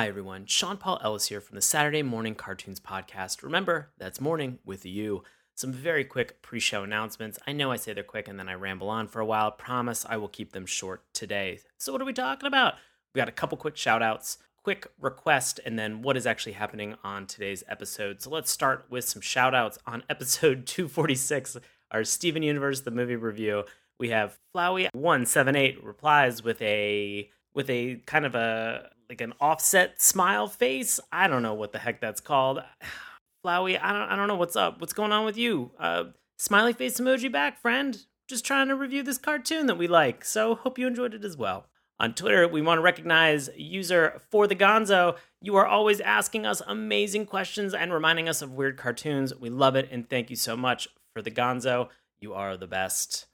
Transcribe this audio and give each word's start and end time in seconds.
Hi, 0.00 0.08
everyone. 0.08 0.46
Sean 0.46 0.78
Paul 0.78 0.98
Ellis 1.04 1.26
here 1.26 1.42
from 1.42 1.56
the 1.56 1.60
Saturday 1.60 2.02
Morning 2.02 2.34
Cartoons 2.34 2.80
Podcast. 2.80 3.42
Remember, 3.42 3.90
that's 3.98 4.18
morning 4.18 4.58
with 4.64 4.86
you. 4.86 5.24
Some 5.54 5.74
very 5.74 6.06
quick 6.06 6.40
pre 6.40 6.58
show 6.58 6.82
announcements. 6.82 7.38
I 7.46 7.52
know 7.52 7.70
I 7.70 7.76
say 7.76 7.92
they're 7.92 8.02
quick 8.02 8.26
and 8.26 8.38
then 8.38 8.48
I 8.48 8.54
ramble 8.54 8.88
on 8.88 9.08
for 9.08 9.20
a 9.20 9.26
while. 9.26 9.50
Promise 9.50 10.06
I 10.08 10.16
will 10.16 10.28
keep 10.28 10.52
them 10.52 10.64
short 10.64 11.04
today. 11.12 11.60
So, 11.76 11.92
what 11.92 12.00
are 12.00 12.06
we 12.06 12.14
talking 12.14 12.46
about? 12.46 12.76
We 13.14 13.18
got 13.18 13.28
a 13.28 13.32
couple 13.32 13.58
quick 13.58 13.76
shout 13.76 14.02
outs, 14.02 14.38
quick 14.62 14.86
request, 14.98 15.60
and 15.66 15.78
then 15.78 16.00
what 16.00 16.16
is 16.16 16.26
actually 16.26 16.52
happening 16.52 16.94
on 17.04 17.26
today's 17.26 17.62
episode. 17.68 18.22
So, 18.22 18.30
let's 18.30 18.50
start 18.50 18.86
with 18.88 19.06
some 19.06 19.20
shout 19.20 19.54
outs 19.54 19.78
on 19.86 20.02
episode 20.08 20.66
246, 20.66 21.58
our 21.90 22.04
Steven 22.04 22.42
Universe, 22.42 22.80
the 22.80 22.90
movie 22.90 23.16
review. 23.16 23.64
We 23.98 24.08
have 24.08 24.38
Flowey178 24.56 25.84
replies 25.84 26.42
with 26.42 26.62
a 26.62 27.28
with 27.54 27.70
a 27.70 27.96
kind 28.06 28.24
of 28.24 28.34
a 28.34 28.90
like 29.08 29.20
an 29.20 29.32
offset 29.40 30.00
smile 30.00 30.46
face. 30.46 31.00
I 31.12 31.26
don't 31.26 31.42
know 31.42 31.54
what 31.54 31.72
the 31.72 31.78
heck 31.78 32.00
that's 32.00 32.20
called. 32.20 32.62
Flowey, 33.44 33.78
I 33.80 33.92
don't 33.92 34.08
I 34.10 34.16
don't 34.16 34.28
know 34.28 34.36
what's 34.36 34.56
up. 34.56 34.80
What's 34.80 34.92
going 34.92 35.12
on 35.12 35.24
with 35.24 35.36
you? 35.36 35.72
Uh 35.78 36.04
smiley 36.38 36.72
face 36.72 37.00
emoji 37.00 37.30
back, 37.30 37.60
friend. 37.60 37.98
Just 38.28 38.44
trying 38.44 38.68
to 38.68 38.76
review 38.76 39.02
this 39.02 39.18
cartoon 39.18 39.66
that 39.66 39.78
we 39.78 39.88
like. 39.88 40.24
So 40.24 40.54
hope 40.54 40.78
you 40.78 40.86
enjoyed 40.86 41.14
it 41.14 41.24
as 41.24 41.36
well. 41.36 41.66
On 41.98 42.14
Twitter, 42.14 42.48
we 42.48 42.62
want 42.62 42.78
to 42.78 42.82
recognize 42.82 43.50
user 43.56 44.22
for 44.30 44.46
the 44.46 44.56
Gonzo. 44.56 45.16
You 45.42 45.56
are 45.56 45.66
always 45.66 46.00
asking 46.00 46.46
us 46.46 46.62
amazing 46.66 47.26
questions 47.26 47.74
and 47.74 47.92
reminding 47.92 48.26
us 48.26 48.40
of 48.40 48.52
weird 48.52 48.78
cartoons. 48.78 49.34
We 49.34 49.50
love 49.50 49.76
it 49.76 49.88
and 49.90 50.08
thank 50.08 50.30
you 50.30 50.36
so 50.36 50.56
much 50.56 50.88
for 51.12 51.20
the 51.20 51.30
Gonzo. 51.30 51.88
You 52.20 52.32
are 52.32 52.56
the 52.56 52.66
best 52.66 53.26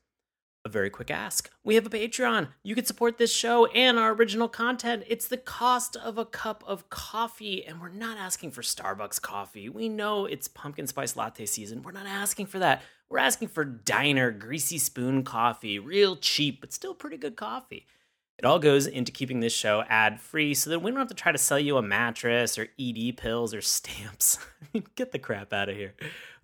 a 0.67 0.69
very 0.69 0.91
quick 0.91 1.11
ask. 1.11 1.49
We 1.65 1.77
have 1.77 1.87
a 1.87 1.91
Patreon. 1.91 2.49
You 2.63 2.75
can 2.75 2.85
support 2.85 3.17
this 3.17 3.35
show 3.35 3.67
and 3.67 3.99
our 3.99 4.13
original 4.13 4.49
content. 4.49 5.05
It's 5.07 5.29
the 5.29 5.39
cost 5.39 5.97
of 5.97 6.19
a 6.19 6.27
cup 6.27 6.63
of 6.67 6.91
coffee, 6.91 7.65
and 7.65 7.81
we're 7.81 7.89
not 7.89 8.19
asking 8.19 8.51
for 8.51 8.61
Starbucks 8.61 9.23
coffee. 9.23 9.69
We 9.69 9.89
know 9.89 10.27
it's 10.27 10.49
pumpkin 10.49 10.87
spice 10.87 11.17
latte 11.17 11.47
season. 11.47 11.83
We're 11.83 11.93
not 11.93 12.07
asking 12.07 12.47
for 12.47 12.59
that. 12.59 12.83
We're 13.09 13.19
asking 13.19 13.49
for 13.49 13.65
diner, 13.65 14.33
greasy 14.33 14.79
spoon 14.79 15.23
coffee, 15.23 15.79
real 15.79 16.17
cheap, 16.17 16.61
but 16.61 16.73
still 16.73 16.95
pretty 16.95 17.17
good 17.17 17.37
coffee. 17.37 17.87
It 18.39 18.45
all 18.45 18.59
goes 18.59 18.87
into 18.87 19.13
keeping 19.13 19.41
this 19.41 19.55
show 19.55 19.83
ad 19.89 20.21
free 20.21 20.53
so 20.53 20.69
that 20.69 20.81
we 20.81 20.91
don't 20.91 21.01
have 21.01 21.09
to 21.09 21.15
try 21.15 21.33
to 21.33 21.39
sell 21.39 21.59
you 21.59 21.79
a 21.79 21.83
mattress 21.83 22.59
or 22.59 22.69
ED 22.79 23.17
pills 23.17 23.55
or 23.55 23.63
stamps. 23.63 24.39
Get 24.95 25.13
the 25.13 25.19
crap 25.19 25.55
out 25.55 25.71
of 25.71 25.77
here. 25.77 25.95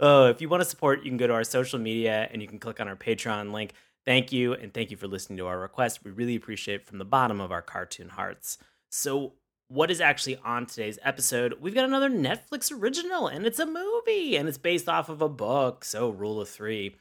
Oh, 0.00 0.26
if 0.28 0.40
you 0.40 0.48
want 0.48 0.62
to 0.62 0.68
support, 0.68 1.04
you 1.04 1.10
can 1.10 1.18
go 1.18 1.26
to 1.26 1.34
our 1.34 1.44
social 1.44 1.78
media 1.78 2.28
and 2.32 2.40
you 2.40 2.48
can 2.48 2.58
click 2.58 2.80
on 2.80 2.88
our 2.88 2.96
Patreon 2.96 3.52
link. 3.52 3.72
Thank 4.04 4.32
you, 4.32 4.52
and 4.54 4.74
thank 4.74 4.90
you 4.90 4.96
for 4.96 5.06
listening 5.06 5.36
to 5.38 5.46
our 5.46 5.60
request. 5.60 6.04
We 6.04 6.10
really 6.10 6.34
appreciate 6.34 6.80
it 6.80 6.86
from 6.86 6.98
the 6.98 7.04
bottom 7.04 7.40
of 7.40 7.52
our 7.52 7.62
cartoon 7.62 8.08
hearts. 8.08 8.58
So, 8.90 9.34
what 9.68 9.90
is 9.90 10.00
actually 10.00 10.36
on 10.44 10.66
today's 10.66 10.98
episode? 11.02 11.58
We've 11.60 11.74
got 11.74 11.84
another 11.84 12.10
Netflix 12.10 12.72
original, 12.72 13.28
and 13.28 13.46
it's 13.46 13.60
a 13.60 13.66
movie, 13.66 14.36
and 14.36 14.48
it's 14.48 14.58
based 14.58 14.88
off 14.88 15.08
of 15.08 15.22
a 15.22 15.28
book. 15.28 15.84
So, 15.84 16.10
rule 16.10 16.40
of 16.40 16.48
three. 16.48 16.96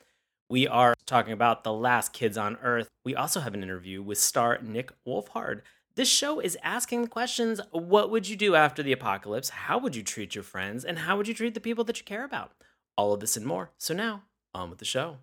We 0.48 0.68
are 0.68 0.94
talking 1.06 1.34
about 1.34 1.64
The 1.64 1.74
Last 1.74 2.14
Kids 2.14 2.38
on 2.38 2.58
Earth. 2.62 2.88
We 3.04 3.16
also 3.16 3.40
have 3.40 3.54
an 3.54 3.64
interview 3.64 4.04
with 4.04 4.20
star 4.20 4.60
Nick 4.62 4.92
Wolfhard. 5.08 5.62
This 5.96 6.10
show 6.10 6.40
is 6.40 6.58
asking 6.62 7.02
the 7.02 7.08
questions 7.08 7.60
what 7.72 8.12
would 8.12 8.30
you 8.30 8.36
do 8.36 8.56
after 8.56 8.84
the 8.84 8.92
apocalypse? 8.92 9.50
How 9.50 9.78
would 9.80 9.96
you 9.96 10.04
treat 10.04 10.36
your 10.36 10.44
friends? 10.44 10.86
And 10.86 11.00
how 11.00 11.18
would 11.18 11.28
you 11.28 11.34
treat 11.34 11.56
the 11.56 11.60
people 11.60 11.84
that 11.86 11.98
you 11.98 12.06
care 12.06 12.24
about? 12.24 12.52
All 12.96 13.12
of 13.12 13.22
this 13.22 13.36
and 13.36 13.46
more. 13.46 13.72
So, 13.78 13.94
now, 13.94 14.24
on 14.54 14.70
with 14.70 14.80
the 14.80 14.86
show. 14.86 15.18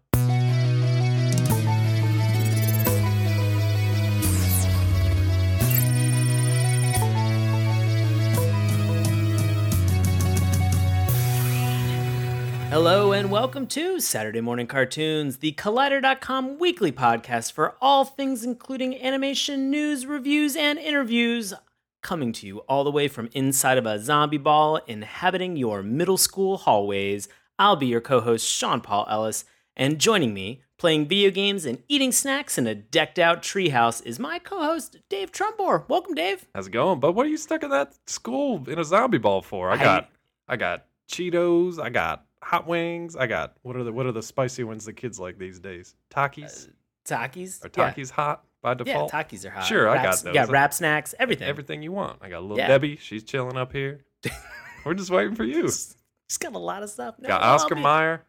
Hello 12.70 13.12
and 13.12 13.30
welcome 13.30 13.66
to 13.68 13.98
Saturday 13.98 14.42
Morning 14.42 14.66
Cartoons, 14.66 15.38
the 15.38 15.52
Collider.com 15.52 16.58
weekly 16.58 16.92
podcast 16.92 17.52
for 17.52 17.76
all 17.80 18.04
things 18.04 18.44
including 18.44 19.02
animation, 19.02 19.70
news, 19.70 20.04
reviews, 20.04 20.54
and 20.54 20.78
interviews. 20.78 21.54
Coming 22.02 22.30
to 22.34 22.46
you 22.46 22.58
all 22.68 22.84
the 22.84 22.90
way 22.90 23.08
from 23.08 23.30
inside 23.32 23.78
of 23.78 23.86
a 23.86 23.98
zombie 23.98 24.36
ball 24.36 24.76
inhabiting 24.86 25.56
your 25.56 25.82
middle 25.82 26.18
school 26.18 26.58
hallways. 26.58 27.26
I'll 27.58 27.74
be 27.76 27.86
your 27.86 28.02
co 28.02 28.20
host, 28.20 28.46
Sean 28.46 28.82
Paul 28.82 29.06
Ellis, 29.08 29.46
and 29.74 29.98
joining 29.98 30.34
me, 30.34 30.60
playing 30.76 31.08
video 31.08 31.30
games 31.30 31.64
and 31.64 31.82
eating 31.88 32.12
snacks 32.12 32.58
in 32.58 32.66
a 32.66 32.74
decked 32.74 33.18
out 33.18 33.42
treehouse, 33.42 34.04
is 34.04 34.18
my 34.18 34.38
co 34.38 34.62
host, 34.62 34.98
Dave 35.08 35.32
Trumbore. 35.32 35.88
Welcome, 35.88 36.14
Dave. 36.14 36.46
How's 36.54 36.66
it 36.66 36.72
going? 36.72 37.00
But 37.00 37.12
what 37.12 37.24
are 37.24 37.30
you 37.30 37.38
stuck 37.38 37.62
in 37.62 37.70
that 37.70 37.94
school 38.06 38.68
in 38.68 38.78
a 38.78 38.84
zombie 38.84 39.16
ball 39.16 39.40
for? 39.40 39.70
I 39.70 39.78
got 39.78 40.10
I, 40.46 40.52
I 40.52 40.56
got 40.56 40.84
Cheetos, 41.10 41.82
I 41.82 41.88
got 41.88 42.26
hot 42.42 42.66
wings. 42.66 43.16
I 43.16 43.26
got 43.26 43.56
what 43.62 43.76
are 43.76 43.84
the 43.84 43.92
what 43.92 44.06
are 44.06 44.12
the 44.12 44.22
spicy 44.22 44.64
ones 44.64 44.84
the 44.84 44.92
kids 44.92 45.18
like 45.18 45.38
these 45.38 45.58
days? 45.58 45.94
Takis. 46.10 46.68
Uh, 46.68 46.72
Takis. 47.08 47.64
Are 47.64 47.68
Takis 47.68 48.08
yeah. 48.08 48.14
hot 48.14 48.44
by 48.62 48.74
default? 48.74 49.12
Yeah, 49.12 49.22
Takis 49.22 49.46
are 49.46 49.50
hot. 49.50 49.64
Sure, 49.64 49.84
Raps, 49.84 49.98
I 49.98 50.02
got 50.02 50.22
those. 50.24 50.34
Yeah, 50.34 50.46
wrap 50.48 50.74
snacks, 50.74 51.14
everything. 51.18 51.48
Everything 51.48 51.82
you 51.82 51.92
want. 51.92 52.18
I 52.20 52.28
got 52.28 52.42
little 52.42 52.58
yeah. 52.58 52.68
Debbie. 52.68 52.96
She's 52.96 53.24
chilling 53.24 53.56
up 53.56 53.72
here. 53.72 54.04
We're 54.84 54.94
just 54.94 55.10
waiting 55.10 55.34
for 55.34 55.44
you. 55.44 55.68
She's 55.68 56.38
got 56.38 56.54
a 56.54 56.58
lot 56.58 56.82
of 56.82 56.90
stuff. 56.90 57.16
No, 57.18 57.28
got 57.28 57.42
Oscar 57.42 57.74
I'll 57.74 57.80
be, 57.80 57.82
Mayer. 57.82 58.24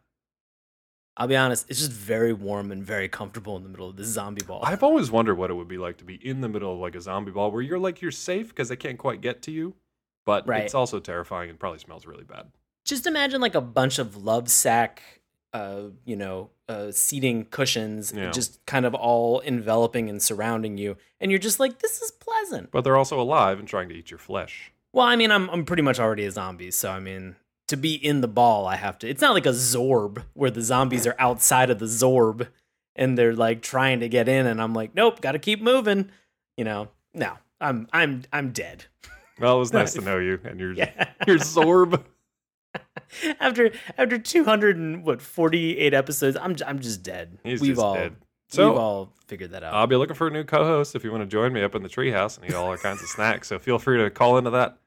I'll 1.17 1.27
be 1.27 1.35
honest, 1.35 1.69
it's 1.69 1.79
just 1.79 1.91
very 1.91 2.31
warm 2.31 2.71
and 2.71 2.81
very 2.81 3.09
comfortable 3.09 3.57
in 3.57 3.63
the 3.63 3.69
middle 3.69 3.89
of 3.89 3.97
this 3.97 4.07
zombie 4.07 4.43
ball. 4.43 4.61
I've 4.63 4.83
always 4.83 5.11
wondered 5.11 5.35
what 5.35 5.51
it 5.51 5.53
would 5.53 5.67
be 5.67 5.77
like 5.77 5.97
to 5.97 6.05
be 6.05 6.15
in 6.15 6.39
the 6.39 6.47
middle 6.47 6.71
of 6.71 6.79
like 6.79 6.95
a 6.95 7.01
zombie 7.01 7.31
ball 7.31 7.51
where 7.51 7.61
you're 7.61 7.79
like 7.79 8.01
you're 8.01 8.11
safe 8.11 8.49
because 8.49 8.69
they 8.69 8.77
can't 8.77 8.97
quite 8.97 9.19
get 9.19 9.41
to 9.43 9.51
you, 9.51 9.75
but 10.25 10.47
right. 10.47 10.63
it's 10.63 10.73
also 10.73 11.01
terrifying 11.01 11.49
and 11.49 11.59
probably 11.59 11.79
smells 11.79 12.05
really 12.05 12.23
bad 12.23 12.47
just 12.89 13.07
imagine 13.07 13.39
like 13.41 13.55
a 13.55 13.61
bunch 13.61 13.99
of 13.99 14.17
love 14.17 14.49
sack 14.49 15.19
uh, 15.53 15.83
you 16.05 16.15
know, 16.15 16.49
uh, 16.67 16.91
seating 16.91 17.45
cushions, 17.45 18.13
yeah. 18.15 18.29
just 18.31 18.63
kind 18.65 18.85
of 18.85 18.93
all 18.93 19.39
enveloping 19.41 20.09
and 20.09 20.21
surrounding 20.21 20.77
you, 20.77 20.95
and 21.19 21.31
you're 21.31 21.39
just 21.39 21.59
like, 21.59 21.79
this 21.79 22.01
is 22.01 22.11
pleasant. 22.11 22.71
But 22.71 22.83
they're 22.83 22.97
also 22.97 23.19
alive 23.19 23.59
and 23.59 23.67
trying 23.67 23.89
to 23.89 23.95
eat 23.95 24.11
your 24.11 24.19
flesh. 24.19 24.71
Well, 24.93 25.05
I 25.05 25.15
mean, 25.15 25.31
I'm 25.31 25.49
I'm 25.49 25.65
pretty 25.65 25.83
much 25.83 25.99
already 25.99 26.25
a 26.25 26.31
zombie, 26.31 26.71
so 26.71 26.91
I 26.91 26.99
mean, 26.99 27.35
to 27.67 27.77
be 27.77 27.93
in 27.93 28.21
the 28.21 28.27
ball, 28.27 28.67
I 28.67 28.75
have 28.75 28.99
to. 28.99 29.09
It's 29.09 29.21
not 29.21 29.33
like 29.33 29.45
a 29.45 29.49
Zorb 29.49 30.23
where 30.33 30.51
the 30.51 30.61
zombies 30.61 31.07
are 31.07 31.15
outside 31.19 31.69
of 31.69 31.79
the 31.79 31.85
Zorb 31.85 32.47
and 32.95 33.17
they're 33.17 33.35
like 33.35 33.61
trying 33.61 34.01
to 34.01 34.09
get 34.09 34.27
in, 34.27 34.45
and 34.45 34.61
I'm 34.61 34.73
like, 34.73 34.93
nope, 34.93 35.21
got 35.21 35.31
to 35.31 35.39
keep 35.39 35.61
moving. 35.61 36.11
You 36.57 36.65
know, 36.65 36.89
no, 37.13 37.33
I'm 37.59 37.87
I'm 37.91 38.23
I'm 38.31 38.51
dead. 38.51 38.85
Well, 39.39 39.55
it 39.55 39.59
was 39.59 39.73
nice 39.73 39.93
to 39.93 40.01
know 40.01 40.19
you 40.19 40.39
and 40.43 40.59
your 40.59 40.73
yeah. 40.73 41.09
your 41.27 41.37
Zorb. 41.37 42.03
after 43.39 43.71
after 43.97 44.17
200 44.19 44.77
and 44.77 45.03
what 45.03 45.21
48 45.21 45.93
episodes 45.93 46.37
i'm 46.39 46.55
i'm 46.65 46.79
just 46.79 47.01
dead 47.03 47.37
He's 47.43 47.59
we've 47.61 47.71
just 47.75 47.81
all 47.83 47.95
dead. 47.95 48.15
So, 48.49 48.69
we've 48.69 48.77
all 48.79 49.13
figured 49.27 49.51
that 49.51 49.63
out 49.63 49.73
i'll 49.73 49.87
be 49.87 49.95
looking 49.95 50.15
for 50.15 50.27
a 50.27 50.31
new 50.31 50.43
co-host 50.43 50.95
if 50.95 51.03
you 51.03 51.11
want 51.11 51.21
to 51.23 51.27
join 51.27 51.51
me 51.53 51.63
up 51.63 51.73
in 51.75 51.81
the 51.83 51.89
treehouse 51.89 52.37
and 52.37 52.49
eat 52.49 52.53
all 52.53 52.67
our 52.67 52.77
kinds 52.77 53.01
of 53.01 53.09
snacks 53.09 53.47
so 53.47 53.57
feel 53.59 53.79
free 53.79 53.97
to 53.97 54.09
call 54.09 54.37
into 54.37 54.51
that 54.51 54.77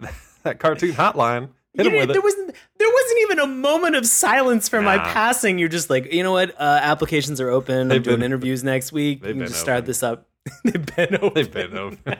that 0.42 0.58
cartoon 0.60 0.92
hotline 0.92 1.48
Hit 1.74 1.86
him 1.86 1.94
with 1.94 2.08
there 2.08 2.18
it. 2.18 2.22
wasn't 2.22 2.54
there 2.78 2.88
wasn't 2.92 3.20
even 3.22 3.38
a 3.38 3.46
moment 3.46 3.96
of 3.96 4.04
silence 4.06 4.68
for 4.68 4.82
my 4.82 4.98
passing. 4.98 5.58
You're 5.58 5.70
just 5.70 5.88
like, 5.88 6.12
you 6.12 6.22
know 6.22 6.32
what? 6.32 6.50
Uh, 6.50 6.78
applications 6.82 7.40
are 7.40 7.48
open. 7.48 7.74
I'm 7.84 7.88
They've 7.88 8.02
doing 8.02 8.16
been- 8.18 8.26
interviews 8.26 8.62
next 8.62 8.92
week. 8.92 9.22
We 9.22 9.28
they've 9.28 9.36
can 9.38 9.46
just 9.46 9.58
start 9.60 9.86
this 9.86 10.02
up. 10.02 10.28
They've 10.64 10.84
been 10.96 11.14
open. 11.16 11.32
they've 11.34 11.50
been 11.50 11.78
open 11.78 12.16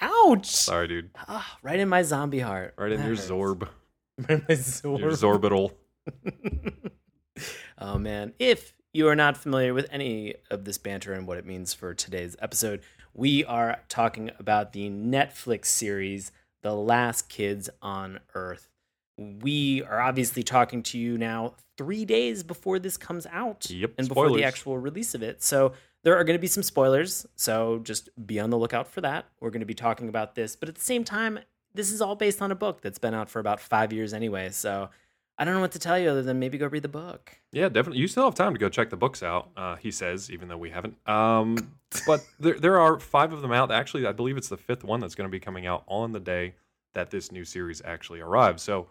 Ouch! 0.00 0.46
sorry 0.46 0.88
dude 0.88 1.10
Ah, 1.28 1.58
right 1.62 1.78
in 1.78 1.88
my 1.88 2.02
zombie 2.02 2.40
heart. 2.40 2.74
right 2.76 2.90
in 2.92 2.98
That 3.00 3.06
your 3.06 3.14
hurts. 3.16 3.30
zorb 3.30 3.68
In 4.28 4.44
my 4.48 4.54
Zorb. 4.54 5.00
your 5.00 5.10
zorbital 5.10 5.72
oh 7.78 7.98
man. 7.98 8.32
If 8.38 8.74
you 8.92 9.08
are 9.08 9.16
not 9.16 9.36
familiar 9.36 9.74
with 9.74 9.88
any 9.90 10.34
of 10.50 10.64
this 10.64 10.78
banter 10.78 11.12
and 11.12 11.26
what 11.26 11.38
it 11.38 11.46
means 11.46 11.74
for 11.74 11.94
today's 11.94 12.36
episode, 12.40 12.82
we 13.12 13.44
are 13.44 13.80
talking 13.88 14.30
about 14.38 14.72
the 14.72 14.88
Netflix 14.88 15.66
series 15.66 16.30
The 16.62 16.74
Last 16.74 17.28
Kids 17.28 17.70
on 17.82 18.20
Earth. 18.34 18.68
We 19.18 19.82
are 19.82 20.00
obviously 20.00 20.42
talking 20.42 20.82
to 20.84 20.98
you 20.98 21.18
now 21.18 21.54
3 21.78 22.04
days 22.04 22.42
before 22.44 22.78
this 22.78 22.96
comes 22.96 23.26
out 23.32 23.68
Yep, 23.68 23.94
and 23.98 24.08
before 24.08 24.30
the 24.30 24.44
actual 24.44 24.78
release 24.78 25.14
of 25.14 25.22
it. 25.22 25.42
So 25.42 25.72
there 26.04 26.16
are 26.16 26.24
going 26.24 26.36
to 26.38 26.40
be 26.40 26.46
some 26.46 26.62
spoilers, 26.62 27.26
so 27.34 27.80
just 27.82 28.10
be 28.26 28.38
on 28.38 28.50
the 28.50 28.58
lookout 28.58 28.86
for 28.86 29.00
that. 29.00 29.26
We're 29.40 29.50
going 29.50 29.60
to 29.60 29.66
be 29.66 29.74
talking 29.74 30.08
about 30.08 30.34
this, 30.34 30.54
but 30.54 30.68
at 30.68 30.76
the 30.76 30.80
same 30.80 31.02
time, 31.02 31.40
this 31.74 31.90
is 31.90 32.00
all 32.00 32.16
based 32.16 32.40
on 32.40 32.50
a 32.50 32.54
book 32.54 32.80
that's 32.80 32.98
been 32.98 33.14
out 33.14 33.28
for 33.28 33.40
about 33.40 33.60
5 33.60 33.92
years 33.92 34.14
anyway. 34.14 34.50
So 34.50 34.90
I 35.36 35.44
don't 35.44 35.54
know 35.54 35.60
what 35.60 35.72
to 35.72 35.78
tell 35.78 35.98
you 35.98 36.10
other 36.10 36.22
than 36.22 36.38
maybe 36.38 36.58
go 36.58 36.68
read 36.68 36.82
the 36.82 36.88
book. 36.88 37.36
Yeah, 37.50 37.68
definitely. 37.68 37.98
You 37.98 38.06
still 38.06 38.24
have 38.24 38.36
time 38.36 38.52
to 38.52 38.58
go 38.58 38.68
check 38.68 38.90
the 38.90 38.96
books 38.96 39.22
out. 39.22 39.50
Uh, 39.56 39.76
he 39.76 39.90
says, 39.90 40.30
even 40.30 40.48
though 40.48 40.56
we 40.56 40.70
haven't. 40.70 40.96
Um, 41.08 41.56
but 42.06 42.24
there, 42.38 42.58
there 42.58 42.80
are 42.80 43.00
five 43.00 43.32
of 43.32 43.42
them 43.42 43.52
out. 43.52 43.72
Actually, 43.72 44.06
I 44.06 44.12
believe 44.12 44.36
it's 44.36 44.48
the 44.48 44.56
fifth 44.56 44.84
one 44.84 45.00
that's 45.00 45.16
going 45.16 45.28
to 45.28 45.32
be 45.32 45.40
coming 45.40 45.66
out 45.66 45.82
on 45.88 46.12
the 46.12 46.20
day 46.20 46.54
that 46.94 47.10
this 47.10 47.32
new 47.32 47.44
series 47.44 47.82
actually 47.84 48.20
arrives. 48.20 48.62
So, 48.62 48.88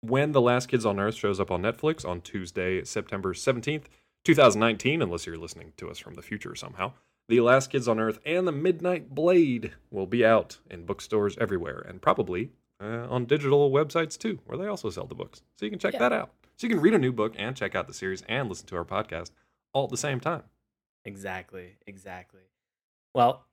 when 0.00 0.30
the 0.30 0.40
Last 0.40 0.66
Kids 0.66 0.86
on 0.86 1.00
Earth 1.00 1.16
shows 1.16 1.40
up 1.40 1.50
on 1.50 1.62
Netflix 1.62 2.08
on 2.08 2.20
Tuesday, 2.20 2.84
September 2.84 3.34
seventeenth, 3.34 3.88
two 4.24 4.34
thousand 4.34 4.60
nineteen, 4.60 5.02
unless 5.02 5.26
you're 5.26 5.36
listening 5.36 5.72
to 5.76 5.90
us 5.90 5.98
from 5.98 6.14
the 6.14 6.22
future 6.22 6.54
somehow, 6.54 6.92
The 7.28 7.40
Last 7.40 7.70
Kids 7.70 7.86
on 7.88 8.00
Earth 8.00 8.18
and 8.24 8.48
The 8.48 8.52
Midnight 8.52 9.14
Blade 9.14 9.72
will 9.90 10.06
be 10.06 10.24
out 10.24 10.58
in 10.70 10.86
bookstores 10.86 11.36
everywhere 11.38 11.84
and 11.86 12.00
probably 12.00 12.52
uh, 12.80 13.06
on 13.10 13.26
digital 13.26 13.70
websites 13.70 14.16
too, 14.16 14.38
where 14.46 14.56
they 14.56 14.66
also 14.66 14.88
sell 14.88 15.06
the 15.06 15.14
books. 15.14 15.42
So 15.56 15.66
you 15.66 15.70
can 15.70 15.78
check 15.78 15.92
Yeah. 15.92 15.98
that 16.00 16.12
out. 16.12 16.30
So 16.56 16.66
you 16.66 16.72
can 16.72 16.80
read 16.82 16.94
a 16.94 16.98
new 16.98 17.12
book 17.12 17.34
and 17.36 17.54
check 17.54 17.74
out 17.74 17.86
the 17.86 17.92
series 17.92 18.22
and 18.22 18.48
listen 18.48 18.66
to 18.68 18.76
our 18.76 18.84
podcast 18.84 19.30
all 19.74 19.84
at 19.84 19.90
the 19.90 19.96
same 19.98 20.20
time. 20.20 20.44
Exactly, 21.04 21.76
exactly. 21.86 22.40
Well, 23.14 23.44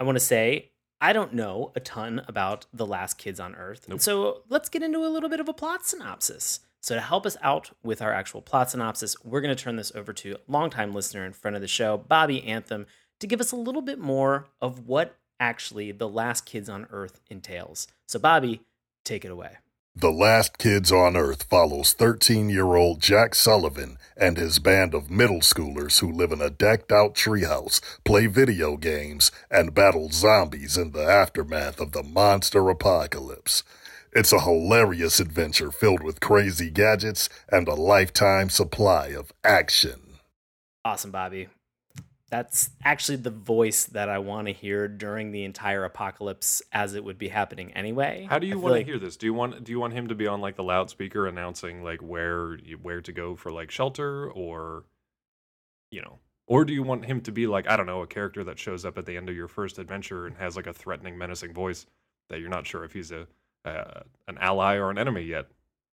I 0.00 0.04
want 0.04 0.16
to 0.16 0.20
say 0.24 0.70
I 1.00 1.12
don't 1.12 1.32
know 1.34 1.70
a 1.76 1.80
ton 1.80 2.22
about 2.26 2.66
The 2.72 2.86
Last 2.86 3.18
Kids 3.18 3.38
on 3.38 3.54
Earth. 3.54 3.88
Nope. 3.88 4.00
So 4.00 4.42
let's 4.48 4.68
get 4.68 4.82
into 4.82 5.04
a 5.04 5.08
little 5.08 5.28
bit 5.28 5.40
of 5.40 5.48
a 5.48 5.52
plot 5.52 5.86
synopsis. 5.86 6.60
So, 6.80 6.96
to 6.96 7.00
help 7.00 7.26
us 7.26 7.36
out 7.42 7.70
with 7.84 8.02
our 8.02 8.12
actual 8.12 8.42
plot 8.42 8.72
synopsis, 8.72 9.14
we're 9.22 9.40
going 9.40 9.54
to 9.56 9.62
turn 9.62 9.76
this 9.76 9.92
over 9.94 10.12
to 10.14 10.36
longtime 10.48 10.92
listener 10.92 11.24
and 11.24 11.34
friend 11.34 11.54
of 11.54 11.62
the 11.62 11.68
show, 11.68 11.96
Bobby 11.96 12.42
Anthem, 12.42 12.86
to 13.22 13.26
give 13.28 13.40
us 13.40 13.52
a 13.52 13.56
little 13.56 13.82
bit 13.82 14.00
more 14.00 14.48
of 14.60 14.86
what 14.86 15.16
actually 15.38 15.92
The 15.92 16.08
Last 16.08 16.44
Kids 16.44 16.68
on 16.68 16.86
Earth 16.90 17.20
entails. 17.30 17.86
So, 18.06 18.18
Bobby, 18.18 18.62
take 19.04 19.24
it 19.24 19.30
away. 19.30 19.58
The 19.94 20.10
Last 20.10 20.58
Kids 20.58 20.90
on 20.90 21.16
Earth 21.16 21.44
follows 21.44 21.92
13 21.92 22.48
year 22.48 22.74
old 22.74 23.00
Jack 23.00 23.34
Sullivan 23.36 23.96
and 24.16 24.36
his 24.36 24.58
band 24.58 24.92
of 24.92 25.10
middle 25.10 25.40
schoolers 25.40 26.00
who 26.00 26.10
live 26.10 26.32
in 26.32 26.40
a 26.40 26.50
decked 26.50 26.90
out 26.90 27.14
treehouse, 27.14 27.80
play 28.04 28.26
video 28.26 28.76
games, 28.76 29.30
and 29.50 29.74
battle 29.74 30.08
zombies 30.10 30.76
in 30.76 30.90
the 30.90 31.04
aftermath 31.04 31.78
of 31.78 31.92
the 31.92 32.02
monster 32.02 32.68
apocalypse. 32.68 33.62
It's 34.12 34.32
a 34.32 34.40
hilarious 34.40 35.20
adventure 35.20 35.70
filled 35.70 36.02
with 36.02 36.20
crazy 36.20 36.70
gadgets 36.70 37.28
and 37.50 37.68
a 37.68 37.74
lifetime 37.74 38.50
supply 38.50 39.08
of 39.08 39.32
action. 39.44 40.18
Awesome, 40.84 41.12
Bobby. 41.12 41.48
That's 42.32 42.70
actually 42.82 43.16
the 43.16 43.28
voice 43.30 43.84
that 43.84 44.08
I 44.08 44.18
want 44.18 44.46
to 44.46 44.54
hear 44.54 44.88
during 44.88 45.32
the 45.32 45.44
entire 45.44 45.84
apocalypse 45.84 46.62
as 46.72 46.94
it 46.94 47.04
would 47.04 47.18
be 47.18 47.28
happening 47.28 47.72
anyway. 47.72 48.26
How 48.26 48.38
do 48.38 48.46
you 48.46 48.58
want 48.58 48.72
to 48.72 48.78
like- 48.78 48.86
hear 48.86 48.98
this? 48.98 49.18
Do 49.18 49.26
you 49.26 49.34
want 49.34 49.62
do 49.64 49.70
you 49.70 49.78
want 49.78 49.92
him 49.92 50.08
to 50.08 50.14
be 50.14 50.26
on 50.26 50.40
like 50.40 50.56
the 50.56 50.62
loudspeaker 50.62 51.26
announcing 51.26 51.84
like 51.84 52.00
where 52.00 52.56
where 52.80 53.02
to 53.02 53.12
go 53.12 53.36
for 53.36 53.52
like 53.52 53.70
shelter 53.70 54.30
or 54.30 54.84
you 55.90 56.00
know, 56.00 56.20
or 56.46 56.64
do 56.64 56.72
you 56.72 56.82
want 56.82 57.04
him 57.04 57.20
to 57.20 57.32
be 57.32 57.46
like 57.46 57.68
I 57.68 57.76
don't 57.76 57.84
know, 57.84 58.00
a 58.00 58.06
character 58.06 58.42
that 58.44 58.58
shows 58.58 58.86
up 58.86 58.96
at 58.96 59.04
the 59.04 59.18
end 59.18 59.28
of 59.28 59.36
your 59.36 59.46
first 59.46 59.78
adventure 59.78 60.26
and 60.26 60.38
has 60.38 60.56
like 60.56 60.66
a 60.66 60.72
threatening, 60.72 61.18
menacing 61.18 61.52
voice 61.52 61.84
that 62.30 62.40
you're 62.40 62.48
not 62.48 62.66
sure 62.66 62.82
if 62.82 62.94
he's 62.94 63.12
a 63.12 63.26
uh, 63.66 64.00
an 64.26 64.38
ally 64.38 64.76
or 64.76 64.88
an 64.88 64.96
enemy 64.96 65.24
yet? 65.24 65.48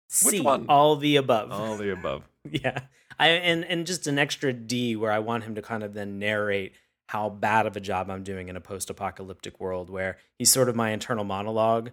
C, 0.07 0.45
all 0.45 0.95
the 0.95 1.15
above. 1.15 1.51
All 1.51 1.77
the 1.77 1.91
above. 1.91 2.23
yeah. 2.49 2.81
I 3.19 3.29
and 3.29 3.63
and 3.65 3.87
just 3.87 4.07
an 4.07 4.19
extra 4.19 4.53
D 4.53 4.95
where 4.95 5.11
I 5.11 5.19
want 5.19 5.43
him 5.43 5.55
to 5.55 5.61
kind 5.61 5.83
of 5.83 5.93
then 5.93 6.19
narrate 6.19 6.73
how 7.07 7.29
bad 7.29 7.65
of 7.65 7.75
a 7.77 7.79
job 7.79 8.09
I'm 8.09 8.23
doing 8.23 8.49
in 8.49 8.55
a 8.55 8.61
post-apocalyptic 8.61 9.59
world 9.59 9.89
where 9.89 10.17
he's 10.39 10.51
sort 10.51 10.69
of 10.69 10.75
my 10.75 10.89
internal 10.89 11.23
monologue 11.23 11.91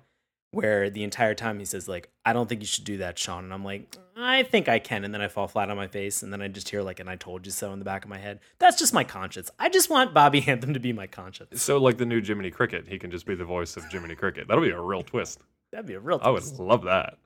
where 0.53 0.91
the 0.91 1.03
entire 1.03 1.35
time 1.35 1.59
he 1.59 1.65
says 1.65 1.89
like 1.89 2.11
I 2.25 2.33
don't 2.33 2.49
think 2.49 2.61
you 2.61 2.67
should 2.67 2.85
do 2.85 2.99
that 2.99 3.19
Sean 3.19 3.45
and 3.45 3.55
I'm 3.55 3.65
like 3.65 3.97
I 4.17 4.43
think 4.43 4.69
I 4.69 4.79
can 4.79 5.05
and 5.05 5.13
then 5.13 5.21
I 5.21 5.29
fall 5.29 5.49
flat 5.49 5.71
on 5.71 5.77
my 5.77 5.87
face 5.87 6.23
and 6.23 6.33
then 6.33 6.43
I 6.43 6.49
just 6.49 6.69
hear 6.69 6.83
like 6.83 7.01
and 7.01 7.09
I 7.09 7.17
told 7.17 7.47
you 7.47 7.53
so 7.53 7.73
in 7.73 7.79
the 7.79 7.85
back 7.85 8.05
of 8.05 8.11
my 8.11 8.19
head. 8.19 8.41
That's 8.59 8.79
just 8.79 8.93
my 8.93 9.05
conscience. 9.05 9.51
I 9.59 9.69
just 9.69 9.91
want 9.91 10.15
Bobby 10.15 10.43
Anthem 10.47 10.75
to 10.75 10.81
be 10.81 10.93
my 10.93 11.07
conscience. 11.07 11.63
So 11.63 11.79
like 11.79 11.99
the 11.99 12.07
new 12.07 12.23
Jiminy 12.23 12.51
Cricket, 12.51 12.87
he 12.89 12.99
can 12.99 13.11
just 13.11 13.27
be 13.27 13.35
the 13.35 13.45
voice 13.45 13.77
of 13.77 13.85
Jiminy 13.87 14.15
Cricket. 14.15 14.49
That'll 14.49 14.65
be 14.65 14.71
a 14.71 14.81
real 14.81 15.03
twist. 15.03 15.41
That'd 15.73 15.87
be 15.87 15.95
a 15.95 16.01
real 16.01 16.21
I 16.23 16.31
would 16.31 16.45
love 16.59 16.85
that. 16.85 17.19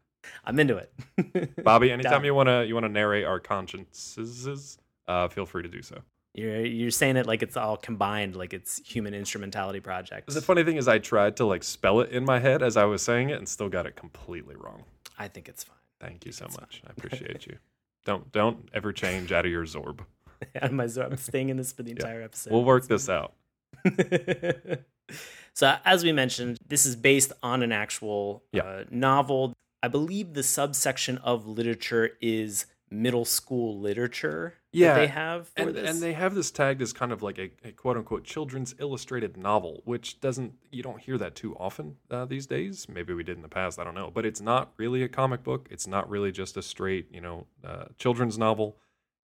I'm 0.44 0.58
into 0.61 0.76
it. 0.76 1.62
Bobby, 1.64 1.90
anytime 1.90 2.25
you 2.25 2.34
wanna 2.34 2.64
you 2.64 2.75
wanna 2.75 2.88
narrate 2.88 3.25
our 3.25 3.40
consciences, 3.40 4.78
uh, 5.08 5.28
feel 5.28 5.46
free 5.46 5.62
to 5.62 5.69
do 5.69 5.82
so. 5.82 6.00
You're 6.34 6.64
you're 6.67 6.90
saying 6.90 7.17
it 7.17 7.26
like 7.26 7.43
it's 7.43 7.56
all 7.56 7.76
combined, 7.76 8.37
like 8.37 8.52
it's 8.52 8.81
human 8.87 9.14
instrumentality 9.14 9.81
projects. 9.81 10.34
The 10.34 10.43
funny 10.43 10.64
thing 10.64 10.76
is, 10.76 10.87
I 10.88 10.99
tried 10.99 11.37
to 11.38 11.46
like 11.46 11.62
spell 11.64 12.00
it 12.00 12.11
in 12.11 12.25
my 12.25 12.38
head 12.38 12.62
as 12.62 12.76
I 12.76 12.84
was 12.84 13.02
saying 13.02 13.31
it, 13.31 13.38
and 13.38 13.49
still 13.49 13.69
got 13.69 13.87
it 13.87 13.96
completely 13.96 14.55
wrong. 14.56 14.84
I 15.19 15.28
think 15.28 15.49
it's 15.49 15.64
fine. 15.64 15.76
Thank 16.00 16.26
you 16.26 16.32
so 16.32 16.44
much. 16.61 16.82
I 16.87 16.90
appreciate 16.90 17.46
you. 17.46 17.56
Don't 18.05 18.31
don't 18.32 18.69
ever 18.75 18.93
change 18.93 19.32
out 19.32 19.46
of 19.46 19.50
your 19.50 19.64
Zorb. 19.64 20.00
I 20.61 20.69
might 20.69 20.84
as 20.84 20.99
well- 20.99 21.11
I'm 21.11 21.17
staying 21.17 21.49
in 21.49 21.56
this 21.56 21.73
for 21.73 21.82
the 21.82 21.93
entire 21.93 22.20
episode. 22.20 22.52
We'll 22.52 22.64
work 22.64 22.87
this 22.87 23.08
out. 23.08 23.32
so, 25.55 25.76
as 25.84 26.05
we 26.05 26.12
mentioned, 26.12 26.58
this 26.67 26.84
is 26.87 26.96
based 26.96 27.32
on 27.43 27.62
an 27.62 27.73
actual 27.73 28.43
Yeah. 28.52 28.62
uh, 28.64 28.84
novel. 28.90 29.55
I 29.87 29.88
believe 29.88 30.35
the 30.35 30.43
subsection 30.43 31.19
of 31.19 31.47
literature 31.47 32.11
is 32.21 32.67
middle 32.91 33.25
school 33.25 33.79
literature. 33.79 34.55
Yeah, 34.73 34.94
that 34.94 35.00
they 35.00 35.06
have 35.06 35.47
for 35.50 35.62
And, 35.62 35.75
this. 35.77 35.88
and 35.88 36.03
they 36.03 36.12
have 36.12 36.35
this 36.35 36.50
tagged 36.50 36.83
as 36.83 36.93
kind 36.93 37.12
of 37.12 37.23
like 37.23 37.38
a, 37.38 37.53
a 37.65 37.71
quote 37.71 37.97
unquote 37.97 38.25
children's 38.25 38.75
illustrated 38.81 39.37
novel, 39.37 39.83
which 39.85 40.21
doesn't 40.21 40.55
you 40.73 40.83
don't 40.83 41.00
hear 41.00 41.17
that 41.19 41.37
too 41.37 41.55
often 41.56 41.99
uh, 42.11 42.25
these 42.25 42.49
days. 42.49 42.88
Maybe 42.88 43.15
we 43.15 43.23
did 43.23 43.37
in 43.37 43.43
the 43.43 43.49
past, 43.49 43.79
I 43.79 43.85
don't 43.85 43.94
know. 43.94 44.11
But 44.12 44.27
it's 44.27 44.41
not 44.41 44.73
really 44.77 45.05
a 45.05 45.09
comic 45.09 45.44
book. 45.44 45.69
It's 45.71 45.87
not 45.87 46.11
really 46.11 46.33
just 46.33 46.56
a 46.56 46.62
straight 46.62 47.06
you 47.12 47.21
know 47.21 47.47
uh, 47.65 47.85
children's 47.97 48.37
novel. 48.37 48.77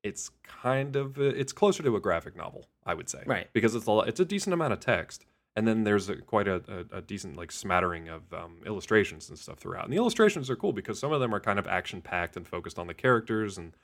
It's 0.04 0.30
kind 0.44 0.94
of 0.94 1.18
uh, 1.18 1.22
it's 1.24 1.52
closer 1.52 1.82
to 1.82 1.96
a 1.96 2.00
graphic 2.00 2.36
novel, 2.36 2.66
I 2.86 2.94
would 2.94 3.08
say, 3.08 3.24
Right. 3.26 3.48
Because 3.52 3.74
it's 3.74 3.88
a 3.88 3.98
it's 4.00 4.20
a 4.20 4.24
decent 4.24 4.54
amount 4.54 4.74
of 4.74 4.78
text, 4.80 5.26
and 5.54 5.66
then 5.66 5.84
there's 5.84 6.08
a, 6.08 6.16
quite 6.16 6.48
a, 6.48 6.62
a, 6.92 6.98
a 6.98 7.02
decent 7.02 7.36
like 7.36 7.52
smattering 7.52 8.08
of 8.08 8.32
um, 8.32 8.58
illustrations 8.64 9.28
and 9.28 9.38
stuff 9.38 9.58
throughout. 9.58 9.84
And 9.84 9.92
the 9.92 9.98
illustrations 9.98 10.48
are 10.48 10.56
cool 10.56 10.72
because 10.72 10.98
some 10.98 11.12
of 11.12 11.20
them 11.20 11.34
are 11.34 11.40
kind 11.40 11.58
of 11.58 11.66
action 11.66 12.00
packed 12.00 12.36
and 12.36 12.46
focused 12.46 12.78
on 12.78 12.86
the 12.86 12.94
characters 12.94 13.58
and 13.58 13.76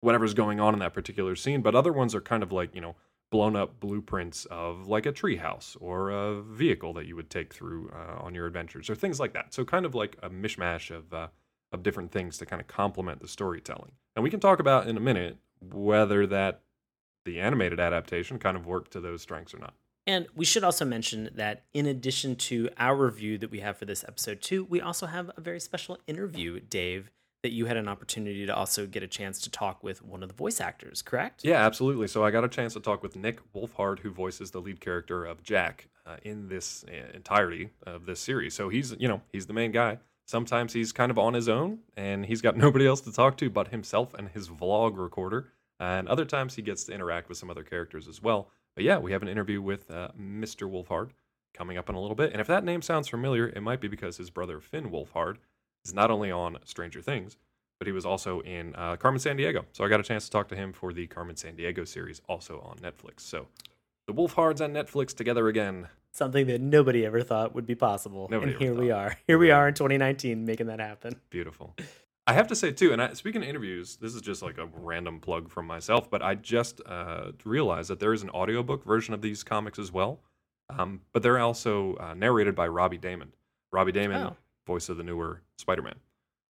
whatever's 0.00 0.34
going 0.34 0.60
on 0.60 0.72
in 0.72 0.80
that 0.80 0.94
particular 0.94 1.34
scene. 1.34 1.62
But 1.62 1.74
other 1.74 1.92
ones 1.92 2.14
are 2.14 2.20
kind 2.20 2.42
of 2.42 2.52
like, 2.52 2.74
you 2.74 2.80
know, 2.80 2.94
blown 3.30 3.56
up 3.56 3.80
blueprints 3.80 4.44
of 4.46 4.86
like 4.86 5.04
a 5.04 5.12
treehouse 5.12 5.76
or 5.80 6.10
a 6.10 6.40
vehicle 6.40 6.92
that 6.92 7.06
you 7.06 7.16
would 7.16 7.28
take 7.28 7.52
through 7.52 7.90
uh, 7.90 8.22
on 8.22 8.34
your 8.34 8.46
adventures 8.46 8.88
or 8.88 8.94
things 8.94 9.18
like 9.18 9.32
that. 9.32 9.52
So 9.52 9.64
kind 9.64 9.84
of 9.84 9.94
like 9.94 10.16
a 10.22 10.30
mishmash 10.30 10.94
of 10.94 11.12
uh, 11.12 11.28
of 11.72 11.82
different 11.82 12.12
things 12.12 12.38
to 12.38 12.46
kind 12.46 12.60
of 12.60 12.68
complement 12.68 13.20
the 13.20 13.26
storytelling. 13.26 13.92
And 14.14 14.22
we 14.22 14.30
can 14.30 14.38
talk 14.38 14.60
about 14.60 14.88
in 14.88 14.96
a 14.96 15.00
minute 15.00 15.38
whether 15.60 16.24
that 16.28 16.60
the 17.24 17.40
animated 17.40 17.80
adaptation 17.80 18.38
kind 18.38 18.56
of 18.56 18.66
worked 18.66 18.92
to 18.92 19.00
those 19.00 19.22
strengths 19.22 19.52
or 19.52 19.58
not. 19.58 19.74
And 20.06 20.26
we 20.34 20.44
should 20.44 20.62
also 20.62 20.84
mention 20.84 21.30
that 21.34 21.64
in 21.74 21.86
addition 21.86 22.36
to 22.36 22.68
our 22.78 22.94
review 22.94 23.38
that 23.38 23.50
we 23.50 23.60
have 23.60 23.76
for 23.76 23.86
this 23.86 24.04
episode 24.04 24.40
too, 24.40 24.64
we 24.64 24.80
also 24.80 25.06
have 25.06 25.30
a 25.36 25.40
very 25.40 25.58
special 25.58 25.98
interview, 26.06 26.60
Dave, 26.60 27.10
that 27.42 27.52
you 27.52 27.66
had 27.66 27.76
an 27.76 27.88
opportunity 27.88 28.46
to 28.46 28.54
also 28.54 28.86
get 28.86 29.02
a 29.02 29.06
chance 29.06 29.40
to 29.40 29.50
talk 29.50 29.82
with 29.82 30.02
one 30.02 30.22
of 30.22 30.28
the 30.28 30.34
voice 30.34 30.60
actors, 30.60 31.02
correct? 31.02 31.44
Yeah, 31.44 31.64
absolutely. 31.64 32.08
So 32.08 32.24
I 32.24 32.30
got 32.30 32.44
a 32.44 32.48
chance 32.48 32.72
to 32.74 32.80
talk 32.80 33.02
with 33.02 33.16
Nick 33.16 33.40
Wolfhard, 33.52 34.00
who 34.00 34.10
voices 34.10 34.50
the 34.50 34.60
lead 34.60 34.80
character 34.80 35.24
of 35.24 35.42
Jack 35.42 35.88
uh, 36.06 36.16
in 36.22 36.48
this 36.48 36.84
uh, 36.88 37.14
entirety 37.14 37.70
of 37.86 38.06
this 38.06 38.20
series. 38.20 38.54
So 38.54 38.68
he's, 38.68 38.94
you 38.98 39.08
know, 39.08 39.22
he's 39.32 39.46
the 39.46 39.52
main 39.52 39.72
guy. 39.72 39.98
Sometimes 40.24 40.72
he's 40.72 40.92
kind 40.92 41.10
of 41.10 41.18
on 41.18 41.34
his 41.34 41.48
own, 41.48 41.80
and 41.96 42.26
he's 42.26 42.42
got 42.42 42.56
nobody 42.66 42.86
else 42.86 43.00
to 43.02 43.12
talk 43.12 43.36
to 43.38 43.50
but 43.50 43.68
himself 43.68 44.14
and 44.14 44.28
his 44.28 44.48
vlog 44.48 44.96
recorder. 44.96 45.52
And 45.78 46.08
other 46.08 46.24
times 46.24 46.54
he 46.54 46.62
gets 46.62 46.84
to 46.84 46.92
interact 46.92 47.28
with 47.28 47.38
some 47.38 47.50
other 47.50 47.62
characters 47.62 48.08
as 48.08 48.22
well. 48.22 48.50
But 48.76 48.84
yeah, 48.84 48.98
we 48.98 49.10
have 49.12 49.22
an 49.22 49.28
interview 49.28 49.60
with 49.60 49.90
uh, 49.90 50.10
Mr. 50.20 50.70
Wolfhard 50.70 51.10
coming 51.54 51.78
up 51.78 51.88
in 51.88 51.94
a 51.94 52.00
little 52.00 52.14
bit. 52.14 52.30
And 52.32 52.40
if 52.40 52.46
that 52.46 52.62
name 52.62 52.82
sounds 52.82 53.08
familiar, 53.08 53.48
it 53.48 53.62
might 53.62 53.80
be 53.80 53.88
because 53.88 54.18
his 54.18 54.30
brother 54.30 54.60
Finn 54.60 54.90
Wolfhard 54.90 55.38
is 55.84 55.94
not 55.94 56.10
only 56.10 56.30
on 56.30 56.58
Stranger 56.64 57.00
Things, 57.00 57.38
but 57.78 57.86
he 57.86 57.92
was 57.92 58.04
also 58.04 58.40
in 58.40 58.74
uh, 58.76 58.96
Carmen 58.96 59.20
Sandiego. 59.20 59.64
So 59.72 59.82
I 59.82 59.88
got 59.88 59.98
a 59.98 60.02
chance 60.02 60.26
to 60.26 60.30
talk 60.30 60.48
to 60.48 60.56
him 60.56 60.74
for 60.74 60.92
the 60.92 61.06
Carmen 61.06 61.36
Sandiego 61.36 61.88
series, 61.88 62.20
also 62.28 62.60
on 62.60 62.76
Netflix. 62.78 63.20
So 63.20 63.48
the 64.06 64.12
Wolfhards 64.12 64.60
on 64.60 64.72
Netflix 64.72 65.16
together 65.16 65.48
again. 65.48 65.88
Something 66.12 66.46
that 66.46 66.60
nobody 66.60 67.04
ever 67.04 67.22
thought 67.22 67.54
would 67.54 67.66
be 67.66 67.74
possible. 67.74 68.28
Nobody 68.30 68.52
and 68.52 68.60
here 68.60 68.74
we 68.74 68.90
are. 68.90 69.16
Here 69.26 69.38
we 69.38 69.50
are 69.50 69.68
in 69.68 69.74
2019 69.74 70.44
making 70.44 70.66
that 70.66 70.80
happen. 70.80 71.18
Beautiful. 71.30 71.74
I 72.26 72.32
have 72.32 72.48
to 72.48 72.56
say 72.56 72.72
too, 72.72 72.92
and 72.92 73.00
I, 73.00 73.12
speaking 73.12 73.42
of 73.42 73.48
interviews, 73.48 73.96
this 73.96 74.14
is 74.14 74.20
just 74.20 74.42
like 74.42 74.58
a 74.58 74.66
random 74.66 75.20
plug 75.20 75.48
from 75.48 75.66
myself, 75.66 76.10
but 76.10 76.22
I 76.22 76.34
just 76.34 76.80
uh, 76.84 77.30
realized 77.44 77.88
that 77.90 78.00
there 78.00 78.12
is 78.12 78.22
an 78.22 78.30
audiobook 78.30 78.84
version 78.84 79.14
of 79.14 79.22
these 79.22 79.44
comics 79.44 79.78
as 79.78 79.92
well. 79.92 80.20
Um, 80.68 81.02
but 81.12 81.22
they're 81.22 81.38
also 81.38 81.94
uh, 81.96 82.14
narrated 82.14 82.56
by 82.56 82.66
Robbie 82.66 82.98
Daymond. 82.98 83.30
Robbie 83.72 83.92
Daymond, 83.92 84.30
Oh. 84.32 84.36
voice 84.66 84.88
of 84.88 84.96
the 84.96 85.04
newer 85.04 85.42
Spider-Man. 85.58 85.94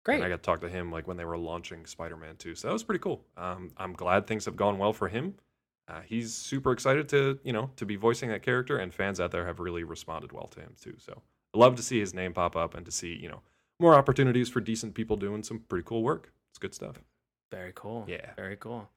Great. 0.05 0.17
And 0.17 0.25
I 0.25 0.29
got 0.29 0.37
to 0.37 0.43
talk 0.43 0.61
to 0.61 0.69
him 0.69 0.91
like 0.93 1.09
when 1.09 1.17
they 1.17 1.25
were 1.25 1.39
launching 1.39 1.87
Spider-Man 1.87 2.37
2. 2.37 2.55
So 2.55 2.69
that 2.69 2.73
was 2.75 2.83
pretty 2.85 2.99
cool. 2.99 3.25
Um, 3.39 3.71
I'm 3.79 3.95
glad 3.95 4.27
things 4.27 4.45
have 4.45 4.57
gone 4.57 4.77
well 4.77 4.93
for 4.93 5.09
him. 5.09 5.37
Uh, 5.89 6.01
he's 6.03 6.35
super 6.35 6.73
excited 6.73 7.09
to, 7.11 7.39
you 7.45 7.55
know, 7.55 7.71
to 7.77 7.87
be 7.87 7.97
voicing 7.97 8.29
that 8.29 8.43
character, 8.43 8.77
and 8.77 8.93
fans 8.93 9.19
out 9.21 9.31
there 9.31 9.47
have 9.47 9.59
really 9.61 9.85
responded 9.85 10.33
well 10.33 10.47
to 10.49 10.61
him 10.61 10.75
too. 10.81 10.95
So 10.99 11.23
I 11.55 11.59
love 11.59 11.77
to 11.77 11.83
see 11.83 11.99
his 11.99 12.13
name 12.13 12.35
pop 12.35 12.55
up 12.57 12.75
and 12.75 12.85
to 12.85 12.93
see, 12.93 13.15
you 13.15 13.29
know, 13.29 13.41
more 13.83 13.95
opportunities 13.95 14.49
for 14.49 14.61
decent 14.61 14.95
people 14.95 15.17
doing 15.17 15.43
some 15.43 15.61
pretty 15.69 15.85
cool 15.87 16.03
work. 16.03 16.33
It's 16.53 16.59
good 16.59 16.75
stuff. 16.75 16.97
Very 17.51 17.73
cool. 17.75 18.05
Yeah. 18.09 18.31
Very 18.37 18.57
cool. 18.57 18.89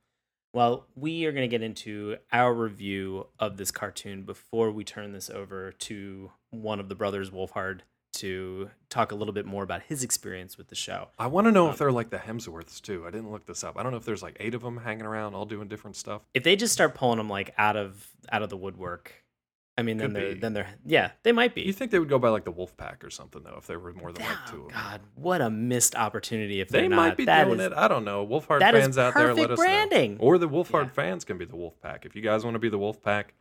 Well, 0.53 0.85
we 0.95 1.25
are 1.25 1.33
going 1.33 1.43
to 1.43 1.49
get 1.53 1.61
into 1.61 2.15
our 2.31 2.53
review 2.53 3.27
of 3.39 3.57
this 3.57 3.71
cartoon 3.71 4.23
before 4.23 4.71
we 4.71 4.85
turn 4.85 5.11
this 5.11 5.29
over 5.29 5.73
to 5.73 6.31
one 6.51 6.79
of 6.79 6.87
the 6.87 6.95
brothers, 6.95 7.29
Wolfhard, 7.29 7.81
to 8.13 8.69
talk 8.89 9.11
a 9.11 9.15
little 9.15 9.33
bit 9.33 9.45
more 9.45 9.63
about 9.63 9.81
his 9.81 10.01
experience 10.01 10.57
with 10.57 10.69
the 10.69 10.75
show. 10.75 11.09
I 11.19 11.27
want 11.27 11.47
to 11.47 11.51
know 11.51 11.65
Um, 11.65 11.73
if 11.73 11.77
they're 11.77 11.91
like 11.91 12.09
the 12.11 12.17
Hemsworths 12.19 12.81
too. 12.81 13.03
I 13.05 13.11
didn't 13.11 13.29
look 13.29 13.45
this 13.45 13.65
up. 13.65 13.75
I 13.77 13.83
don't 13.83 13.91
know 13.91 13.97
if 13.97 14.05
there's 14.05 14.23
like 14.23 14.37
eight 14.39 14.53
of 14.55 14.61
them 14.61 14.77
hanging 14.77 15.05
around, 15.05 15.33
all 15.33 15.45
doing 15.45 15.67
different 15.67 15.97
stuff. 15.97 16.21
If 16.33 16.43
they 16.43 16.55
just 16.55 16.71
start 16.71 16.95
pulling 16.95 17.17
them 17.17 17.27
like 17.29 17.53
out 17.57 17.75
of 17.75 18.07
out 18.31 18.41
of 18.41 18.49
the 18.49 18.55
woodwork, 18.55 19.11
I 19.77 19.81
mean, 19.81 19.97
then 19.97 20.13
Could 20.13 20.15
they're 20.21 20.33
be. 20.35 20.39
then 20.39 20.53
they're 20.53 20.69
yeah, 20.85 21.11
they 21.23 21.33
might 21.33 21.53
be. 21.53 21.61
You 21.63 21.73
think 21.73 21.91
they 21.91 21.99
would 21.99 22.07
go 22.07 22.17
by 22.17 22.29
like 22.29 22.45
the 22.45 22.51
Wolf 22.51 22.77
Pack 22.77 23.03
or 23.03 23.09
something 23.09 23.43
though, 23.43 23.55
if 23.57 23.67
there 23.67 23.77
were 23.77 23.91
more 23.93 24.13
than 24.13 24.23
like 24.25 24.37
Oh, 24.47 24.51
two 24.51 24.61
of 24.61 24.67
them? 24.69 24.71
God, 24.81 25.01
what 25.15 25.41
a 25.41 25.49
missed 25.49 25.95
opportunity 25.95 26.61
if 26.61 26.69
They 26.69 26.81
they're 26.81 26.89
might 26.89 27.09
not. 27.09 27.17
be 27.17 27.25
That 27.25 27.43
doing 27.45 27.59
is- 27.59 27.65
it. 27.67 27.73
I 27.73 27.87
don't 27.89 28.05
know. 28.05 28.25
Wolfhard 28.25 28.59
fans 28.61 28.97
out 28.97 29.15
there, 29.15 29.33
let 29.33 29.51
us 29.51 29.59
branding. 29.59 30.13
know. 30.13 30.19
Or 30.21 30.37
the 30.37 30.47
Wolfhard 30.47 30.85
Yeah. 30.85 30.89
fans 30.91 31.25
can 31.25 31.37
be 31.37 31.43
the 31.45 31.57
Wolf 31.57 31.79
Pack. 31.81 32.05
If 32.05 32.15
you 32.15 32.21
guys 32.21 32.45
want 32.45 32.55
to 32.55 32.59
be 32.59 32.69
the 32.69 32.77
Wolf 32.77 33.01
Pack, 33.03 33.33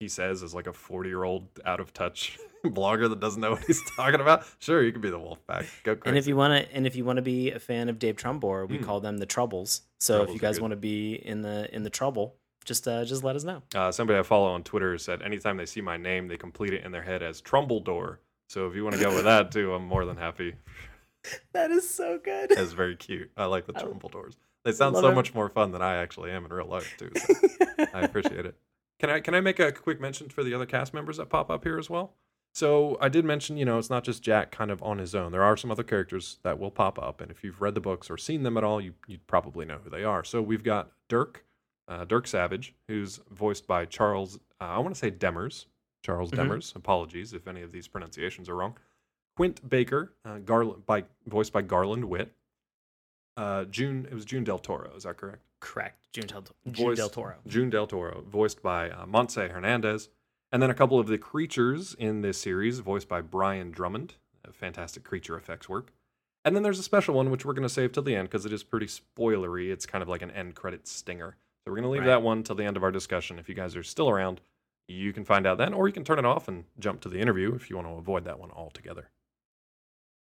he 0.00 0.08
says 0.08 0.42
is 0.42 0.54
like 0.54 0.66
a 0.66 0.72
40 0.72 1.08
year 1.08 1.24
old 1.24 1.48
out 1.64 1.80
of 1.80 1.92
touch 1.94 2.38
blogger 2.64 3.08
that 3.08 3.18
doesn't 3.18 3.40
know 3.40 3.52
what 3.52 3.64
he's 3.64 3.82
talking 3.96 4.20
about. 4.20 4.44
Sure, 4.58 4.82
you 4.82 4.92
can 4.92 5.00
be 5.00 5.08
the 5.10 5.18
Wolf 5.18 5.38
Pack. 5.46 5.64
Go 5.82 5.96
crazy. 5.96 6.10
And 6.10 6.18
if 6.18 6.26
you 6.26 6.36
want 6.36 6.62
to, 6.62 6.74
and 6.76 6.86
if 6.86 6.94
you 6.94 7.06
want 7.06 7.16
to 7.16 7.22
be 7.22 7.50
a 7.52 7.58
fan 7.58 7.88
of 7.88 7.98
Dave 7.98 8.16
Trumbore, 8.16 8.68
we 8.68 8.78
Mm. 8.78 8.84
call 8.84 9.00
them 9.00 9.16
the 9.16 9.26
Troubles. 9.26 9.80
So 9.98 10.22
if 10.24 10.30
you 10.30 10.38
guys 10.38 10.60
want 10.60 10.72
to 10.72 10.76
be 10.76 11.14
in 11.14 11.40
the 11.40 11.74
in 11.74 11.84
the 11.84 11.90
trouble, 11.90 12.36
just 12.68 12.86
uh, 12.86 13.04
just 13.04 13.24
let 13.24 13.34
us 13.34 13.42
know. 13.44 13.62
Uh, 13.74 13.90
somebody 13.90 14.18
I 14.18 14.22
follow 14.22 14.46
on 14.48 14.62
Twitter 14.62 14.96
said 14.98 15.22
anytime 15.22 15.56
they 15.56 15.66
see 15.66 15.80
my 15.80 15.96
name, 15.96 16.28
they 16.28 16.36
complete 16.36 16.74
it 16.74 16.84
in 16.84 16.92
their 16.92 17.02
head 17.02 17.22
as 17.22 17.42
Trumbledore. 17.42 18.18
So 18.48 18.68
if 18.68 18.76
you 18.76 18.84
want 18.84 18.94
to 18.96 19.02
go 19.02 19.14
with 19.14 19.24
that 19.24 19.50
too, 19.50 19.74
I'm 19.74 19.84
more 19.84 20.04
than 20.04 20.16
happy. 20.16 20.54
That 21.52 21.70
is 21.70 21.88
so 21.88 22.18
good. 22.22 22.50
That's 22.50 22.72
very 22.72 22.94
cute. 22.94 23.30
I 23.36 23.46
like 23.46 23.66
the 23.66 23.72
I- 23.76 23.82
Trumbledores. 23.82 24.36
They 24.64 24.72
sound 24.72 24.96
so 24.96 25.08
it. 25.08 25.14
much 25.14 25.34
more 25.34 25.48
fun 25.48 25.72
than 25.72 25.80
I 25.80 25.96
actually 25.96 26.30
am 26.30 26.44
in 26.44 26.52
real 26.52 26.66
life 26.66 26.94
too. 26.98 27.10
So 27.16 27.34
I 27.94 28.02
appreciate 28.02 28.44
it. 28.44 28.54
Can 28.98 29.08
I 29.08 29.20
can 29.20 29.34
I 29.34 29.40
make 29.40 29.58
a 29.58 29.72
quick 29.72 30.00
mention 30.00 30.28
for 30.28 30.44
the 30.44 30.52
other 30.52 30.66
cast 30.66 30.92
members 30.92 31.16
that 31.16 31.30
pop 31.30 31.50
up 31.50 31.64
here 31.64 31.78
as 31.78 31.88
well? 31.88 32.14
So 32.54 32.98
I 33.00 33.08
did 33.08 33.24
mention, 33.24 33.56
you 33.56 33.64
know, 33.64 33.78
it's 33.78 33.88
not 33.90 34.04
just 34.04 34.22
Jack 34.22 34.50
kind 34.50 34.70
of 34.70 34.82
on 34.82 34.98
his 34.98 35.14
own. 35.14 35.32
There 35.32 35.44
are 35.44 35.56
some 35.56 35.70
other 35.70 35.84
characters 35.84 36.38
that 36.42 36.58
will 36.58 36.70
pop 36.72 36.98
up, 36.98 37.20
and 37.20 37.30
if 37.30 37.44
you've 37.44 37.60
read 37.60 37.74
the 37.74 37.80
books 37.80 38.10
or 38.10 38.16
seen 38.18 38.42
them 38.42 38.56
at 38.56 38.64
all, 38.64 38.80
you 38.80 38.94
you 39.06 39.18
probably 39.26 39.64
know 39.64 39.78
who 39.82 39.90
they 39.90 40.04
are. 40.04 40.24
So 40.24 40.42
we've 40.42 40.64
got 40.64 40.90
Dirk, 41.08 41.44
uh, 41.88 42.04
Dirk 42.04 42.26
Savage, 42.26 42.74
who's 42.86 43.20
voiced 43.30 43.66
by 43.66 43.84
Charles. 43.86 44.36
Uh, 44.60 44.64
I 44.64 44.78
want 44.78 44.94
to 44.94 44.98
say 44.98 45.10
Demers, 45.10 45.66
Charles 46.02 46.30
Mhm. 46.30 46.38
Demers. 46.48 46.76
Apologies 46.76 47.32
if 47.32 47.48
any 47.48 47.62
of 47.62 47.72
these 47.72 47.88
pronunciations 47.88 48.48
are 48.48 48.54
wrong. 48.54 48.76
Quint 49.36 49.68
Baker, 49.68 50.12
uh, 50.24 50.38
Garland, 50.38 50.84
by 50.86 51.04
voiced 51.26 51.52
by 51.52 51.62
Garland 51.62 52.04
Whitt. 52.06 52.34
Uh, 53.36 53.64
June, 53.64 54.06
it 54.10 54.14
was 54.14 54.24
June 54.24 54.42
Del 54.44 54.58
Toro. 54.58 54.92
Is 54.96 55.04
that 55.04 55.16
correct? 55.16 55.42
Correct. 55.60 56.08
June 56.12 56.26
Del, 56.26 56.42
June 56.42 56.74
Voiced- 56.86 56.96
Del 56.96 57.08
Toro. 57.08 57.36
June 57.46 57.70
Del 57.70 57.86
Toro, 57.86 58.22
voiced 58.22 58.62
by 58.62 58.90
uh, 58.90 59.06
Montse 59.06 59.48
Hernandez, 59.50 60.08
and 60.50 60.60
then 60.62 60.70
a 60.70 60.74
couple 60.74 60.98
of 60.98 61.06
the 61.06 61.18
creatures 61.18 61.94
in 61.94 62.20
this 62.22 62.40
series, 62.40 62.80
voiced 62.80 63.08
by 63.08 63.20
Brian 63.20 63.70
Drummond. 63.70 64.14
Fantastic 64.52 65.04
creature 65.04 65.36
effects 65.36 65.68
work. 65.68 65.92
And 66.44 66.56
then 66.56 66.62
there's 66.62 66.78
a 66.78 66.82
special 66.82 67.14
one 67.14 67.30
which 67.30 67.44
we're 67.44 67.52
going 67.52 67.64
to 67.64 67.68
save 67.68 67.92
till 67.92 68.02
the 68.02 68.16
end 68.16 68.28
because 68.30 68.46
it 68.46 68.52
is 68.52 68.64
pretty 68.64 68.86
spoilery. 68.86 69.70
It's 69.70 69.84
kind 69.86 70.00
of 70.02 70.08
like 70.08 70.22
an 70.22 70.30
end 70.30 70.54
credit 70.54 70.88
stinger. 70.88 71.36
So 71.68 71.72
we're 71.72 71.82
going 71.82 71.84
to 71.84 71.90
leave 71.90 72.00
Right. 72.00 72.06
that 72.06 72.22
one 72.22 72.42
till 72.44 72.56
the 72.56 72.64
end 72.64 72.78
of 72.78 72.82
our 72.82 72.90
discussion. 72.90 73.38
If 73.38 73.46
you 73.46 73.54
guys 73.54 73.76
are 73.76 73.82
still 73.82 74.08
around, 74.08 74.40
you 74.86 75.12
can 75.12 75.22
find 75.26 75.46
out 75.46 75.58
then, 75.58 75.74
or 75.74 75.86
you 75.86 75.92
can 75.92 76.02
turn 76.02 76.18
it 76.18 76.24
off 76.24 76.48
and 76.48 76.64
jump 76.78 77.02
to 77.02 77.10
the 77.10 77.20
interview 77.20 77.54
if 77.54 77.68
you 77.68 77.76
want 77.76 77.88
to 77.88 77.92
avoid 77.92 78.24
that 78.24 78.40
one 78.40 78.50
altogether. 78.52 79.10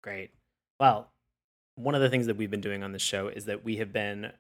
Great. 0.05 0.31
Well, 0.79 1.11
one 1.75 1.97
of 1.97 2.01
the 2.01 2.09
things 2.09 2.27
that 2.27 2.37
we've 2.37 2.51
been 2.51 2.61
doing 2.61 2.85
on 2.85 2.93
this 2.93 3.03
show 3.03 3.27
is 3.27 3.47
that 3.47 3.65
we 3.65 3.79
have 3.79 3.93
been 3.93 4.31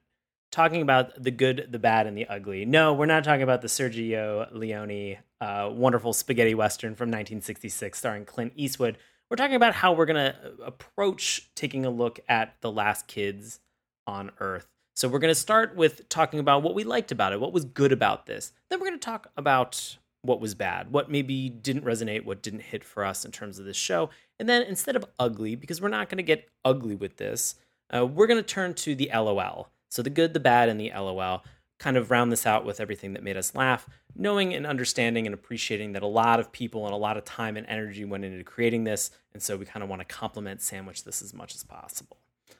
talking 0.52 0.80
about 0.80 1.20
the 1.20 1.32
good, 1.32 1.66
the 1.72 1.80
bad, 1.80 2.06
and 2.06 2.16
the 2.16 2.28
ugly. 2.28 2.64
No, 2.64 2.94
we're 2.94 3.06
not 3.06 3.24
talking 3.24 3.42
about 3.42 3.62
the 3.62 3.68
Sergio 3.68 4.46
Leone 4.52 5.16
uh, 5.40 5.70
wonderful 5.72 6.12
spaghetti 6.12 6.54
western 6.54 6.94
from 6.94 7.08
1966 7.08 7.98
starring 7.98 8.24
Clint 8.24 8.52
Eastwood. 8.54 8.96
We're 9.28 9.36
talking 9.36 9.56
about 9.56 9.74
how 9.74 9.92
we're 9.92 10.06
going 10.06 10.32
to 10.32 10.36
approach 10.64 11.50
taking 11.56 11.84
a 11.84 11.90
look 11.90 12.20
at 12.28 12.54
The 12.60 12.70
Last 12.70 13.08
Kids 13.08 13.58
on 14.06 14.30
Earth. 14.38 14.68
So 14.94 15.08
we're 15.08 15.18
going 15.18 15.30
to 15.30 15.34
start 15.34 15.74
with 15.74 16.08
talking 16.08 16.38
about 16.38 16.62
what 16.62 16.74
we 16.74 16.84
liked 16.84 17.12
about 17.12 17.32
it, 17.32 17.40
what 17.40 17.52
was 17.52 17.64
good 17.64 17.92
about 17.92 18.26
this. 18.26 18.52
Then 18.68 18.78
we're 18.78 18.88
going 18.88 19.00
to 19.00 19.04
talk 19.04 19.30
about 19.36 19.96
what 20.22 20.40
was 20.40 20.54
bad, 20.54 20.92
what 20.92 21.10
maybe 21.10 21.48
didn't 21.48 21.84
resonate, 21.84 22.24
what 22.24 22.42
didn't 22.42 22.60
hit 22.60 22.84
for 22.84 23.04
us 23.04 23.24
in 23.24 23.32
terms 23.32 23.58
of 23.58 23.64
this 23.64 23.76
show. 23.76 24.10
And 24.38 24.48
then 24.48 24.62
instead 24.62 24.94
of 24.94 25.04
ugly, 25.18 25.56
because 25.56 25.80
we're 25.80 25.88
not 25.88 26.08
going 26.08 26.18
to 26.18 26.22
get 26.22 26.48
ugly 26.64 26.94
with 26.94 27.16
this, 27.16 27.56
uh, 27.94 28.06
we're 28.06 28.26
going 28.26 28.38
to 28.38 28.46
turn 28.46 28.74
to 28.74 28.94
the 28.94 29.10
LOL. 29.12 29.68
So 29.90 30.02
the 30.02 30.10
good, 30.10 30.32
the 30.32 30.40
bad, 30.40 30.68
and 30.68 30.80
the 30.80 30.92
LOL. 30.94 31.42
Kind 31.78 31.96
of 31.96 32.12
round 32.12 32.30
this 32.30 32.46
out 32.46 32.64
with 32.64 32.80
everything 32.80 33.14
that 33.14 33.24
made 33.24 33.36
us 33.36 33.56
laugh, 33.56 33.88
knowing 34.14 34.54
and 34.54 34.66
understanding 34.66 35.26
and 35.26 35.34
appreciating 35.34 35.92
that 35.92 36.02
a 36.02 36.06
lot 36.06 36.38
of 36.38 36.52
people 36.52 36.84
and 36.84 36.94
a 36.94 36.98
lot 36.98 37.16
of 37.16 37.24
time 37.24 37.56
and 37.56 37.66
energy 37.66 38.04
went 38.04 38.24
into 38.24 38.44
creating 38.44 38.84
this. 38.84 39.10
And 39.32 39.42
so 39.42 39.56
we 39.56 39.66
kind 39.66 39.82
of 39.82 39.88
want 39.88 40.00
to 40.00 40.04
compliment 40.04 40.62
sandwich 40.62 41.02
this 41.02 41.22
as 41.22 41.34
much 41.34 41.56
as 41.56 41.64
possible. 41.64 42.18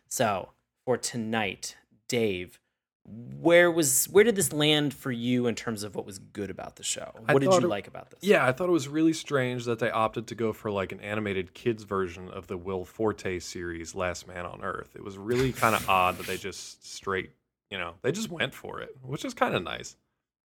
So 0.09 0.51
for 0.85 0.97
tonight, 0.97 1.77
Dave, 2.12 2.61
where 3.07 3.71
was 3.71 4.04
where 4.11 4.23
did 4.23 4.37
this 4.37 4.52
land 4.52 4.92
for 4.92 5.11
you 5.11 5.47
in 5.47 5.54
terms 5.54 5.83
of 5.83 5.95
what 5.97 6.04
was 6.04 6.19
good 6.19 6.50
about 6.50 6.76
the 6.76 6.83
show? 6.83 7.11
What 7.25 7.40
did 7.40 7.50
you 7.50 7.59
it- 7.59 7.64
like 7.64 7.88
about 7.88 8.11
this? 8.11 8.21
Yeah, 8.23 8.47
I 8.47 8.52
thought 8.52 8.69
it 8.69 8.73
was 8.73 8.87
really 8.87 9.14
strange 9.14 9.64
that 9.64 9.78
they 9.78 9.90
opted 9.90 10.26
to 10.26 10.35
go 10.35 10.52
for 10.52 10.71
like 10.71 10.92
an 10.92 11.00
animated 11.00 11.54
kids 11.54 11.85
version 11.85 12.28
of 12.28 12.49
the 12.49 12.59
Will 12.59 12.85
Forte 12.85 13.38
series 13.38 13.95
Last 13.95 14.28
Man 14.28 14.45
on 14.45 14.62
Earth. 14.62 14.90
It 14.95 15.02
was 15.02 15.16
really 15.16 15.52
kind 15.64 15.75
of 15.75 15.88
odd 15.88 16.19
that 16.19 16.26
they 16.26 16.37
just 16.37 16.87
straight, 16.87 17.31
you 17.71 17.78
know, 17.78 17.95
they 18.02 18.12
just 18.12 18.31
went 18.31 18.54
for 18.54 18.81
it, 18.83 18.95
which 19.02 19.25
is 19.25 19.33
kind 19.33 19.54
of 19.54 19.62
nice. 19.62 19.97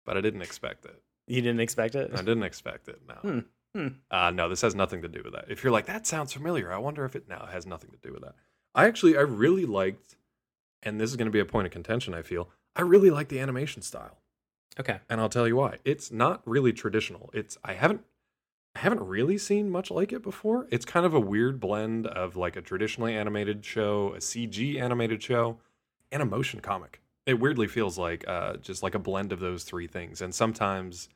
But 0.07 0.17
I 0.17 0.23
didn't 0.23 0.41
expect 0.43 0.87
it. 0.87 0.99
You 1.27 1.43
didn't 1.43 1.61
expect 1.61 1.95
it? 1.95 2.11
I 2.15 2.23
didn't 2.23 2.43
expect 2.45 2.89
it. 2.89 3.01
No. 3.07 3.15
Hmm, 3.17 3.39
hmm. 3.75 3.89
Uh, 4.11 4.31
no, 4.31 4.49
this 4.49 4.63
has 4.63 4.75
nothing 4.75 5.03
to 5.03 5.09
do 5.09 5.21
with 5.23 5.35
that. 5.35 5.45
If 5.51 5.63
you're 5.63 5.73
like, 5.73 5.87
that 5.87 6.07
sounds 6.07 6.33
familiar, 6.33 6.73
I 6.73 6.79
wonder 6.79 7.05
if 7.05 7.15
it. 7.15 7.29
No, 7.29 7.37
it 7.37 7.53
has 7.53 7.67
nothing 7.67 7.91
to 7.91 7.99
do 7.99 8.15
with 8.15 8.23
that. 8.23 8.35
I 8.75 8.87
actually, 8.87 9.17
I 9.17 9.21
really 9.21 9.67
liked, 9.67 10.17
and 10.83 11.01
this 11.01 11.11
is 11.11 11.17
going 11.17 11.27
to 11.27 11.33
be 11.33 11.41
a 11.41 11.45
point 11.45 11.67
of 11.67 11.73
contention, 11.73 12.15
I 12.15 12.23
feel. 12.23 12.49
I 12.77 12.83
really 12.83 13.11
like 13.11 13.29
the 13.29 13.41
animation 13.41 13.83
style 13.83 14.19
Okay. 14.79 15.01
and 15.09 15.21
I'll 15.21 15.29
tell 15.29 15.49
you 15.49 15.57
why. 15.57 15.79
It's 15.85 16.11
not 16.13 16.43
really 16.47 16.73
traditional. 16.73 17.31
It's 17.33 17.59
I 17.65 17.75
haven't 17.75 18.03
I 18.77 18.81
haven't 18.81 19.03
really 19.03 19.37
seen 19.37 19.69
much 19.69 19.91
like 19.91 20.13
it 20.13 20.23
before. 20.23 20.69
It's 20.71 20.85
kind 20.85 21.05
of 21.05 21.13
a 21.13 21.19
weird 21.21 21.59
blend 21.59 22.07
of 22.07 22.37
like 22.37 22.55
a 22.55 22.63
traditionally 22.63 23.17
animated 23.17 23.65
show, 23.65 24.15
a 24.15 24.19
CG 24.19 24.81
animated 24.81 25.21
show, 25.23 25.59
and 26.13 26.23
a 26.23 26.25
motion 26.25 26.61
comic. 26.61 27.01
It 27.27 27.41
weirdly 27.41 27.67
feels 27.67 27.99
like 27.99 28.25
uh, 28.29 28.57
just 28.59 28.83
like 28.85 28.95
a 28.95 29.01
blend 29.01 29.33
of 29.33 29.41
those 29.41 29.65
three 29.65 29.89
things. 29.89 30.23
And 30.23 30.33
sometimes 30.33 31.09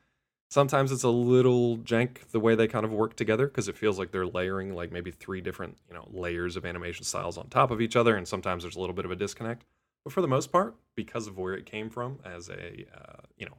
sometimes 0.55 0.93
it's 0.93 1.03
a 1.03 1.09
little 1.09 1.79
jank 1.79 2.31
the 2.31 2.39
way 2.39 2.55
they 2.55 2.69
kind 2.69 2.85
of 2.85 2.93
work 2.93 3.17
together 3.17 3.49
because 3.49 3.67
it 3.67 3.77
feels 3.77 3.99
like 3.99 4.13
they're 4.13 4.25
layering 4.25 4.73
like 4.73 4.93
maybe 4.93 5.11
three 5.11 5.41
different 5.41 5.77
you 5.89 5.95
know 5.95 6.07
layers 6.13 6.55
of 6.55 6.65
animation 6.65 7.05
styles 7.05 7.37
on 7.37 7.49
top 7.49 7.73
of 7.73 7.81
each 7.81 7.97
other 7.97 8.15
and 8.15 8.29
sometimes 8.29 8.63
there's 8.63 8.77
a 8.77 8.81
little 8.81 8.95
bit 8.95 9.05
of 9.05 9.11
a 9.11 9.17
disconnect. 9.17 9.65
But 10.05 10.13
for 10.13 10.21
the 10.21 10.29
most 10.29 10.53
part 10.53 10.77
because 10.95 11.27
of 11.27 11.37
where 11.37 11.55
it 11.55 11.67
came 11.67 11.91
from 11.91 12.21
as 12.25 12.49
a 12.49 12.87
uh, 12.97 13.23
you 13.37 13.47
know 13.47 13.57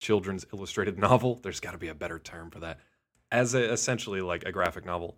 children's 0.00 0.46
illustrated 0.52 0.96
novel 1.08 1.40
there's 1.42 1.58
got 1.58 1.72
to 1.72 1.78
be 1.78 1.88
a 1.88 1.94
better 1.94 2.20
term 2.20 2.50
for 2.50 2.60
that. 2.60 2.78
As 3.32 3.54
a, 3.54 3.72
essentially 3.72 4.20
like 4.20 4.44
a 4.44 4.52
graphic 4.52 4.86
novel 4.86 5.16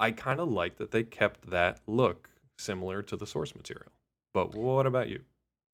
i 0.00 0.10
kind 0.10 0.40
of 0.40 0.48
like 0.48 0.78
that 0.78 0.90
they 0.90 1.04
kept 1.04 1.48
that 1.50 1.78
look 1.86 2.28
similar 2.58 3.02
to 3.02 3.16
the 3.16 3.26
source 3.26 3.54
material. 3.54 3.92
But 4.34 4.56
what 4.56 4.86
about 4.86 5.08
you? 5.08 5.20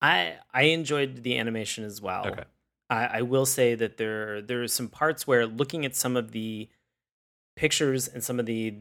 I 0.03 0.35
I 0.53 0.63
enjoyed 0.63 1.23
the 1.23 1.39
animation 1.39 1.83
as 1.83 1.99
well. 1.99 2.27
okay 2.27 2.43
I, 2.89 3.05
I 3.05 3.21
will 3.21 3.45
say 3.45 3.75
that 3.75 3.97
there 3.97 4.41
there 4.41 4.61
are 4.63 4.67
some 4.67 4.87
parts 4.87 5.27
where 5.27 5.45
looking 5.45 5.85
at 5.85 5.95
some 5.95 6.15
of 6.15 6.31
the 6.31 6.69
pictures 7.55 8.07
and 8.07 8.23
some 8.23 8.39
of 8.39 8.45
the 8.45 8.75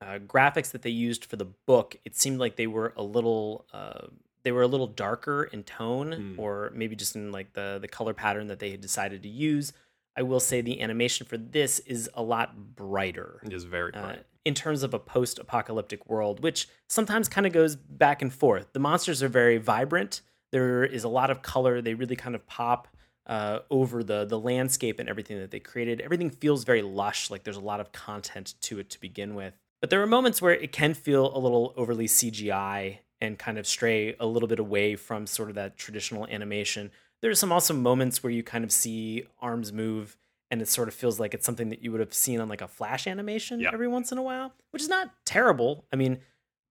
uh, 0.00 0.18
graphics 0.18 0.70
that 0.70 0.82
they 0.82 0.90
used 0.90 1.24
for 1.24 1.36
the 1.36 1.44
book, 1.66 1.96
it 2.04 2.16
seemed 2.16 2.38
like 2.38 2.56
they 2.56 2.66
were 2.66 2.92
a 2.96 3.02
little 3.02 3.66
uh, 3.72 4.06
they 4.42 4.52
were 4.52 4.62
a 4.62 4.66
little 4.66 4.86
darker 4.86 5.44
in 5.44 5.62
tone, 5.62 6.10
Mm. 6.10 6.38
or 6.38 6.70
maybe 6.74 6.96
just 6.96 7.14
in 7.16 7.30
like 7.32 7.52
the 7.52 7.78
the 7.80 7.88
color 7.88 8.14
pattern 8.14 8.46
that 8.48 8.58
they 8.58 8.70
had 8.70 8.80
decided 8.80 9.22
to 9.22 9.28
use. 9.28 9.72
I 10.16 10.22
will 10.22 10.40
say 10.40 10.60
the 10.60 10.80
animation 10.82 11.26
for 11.26 11.36
this 11.36 11.78
is 11.80 12.10
a 12.14 12.22
lot 12.22 12.74
brighter 12.74 13.40
it 13.44 13.52
is 13.52 13.64
very 13.64 13.94
uh, 13.94 14.16
in 14.44 14.54
terms 14.54 14.82
of 14.82 14.92
a 14.92 14.98
post-apocalyptic 14.98 16.08
world, 16.08 16.42
which 16.42 16.68
sometimes 16.88 17.28
kind 17.28 17.46
of 17.46 17.52
goes 17.52 17.76
back 17.76 18.20
and 18.22 18.32
forth. 18.32 18.72
The 18.72 18.80
monsters 18.80 19.22
are 19.22 19.28
very 19.28 19.58
vibrant. 19.58 20.22
There 20.50 20.82
is 20.84 21.04
a 21.04 21.08
lot 21.08 21.30
of 21.30 21.42
color. 21.42 21.80
They 21.80 21.94
really 21.94 22.16
kind 22.16 22.34
of 22.34 22.46
pop 22.46 22.88
uh, 23.26 23.60
over 23.70 24.02
the 24.02 24.24
the 24.24 24.38
landscape 24.38 24.98
and 24.98 25.08
everything 25.08 25.38
that 25.38 25.50
they 25.50 25.60
created. 25.60 26.00
Everything 26.00 26.30
feels 26.30 26.64
very 26.64 26.82
lush. 26.82 27.30
Like 27.30 27.44
there's 27.44 27.56
a 27.56 27.60
lot 27.60 27.80
of 27.80 27.92
content 27.92 28.54
to 28.62 28.78
it 28.78 28.90
to 28.90 29.00
begin 29.00 29.34
with. 29.34 29.54
But 29.80 29.90
there 29.90 30.02
are 30.02 30.06
moments 30.06 30.42
where 30.42 30.52
it 30.54 30.72
can 30.72 30.94
feel 30.94 31.34
a 31.34 31.38
little 31.38 31.72
overly 31.76 32.06
CGI 32.06 32.98
and 33.20 33.38
kind 33.38 33.58
of 33.58 33.66
stray 33.66 34.14
a 34.18 34.26
little 34.26 34.48
bit 34.48 34.58
away 34.58 34.96
from 34.96 35.26
sort 35.26 35.48
of 35.50 35.54
that 35.56 35.76
traditional 35.76 36.26
animation. 36.26 36.90
There's 37.22 37.38
some 37.38 37.52
also 37.52 37.74
moments 37.74 38.22
where 38.22 38.32
you 38.32 38.42
kind 38.42 38.64
of 38.64 38.72
see 38.72 39.24
arms 39.40 39.72
move 39.72 40.16
and 40.50 40.60
it 40.62 40.68
sort 40.68 40.88
of 40.88 40.94
feels 40.94 41.20
like 41.20 41.32
it's 41.34 41.46
something 41.46 41.68
that 41.68 41.82
you 41.82 41.92
would 41.92 42.00
have 42.00 42.12
seen 42.14 42.40
on 42.40 42.48
like 42.48 42.60
a 42.62 42.68
flash 42.68 43.06
animation 43.06 43.60
Yeah. 43.60 43.70
every 43.72 43.88
once 43.88 44.10
in 44.10 44.18
a 44.18 44.22
while, 44.22 44.52
which 44.70 44.82
is 44.82 44.88
not 44.88 45.10
terrible. 45.24 45.84
I 45.92 45.96
mean, 45.96 46.18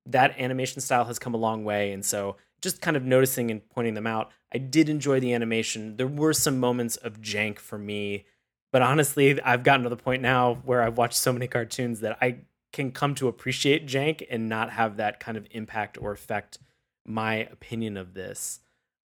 that 0.08 0.38
animation 0.40 0.82
style 0.82 1.06
has 1.06 1.20
come 1.20 1.34
a 1.34 1.38
long 1.38 1.64
way 1.64 1.92
and 1.92 2.04
so 2.04 2.36
just 2.62 2.82
kind 2.82 2.98
of 2.98 3.04
noticing 3.04 3.52
and 3.52 3.68
pointing 3.70 3.94
them 3.94 4.08
out, 4.08 4.32
I 4.54 4.58
did 4.58 4.90
enjoy 4.90 5.20
the 5.20 5.34
animation. 5.34 5.98
There 5.98 6.08
were 6.08 6.34
some 6.34 6.60
moments 6.60 6.96
of 6.98 7.22
jank 7.22 7.60
for 7.60 7.78
me, 7.78 8.26
but 8.72 8.82
honestly, 8.82 9.42
I've 9.42 9.64
gotten 9.64 9.84
to 9.84 9.90
the 9.90 9.98
point 9.98 10.22
now 10.22 10.56
where 10.66 10.82
I've 10.82 10.98
watched 10.98 11.18
so 11.18 11.34
many 11.34 11.48
cartoons 11.48 12.02
that 12.02 12.18
I 12.22 12.40
can 12.72 12.92
come 12.92 13.16
to 13.16 13.28
appreciate 13.28 13.88
jank 13.88 14.26
and 14.30 14.48
not 14.48 14.72
have 14.72 14.98
that 14.98 15.20
kind 15.20 15.38
of 15.38 15.48
impact 15.52 15.98
or 16.00 16.12
affect 16.12 16.60
my 17.06 17.36
opinion 17.36 17.98
of 17.98 18.14
this. 18.14 18.60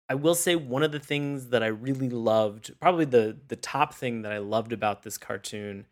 I 0.09 0.15
will 0.15 0.35
say 0.35 0.57
one 0.57 0.83
of 0.83 0.93
the 0.93 0.99
things 0.99 1.49
that 1.49 1.63
I 1.63 1.69
really 1.69 2.09
loved, 2.09 2.73
probably 2.81 3.05
the 3.05 3.37
the 3.47 3.57
top 3.57 3.95
thing 3.95 4.23
that 4.23 4.33
I 4.33 4.39
loved 4.39 4.73
about 4.73 5.03
this 5.03 5.17
cartoon, 5.17 5.87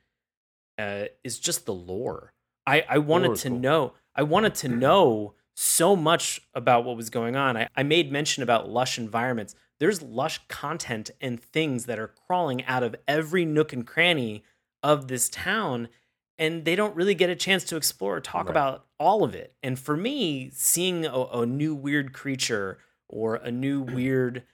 uh, 0.76 1.04
is 1.22 1.38
just 1.38 1.66
the 1.66 1.74
lore. 1.74 2.32
I 2.66 2.84
I 2.88 2.98
wanted 2.98 3.36
to 3.36 3.48
cool. 3.48 3.58
know. 3.58 3.92
I 4.14 4.22
wanted 4.22 4.56
to 4.56 4.68
know 4.68 5.34
so 5.60 5.96
much 5.96 6.40
about 6.54 6.84
what 6.84 6.96
was 6.96 7.10
going 7.10 7.34
on. 7.34 7.56
I, 7.56 7.68
I 7.74 7.82
made 7.82 8.12
mention 8.12 8.44
about 8.44 8.70
lush 8.70 8.96
environments. 8.96 9.56
There's 9.80 10.00
lush 10.00 10.40
content 10.46 11.10
and 11.20 11.42
things 11.42 11.86
that 11.86 11.98
are 11.98 12.14
crawling 12.28 12.64
out 12.66 12.84
of 12.84 12.94
every 13.08 13.44
nook 13.44 13.72
and 13.72 13.84
cranny 13.84 14.44
of 14.84 15.08
this 15.08 15.28
town 15.28 15.88
and 16.38 16.64
they 16.64 16.76
don't 16.76 16.94
really 16.94 17.16
get 17.16 17.28
a 17.28 17.34
chance 17.34 17.64
to 17.64 17.76
explore 17.76 18.18
or 18.18 18.20
talk 18.20 18.44
right. 18.44 18.52
about 18.52 18.86
all 19.00 19.24
of 19.24 19.34
it. 19.34 19.56
And 19.60 19.76
for 19.76 19.96
me, 19.96 20.50
seeing 20.52 21.04
a, 21.04 21.24
a 21.24 21.44
new 21.44 21.74
weird 21.74 22.12
creature 22.12 22.78
or 23.08 23.34
a 23.34 23.50
new 23.50 23.80
weird 23.94 24.44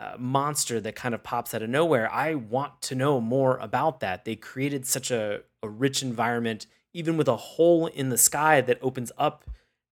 uh, 0.00 0.14
monster 0.18 0.80
that 0.80 0.96
kind 0.96 1.14
of 1.14 1.22
pops 1.22 1.54
out 1.54 1.62
of 1.62 1.70
nowhere, 1.70 2.12
I 2.12 2.34
want 2.34 2.82
to 2.82 2.96
know 2.96 3.20
more 3.20 3.58
about 3.58 4.00
that. 4.00 4.24
They 4.24 4.34
created 4.34 4.86
such 4.86 5.12
a, 5.12 5.42
a 5.62 5.68
rich 5.68 6.02
environment, 6.02 6.66
even 6.92 7.16
with 7.16 7.28
a 7.28 7.36
hole 7.36 7.86
in 7.86 8.08
the 8.08 8.18
sky 8.18 8.60
that 8.60 8.80
opens 8.82 9.12
up 9.16 9.44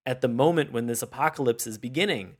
at 0.07 0.21
the 0.21 0.27
moment 0.29 0.71
when 0.71 0.87
this 0.87 1.01
apocalypse 1.03 1.67
is 1.67 1.77
beginning. 1.77 2.37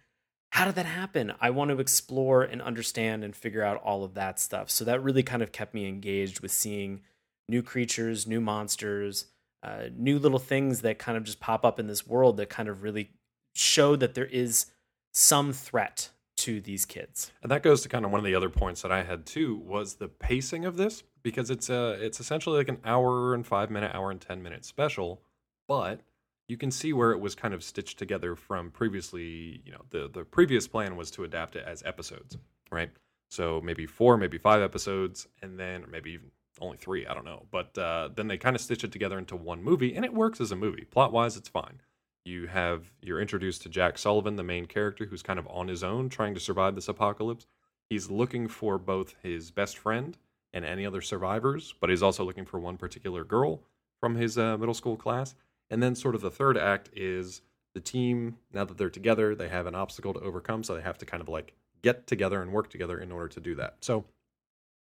How 0.51 0.65
did 0.65 0.75
that 0.75 0.85
happen? 0.85 1.33
I 1.41 1.49
want 1.49 1.69
to 1.69 1.79
explore 1.79 2.41
and 2.41 2.61
understand 2.61 3.25
and 3.25 3.35
figure 3.35 3.61
out 3.61 3.81
all 3.83 4.05
of 4.05 4.13
that 4.13 4.39
stuff. 4.39 4.71
So 4.71 4.85
that 4.85 5.03
really 5.03 5.21
kind 5.21 5.43
of 5.43 5.51
kept 5.51 5.73
me 5.73 5.85
engaged 5.85 6.39
with 6.39 6.51
seeing 6.51 7.01
new 7.49 7.61
creatures, 7.61 8.25
new 8.25 8.39
monsters, 8.39 9.25
uh, 9.61 9.89
new 9.95 10.17
little 10.17 10.39
things 10.39 10.81
that 10.81 10.97
kind 10.97 11.17
of 11.17 11.25
just 11.25 11.41
pop 11.41 11.65
up 11.65 11.77
in 11.77 11.87
this 11.87 12.07
world 12.07 12.37
that 12.37 12.49
kind 12.49 12.69
of 12.69 12.83
really 12.83 13.11
show 13.53 13.97
that 13.97 14.13
there 14.13 14.25
is 14.25 14.67
some 15.13 15.51
threat 15.51 16.11
to 16.37 16.61
these 16.61 16.85
kids. 16.85 17.33
And 17.43 17.51
that 17.51 17.63
goes 17.63 17.81
to 17.81 17.89
kind 17.89 18.05
of 18.05 18.11
one 18.11 18.19
of 18.19 18.25
the 18.25 18.35
other 18.35 18.49
points 18.49 18.81
that 18.83 18.91
I 18.91 19.03
had 19.03 19.25
too 19.25 19.57
was 19.57 19.95
the 19.95 20.07
pacing 20.07 20.63
of 20.63 20.77
this 20.77 21.03
because 21.21 21.49
it's 21.49 21.69
a 21.69 21.97
it's 21.99 22.21
essentially 22.21 22.59
like 22.59 22.69
an 22.69 22.79
hour 22.85 23.33
and 23.33 23.45
5 23.45 23.69
minute 23.69 23.91
hour 23.93 24.09
and 24.11 24.21
10 24.21 24.41
minute 24.41 24.63
special, 24.63 25.21
but 25.67 25.99
you 26.47 26.57
can 26.57 26.71
see 26.71 26.93
where 26.93 27.11
it 27.11 27.19
was 27.19 27.35
kind 27.35 27.53
of 27.53 27.63
stitched 27.63 27.97
together 27.97 28.35
from 28.35 28.71
previously, 28.71 29.61
you 29.65 29.71
know, 29.71 29.81
the 29.89 30.09
the 30.11 30.23
previous 30.23 30.67
plan 30.67 30.95
was 30.95 31.11
to 31.11 31.23
adapt 31.23 31.55
it 31.55 31.63
as 31.65 31.83
episodes, 31.83 32.37
right? 32.71 32.89
So 33.29 33.59
maybe 33.61 33.85
4, 33.85 34.17
maybe 34.17 34.37
5 34.37 34.61
episodes 34.61 35.27
and 35.41 35.59
then 35.59 35.85
maybe 35.89 36.11
even 36.11 36.31
only 36.61 36.77
three, 36.77 37.05
I 37.05 37.13
don't 37.13 37.25
know. 37.25 37.45
But 37.51 37.77
uh, 37.77 38.09
then 38.15 38.27
they 38.27 38.37
kind 38.37 38.55
of 38.55 38.61
stitch 38.61 38.83
it 38.83 38.91
together 38.91 39.17
into 39.17 39.35
one 39.35 39.63
movie, 39.63 39.95
and 39.95 40.03
it 40.03 40.13
works 40.13 40.41
as 40.41 40.51
a 40.51 40.55
movie. 40.55 40.85
Plot 40.85 41.11
wise, 41.11 41.37
it's 41.37 41.49
fine. 41.49 41.81
You 42.25 42.47
have 42.47 42.91
you're 43.01 43.21
introduced 43.21 43.61
to 43.63 43.69
Jack 43.69 43.97
Sullivan, 43.97 44.35
the 44.35 44.43
main 44.43 44.65
character, 44.65 45.05
who's 45.05 45.23
kind 45.23 45.39
of 45.39 45.47
on 45.47 45.67
his 45.67 45.83
own, 45.83 46.09
trying 46.09 46.33
to 46.33 46.39
survive 46.39 46.75
this 46.75 46.89
apocalypse. 46.89 47.47
He's 47.89 48.09
looking 48.09 48.47
for 48.47 48.77
both 48.77 49.15
his 49.23 49.49
best 49.49 49.77
friend 49.77 50.17
and 50.53 50.65
any 50.65 50.85
other 50.85 51.01
survivors, 51.01 51.73
but 51.79 51.89
he's 51.89 52.03
also 52.03 52.23
looking 52.23 52.45
for 52.45 52.59
one 52.59 52.77
particular 52.77 53.23
girl 53.23 53.61
from 53.99 54.15
his 54.15 54.37
uh, 54.37 54.57
middle 54.57 54.73
school 54.73 54.97
class. 54.97 55.35
And 55.69 55.83
then, 55.83 55.95
sort 55.95 56.15
of, 56.15 56.21
the 56.21 56.31
third 56.31 56.57
act 56.57 56.89
is 56.93 57.41
the 57.73 57.81
team. 57.81 58.37
Now 58.53 58.65
that 58.65 58.77
they're 58.77 58.89
together, 58.89 59.35
they 59.35 59.49
have 59.49 59.67
an 59.67 59.75
obstacle 59.75 60.13
to 60.13 60.19
overcome, 60.21 60.63
so 60.63 60.75
they 60.75 60.81
have 60.81 60.97
to 60.99 61.05
kind 61.05 61.21
of 61.21 61.29
like 61.29 61.53
get 61.81 62.07
together 62.07 62.41
and 62.41 62.51
work 62.51 62.69
together 62.69 62.99
in 62.99 63.11
order 63.11 63.27
to 63.29 63.39
do 63.39 63.55
that. 63.55 63.77
So 63.81 64.05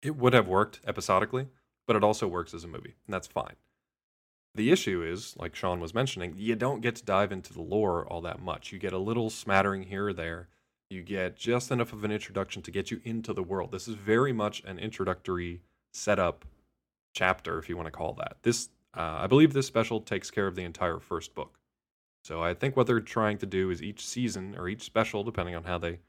it 0.01 0.15
would 0.15 0.33
have 0.33 0.47
worked 0.47 0.79
episodically 0.85 1.47
but 1.91 1.97
it 1.97 2.05
also 2.05 2.25
works 2.25 2.53
as 2.53 2.63
a 2.63 2.69
movie, 2.69 2.95
and 3.05 3.13
that's 3.13 3.27
fine. 3.27 3.55
The 4.55 4.71
issue 4.71 5.03
is, 5.03 5.35
like 5.37 5.55
Sean 5.55 5.81
was 5.81 5.93
mentioning, 5.93 6.35
you 6.37 6.55
don't 6.55 6.79
get 6.79 6.95
to 6.95 7.03
dive 7.03 7.33
into 7.33 7.53
the 7.53 7.61
lore 7.61 8.05
all 8.05 8.21
that 8.21 8.41
much. 8.41 8.71
You 8.71 8.79
get 8.79 8.93
a 8.93 8.97
little 8.97 9.29
smattering 9.29 9.83
here 9.83 10.07
or 10.07 10.13
there. 10.13 10.47
You 10.89 11.03
get 11.03 11.35
just 11.37 11.71
enough 11.71 11.91
of 11.93 12.05
an 12.05 12.11
introduction 12.11 12.61
to 12.61 12.71
get 12.71 12.91
you 12.91 13.01
into 13.03 13.33
the 13.33 13.43
world. 13.43 13.71
This 13.71 13.89
is 13.89 13.95
very 13.95 14.31
much 14.31 14.63
an 14.63 14.79
introductory 14.79 15.61
setup 15.91 16.45
chapter, 17.13 17.59
if 17.59 17.67
you 17.67 17.75
want 17.75 17.87
to 17.87 17.91
call 17.91 18.13
that. 18.13 18.37
This, 18.43 18.69
uh, 18.95 19.19
I 19.21 19.27
believe, 19.27 19.53
this 19.53 19.67
special 19.67 20.01
takes 20.01 20.29
care 20.29 20.47
of 20.47 20.55
the 20.55 20.63
entire 20.63 20.99
first 20.99 21.33
book. 21.33 21.59
So 22.23 22.41
I 22.41 22.53
think 22.53 22.75
what 22.75 22.87
they're 22.87 22.99
trying 22.99 23.37
to 23.39 23.45
do 23.45 23.69
is 23.69 23.81
each 23.81 24.05
season 24.05 24.55
or 24.57 24.69
each 24.69 24.83
special, 24.83 25.23
depending 25.23 25.55
on 25.55 25.63
how 25.63 25.77
they 25.77 25.99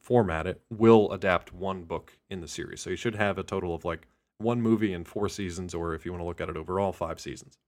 format 0.00 0.46
it, 0.46 0.60
will 0.70 1.10
adapt 1.12 1.52
one 1.52 1.84
book 1.84 2.18
in 2.28 2.40
the 2.40 2.48
series. 2.48 2.80
So 2.80 2.90
you 2.90 2.96
should 2.96 3.14
have 3.14 3.38
a 3.38 3.42
total 3.42 3.74
of 3.74 3.84
like 3.84 4.06
one 4.38 4.60
movie 4.60 4.92
in 4.92 5.04
four 5.04 5.28
seasons, 5.28 5.74
or 5.74 5.94
if 5.94 6.04
you 6.04 6.12
want 6.12 6.20
to 6.22 6.26
look 6.26 6.40
at 6.40 6.50
it 6.50 6.56
overall, 6.56 6.92
five 6.92 7.18
seasons, 7.20 7.58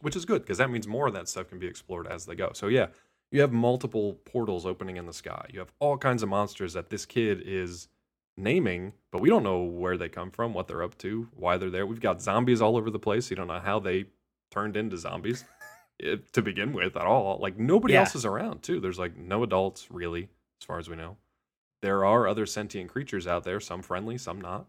which 0.00 0.16
is 0.16 0.24
good 0.24 0.42
because 0.42 0.58
that 0.58 0.70
means 0.70 0.88
more 0.88 1.06
of 1.06 1.14
that 1.14 1.28
stuff 1.28 1.48
can 1.48 1.58
be 1.58 1.66
explored 1.66 2.06
as 2.06 2.26
they 2.26 2.34
go. 2.34 2.50
So, 2.54 2.66
yeah, 2.66 2.88
you 3.30 3.40
have 3.40 3.52
multiple 3.52 4.14
portals 4.24 4.66
opening 4.66 4.96
in 4.96 5.06
the 5.06 5.12
sky. 5.12 5.46
You 5.52 5.60
have 5.60 5.72
all 5.78 5.96
kinds 5.96 6.22
of 6.22 6.28
monsters 6.28 6.72
that 6.72 6.90
this 6.90 7.06
kid 7.06 7.40
is 7.44 7.88
naming, 8.36 8.92
but 9.10 9.20
we 9.20 9.28
don't 9.28 9.42
know 9.42 9.62
where 9.62 9.96
they 9.96 10.08
come 10.08 10.30
from, 10.30 10.52
what 10.52 10.68
they're 10.68 10.82
up 10.82 10.96
to, 10.98 11.28
why 11.34 11.56
they're 11.56 11.70
there. 11.70 11.86
We've 11.86 12.00
got 12.00 12.22
zombies 12.22 12.60
all 12.60 12.76
over 12.76 12.90
the 12.90 12.98
place. 12.98 13.30
You 13.30 13.36
don't 13.36 13.48
know 13.48 13.60
how 13.60 13.78
they 13.78 14.06
turned 14.50 14.76
into 14.76 14.96
zombies 14.96 15.44
eh, 16.02 16.16
to 16.32 16.42
begin 16.42 16.72
with 16.72 16.96
at 16.96 17.06
all. 17.06 17.38
Like, 17.40 17.58
nobody 17.58 17.94
yeah. 17.94 18.00
else 18.00 18.14
is 18.14 18.24
around, 18.24 18.62
too. 18.62 18.80
There's 18.80 18.98
like 18.98 19.16
no 19.16 19.42
adults, 19.42 19.88
really, 19.90 20.28
as 20.60 20.66
far 20.66 20.78
as 20.78 20.88
we 20.88 20.96
know. 20.96 21.16
There 21.82 22.04
are 22.04 22.26
other 22.26 22.46
sentient 22.46 22.90
creatures 22.90 23.26
out 23.26 23.44
there, 23.44 23.60
some 23.60 23.82
friendly, 23.82 24.18
some 24.18 24.40
not 24.40 24.66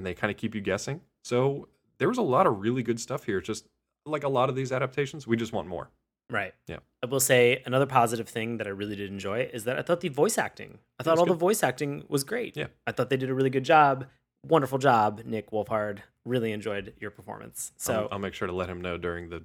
and 0.00 0.06
they 0.06 0.14
kind 0.14 0.30
of 0.30 0.36
keep 0.36 0.54
you 0.54 0.62
guessing. 0.62 1.02
So 1.22 1.68
there 1.98 2.08
was 2.08 2.16
a 2.16 2.22
lot 2.22 2.46
of 2.46 2.60
really 2.60 2.82
good 2.82 2.98
stuff 2.98 3.24
here. 3.24 3.40
Just 3.40 3.66
like 4.06 4.24
a 4.24 4.28
lot 4.28 4.48
of 4.48 4.56
these 4.56 4.72
adaptations, 4.72 5.26
we 5.26 5.36
just 5.36 5.52
want 5.52 5.68
more. 5.68 5.90
Right. 6.30 6.54
Yeah. 6.66 6.78
I 7.02 7.06
will 7.06 7.20
say 7.20 7.62
another 7.66 7.86
positive 7.86 8.28
thing 8.28 8.58
that 8.58 8.66
I 8.66 8.70
really 8.70 8.96
did 8.96 9.10
enjoy 9.10 9.50
is 9.52 9.64
that 9.64 9.78
I 9.78 9.82
thought 9.82 10.00
the 10.00 10.08
voice 10.08 10.38
acting, 10.38 10.78
I 10.98 11.02
thought 11.02 11.18
all 11.18 11.24
good. 11.24 11.32
the 11.32 11.38
voice 11.38 11.62
acting 11.62 12.04
was 12.08 12.24
great. 12.24 12.56
Yeah. 12.56 12.68
I 12.86 12.92
thought 12.92 13.10
they 13.10 13.16
did 13.16 13.30
a 13.30 13.34
really 13.34 13.50
good 13.50 13.64
job. 13.64 14.06
Wonderful 14.46 14.78
job, 14.78 15.22
Nick 15.24 15.50
Wolfhard. 15.50 15.98
Really 16.24 16.52
enjoyed 16.52 16.94
your 16.98 17.10
performance. 17.10 17.72
So 17.76 18.02
I'll, 18.02 18.08
I'll 18.12 18.18
make 18.18 18.34
sure 18.34 18.46
to 18.46 18.54
let 18.54 18.68
him 18.68 18.80
know 18.80 18.96
during 18.96 19.28
the 19.28 19.42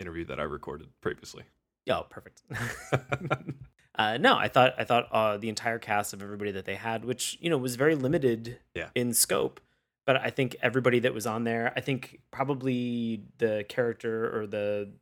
interview 0.00 0.24
that 0.26 0.40
I 0.40 0.44
recorded 0.44 0.88
previously. 1.00 1.44
Oh, 1.88 2.06
perfect. 2.08 2.42
uh, 3.96 4.18
no, 4.18 4.36
I 4.36 4.48
thought 4.48 4.74
I 4.78 4.84
thought 4.84 5.08
uh, 5.12 5.36
the 5.36 5.48
entire 5.48 5.78
cast 5.78 6.12
of 6.12 6.22
everybody 6.22 6.52
that 6.52 6.64
they 6.64 6.76
had, 6.76 7.04
which 7.04 7.38
you 7.40 7.50
know 7.50 7.58
was 7.58 7.76
very 7.76 7.94
limited 7.94 8.58
yeah. 8.74 8.90
in 8.94 9.12
scope, 9.14 9.60
but 10.06 10.16
I 10.16 10.30
think 10.30 10.56
everybody 10.62 11.00
that 11.00 11.14
was 11.14 11.26
on 11.26 11.44
there, 11.44 11.72
I 11.76 11.80
think 11.80 12.20
probably 12.30 13.22
the 13.38 13.64
character 13.68 14.36
or 14.36 14.46
the 14.46 14.92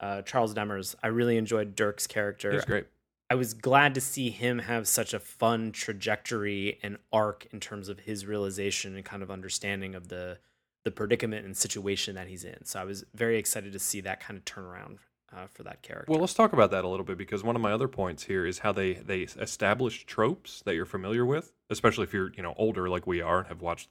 uh, 0.00 0.22
Charles 0.22 0.54
Demers, 0.54 0.94
I 1.02 1.08
really 1.08 1.36
enjoyed 1.36 1.76
Dirk's 1.76 2.06
character. 2.06 2.52
He's 2.52 2.64
great. 2.64 2.86
I 3.30 3.36
was 3.36 3.54
glad 3.54 3.94
to 3.94 4.00
see 4.00 4.30
him 4.30 4.58
have 4.60 4.86
such 4.86 5.14
a 5.14 5.18
fun 5.18 5.72
trajectory 5.72 6.78
and 6.82 6.98
arc 7.12 7.46
in 7.52 7.60
terms 7.60 7.88
of 7.88 8.00
his 8.00 8.26
realization 8.26 8.94
and 8.94 9.04
kind 9.04 9.22
of 9.22 9.30
understanding 9.30 9.94
of 9.94 10.08
the 10.08 10.38
the 10.84 10.90
predicament 10.90 11.46
and 11.46 11.56
situation 11.56 12.14
that 12.14 12.28
he's 12.28 12.44
in. 12.44 12.62
So 12.66 12.78
I 12.78 12.84
was 12.84 13.04
very 13.14 13.38
excited 13.38 13.72
to 13.72 13.78
see 13.78 14.02
that 14.02 14.20
kind 14.20 14.36
of 14.36 14.44
turnaround 14.44 14.98
uh, 15.34 15.46
for 15.46 15.62
that 15.62 15.82
character. 15.82 16.12
Well, 16.12 16.20
let's 16.20 16.34
talk 16.34 16.52
about 16.52 16.70
that 16.72 16.84
a 16.84 16.88
little 16.88 17.06
bit 17.06 17.16
because 17.16 17.42
one 17.42 17.56
of 17.56 17.62
my 17.62 17.72
other 17.72 17.88
points 17.88 18.24
here 18.24 18.46
is 18.46 18.58
how 18.58 18.72
they 18.72 18.94
they 18.94 19.22
establish 19.22 20.04
tropes 20.04 20.62
that 20.66 20.74
you're 20.74 20.84
familiar 20.84 21.24
with, 21.24 21.52
especially 21.70 22.04
if 22.04 22.12
you're 22.12 22.32
you 22.36 22.42
know 22.42 22.54
older 22.56 22.88
like 22.88 23.06
we 23.06 23.20
are 23.20 23.38
and 23.38 23.48
have 23.48 23.62
watched 23.62 23.88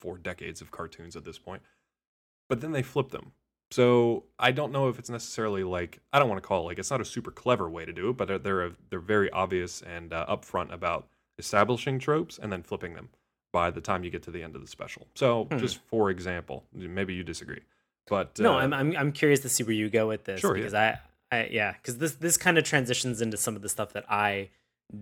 four 0.00 0.16
decades 0.16 0.60
of 0.60 0.70
cartoons 0.70 1.16
at 1.16 1.24
this 1.24 1.38
point. 1.38 1.62
But 2.48 2.60
then 2.60 2.72
they 2.72 2.82
flip 2.82 3.10
them. 3.10 3.32
So 3.70 4.24
I 4.38 4.50
don't 4.52 4.72
know 4.72 4.88
if 4.88 4.98
it's 4.98 5.10
necessarily 5.10 5.62
like 5.62 6.00
I 6.12 6.18
don't 6.18 6.28
want 6.28 6.42
to 6.42 6.46
call 6.46 6.62
it 6.62 6.64
like 6.64 6.78
it's 6.78 6.90
not 6.90 7.00
a 7.00 7.04
super 7.04 7.30
clever 7.30 7.68
way 7.68 7.84
to 7.84 7.92
do 7.92 8.10
it, 8.10 8.16
but 8.16 8.28
they're 8.28 8.38
they're, 8.38 8.72
they're 8.90 9.00
very 9.00 9.30
obvious 9.30 9.82
and 9.82 10.12
uh, 10.12 10.26
upfront 10.28 10.72
about 10.72 11.08
establishing 11.38 11.98
tropes 11.98 12.38
and 12.38 12.50
then 12.50 12.62
flipping 12.62 12.94
them 12.94 13.10
by 13.52 13.70
the 13.70 13.80
time 13.80 14.04
you 14.04 14.10
get 14.10 14.22
to 14.22 14.30
the 14.30 14.42
end 14.42 14.54
of 14.54 14.62
the 14.62 14.68
special. 14.68 15.06
So 15.14 15.44
hmm. 15.44 15.58
just 15.58 15.78
for 15.86 16.10
example, 16.10 16.64
maybe 16.72 17.14
you 17.14 17.22
disagree, 17.22 17.60
but 18.08 18.38
no, 18.38 18.54
uh, 18.54 18.58
I'm, 18.58 18.72
I'm 18.72 18.96
I'm 18.96 19.12
curious 19.12 19.40
to 19.40 19.48
see 19.48 19.64
where 19.64 19.72
you 19.72 19.90
go 19.90 20.08
with 20.08 20.24
this 20.24 20.40
sure, 20.40 20.54
because 20.54 20.72
yeah. 20.72 20.98
I, 21.30 21.36
I 21.36 21.48
yeah 21.50 21.72
because 21.72 21.98
this 21.98 22.14
this 22.14 22.36
kind 22.38 22.56
of 22.56 22.64
transitions 22.64 23.20
into 23.20 23.36
some 23.36 23.54
of 23.54 23.60
the 23.62 23.68
stuff 23.68 23.92
that 23.92 24.10
I 24.10 24.48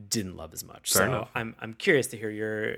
didn't 0.08 0.36
love 0.36 0.52
as 0.52 0.64
much. 0.64 0.92
Fair 0.92 1.02
so 1.02 1.08
enough. 1.08 1.30
I'm 1.36 1.54
I'm 1.60 1.74
curious 1.74 2.08
to 2.08 2.16
hear 2.16 2.30
your 2.30 2.76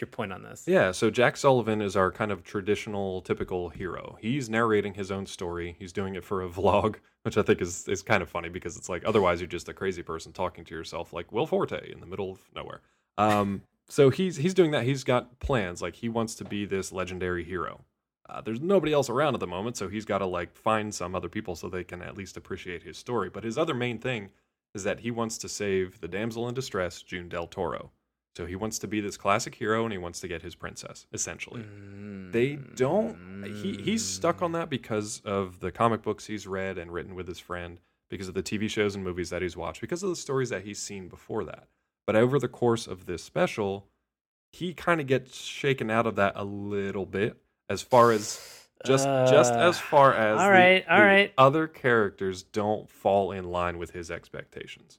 your 0.00 0.08
point 0.08 0.32
on 0.32 0.42
this. 0.42 0.64
Yeah, 0.66 0.92
so 0.92 1.10
Jack 1.10 1.36
Sullivan 1.36 1.80
is 1.80 1.96
our 1.96 2.10
kind 2.10 2.32
of 2.32 2.42
traditional, 2.42 3.20
typical 3.22 3.68
hero. 3.68 4.16
He's 4.20 4.50
narrating 4.50 4.94
his 4.94 5.10
own 5.10 5.26
story. 5.26 5.76
He's 5.78 5.92
doing 5.92 6.14
it 6.14 6.24
for 6.24 6.42
a 6.42 6.48
vlog, 6.50 6.96
which 7.22 7.36
I 7.36 7.42
think 7.42 7.60
is 7.60 7.86
is 7.88 8.02
kind 8.02 8.22
of 8.22 8.28
funny 8.28 8.48
because 8.48 8.76
it's 8.76 8.88
like 8.88 9.04
otherwise 9.04 9.40
you're 9.40 9.48
just 9.48 9.68
a 9.68 9.74
crazy 9.74 10.02
person 10.02 10.32
talking 10.32 10.64
to 10.64 10.74
yourself, 10.74 11.12
like 11.12 11.32
Will 11.32 11.46
Forte 11.46 11.90
in 11.90 12.00
the 12.00 12.06
middle 12.06 12.32
of 12.32 12.38
nowhere. 12.54 12.80
Um, 13.18 13.62
so 13.88 14.10
he's 14.10 14.36
he's 14.36 14.54
doing 14.54 14.70
that. 14.72 14.84
He's 14.84 15.04
got 15.04 15.38
plans. 15.40 15.82
Like 15.82 15.96
he 15.96 16.08
wants 16.08 16.34
to 16.36 16.44
be 16.44 16.64
this 16.64 16.92
legendary 16.92 17.44
hero. 17.44 17.84
Uh, 18.28 18.40
there's 18.40 18.60
nobody 18.60 18.92
else 18.92 19.10
around 19.10 19.34
at 19.34 19.40
the 19.40 19.46
moment, 19.46 19.76
so 19.76 19.88
he's 19.88 20.06
got 20.06 20.18
to 20.18 20.26
like 20.26 20.56
find 20.56 20.94
some 20.94 21.14
other 21.14 21.28
people 21.28 21.54
so 21.54 21.68
they 21.68 21.84
can 21.84 22.00
at 22.00 22.16
least 22.16 22.36
appreciate 22.36 22.82
his 22.82 22.96
story. 22.96 23.28
But 23.28 23.44
his 23.44 23.58
other 23.58 23.74
main 23.74 23.98
thing 23.98 24.30
is 24.74 24.82
that 24.84 25.00
he 25.00 25.10
wants 25.10 25.38
to 25.38 25.48
save 25.48 26.00
the 26.00 26.08
damsel 26.08 26.48
in 26.48 26.54
distress, 26.54 27.02
June 27.02 27.28
Del 27.28 27.46
Toro. 27.46 27.90
So 28.36 28.46
he 28.46 28.56
wants 28.56 28.78
to 28.80 28.88
be 28.88 29.00
this 29.00 29.16
classic 29.16 29.54
hero 29.54 29.84
and 29.84 29.92
he 29.92 29.98
wants 29.98 30.20
to 30.20 30.28
get 30.28 30.42
his 30.42 30.54
princess, 30.56 31.06
essentially. 31.12 31.62
Mm. 31.62 32.32
They 32.32 32.56
don't 32.56 33.44
he 33.62 33.76
he's 33.80 34.04
stuck 34.04 34.42
on 34.42 34.52
that 34.52 34.68
because 34.70 35.20
of 35.24 35.60
the 35.60 35.70
comic 35.70 36.02
books 36.02 36.26
he's 36.26 36.46
read 36.46 36.76
and 36.78 36.92
written 36.92 37.14
with 37.14 37.28
his 37.28 37.38
friend, 37.38 37.78
because 38.10 38.26
of 38.28 38.34
the 38.34 38.42
TV 38.42 38.68
shows 38.68 38.94
and 38.96 39.04
movies 39.04 39.30
that 39.30 39.40
he's 39.42 39.56
watched, 39.56 39.80
because 39.80 40.02
of 40.02 40.08
the 40.10 40.16
stories 40.16 40.50
that 40.50 40.62
he's 40.64 40.80
seen 40.80 41.08
before 41.08 41.44
that. 41.44 41.68
But 42.06 42.16
over 42.16 42.38
the 42.40 42.48
course 42.48 42.86
of 42.88 43.06
this 43.06 43.22
special, 43.22 43.86
he 44.50 44.74
kind 44.74 45.00
of 45.00 45.06
gets 45.06 45.36
shaken 45.36 45.90
out 45.90 46.06
of 46.06 46.16
that 46.16 46.32
a 46.36 46.44
little 46.44 47.06
bit 47.06 47.36
as 47.68 47.82
far 47.82 48.10
as 48.10 48.40
just 48.84 49.04
just 49.06 49.54
Uh, 49.54 49.58
as 49.68 49.78
far 49.78 50.12
as 50.12 50.38
all 50.40 50.46
the- 50.46 50.50
right, 50.52 50.84
all 50.88 50.98
the 50.98 51.04
right. 51.04 51.32
other 51.38 51.68
characters 51.68 52.42
don't 52.42 52.90
fall 52.90 53.30
in 53.30 53.44
line 53.44 53.78
with 53.78 53.92
his 53.92 54.10
expectations. 54.10 54.98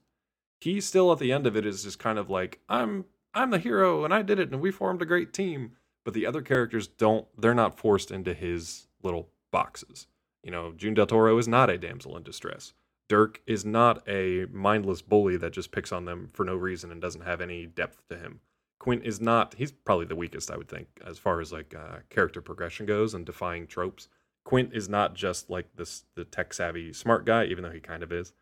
He 0.62 0.80
still 0.80 1.12
at 1.12 1.20
the 1.20 1.32
end 1.34 1.46
of 1.46 1.56
it 1.58 1.66
is 1.66 1.84
just 1.84 2.00
kind 2.00 2.18
of 2.18 2.30
like 2.30 2.60
I'm 2.70 3.06
I'm 3.36 3.52
the 3.52 3.60
hero 3.60 4.06
and 4.06 4.14
I 4.14 4.22
did 4.22 4.40
it 4.40 4.52
and 4.52 4.62
we 4.62 4.72
formed 4.72 5.02
a 5.02 5.06
great 5.06 5.34
team. 5.34 5.74
But 6.04 6.14
the 6.14 6.26
other 6.26 6.42
characters 6.42 6.88
don't 6.88 7.28
they're 7.40 7.54
not 7.54 7.78
forced 7.78 8.12
into 8.12 8.34
his 8.34 8.88
little 9.04 9.30
boxes. 9.52 10.08
You 10.44 10.52
know, 10.52 10.74
June 10.76 10.94
Del 10.94 11.08
Toro 11.08 11.38
is 11.38 11.48
not 11.48 11.70
a 11.70 11.78
damsel 11.78 12.16
in 12.16 12.24
distress. 12.24 12.74
Dirk 13.10 13.42
is 13.46 13.66
not 13.66 14.08
a 14.08 14.46
mindless 14.52 15.02
bully 15.02 15.38
that 15.38 15.54
just 15.54 15.72
picks 15.72 15.92
on 15.92 16.06
them 16.06 16.30
for 16.34 16.44
no 16.44 16.56
reason 16.56 16.92
and 16.92 17.02
doesn't 17.02 17.22
have 17.22 17.42
any 17.42 17.66
depth 17.66 18.02
to 18.10 18.18
him. 18.18 18.40
Quint 18.80 19.04
is 19.04 19.20
not 19.20 19.56
he's 19.58 19.72
probably 19.72 20.06
the 20.06 20.16
weakest 20.16 20.52
I 20.52 20.58
would 20.58 20.70
think 20.70 20.88
as 21.06 21.18
far 21.18 21.42
as 21.42 21.52
like 21.52 21.76
uh, 21.76 21.98
character 22.10 22.42
progression 22.42 22.86
goes 22.86 23.14
and 23.14 23.26
defying 23.26 23.68
tropes. 23.68 24.08
Quint 24.44 24.72
is 24.74 24.88
not 24.88 25.16
just 25.16 25.50
like 25.50 25.68
this 25.76 26.06
the 26.16 26.24
tech 26.24 26.54
savvy 26.54 26.94
smart 26.94 27.26
guy, 27.26 27.46
even 27.46 27.64
though 27.64 27.72
he 27.72 27.80
kind 27.80 28.04
of 28.04 28.12
is, 28.12 28.34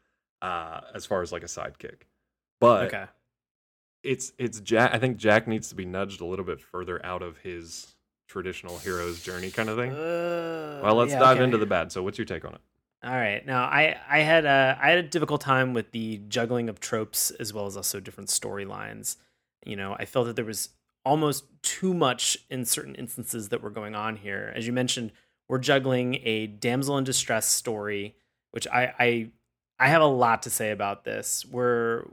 uh, 0.42 0.82
as 0.94 1.06
far 1.06 1.22
as 1.22 1.32
like 1.32 1.44
a 1.44 1.48
sidekick. 1.48 2.02
But 2.60 2.88
okay. 2.88 3.06
It's 4.04 4.34
it's 4.38 4.60
Jack. 4.60 4.94
I 4.94 5.00
think 5.00 5.18
Jack 5.18 5.48
needs 5.48 5.70
to 5.70 5.76
be 5.76 5.86
nudged 5.86 6.22
a 6.22 6.26
little 6.26 6.46
bit 6.46 6.62
further 6.62 7.04
out 7.06 7.22
of 7.22 7.38
his 7.38 7.96
traditional 8.28 8.78
hero's 8.80 9.22
journey 9.22 9.52
kind 9.52 9.70
of 9.70 9.78
thing. 9.78 9.92
Uh, 9.92 10.82
well, 10.84 10.96
let's 10.96 11.14
yeah, 11.14 11.20
dive 11.20 11.38
okay. 11.38 11.44
into 11.44 11.58
the 11.58 11.66
bad. 11.66 11.92
So, 11.92 12.04
what's 12.04 12.18
your 12.18 12.26
take 12.26 12.46
on 12.46 12.54
it? 12.54 12.62
All 13.04 13.12
right. 13.12 13.46
Now, 13.46 13.64
I 13.64 13.98
I 14.10 14.20
had 14.20 14.46
a 14.46 14.78
I 14.82 14.90
had 14.90 14.98
a 15.00 15.04
difficult 15.04 15.42
time 15.42 15.74
with 15.74 15.92
the 15.92 16.22
juggling 16.28 16.70
of 16.70 16.80
tropes 16.80 17.32
as 17.32 17.54
well 17.54 17.66
as 17.66 17.76
also 17.76 18.00
different 18.00 18.30
storylines. 18.30 19.18
You 19.66 19.76
know, 19.76 19.96
I 19.98 20.06
felt 20.06 20.28
that 20.28 20.36
there 20.36 20.46
was 20.46 20.70
almost 21.06 21.46
too 21.62 21.94
much 21.94 22.38
in 22.50 22.66
certain 22.66 22.96
instances 22.96 23.50
that 23.50 23.62
were 23.62 23.70
going 23.70 23.96
on 23.96 24.16
here. 24.16 24.54
As 24.56 24.66
you 24.66 24.74
mentioned, 24.74 25.12
we're 25.50 25.60
juggling 25.60 26.16
a 26.24 26.48
damsel 26.48 26.98
in 26.98 27.04
distress 27.04 27.50
story, 27.50 28.16
which 28.52 28.68
I 28.68 28.94
I 29.00 29.32
I 29.80 29.88
have 29.90 30.02
a 30.02 30.08
lot 30.08 30.44
to 30.44 30.50
say 30.50 30.72
about 30.72 31.04
this. 31.04 31.46
We're 31.46 32.06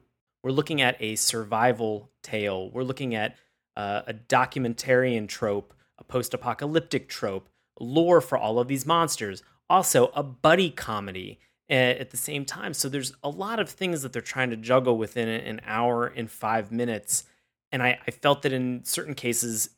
we're 0.42 0.50
looking 0.52 0.80
at 0.80 0.96
a 1.00 1.16
survival 1.16 2.10
tale. 2.22 2.70
We're 2.70 2.82
looking 2.82 3.14
at 3.14 3.36
uh, 3.76 4.02
a 4.06 4.14
documentarian 4.14 5.28
trope, 5.28 5.74
a 5.98 6.04
post-apocalyptic 6.04 7.08
trope, 7.08 7.48
lore 7.78 8.20
for 8.20 8.36
all 8.38 8.58
of 8.58 8.68
these 8.68 8.86
monsters. 8.86 9.42
Also, 9.68 10.10
a 10.14 10.22
buddy 10.22 10.70
comedy 10.70 11.38
at 11.68 12.10
the 12.10 12.16
same 12.16 12.44
time. 12.44 12.74
So 12.74 12.88
there's 12.88 13.12
a 13.22 13.28
lot 13.28 13.60
of 13.60 13.68
things 13.68 14.02
that 14.02 14.12
they're 14.12 14.20
trying 14.20 14.50
to 14.50 14.56
juggle 14.56 14.98
within 14.98 15.28
an 15.28 15.60
hour 15.64 16.06
and 16.06 16.28
five 16.28 16.72
minutes. 16.72 17.24
And 17.70 17.80
I, 17.80 18.00
I 18.06 18.10
felt 18.10 18.42
that 18.42 18.52
in 18.52 18.84
certain 18.84 19.14
cases, 19.14 19.70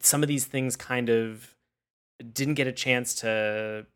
some 0.00 0.22
of 0.22 0.28
these 0.28 0.44
things 0.44 0.76
kind 0.76 1.08
of 1.08 1.54
didn't 2.34 2.54
get 2.54 2.66
a 2.66 2.72
chance 2.72 3.14
to, 3.14 3.86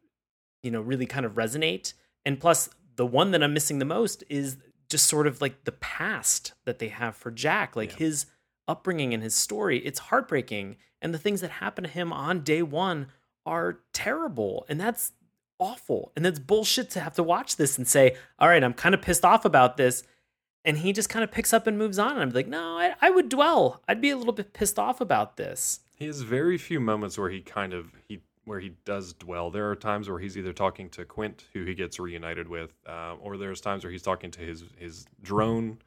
you 0.63 0.71
know, 0.71 0.81
really 0.81 1.05
kind 1.05 1.27
of 1.27 1.35
resonate. 1.35 1.93
And 2.25 2.41
plus, 2.41 2.71
the 2.97 3.07
one 3.07 3.33
that 3.33 3.43
I'm 3.43 3.53
missing 3.53 3.79
the 3.79 3.85
most 3.85 4.25
is 4.31 4.57
just 4.89 5.07
sort 5.07 5.27
of 5.27 5.41
like 5.41 5.65
the 5.65 5.73
past 5.73 6.53
that 6.65 6.79
they 6.79 6.89
have 6.89 7.17
for 7.17 7.31
Jack, 7.31 7.75
like 7.77 7.93
Yeah. 7.93 7.99
his 7.99 8.27
upbringing 8.69 9.15
and 9.15 9.23
his 9.23 9.35
story. 9.35 9.79
It's 9.79 9.99
heartbreaking. 9.99 10.77
And 11.03 11.13
the 11.15 11.19
things 11.19 11.41
that 11.41 11.51
happen 11.51 11.85
to 11.85 11.91
him 11.91 12.13
on 12.13 12.41
day 12.41 12.63
one 12.63 13.09
are 13.45 13.81
terrible. 13.93 14.65
And 14.69 14.81
that's 14.81 15.13
awful. 15.59 16.13
And 16.17 16.25
that's 16.25 16.39
bullshit 16.39 16.91
to 16.91 17.01
have 17.01 17.15
to 17.15 17.23
watch 17.23 17.57
this 17.57 17.79
and 17.79 17.87
say, 17.87 18.17
all 18.39 18.49
right, 18.49 18.63
I'm 18.65 18.75
kind 18.75 18.95
of 18.95 19.03
pissed 19.03 19.25
off 19.25 19.45
about 19.45 19.77
this. 19.77 20.03
And 20.65 20.79
he 20.79 20.93
just 20.93 21.09
kind 21.09 21.23
of 21.23 21.31
picks 21.31 21.53
up 21.53 21.67
and 21.69 21.79
moves 21.79 21.99
on. 21.99 22.13
And 22.13 22.23
I'm 22.23 22.31
like, 22.31 22.49
no, 22.49 22.77
I, 22.77 22.95
I 23.01 23.11
would 23.11 23.29
dwell. 23.29 23.83
I'd 23.89 24.01
be 24.01 24.11
a 24.11 24.17
little 24.17 24.33
bit 24.33 24.53
pissed 24.53 24.79
off 24.79 25.01
about 25.01 25.37
this. 25.37 25.81
He 25.97 26.07
has 26.07 26.23
very 26.23 26.59
few 26.59 26.81
moments 26.81 27.17
where 27.17 27.31
he 27.31 27.41
kind 27.41 27.73
of 27.73 27.93
he 28.09 28.21
where 28.47 28.61
he 28.61 28.71
does 28.85 29.13
dwell. 29.13 29.51
There 29.51 29.69
are 29.71 29.77
times 29.77 30.09
where 30.09 30.19
he's 30.19 30.39
either 30.39 30.53
talking 30.53 30.89
to 30.91 31.05
Quint, 31.05 31.45
who 31.53 31.65
he 31.65 31.75
gets 31.75 31.99
reunited 31.99 32.49
with, 32.49 32.73
uh, 32.89 33.17
or 33.21 33.37
there's 33.37 33.61
times 33.61 33.85
where 33.85 33.91
he's 33.91 34.03
talking 34.03 34.31
to 34.31 34.41
his 34.41 34.65
his 34.79 35.05
drone 35.23 35.79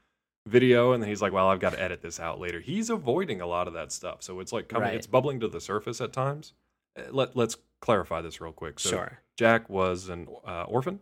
video, 0.46 0.92
and 0.92 1.02
then 1.02 1.10
he's 1.10 1.22
like, 1.22 1.32
"Well, 1.34 1.48
I've 1.48 1.60
got 1.60 1.72
to 1.72 1.82
edit 1.82 2.02
this 2.02 2.20
out 2.20 2.40
later." 2.40 2.60
He's 2.60 2.90
avoiding 2.90 3.42
a 3.42 3.48
lot 3.48 3.68
of 3.68 3.74
that 3.74 3.92
stuff, 3.92 4.22
so 4.24 4.40
it's 4.42 4.52
like 4.54 4.68
coming, 4.68 4.90
Right. 4.90 4.96
it's 4.96 5.08
bubbling 5.08 5.40
to 5.40 5.48
the 5.48 5.62
surface 5.62 6.00
at 6.02 6.14
times. 6.14 6.54
Uh, 6.98 7.04
Let 7.12 7.36
Let's 7.36 7.58
clarify 7.82 8.22
this 8.22 8.40
real 8.42 8.52
quick. 8.52 8.80
So 8.80 8.90
sure. 8.90 9.20
Jack 9.38 9.70
was 9.70 10.10
an 10.10 10.28
uh, 10.46 10.64
orphan. 10.64 11.00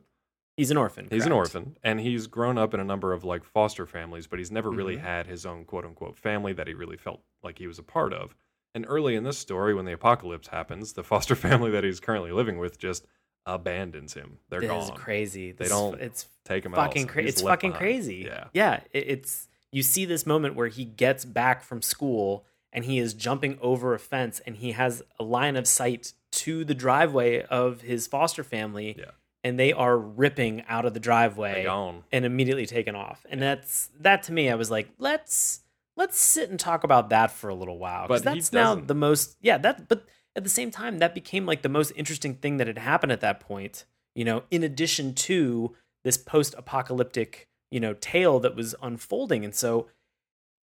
He's 0.58 0.72
an 0.72 0.78
orphan. 0.78 1.08
He's 1.12 1.26
an 1.28 1.32
orphan, 1.32 1.78
and 1.84 2.00
he's 2.00 2.26
grown 2.26 2.58
up 2.58 2.74
in 2.74 2.80
a 2.80 2.84
number 2.84 3.14
of 3.14 3.24
like 3.24 3.44
foster 3.44 3.86
families, 3.86 4.26
but 4.28 4.40
he's 4.40 4.52
never 4.52 4.72
really 4.72 4.98
Mhm. 4.98 5.02
had 5.02 5.28
his 5.28 5.46
own 5.46 5.66
quote 5.66 5.86
unquote 5.86 6.18
family 6.18 6.52
that 6.54 6.68
he 6.68 6.74
really 6.74 6.98
felt 6.98 7.22
like 7.44 7.58
he 7.60 7.68
was 7.68 7.78
a 7.80 7.84
part 7.84 8.12
of. 8.14 8.36
And 8.76 8.86
early 8.88 9.16
in 9.16 9.24
this 9.24 9.38
story, 9.38 9.74
when 9.74 9.86
the 9.86 9.94
apocalypse 9.94 10.48
happens, 10.50 10.94
the 10.94 11.04
foster 11.04 11.36
family 11.48 11.72
that 11.72 11.84
he's 11.84 12.00
currently 12.00 12.32
living 12.32 12.58
with 12.60 12.78
just 12.78 13.06
abandons 13.46 14.14
him. 14.14 14.40
They're 14.50 14.64
It 14.64 14.68
gone. 14.68 14.96
crazy. 14.96 15.52
They 15.52 15.66
This- 15.66 15.70
don't 15.70 16.00
It's 16.02 16.28
Take 16.46 16.66
him 16.66 16.74
fucking 16.74 17.10
out. 17.10 17.18
It's 17.18 17.42
fucking 17.42 17.72
behind. 17.72 17.82
crazy. 17.82 18.24
Yeah. 18.28 18.46
Yeah. 18.54 18.80
It, 18.94 19.06
it's 19.10 19.48
you 19.72 19.84
see 19.84 20.06
this 20.06 20.26
moment 20.26 20.56
where 20.56 20.68
he 20.68 20.86
gets 20.86 21.26
back 21.26 21.62
from 21.64 21.82
school 21.82 22.46
and 22.72 22.86
he 22.86 23.00
is 23.00 23.14
jumping 23.14 23.58
over 23.62 23.94
a 23.94 24.00
fence 24.00 24.40
and 24.46 24.56
he 24.58 24.72
has 24.74 25.02
a 25.20 25.24
line 25.24 25.56
of 25.56 25.68
sight 25.68 26.14
to 26.32 26.64
the 26.66 26.76
driveway 26.76 27.44
of 27.44 27.82
his 27.82 28.08
foster 28.08 28.44
family. 28.44 28.96
Yeah. 28.98 29.12
And 29.44 29.58
they 29.60 29.72
are 29.72 29.98
ripping 29.98 30.64
out 30.68 30.86
of 30.86 30.94
the 30.94 31.00
driveway 31.00 31.66
and 32.12 32.26
immediately 32.26 32.66
taken 32.66 32.96
off. 32.96 33.26
And 33.30 33.42
that's 33.42 33.90
that 34.00 34.24
to 34.24 34.34
me. 34.34 34.50
I 34.50 34.56
was 34.56 34.70
like, 34.70 34.90
let's 35.00 35.62
let's 35.98 36.18
sit 36.20 36.50
and 36.50 36.58
talk 36.60 36.86
about 36.86 37.10
that 37.10 37.32
for 37.32 37.50
a 37.50 37.56
little 37.56 37.78
while 37.78 38.08
because 38.08 38.22
that's 38.22 38.54
now 38.54 38.76
the 38.76 38.96
most. 38.96 39.36
Yeah, 39.42 39.58
that. 39.58 39.90
But 39.90 40.06
at 40.36 40.44
the 40.44 40.50
same 40.50 40.72
time, 40.72 41.00
that 41.00 41.14
became 41.14 41.46
like 41.46 41.64
the 41.64 41.70
most 41.70 41.92
interesting 41.96 42.36
thing 42.36 42.58
that 42.58 42.68
had 42.68 42.78
happened 42.78 43.12
at 43.12 43.22
that 43.22 43.42
point. 43.42 43.86
You 44.16 44.24
know, 44.24 44.44
in 44.50 44.64
addition 44.64 45.14
to 45.14 45.76
this 46.04 46.18
post-apocalyptic, 46.18 47.48
you 47.70 47.80
know, 47.80 47.94
tale 47.94 48.40
that 48.40 48.56
was 48.56 48.74
unfolding, 48.82 49.44
and 49.44 49.54
so 49.54 49.88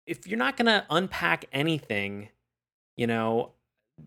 if 0.06 0.26
you're 0.26 0.38
not 0.38 0.56
gonna 0.56 0.86
unpack 0.90 1.44
anything, 1.52 2.30
you 2.96 3.06
know, 3.06 3.52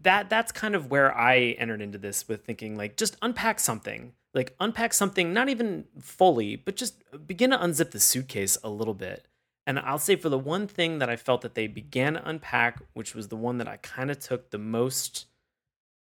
that 0.02 0.30
that's 0.30 0.52
kind 0.52 0.76
of 0.76 0.91
where 0.91 1.15
I 1.17 1.56
entered 1.58 1.82
into 1.82 1.97
this 1.97 2.28
with 2.28 2.43
thinking 2.43 2.76
like 2.76 2.97
just 2.97 3.15
unpack 3.21 3.60
something. 3.60 4.13
Like 4.34 4.56
unpack 4.60 4.93
something 4.95 5.32
not 5.32 5.47
even 5.47 5.86
fully, 5.99 6.56
but 6.56 6.76
just 6.76 7.04
begin 7.28 7.52
to 7.52 7.58
unzip 7.58 7.91
the 7.91 7.99
suitcase 7.99 8.58
a 8.63 8.69
little 8.69 8.95
bit. 8.95 9.28
And 9.65 9.80
I'll 9.80 9.99
say 9.99 10.15
for 10.15 10.30
the 10.30 10.39
one 10.39 10.67
thing 10.67 10.99
that 10.99 11.10
I 11.10 11.15
felt 11.15 11.41
that 11.41 11.56
they 11.56 11.67
began 11.67 12.13
to 12.13 12.28
unpack, 12.28 12.82
which 12.93 13.15
was 13.15 13.30
the 13.30 13.38
one 13.38 13.60
that 13.60 13.67
I 13.67 13.78
kind 13.78 14.12
of 14.12 14.19
took 14.19 14.52
the 14.52 14.58
most 14.58 15.26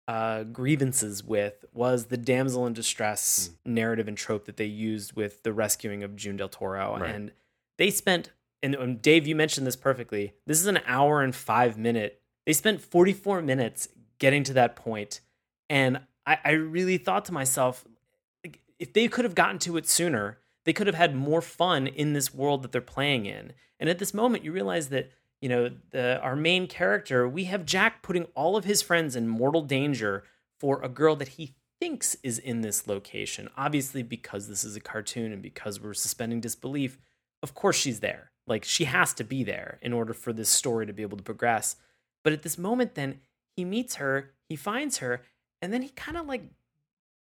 uh, 0.06 0.44
grievances 0.44 1.24
with, 1.24 1.64
was 1.72 2.06
the 2.06 2.16
damsel 2.16 2.66
in 2.66 2.72
distress 2.72 3.50
narrative 3.64 4.06
and 4.06 4.16
trope 4.16 4.44
that 4.44 4.56
they 4.56 4.66
used 4.66 5.14
with 5.14 5.42
the 5.42 5.52
rescuing 5.52 6.02
of 6.04 6.16
June 6.16 6.36
Del 6.36 6.48
Toro. 6.48 6.98
Right. 6.98 7.14
And 7.14 7.32
they 7.76 7.90
spent, 7.90 8.30
and, 8.62 8.74
and 8.74 9.02
Dave, 9.02 9.26
you 9.26 9.34
mentioned 9.34 9.66
this 9.66 9.76
perfectly. 9.76 10.34
This 10.46 10.60
is 10.60 10.66
an 10.66 10.80
hour 10.86 11.22
and 11.22 11.34
five 11.34 11.76
minute. 11.76 12.20
They 12.46 12.52
spent 12.52 12.80
44 12.80 13.42
minutes 13.42 13.88
getting 14.18 14.44
to 14.44 14.52
that 14.54 14.76
point, 14.76 15.20
and 15.68 16.00
I, 16.26 16.38
I 16.44 16.50
really 16.52 16.98
thought 16.98 17.24
to 17.26 17.32
myself, 17.32 17.84
like, 18.44 18.60
if 18.78 18.92
they 18.92 19.08
could 19.08 19.24
have 19.24 19.34
gotten 19.34 19.58
to 19.60 19.76
it 19.76 19.88
sooner, 19.88 20.38
they 20.70 20.74
could 20.74 20.86
have 20.86 20.94
had 20.94 21.16
more 21.16 21.42
fun 21.42 21.88
in 21.88 22.12
this 22.12 22.32
world 22.32 22.62
that 22.62 22.70
they're 22.70 22.80
playing 22.80 23.26
in. 23.26 23.52
And 23.80 23.90
at 23.90 23.98
this 23.98 24.14
moment, 24.14 24.44
you 24.44 24.52
realize 24.52 24.88
that 24.90 25.10
you 25.40 25.48
know 25.48 25.68
the 25.90 26.20
our 26.20 26.36
main 26.36 26.68
character, 26.68 27.28
we 27.28 27.46
have 27.46 27.66
Jack 27.66 28.04
putting 28.04 28.26
all 28.36 28.56
of 28.56 28.64
his 28.64 28.80
friends 28.80 29.16
in 29.16 29.26
mortal 29.26 29.62
danger 29.62 30.22
for 30.60 30.80
a 30.80 30.88
girl 30.88 31.16
that 31.16 31.26
he 31.26 31.56
thinks 31.80 32.14
is 32.22 32.38
in 32.38 32.60
this 32.60 32.86
location. 32.86 33.48
Obviously, 33.56 34.04
because 34.04 34.46
this 34.46 34.62
is 34.62 34.76
a 34.76 34.80
cartoon 34.80 35.32
and 35.32 35.42
because 35.42 35.80
we're 35.80 35.92
suspending 35.92 36.40
disbelief, 36.40 37.00
of 37.42 37.52
course 37.52 37.74
she's 37.74 37.98
there. 37.98 38.30
Like 38.46 38.62
she 38.62 38.84
has 38.84 39.12
to 39.14 39.24
be 39.24 39.42
there 39.42 39.80
in 39.82 39.92
order 39.92 40.14
for 40.14 40.32
this 40.32 40.50
story 40.50 40.86
to 40.86 40.92
be 40.92 41.02
able 41.02 41.16
to 41.16 41.24
progress. 41.24 41.74
But 42.22 42.32
at 42.32 42.42
this 42.42 42.56
moment, 42.56 42.94
then 42.94 43.18
he 43.56 43.64
meets 43.64 43.96
her, 43.96 44.34
he 44.48 44.54
finds 44.54 44.98
her, 44.98 45.22
and 45.60 45.72
then 45.72 45.82
he 45.82 45.88
kind 45.88 46.16
of 46.16 46.28
like 46.28 46.44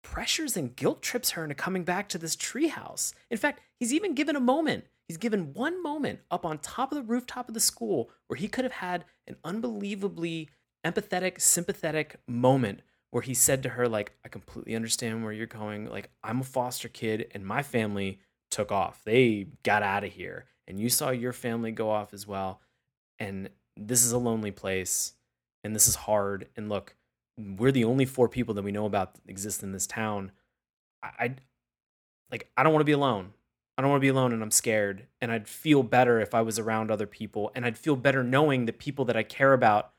pressures 0.03 0.57
and 0.57 0.75
guilt 0.75 1.01
trips 1.01 1.31
her 1.31 1.43
into 1.43 1.55
coming 1.55 1.83
back 1.83 2.09
to 2.09 2.17
this 2.17 2.35
treehouse. 2.35 3.13
In 3.29 3.37
fact, 3.37 3.61
he's 3.79 3.93
even 3.93 4.15
given 4.15 4.35
a 4.35 4.41
moment. 4.41 4.85
He's 5.07 5.17
given 5.17 5.53
one 5.53 5.81
moment 5.81 6.19
up 6.29 6.45
on 6.45 6.59
top 6.59 6.91
of 6.91 6.97
the 6.97 7.03
rooftop 7.03 7.47
of 7.47 7.53
the 7.53 7.59
school 7.59 8.09
where 8.27 8.37
he 8.37 8.47
could 8.47 8.65
have 8.65 8.73
had 8.73 9.05
an 9.27 9.37
unbelievably 9.43 10.49
empathetic, 10.85 11.39
sympathetic 11.39 12.19
moment 12.27 12.81
where 13.11 13.23
he 13.23 13.33
said 13.33 13.63
to 13.63 13.69
her, 13.69 13.87
like, 13.87 14.11
I 14.25 14.27
completely 14.27 14.75
understand 14.75 15.23
where 15.23 15.31
you're 15.31 15.45
going. 15.45 15.89
Like, 15.89 16.09
I'm 16.23 16.41
a 16.41 16.43
foster 16.43 16.89
kid 16.89 17.31
and 17.31 17.45
my 17.45 17.63
family 17.63 18.19
took 18.51 18.71
off. 18.71 19.01
They 19.05 19.47
got 19.63 19.83
out 19.83 20.03
of 20.03 20.11
here. 20.11 20.45
And 20.67 20.79
you 20.79 20.89
saw 20.89 21.11
your 21.11 21.31
family 21.31 21.71
go 21.71 21.89
off 21.89 22.13
as 22.13 22.27
well. 22.27 22.61
and 23.19 23.49
this 23.77 24.03
is 24.03 24.11
a 24.11 24.17
lonely 24.17 24.51
place 24.51 25.13
and 25.63 25.75
this 25.75 25.87
is 25.87 25.95
hard 25.95 26.47
and 26.55 26.69
look 26.69 26.95
we're 27.37 27.71
the 27.71 27.83
only 27.83 28.05
four 28.05 28.27
people 28.27 28.53
that 28.55 28.63
we 28.63 28.71
know 28.71 28.85
about 28.85 29.13
that 29.13 29.21
exist 29.27 29.63
in 29.63 29.71
this 29.71 29.87
town. 29.87 30.31
I, 31.03 31.09
I 31.19 31.35
like 32.31 32.49
i 32.57 32.63
don't 32.63 32.73
want 32.73 32.81
to 32.81 32.85
be 32.85 32.91
alone. 32.93 33.33
I 33.77 33.83
don't 33.83 33.91
want 33.91 34.01
to 34.01 34.05
be 34.05 34.09
alone 34.09 34.33
and 34.33 34.41
i'm 34.41 34.51
scared. 34.51 35.07
And 35.21 35.31
i'd 35.31 35.47
feel 35.47 35.83
better 35.83 36.19
if 36.19 36.33
i 36.33 36.41
was 36.41 36.57
around 36.59 36.91
other 36.91 37.07
people. 37.07 37.51
And 37.55 37.65
i'd 37.65 37.77
feel 37.77 37.95
better 37.95 38.23
knowing 38.23 38.65
that 38.65 38.79
people 38.79 39.05
that 39.05 39.17
i 39.17 39.23
care 39.23 39.53
about 39.53 39.91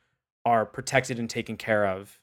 are 0.44 0.66
protected 0.66 1.18
and 1.18 1.28
taken 1.28 1.56
care 1.56 1.86
of. 1.86 2.18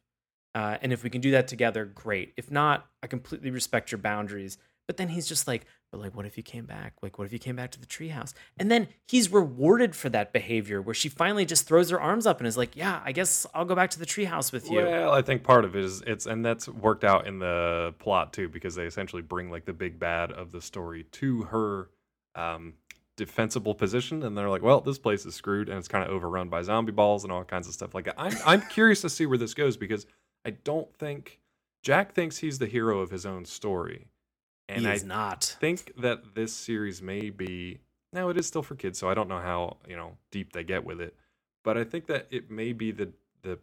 Uh, 0.53 0.77
and 0.81 0.93
if 0.93 1.03
we 1.03 1.09
can 1.09 1.21
do 1.21 1.31
that 1.31 1.47
together 1.47 1.85
great. 1.85 2.33
If 2.37 2.51
not 2.51 2.87
i 3.01 3.07
completely 3.07 3.51
respect 3.51 3.91
your 3.91 3.99
boundaries. 3.99 4.57
But 4.87 4.97
then 4.97 5.07
he's 5.09 5.27
just 5.27 5.47
like 5.47 5.65
but 5.91 6.01
like 6.01 6.15
what 6.15 6.25
if 6.25 6.35
you 6.37 6.43
came 6.43 6.65
back 6.65 6.93
like 7.01 7.17
what 7.17 7.25
if 7.25 7.33
you 7.33 7.39
came 7.39 7.55
back 7.55 7.71
to 7.71 7.79
the 7.79 7.85
treehouse 7.85 8.33
and 8.57 8.69
then 8.69 8.87
he's 9.07 9.31
rewarded 9.31 9.95
for 9.95 10.09
that 10.09 10.33
behavior 10.33 10.81
where 10.81 10.93
she 10.93 11.07
finally 11.09 11.45
just 11.45 11.67
throws 11.67 11.89
her 11.89 11.99
arms 11.99 12.25
up 12.25 12.39
and 12.39 12.47
is 12.47 12.57
like 12.57 12.75
yeah 12.75 13.01
i 13.05 13.11
guess 13.11 13.45
i'll 13.53 13.65
go 13.65 13.75
back 13.75 13.89
to 13.89 13.99
the 13.99 14.05
treehouse 14.05 14.51
with 14.51 14.69
you 14.69 14.77
Well, 14.83 15.11
I 15.11 15.21
think 15.21 15.43
part 15.43 15.63
of 15.65 15.75
it 15.75 15.83
is 15.83 16.01
it's 16.05 16.25
and 16.25 16.45
that's 16.45 16.67
worked 16.67 17.03
out 17.03 17.27
in 17.27 17.39
the 17.39 17.93
plot 17.99 18.33
too 18.33 18.49
because 18.49 18.75
they 18.75 18.85
essentially 18.85 19.21
bring 19.21 19.49
like 19.49 19.65
the 19.65 19.73
big 19.73 19.99
bad 19.99 20.31
of 20.31 20.51
the 20.51 20.61
story 20.61 21.03
to 21.13 21.43
her 21.43 21.89
um 22.35 22.73
defensible 23.17 23.73
position 23.73 24.23
and 24.23 24.37
they're 24.37 24.49
like, 24.49 24.61
well, 24.61 24.81
this 24.81 24.99
place 24.99 25.25
is 25.25 25.33
screwed 25.33 25.69
and 25.69 25.77
it's 25.77 25.87
kind 25.87 26.03
of 26.03 26.09
overrun 26.11 26.49
by 26.49 26.61
zombie 26.61 26.91
balls 26.91 27.23
and 27.23 27.31
all 27.31 27.45
kinds 27.45 27.65
of 27.65 27.73
stuff 27.73 27.95
like 27.95 28.03
that. 28.03 28.15
I'm 28.17 28.35
I'm 28.45 28.61
curious 28.63 28.99
to 29.01 29.09
see 29.09 29.25
where 29.25 29.37
this 29.37 29.53
goes 29.53 29.77
because 29.77 30.05
I 30.43 30.49
don't 30.49 30.93
think 30.97 31.39
Jack 31.81 32.13
thinks 32.13 32.39
he's 32.39 32.59
the 32.59 32.65
hero 32.67 32.99
of 32.99 33.11
his 33.11 33.25
own 33.25 33.45
story. 33.45 34.07
And 34.67 34.81
he 34.81 34.87
I 34.87 34.93
is 34.93 35.03
not 35.03 35.43
think 35.59 35.93
that 35.97 36.35
this 36.35 36.53
series 36.53 37.01
may 37.01 37.29
be 37.29 37.79
now 38.13 38.29
it 38.29 38.37
is 38.37 38.47
still 38.47 38.63
for 38.63 38.75
kids, 38.75 38.97
so 38.97 39.09
I 39.09 39.13
don't 39.13 39.29
know 39.29 39.39
how 39.39 39.77
you 39.87 39.95
know 39.95 40.17
deep 40.31 40.53
they 40.53 40.63
get 40.63 40.83
with 40.83 41.01
it, 41.01 41.15
but 41.63 41.77
I 41.77 41.83
think 41.83 42.07
that 42.07 42.27
it 42.31 42.49
may 42.49 42.73
be 42.73 42.91
the 42.91 43.11
the 43.43 43.59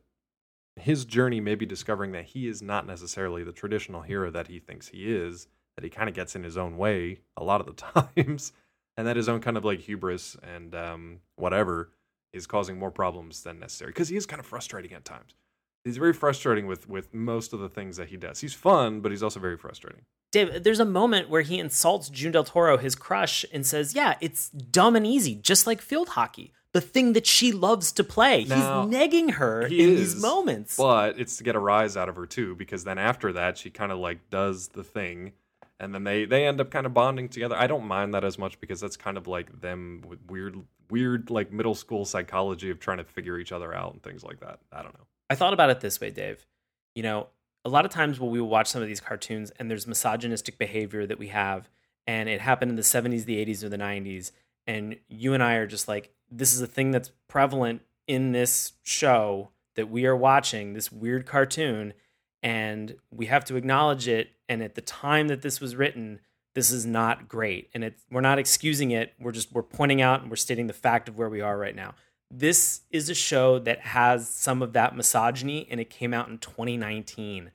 his 0.76 1.04
journey 1.04 1.40
may 1.40 1.54
be 1.54 1.66
discovering 1.66 2.12
that 2.12 2.26
he 2.26 2.46
is 2.46 2.62
not 2.62 2.86
necessarily 2.86 3.44
the 3.44 3.52
traditional 3.52 4.02
hero 4.02 4.30
that 4.30 4.48
he 4.48 4.58
thinks 4.58 4.88
he 4.88 5.12
is. 5.12 5.48
That 5.76 5.84
he 5.84 5.90
kind 5.90 6.08
of 6.10 6.14
gets 6.14 6.36
in 6.36 6.44
his 6.44 6.58
own 6.58 6.76
way 6.76 7.20
a 7.34 7.42
lot 7.42 7.60
of 7.60 7.66
the 7.66 7.72
times, 8.16 8.52
and 8.96 9.06
that 9.06 9.16
his 9.16 9.28
own 9.28 9.40
kind 9.40 9.56
of 9.56 9.64
like 9.64 9.80
hubris 9.80 10.36
and 10.42 10.74
um, 10.74 11.20
whatever 11.36 11.90
is 12.32 12.46
causing 12.46 12.78
more 12.78 12.90
problems 12.90 13.42
than 13.42 13.58
necessary. 13.58 13.90
Because 13.90 14.08
he 14.08 14.16
is 14.16 14.26
kind 14.26 14.40
of 14.40 14.46
frustrating 14.46 14.92
at 14.92 15.04
times. 15.04 15.34
He's 15.84 15.96
very 15.96 16.12
frustrating 16.12 16.66
with 16.66 16.88
with 16.88 17.12
most 17.12 17.52
of 17.52 17.60
the 17.60 17.68
things 17.68 17.96
that 17.96 18.08
he 18.08 18.16
does. 18.16 18.40
He's 18.40 18.54
fun, 18.54 19.00
but 19.00 19.10
he's 19.10 19.22
also 19.22 19.40
very 19.40 19.56
frustrating. 19.56 20.02
Dave, 20.30 20.62
there's 20.64 20.80
a 20.80 20.84
moment 20.84 21.28
where 21.28 21.42
he 21.42 21.58
insults 21.58 22.08
June 22.08 22.32
Del 22.32 22.44
Toro, 22.44 22.78
his 22.78 22.94
crush, 22.94 23.44
and 23.52 23.66
says, 23.66 23.94
Yeah, 23.94 24.14
it's 24.20 24.48
dumb 24.48 24.96
and 24.96 25.06
easy, 25.06 25.34
just 25.34 25.66
like 25.66 25.80
field 25.80 26.10
hockey. 26.10 26.52
The 26.72 26.80
thing 26.80 27.12
that 27.12 27.26
she 27.26 27.52
loves 27.52 27.92
to 27.92 28.04
play. 28.04 28.44
Now, 28.44 28.86
He's 28.86 28.96
negging 28.96 29.32
her 29.32 29.66
he 29.66 29.82
in 29.82 29.90
is, 29.90 30.14
these 30.14 30.22
moments. 30.22 30.78
But 30.78 31.20
it's 31.20 31.36
to 31.36 31.44
get 31.44 31.54
a 31.54 31.58
rise 31.58 31.98
out 31.98 32.08
of 32.08 32.16
her 32.16 32.24
too, 32.24 32.54
because 32.54 32.84
then 32.84 32.96
after 32.96 33.32
that 33.34 33.58
she 33.58 33.68
kind 33.68 33.92
of 33.92 33.98
like 33.98 34.30
does 34.30 34.68
the 34.68 34.82
thing, 34.82 35.32
and 35.78 35.94
then 35.94 36.04
they 36.04 36.24
they 36.24 36.46
end 36.46 36.60
up 36.60 36.70
kind 36.70 36.86
of 36.86 36.94
bonding 36.94 37.28
together. 37.28 37.56
I 37.56 37.66
don't 37.66 37.86
mind 37.86 38.14
that 38.14 38.24
as 38.24 38.38
much 38.38 38.58
because 38.58 38.80
that's 38.80 38.96
kind 38.96 39.18
of 39.18 39.26
like 39.26 39.60
them 39.60 40.02
with 40.08 40.20
weird 40.30 40.62
weird 40.88 41.28
like 41.28 41.52
middle 41.52 41.74
school 41.74 42.06
psychology 42.06 42.70
of 42.70 42.80
trying 42.80 42.98
to 42.98 43.04
figure 43.04 43.38
each 43.38 43.52
other 43.52 43.74
out 43.74 43.92
and 43.92 44.02
things 44.02 44.24
like 44.24 44.40
that. 44.40 44.60
I 44.72 44.82
don't 44.82 44.94
know. 44.94 45.06
I 45.32 45.34
thought 45.34 45.54
about 45.54 45.70
it 45.70 45.80
this 45.80 45.98
way, 45.98 46.10
Dave. 46.10 46.44
You 46.94 47.02
know, 47.02 47.28
a 47.64 47.70
lot 47.70 47.86
of 47.86 47.90
times 47.90 48.20
when 48.20 48.30
we 48.30 48.38
watch 48.42 48.66
some 48.66 48.82
of 48.82 48.88
these 48.88 49.00
cartoons 49.00 49.50
and 49.52 49.70
there's 49.70 49.86
misogynistic 49.86 50.58
behavior 50.58 51.06
that 51.06 51.18
we 51.18 51.28
have, 51.28 51.70
and 52.06 52.28
it 52.28 52.42
happened 52.42 52.70
in 52.70 52.76
the 52.76 52.82
70s, 52.82 53.24
the 53.24 53.42
80s, 53.42 53.64
or 53.64 53.70
the 53.70 53.78
90s, 53.78 54.32
and 54.66 54.96
you 55.08 55.32
and 55.32 55.42
I 55.42 55.54
are 55.54 55.66
just 55.66 55.88
like, 55.88 56.12
this 56.30 56.52
is 56.52 56.60
a 56.60 56.66
thing 56.66 56.90
that's 56.90 57.12
prevalent 57.28 57.80
in 58.06 58.32
this 58.32 58.74
show 58.82 59.48
that 59.74 59.90
we 59.90 60.04
are 60.04 60.14
watching, 60.14 60.74
this 60.74 60.92
weird 60.92 61.24
cartoon, 61.24 61.94
and 62.42 62.96
we 63.10 63.24
have 63.24 63.46
to 63.46 63.56
acknowledge 63.56 64.06
it. 64.08 64.32
And 64.50 64.62
at 64.62 64.74
the 64.74 64.82
time 64.82 65.28
that 65.28 65.40
this 65.40 65.62
was 65.62 65.74
written, 65.76 66.20
this 66.54 66.70
is 66.70 66.84
not 66.84 67.26
great. 67.26 67.70
And 67.72 67.84
it, 67.84 67.98
we're 68.10 68.20
not 68.20 68.38
excusing 68.38 68.90
it. 68.90 69.14
We're 69.18 69.32
just 69.32 69.50
we're 69.50 69.62
pointing 69.62 70.02
out 70.02 70.20
and 70.20 70.28
we're 70.28 70.36
stating 70.36 70.66
the 70.66 70.74
fact 70.74 71.08
of 71.08 71.16
where 71.16 71.30
we 71.30 71.40
are 71.40 71.56
right 71.56 71.74
now 71.74 71.94
this 72.34 72.80
is 72.90 73.10
a 73.10 73.14
show 73.14 73.58
that 73.58 73.80
has 73.80 74.28
some 74.28 74.62
of 74.62 74.72
that 74.72 74.96
misogyny 74.96 75.66
and 75.70 75.78
it 75.80 75.90
came 75.90 76.14
out 76.14 76.28
in 76.28 76.38
2019 76.38 77.50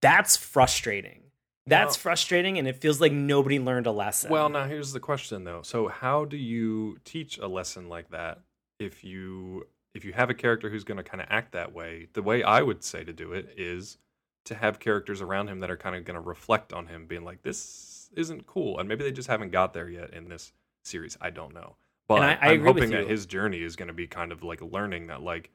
that's 0.00 0.36
frustrating 0.36 1.22
that's 1.66 1.96
Well- 1.96 2.02
frustrating 2.02 2.58
and 2.58 2.66
it 2.68 2.76
feels 2.80 3.00
like 3.00 3.12
nobody 3.12 3.58
learned 3.58 3.86
a 3.86 3.92
lesson 3.92 4.30
Well, 4.30 4.48
now 4.48 4.64
here's 4.66 4.92
the 4.92 5.00
question 5.00 5.44
though. 5.44 5.62
So 5.62 5.88
how 5.88 6.24
do 6.24 6.36
you 6.36 6.98
teach 7.04 7.38
a 7.38 7.46
lesson 7.46 7.88
like 7.88 8.10
that 8.10 8.40
if 8.78 9.04
you 9.04 9.66
if 9.94 10.04
you 10.04 10.12
have 10.14 10.30
a 10.30 10.34
character 10.34 10.70
who's 10.70 10.84
going 10.84 10.96
to 10.96 11.04
kind 11.04 11.20
of 11.20 11.26
act 11.30 11.52
that 11.52 11.72
way? 11.72 12.08
The 12.14 12.22
way 12.22 12.42
I 12.42 12.62
would 12.62 12.82
say 12.82 13.04
to 13.04 13.12
do 13.12 13.32
it 13.32 13.54
is 13.56 13.98
to 14.46 14.54
have 14.56 14.80
characters 14.80 15.20
around 15.20 15.48
him 15.48 15.60
that 15.60 15.70
are 15.70 15.76
kind 15.76 15.94
of 15.94 16.04
going 16.04 16.14
to 16.16 16.20
reflect 16.20 16.72
on 16.72 16.86
him 16.88 17.06
being 17.06 17.24
like 17.24 17.42
this 17.42 18.10
isn't 18.16 18.46
cool 18.46 18.78
and 18.80 18.88
maybe 18.88 19.04
they 19.04 19.12
just 19.12 19.28
haven't 19.28 19.50
got 19.52 19.72
there 19.72 19.88
yet 19.88 20.12
in 20.12 20.28
this 20.28 20.52
series. 20.82 21.16
I 21.20 21.30
don't 21.30 21.54
know. 21.54 21.76
But 22.18 22.22
And 22.22 22.40
I- 22.42 22.48
I 22.48 22.52
am 22.52 22.64
hoping 22.64 22.90
that 22.90 23.08
his 23.10 23.26
journey 23.26 23.62
is 23.62 23.76
going 23.76 23.88
to 23.88 23.94
be 23.94 24.06
kind 24.06 24.32
of 24.32 24.42
like 24.42 24.60
learning 24.60 25.06
that 25.08 25.22
like 25.22 25.50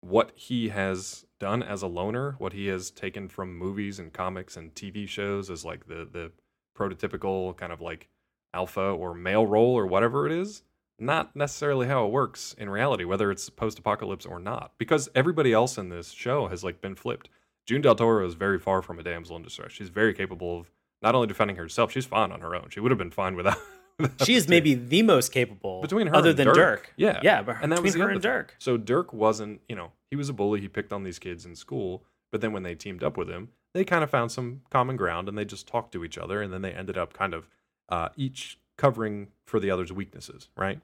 what 0.00 0.32
he 0.34 0.68
has 0.68 1.24
done 1.40 1.62
as 1.62 1.82
a 1.82 1.86
loner, 1.86 2.32
what 2.38 2.52
he 2.52 2.66
has 2.68 2.90
taken 2.90 3.28
from 3.28 3.56
movies 3.56 3.98
and 3.98 4.12
comics 4.12 4.56
and 4.56 4.74
TV 4.74 5.06
shows 5.08 5.50
as 5.50 5.64
like 5.64 5.86
the 5.86 6.04
the 6.10 6.32
prototypical 6.78 7.56
kind 7.56 7.72
of 7.72 7.80
like 7.80 8.08
alpha 8.52 8.80
or 8.80 9.14
male 9.14 9.46
role 9.46 9.74
or 9.76 9.86
whatever 9.86 10.26
it 10.26 10.32
is, 10.32 10.62
not 10.98 11.34
necessarily 11.34 11.86
how 11.86 12.04
it 12.06 12.12
works 12.12 12.54
in 12.58 12.68
reality, 12.70 13.04
whether 13.04 13.30
it's 13.30 13.48
post 13.50 13.78
apocalypse 13.78 14.26
or 14.26 14.38
not. 14.38 14.72
Because 14.78 15.08
everybody 15.14 15.52
else 15.52 15.78
in 15.78 15.88
this 15.88 16.10
show 16.10 16.48
has 16.48 16.62
like 16.62 16.80
been 16.80 16.94
flipped. 16.94 17.28
June 17.66 17.80
Del 17.80 17.94
Toro 17.94 18.26
is 18.26 18.34
very 18.34 18.58
far 18.58 18.82
from 18.82 18.98
a 18.98 19.02
damsel 19.02 19.36
in 19.36 19.42
distress. 19.42 19.72
She's 19.72 19.88
very 19.88 20.12
capable 20.12 20.60
of 20.60 20.70
not 21.02 21.14
only 21.14 21.26
defending 21.26 21.56
herself, 21.56 21.90
she's 21.90 22.04
fine 22.06 22.30
on 22.30 22.40
her 22.42 22.54
own. 22.54 22.68
She 22.70 22.80
would 22.80 22.90
have 22.90 22.98
been 22.98 23.10
fine 23.10 23.36
without. 23.36 23.56
she 24.24 24.34
is 24.34 24.48
maybe 24.48 24.74
the 24.74 25.02
most 25.02 25.32
capable 25.32 25.80
between 25.82 26.06
her 26.08 26.16
other 26.16 26.30
and 26.30 26.38
than 26.38 26.46
Dirk. 26.48 26.56
dirk, 26.56 26.92
Yeah. 26.96 27.20
yeah 27.22 27.42
but 27.42 27.56
and 27.62 27.70
that 27.72 27.76
between 27.82 27.84
was 27.84 27.94
her 27.94 28.10
and 28.10 28.22
thing. 28.22 28.30
dirk 28.30 28.54
So 28.58 28.76
Dirk 28.76 29.12
wasn't, 29.12 29.60
you 29.68 29.76
know, 29.76 29.92
he 30.10 30.16
was 30.16 30.28
a 30.28 30.32
bully. 30.32 30.60
He 30.60 30.68
picked 30.68 30.92
on 30.92 31.04
these 31.04 31.18
kids 31.18 31.44
in 31.46 31.54
school, 31.56 32.02
but 32.32 32.40
then 32.40 32.52
when 32.52 32.62
they 32.64 32.74
teamed 32.74 33.02
up 33.04 33.16
with 33.16 33.28
him, 33.28 33.50
they 33.72 33.84
kind 33.84 34.04
of 34.04 34.10
found 34.10 34.30
some 34.32 34.62
common 34.70 34.96
ground 34.96 35.28
and 35.28 35.36
they 35.38 35.44
just 35.44 35.66
talked 35.66 35.92
to 35.92 36.04
each 36.04 36.18
other, 36.18 36.42
and 36.42 36.52
then 36.52 36.62
they 36.62 36.72
ended 36.72 36.96
up 36.98 37.12
kind 37.12 37.34
of 37.34 37.48
uh, 37.88 38.08
each 38.16 38.58
covering 38.76 39.28
for 39.46 39.60
the 39.60 39.70
other's 39.70 39.92
weaknesses, 39.92 40.48
right? 40.56 40.80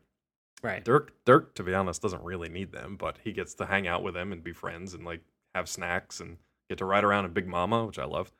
right 0.62 0.84
Dirk, 0.84 1.12
Dirk, 1.24 1.54
to 1.54 1.62
be 1.62 1.74
honest, 1.74 2.02
doesn't 2.02 2.22
really 2.22 2.48
need 2.48 2.72
them, 2.72 2.96
but 2.96 3.16
he 3.24 3.32
gets 3.32 3.54
to 3.54 3.66
hang 3.66 3.88
out 3.88 4.02
with 4.02 4.14
them 4.14 4.32
and 4.32 4.42
be 4.44 4.52
friends 4.52 4.94
and 4.94 5.04
like 5.04 5.20
have 5.54 5.68
snacks 5.68 6.20
and 6.20 6.36
get 6.68 6.78
to 6.78 6.84
ride 6.84 7.02
around 7.04 7.24
in 7.24 7.32
Big 7.32 7.46
Mama, 7.48 7.84
which 7.86 7.98
I 7.98 8.04
love. 8.04 8.30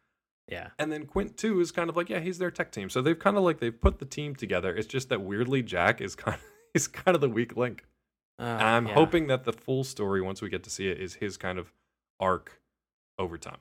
Yeah 0.51 0.69
And 0.79 0.91
then 0.91 1.07
Quint 1.07 1.37
too 1.37 1.61
is 1.61 1.71
kind 1.71 1.89
of 1.89 1.97
like, 1.97 2.09
yeah, 2.11 2.21
he's 2.21 2.39
their 2.39 2.51
tech 2.51 2.73
team. 2.73 2.91
So 2.91 3.01
they've 3.03 3.19
kind 3.19 3.37
of 3.37 3.43
like 3.43 3.61
they've 3.61 3.81
put 3.81 3.99
the 3.99 4.05
team 4.05 4.35
together. 4.35 4.75
It's 4.75 4.87
just 4.87 5.09
that 5.09 5.23
weirdly 5.23 5.63
Jack 5.63 6.01
is 6.01 6.15
kind 6.15 6.37
of 6.37 6.43
he's 6.75 6.89
kind 6.89 7.15
of 7.15 7.21
the 7.21 7.29
weak 7.29 7.57
link. 7.57 7.85
Uh, 8.39 8.45
I'm 8.45 8.87
yeah. 8.87 8.95
hoping 8.95 9.27
that 9.27 9.45
the 9.45 9.53
full 9.53 9.85
story, 9.85 10.23
once 10.23 10.41
we 10.41 10.49
get 10.49 10.63
to 10.65 10.71
see 10.71 10.89
it, 10.89 10.99
is 10.99 11.15
his 11.15 11.37
kind 11.37 11.59
of 11.59 11.73
arc 12.19 12.61
over 13.19 13.37
time. 13.37 13.59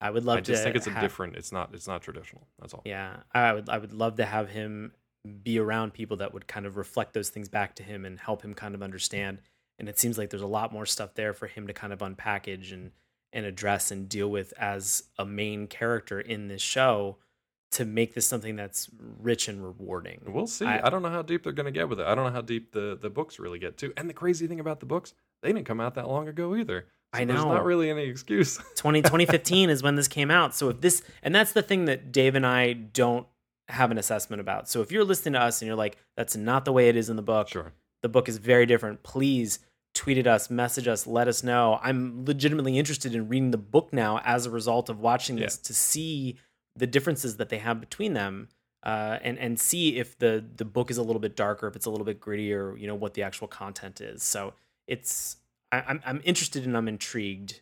i 0.00 0.10
would 0.10 0.24
love 0.24 0.36
to 0.38 0.40
I 0.40 0.54
just 0.54 0.64
think 0.64 0.74
it's 0.74 0.88
a 0.88 0.90
have- 0.90 1.02
different. 1.02 1.36
It's 1.36 1.52
not. 1.52 1.70
It's 1.72 1.86
not 1.86 2.02
traditional. 2.02 2.46
That's 2.60 2.74
all. 2.74 2.82
Yeah, 2.84 3.18
I 3.32 3.52
would 3.52 3.68
I 3.68 3.78
would 3.78 3.92
love 3.92 4.16
to 4.16 4.24
have 4.24 4.48
him 4.50 4.92
be 5.42 5.58
around 5.58 5.92
people 5.92 6.16
that 6.18 6.32
would 6.34 6.46
kind 6.48 6.66
of 6.66 6.76
reflect 6.76 7.12
those 7.12 7.28
things 7.30 7.48
back 7.48 7.74
to 7.76 7.82
him 7.82 8.04
and 8.04 8.18
help 8.18 8.42
him 8.42 8.54
kind 8.54 8.74
of 8.74 8.82
understand. 8.82 9.40
And 9.78 9.88
it 9.88 9.98
seems 9.98 10.18
like 10.18 10.30
there's 10.30 10.42
a 10.42 10.46
lot 10.46 10.72
more 10.72 10.86
stuff 10.86 11.14
there 11.14 11.32
for 11.32 11.46
him 11.46 11.66
to 11.68 11.72
kind 11.72 11.92
of 11.92 12.00
unpackage 12.00 12.72
and 12.72 12.90
and 13.32 13.44
address 13.46 13.90
and 13.90 14.08
deal 14.08 14.30
with 14.30 14.52
as 14.58 15.04
a 15.18 15.24
main 15.24 15.66
character 15.66 16.20
in 16.20 16.48
this 16.48 16.62
show 16.62 17.16
to 17.70 17.84
make 17.84 18.14
this 18.14 18.26
something 18.26 18.56
that's 18.56 18.88
rich 19.20 19.46
and 19.48 19.62
rewarding. 19.62 20.22
We'll 20.26 20.46
see. 20.46 20.64
I, 20.64 20.86
I- 20.86 20.90
don't 20.90 21.02
know 21.02 21.10
how 21.10 21.22
deep 21.22 21.42
they're 21.44 21.52
going 21.52 21.66
to 21.66 21.70
get 21.72 21.88
with 21.88 22.00
it. 22.00 22.06
I 22.06 22.14
don't 22.14 22.24
know 22.24 22.32
how 22.32 22.40
deep 22.40 22.72
the 22.72 22.98
the 23.00 23.10
books 23.10 23.38
really 23.38 23.58
get 23.58 23.76
too. 23.76 23.92
And 23.96 24.08
the 24.08 24.14
crazy 24.14 24.46
thing 24.46 24.60
about 24.60 24.80
the 24.80 24.86
books, 24.86 25.12
they 25.42 25.52
didn't 25.52 25.66
come 25.66 25.80
out 25.80 25.94
that 25.96 26.08
long 26.08 26.28
ago 26.28 26.54
either. 26.56 26.86
So 27.14 27.20
I 27.20 27.24
There's 27.24 27.42
know. 27.42 27.52
not 27.52 27.64
really 27.64 27.90
any 27.90 28.02
excuse. 28.04 28.58
20, 28.76 29.00
2015 29.02 29.70
is 29.70 29.82
when 29.82 29.96
this 29.96 30.08
came 30.08 30.30
out. 30.30 30.54
So 30.54 30.68
if 30.70 30.80
this, 30.82 31.02
and 31.22 31.34
that's 31.34 31.52
the 31.52 31.62
thing 31.62 31.86
that 31.86 32.12
Dave 32.12 32.34
and 32.34 32.46
I 32.46 32.72
don't 32.74 33.26
have 33.68 33.90
an 33.90 33.96
assessment 33.98 34.40
about. 34.40 34.68
So 34.68 34.80
if 34.82 34.90
you're 34.92 35.04
listening 35.04 35.32
to 35.34 35.40
us 35.40 35.60
and 35.62 35.66
you're 35.66 35.76
like, 35.76 35.96
that's 36.16 36.36
not 36.36 36.64
the 36.66 36.72
way 36.72 36.88
it 36.90 36.96
is 36.96 37.08
in 37.10 37.16
the 37.16 37.22
book, 37.22 37.48
sure. 37.48 37.72
the 38.02 38.08
book 38.10 38.28
is 38.28 38.36
very 38.38 38.66
different. 38.66 39.02
Please 39.02 39.58
tweet 39.98 40.16
at 40.16 40.28
us, 40.28 40.48
message 40.48 40.86
us, 40.86 41.08
let 41.08 41.26
us 41.26 41.42
know. 41.42 41.80
I'm 41.82 42.24
legitimately 42.24 42.78
interested 42.78 43.16
in 43.16 43.28
reading 43.28 43.50
the 43.50 43.58
book 43.58 43.92
now 43.92 44.20
as 44.24 44.46
a 44.46 44.50
result 44.50 44.88
of 44.88 45.00
watching 45.00 45.36
this 45.36 45.58
to 45.58 45.74
see 45.74 46.38
the 46.76 46.86
differences 46.86 47.36
that 47.38 47.48
they 47.48 47.58
have 47.58 47.80
between 47.80 48.14
them. 48.14 48.48
Uh, 48.84 49.18
and 49.22 49.36
and 49.40 49.58
see 49.58 49.96
if 49.96 50.16
the 50.18 50.44
the 50.54 50.64
book 50.64 50.88
is 50.88 50.98
a 50.98 51.02
little 51.02 51.18
bit 51.18 51.34
darker, 51.34 51.66
if 51.66 51.74
it's 51.74 51.86
a 51.86 51.90
little 51.90 52.06
bit 52.06 52.20
grittier, 52.20 52.78
you 52.80 52.86
know 52.86 52.94
what 52.94 53.14
the 53.14 53.24
actual 53.24 53.48
content 53.48 54.00
is. 54.00 54.22
So 54.22 54.54
it's 54.86 55.38
I, 55.72 55.80
I'm 55.80 56.00
I'm 56.06 56.20
interested 56.24 56.64
and 56.64 56.76
I'm 56.76 56.86
intrigued. 56.86 57.60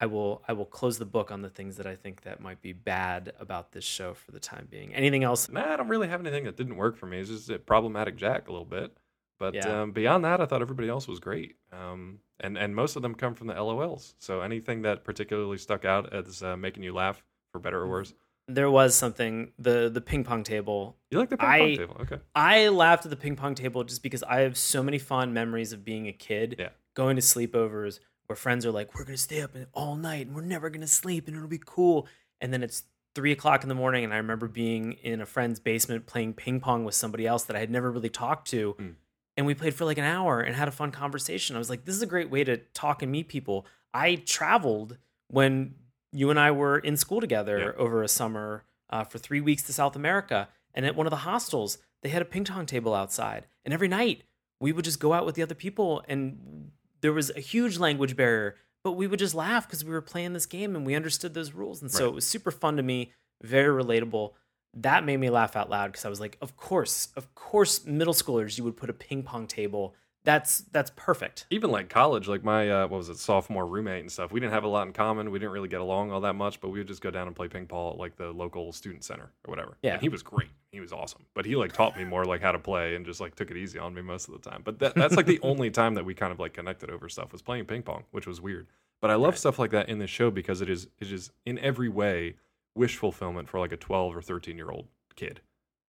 I 0.00 0.06
will 0.06 0.44
I 0.46 0.52
will 0.52 0.66
close 0.66 0.98
the 0.98 1.04
book 1.04 1.32
on 1.32 1.42
the 1.42 1.50
things 1.50 1.78
that 1.78 1.86
I 1.86 1.96
think 1.96 2.22
that 2.22 2.40
might 2.40 2.62
be 2.62 2.72
bad 2.72 3.32
about 3.40 3.72
this 3.72 3.82
show 3.82 4.14
for 4.14 4.30
the 4.30 4.38
time 4.38 4.68
being. 4.70 4.94
Anything 4.94 5.24
else? 5.24 5.48
Nah, 5.50 5.72
I 5.72 5.76
don't 5.76 5.88
really 5.88 6.06
have 6.06 6.20
anything 6.20 6.44
that 6.44 6.56
didn't 6.56 6.76
work 6.76 6.96
for 6.96 7.06
me. 7.06 7.18
It's 7.18 7.28
just 7.28 7.50
a 7.50 7.58
problematic 7.58 8.16
Jack 8.16 8.46
a 8.46 8.52
little 8.52 8.64
bit. 8.64 8.96
But 9.38 9.54
Yeah. 9.54 9.82
um, 9.82 9.92
beyond 9.92 10.24
that, 10.24 10.40
I 10.40 10.46
thought 10.46 10.62
everybody 10.62 10.88
else 10.88 11.06
was 11.06 11.20
great. 11.20 11.56
Um, 11.72 12.20
and 12.40 12.56
and 12.58 12.74
most 12.74 12.96
of 12.96 13.02
them 13.02 13.14
come 13.14 13.34
from 13.34 13.46
the 13.46 13.54
LOLs. 13.54 14.14
So 14.18 14.40
anything 14.40 14.82
that 14.82 15.04
particularly 15.04 15.58
stuck 15.58 15.84
out 15.84 16.12
as 16.12 16.42
uh, 16.42 16.56
making 16.56 16.82
you 16.82 16.92
laugh, 16.92 17.22
for 17.52 17.58
better 17.60 17.78
or 17.78 17.82
Mm-hmm. 17.84 17.90
worse. 17.90 18.14
There 18.50 18.70
was 18.70 18.94
something 18.94 19.52
the 19.58 19.90
the 19.92 20.00
ping 20.00 20.24
pong 20.24 20.42
table. 20.42 20.96
You 21.10 21.18
like 21.18 21.28
the 21.30 21.36
ping 21.36 21.48
I- 21.48 21.58
pong 21.58 21.76
table? 21.76 21.96
Okay. 22.00 22.18
I 22.34 22.68
laughed 22.68 23.04
at 23.06 23.10
the 23.10 23.16
ping 23.16 23.36
pong 23.36 23.54
table 23.54 23.84
just 23.84 24.02
because 24.02 24.22
I 24.22 24.40
have 24.40 24.56
so 24.56 24.82
many 24.82 24.98
fond 24.98 25.34
memories 25.34 25.72
of 25.72 25.84
being 25.84 26.08
a 26.08 26.12
kid, 26.12 26.56
Yeah. 26.58 26.70
going 26.94 27.16
to 27.16 27.22
sleepovers 27.22 28.00
where 28.26 28.36
friends 28.36 28.64
are 28.66 28.70
like, 28.72 28.94
"We're 28.94 29.04
gonna 29.04 29.16
stay 29.18 29.40
up 29.42 29.52
all 29.72 29.96
night 29.96 30.26
and 30.26 30.34
we're 30.36 30.42
never 30.42 30.68
gonna 30.70 30.86
sleep 30.86 31.28
and 31.28 31.36
it'll 31.36 31.48
be 31.48 31.60
cool." 31.64 32.06
And 32.40 32.52
then 32.52 32.62
it's 32.62 32.84
three 33.14 33.32
o'clock 33.32 33.62
in 33.62 33.68
the 33.68 33.74
morning, 33.74 34.04
and 34.04 34.12
I 34.14 34.16
remember 34.18 34.46
being 34.48 34.92
in 34.92 35.20
a 35.20 35.26
friend's 35.26 35.58
basement 35.60 36.06
playing 36.06 36.34
ping 36.34 36.60
pong 36.60 36.84
with 36.84 36.94
somebody 36.94 37.26
else 37.26 37.44
that 37.44 37.56
I 37.56 37.58
had 37.58 37.70
never 37.70 37.90
really 37.90 38.10
talked 38.10 38.48
to, 38.50 38.74
Mm. 38.78 38.94
And 39.38 39.46
we 39.46 39.54
played 39.54 39.72
for 39.74 39.84
like 39.86 39.96
an 39.98 40.04
hour 40.04 40.40
and 40.40 40.54
had 40.54 40.68
a 40.68 40.72
fun 40.72 40.90
conversation. 40.90 41.56
I 41.56 41.58
was 41.60 41.70
like, 41.70 41.84
"This 41.86 41.94
is 41.94 42.02
a 42.02 42.06
great 42.06 42.28
way 42.28 42.44
to 42.44 42.58
talk 42.74 43.02
and 43.02 43.10
meet 43.10 43.28
people." 43.28 43.64
I 43.94 44.16
traveled 44.16 44.98
when 45.28 45.76
you 46.12 46.28
and 46.30 46.38
I 46.40 46.50
were 46.50 46.78
in 46.78 46.96
school 46.96 47.20
together 47.20 47.58
Yeah. 47.76 47.82
over 47.82 48.02
a 48.02 48.08
summer 48.08 48.64
uh, 48.90 49.04
for 49.04 49.18
three 49.18 49.40
weeks 49.40 49.62
to 49.64 49.72
South 49.72 49.94
America. 49.96 50.48
And 50.74 50.84
at 50.86 50.96
one 50.96 51.06
of 51.06 51.10
the 51.10 51.18
hostels, 51.18 51.78
they 52.02 52.08
had 52.08 52.22
a 52.22 52.24
ping 52.24 52.44
pong 52.44 52.66
table 52.66 52.94
outside. 52.94 53.46
And 53.64 53.72
every 53.74 53.88
night, 53.88 54.22
we 54.60 54.72
would 54.72 54.84
just 54.84 54.98
go 55.00 55.12
out 55.12 55.24
with 55.26 55.34
the 55.34 55.42
other 55.42 55.54
people. 55.54 56.02
And 56.08 56.72
there 57.00 57.12
was 57.12 57.30
a 57.36 57.40
huge 57.40 57.78
language 57.78 58.16
barrier, 58.16 58.56
but 58.82 58.92
we 58.92 59.06
would 59.06 59.18
just 59.18 59.34
laugh 59.34 59.66
because 59.66 59.84
we 59.84 59.90
were 59.92 60.00
playing 60.02 60.32
this 60.32 60.46
game 60.46 60.74
and 60.74 60.84
we 60.86 60.94
understood 60.94 61.34
those 61.34 61.52
rules. 61.52 61.80
And 61.82 61.90
so 61.90 62.04
Right. 62.04 62.10
it 62.10 62.14
was 62.14 62.26
super 62.26 62.50
fun 62.50 62.76
to 62.76 62.82
me, 62.82 63.12
very 63.42 63.72
relatable. 63.82 64.32
That 64.74 65.04
made 65.04 65.18
me 65.18 65.30
laugh 65.30 65.56
out 65.56 65.70
loud 65.70 65.92
because 65.92 66.04
I 66.04 66.08
was 66.08 66.20
like, 66.20 66.36
of 66.40 66.56
course, 66.56 67.08
of 67.16 67.34
course, 67.34 67.84
middle 67.86 68.14
schoolers, 68.14 68.58
you 68.58 68.64
would 68.64 68.76
put 68.76 68.90
a 68.90 68.92
ping 68.94 69.22
pong 69.22 69.46
table. 69.46 69.94
That's 70.24 70.58
that's 70.72 70.90
perfect. 70.94 71.46
Even 71.48 71.70
like 71.70 71.88
college, 71.88 72.28
like 72.28 72.44
my 72.44 72.68
uh, 72.68 72.86
what 72.88 72.98
was 72.98 73.08
it, 73.08 73.16
sophomore 73.18 73.66
roommate 73.66 74.00
and 74.00 74.12
stuff. 74.12 74.30
We 74.30 74.40
didn't 74.40 74.52
have 74.52 74.64
a 74.64 74.68
lot 74.68 74.86
in 74.86 74.92
common. 74.92 75.30
We 75.30 75.38
didn't 75.38 75.52
really 75.52 75.68
get 75.68 75.80
along 75.80 76.10
all 76.12 76.20
that 76.22 76.34
much, 76.34 76.60
but 76.60 76.68
we 76.68 76.78
would 76.80 76.88
just 76.88 77.00
go 77.00 77.10
down 77.10 77.28
and 77.28 77.34
play 77.34 77.48
ping 77.48 77.66
pong 77.66 77.92
at 77.92 77.98
like 77.98 78.16
the 78.16 78.30
local 78.30 78.72
student 78.72 79.04
center 79.04 79.30
or 79.46 79.50
whatever. 79.50 79.78
Yeah. 79.82 79.94
and 79.94 80.02
he 80.02 80.08
was 80.10 80.22
great. 80.22 80.50
He 80.70 80.80
was 80.80 80.92
awesome, 80.92 81.24
but 81.34 81.46
he 81.46 81.56
like 81.56 81.72
taught 81.72 81.96
me 81.96 82.04
more 82.04 82.24
like 82.26 82.42
how 82.42 82.52
to 82.52 82.58
play 82.58 82.94
and 82.94 83.06
just 83.06 83.20
like 83.20 83.36
took 83.36 83.50
it 83.50 83.56
easy 83.56 83.78
on 83.78 83.94
me 83.94 84.02
most 84.02 84.28
of 84.28 84.34
the 84.34 84.50
time. 84.50 84.60
But 84.64 84.80
that, 84.80 84.94
that's 84.96 85.16
like 85.16 85.24
the 85.24 85.40
only 85.42 85.70
time 85.70 85.94
that 85.94 86.04
we 86.04 86.12
kind 86.14 86.32
of 86.32 86.38
like 86.38 86.52
connected 86.52 86.90
over 86.90 87.08
stuff 87.08 87.32
was 87.32 87.40
playing 87.40 87.64
ping 87.64 87.82
pong, 87.82 88.04
which 88.10 88.26
was 88.26 88.38
weird. 88.40 88.66
But 89.00 89.10
I 89.10 89.14
love 89.14 89.34
Right. 89.34 89.38
stuff 89.38 89.58
like 89.58 89.70
that 89.70 89.88
in 89.88 89.98
this 89.98 90.10
show 90.10 90.30
because 90.30 90.60
it 90.60 90.68
is 90.68 90.88
it 90.98 91.10
is 91.10 91.30
in 91.46 91.58
every 91.60 91.88
way 91.88 92.34
wish 92.78 92.96
fulfillment 92.96 93.48
for 93.48 93.58
like 93.58 93.72
a 93.72 93.76
12 93.76 94.16
or 94.16 94.22
13 94.22 94.56
year 94.56 94.70
old 94.70 94.86
kid, 95.16 95.40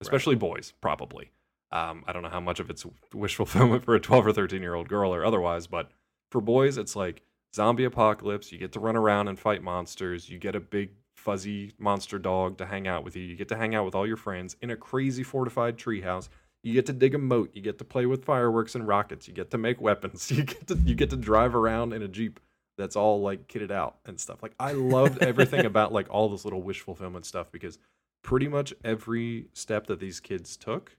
especially 0.02 0.36
boys, 0.36 0.74
probably. 0.82 1.32
Um, 1.72 2.04
I 2.08 2.14
don't 2.14 2.24
know 2.24 2.30
how 2.30 2.40
much 2.40 2.60
of 2.60 2.70
it's 2.70 2.86
wish 3.14 3.36
fulfillment 3.36 3.86
for 3.86 3.96
a 3.96 4.00
12 4.00 4.28
or 4.28 4.34
13 4.34 4.62
year 4.62 4.74
old 4.74 4.90
girl 4.90 5.14
or 5.14 5.24
otherwise, 5.24 5.68
but 5.68 5.92
for 6.32 6.42
boys, 6.42 6.78
it's 6.78 6.96
like 6.96 7.22
zombie 7.56 7.84
apocalypse. 7.86 8.52
You 8.52 8.58
get 8.58 8.72
to 8.74 8.80
run 8.80 8.96
around 8.96 9.28
and 9.28 9.40
fight 9.40 9.62
monsters. 9.62 10.30
You 10.30 10.40
get 10.40 10.56
a 10.56 10.60
big 10.60 10.90
fuzzy 11.16 11.74
monster 11.78 12.18
dog 12.18 12.58
to 12.58 12.66
hang 12.66 12.88
out 12.88 13.04
with 13.04 13.16
you. 13.16 13.24
You 13.24 13.36
get 13.36 13.50
to 13.50 13.58
hang 13.58 13.76
out 13.76 13.86
with 13.86 13.96
all 13.96 14.08
your 14.08 14.18
friends 14.18 14.56
in 14.62 14.72
a 14.72 14.76
crazy 14.76 15.24
fortified 15.24 15.78
treehouse. 15.78 16.30
You 16.64 16.74
get 16.74 16.88
to 16.88 16.94
dig 16.94 17.16
a 17.16 17.18
moat. 17.18 17.52
You 17.54 17.62
get 17.62 17.78
to 17.78 17.86
play 17.86 18.06
with 18.06 18.26
fireworks 18.26 18.76
and 18.76 18.88
rockets. 18.88 19.28
You 19.28 19.34
get 19.34 19.52
to 19.52 19.58
make 19.58 19.80
weapons. 19.80 20.32
You 20.36 20.44
get 20.44 20.68
to 20.68 20.76
you 20.76 20.96
get 20.96 21.12
to 21.12 21.18
drive 21.18 21.56
around 21.56 21.94
in 21.94 22.02
a 22.02 22.08
jeep 22.08 22.40
that's 22.80 22.96
all 22.96 23.22
like 23.22 23.48
kitted 23.48 23.72
out 23.72 23.98
and 24.06 24.20
stuff. 24.20 24.42
Like 24.42 24.56
I 24.60 24.72
loved 24.72 25.22
everything 25.22 25.66
about 25.66 25.94
like 25.94 26.08
all 26.10 26.30
this 26.30 26.46
little 26.46 26.62
wish 26.62 26.80
fulfillment 26.80 27.26
stuff 27.26 27.52
because 27.52 27.78
pretty 28.24 28.48
much 28.48 28.74
every 28.84 29.48
step 29.54 29.88
that 29.88 30.00
these 30.00 30.20
kids 30.20 30.58
took, 30.58 30.98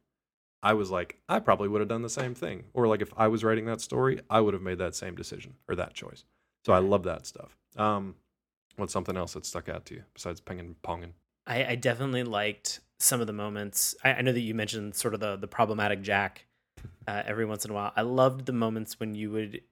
I 0.63 0.75
was 0.75 0.91
like, 0.91 1.19
I 1.29 1.41
probably 1.41 1.69
would 1.69 1.81
have 1.81 1.89
done 1.89 2.03
the 2.03 2.11
same 2.11 2.35
thing. 2.35 2.65
Or 2.75 2.87
like 2.87 3.01
if 3.01 3.13
I 3.17 3.29
was 3.29 3.43
writing 3.43 3.65
that 3.65 3.81
story, 3.81 4.21
I 4.29 4.41
would 4.41 4.55
have 4.55 4.63
made 4.63 4.79
that 4.79 4.95
same 4.95 5.15
decision 5.15 5.55
or 5.69 5.75
that 5.75 5.95
choice. 5.95 6.25
So 6.65 6.73
I 6.73 6.79
love 6.79 7.05
that 7.05 7.27
stuff. 7.27 7.57
Um, 7.77 8.17
what's 8.77 8.93
something 8.93 9.17
else 9.17 9.33
that 9.33 9.47
stuck 9.47 9.69
out 9.69 9.87
to 9.87 9.95
you 9.95 10.03
besides 10.13 10.41
ping 10.41 10.61
and 10.61 10.81
ponging? 10.83 11.13
I, 11.47 11.65
I 11.65 11.75
definitely 11.77 12.25
liked 12.25 12.81
some 12.99 13.23
of 13.23 13.27
the 13.27 13.33
moments. 13.33 13.95
I, 14.05 14.15
I 14.15 14.21
know 14.21 14.33
that 14.33 14.41
you 14.41 14.55
mentioned 14.55 14.95
sort 14.95 15.15
of 15.15 15.21
the 15.21 15.37
the 15.37 15.49
problematic 15.49 16.03
Jack 16.03 16.45
uh, 17.09 17.23
every 17.25 17.47
once 17.47 17.65
in 17.65 17.71
a 17.71 17.75
while. 17.75 17.93
I 17.97 18.03
loved 18.03 18.45
the 18.45 18.53
moments 18.53 19.01
when 19.01 19.15
you 19.15 19.31
would 19.31 19.63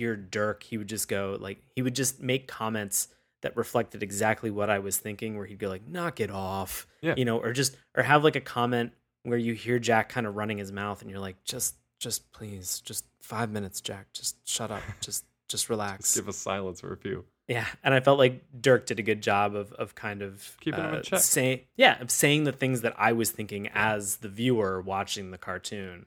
hear 0.00 0.16
Dirk. 0.16 0.62
He 0.62 0.78
would 0.78 0.88
just 0.88 1.08
go 1.08 1.36
like 1.38 1.62
he 1.76 1.82
would 1.82 1.94
just 1.94 2.20
make 2.22 2.48
comments 2.48 3.08
that 3.42 3.56
reflected 3.56 4.02
exactly 4.02 4.50
what 4.50 4.70
I 4.70 4.78
was 4.78 4.96
thinking. 4.96 5.36
Where 5.36 5.46
he'd 5.46 5.58
go 5.58 5.68
like, 5.68 5.86
"Knock 5.86 6.20
it 6.20 6.30
off," 6.30 6.86
Yeah. 7.02 7.14
you 7.16 7.24
know, 7.24 7.38
or 7.38 7.52
just 7.52 7.76
or 7.96 8.02
have 8.02 8.24
like 8.24 8.36
a 8.36 8.40
comment 8.40 8.92
where 9.24 9.38
you 9.38 9.52
hear 9.54 9.78
Jack 9.78 10.08
kind 10.08 10.26
of 10.26 10.34
running 10.36 10.58
his 10.58 10.72
mouth, 10.72 11.02
and 11.02 11.10
you're 11.10 11.20
like, 11.20 11.44
"Just, 11.44 11.76
just 11.98 12.32
please, 12.32 12.80
just 12.80 13.04
five 13.20 13.50
minutes, 13.50 13.80
Jack. 13.82 14.12
Just 14.14 14.36
shut 14.48 14.70
up. 14.70 14.82
Just, 15.00 15.24
just 15.48 15.68
relax." 15.68 16.04
Just 16.04 16.16
give 16.16 16.28
us 16.28 16.36
silence 16.38 16.80
for 16.80 16.92
a 16.92 16.96
few. 16.96 17.24
Yeah, 17.48 17.66
and 17.82 17.92
I 17.92 18.00
felt 18.00 18.18
like 18.18 18.44
Dirk 18.60 18.86
did 18.86 18.98
a 18.98 19.02
good 19.02 19.20
job 19.22 19.54
of 19.56 19.72
of 19.72 19.94
kind 19.94 20.22
of 20.22 20.56
Keeping 20.60 20.80
uh, 20.80 21.02
check. 21.02 21.20
Say, 21.20 21.66
yeah, 21.76 22.00
of 22.00 22.10
saying 22.10 22.44
the 22.44 22.52
things 22.52 22.80
that 22.82 22.94
I 22.96 23.12
was 23.12 23.30
thinking 23.30 23.68
as 23.74 24.16
the 24.18 24.28
viewer 24.28 24.80
watching 24.80 25.30
the 25.32 25.38
cartoon. 25.38 26.06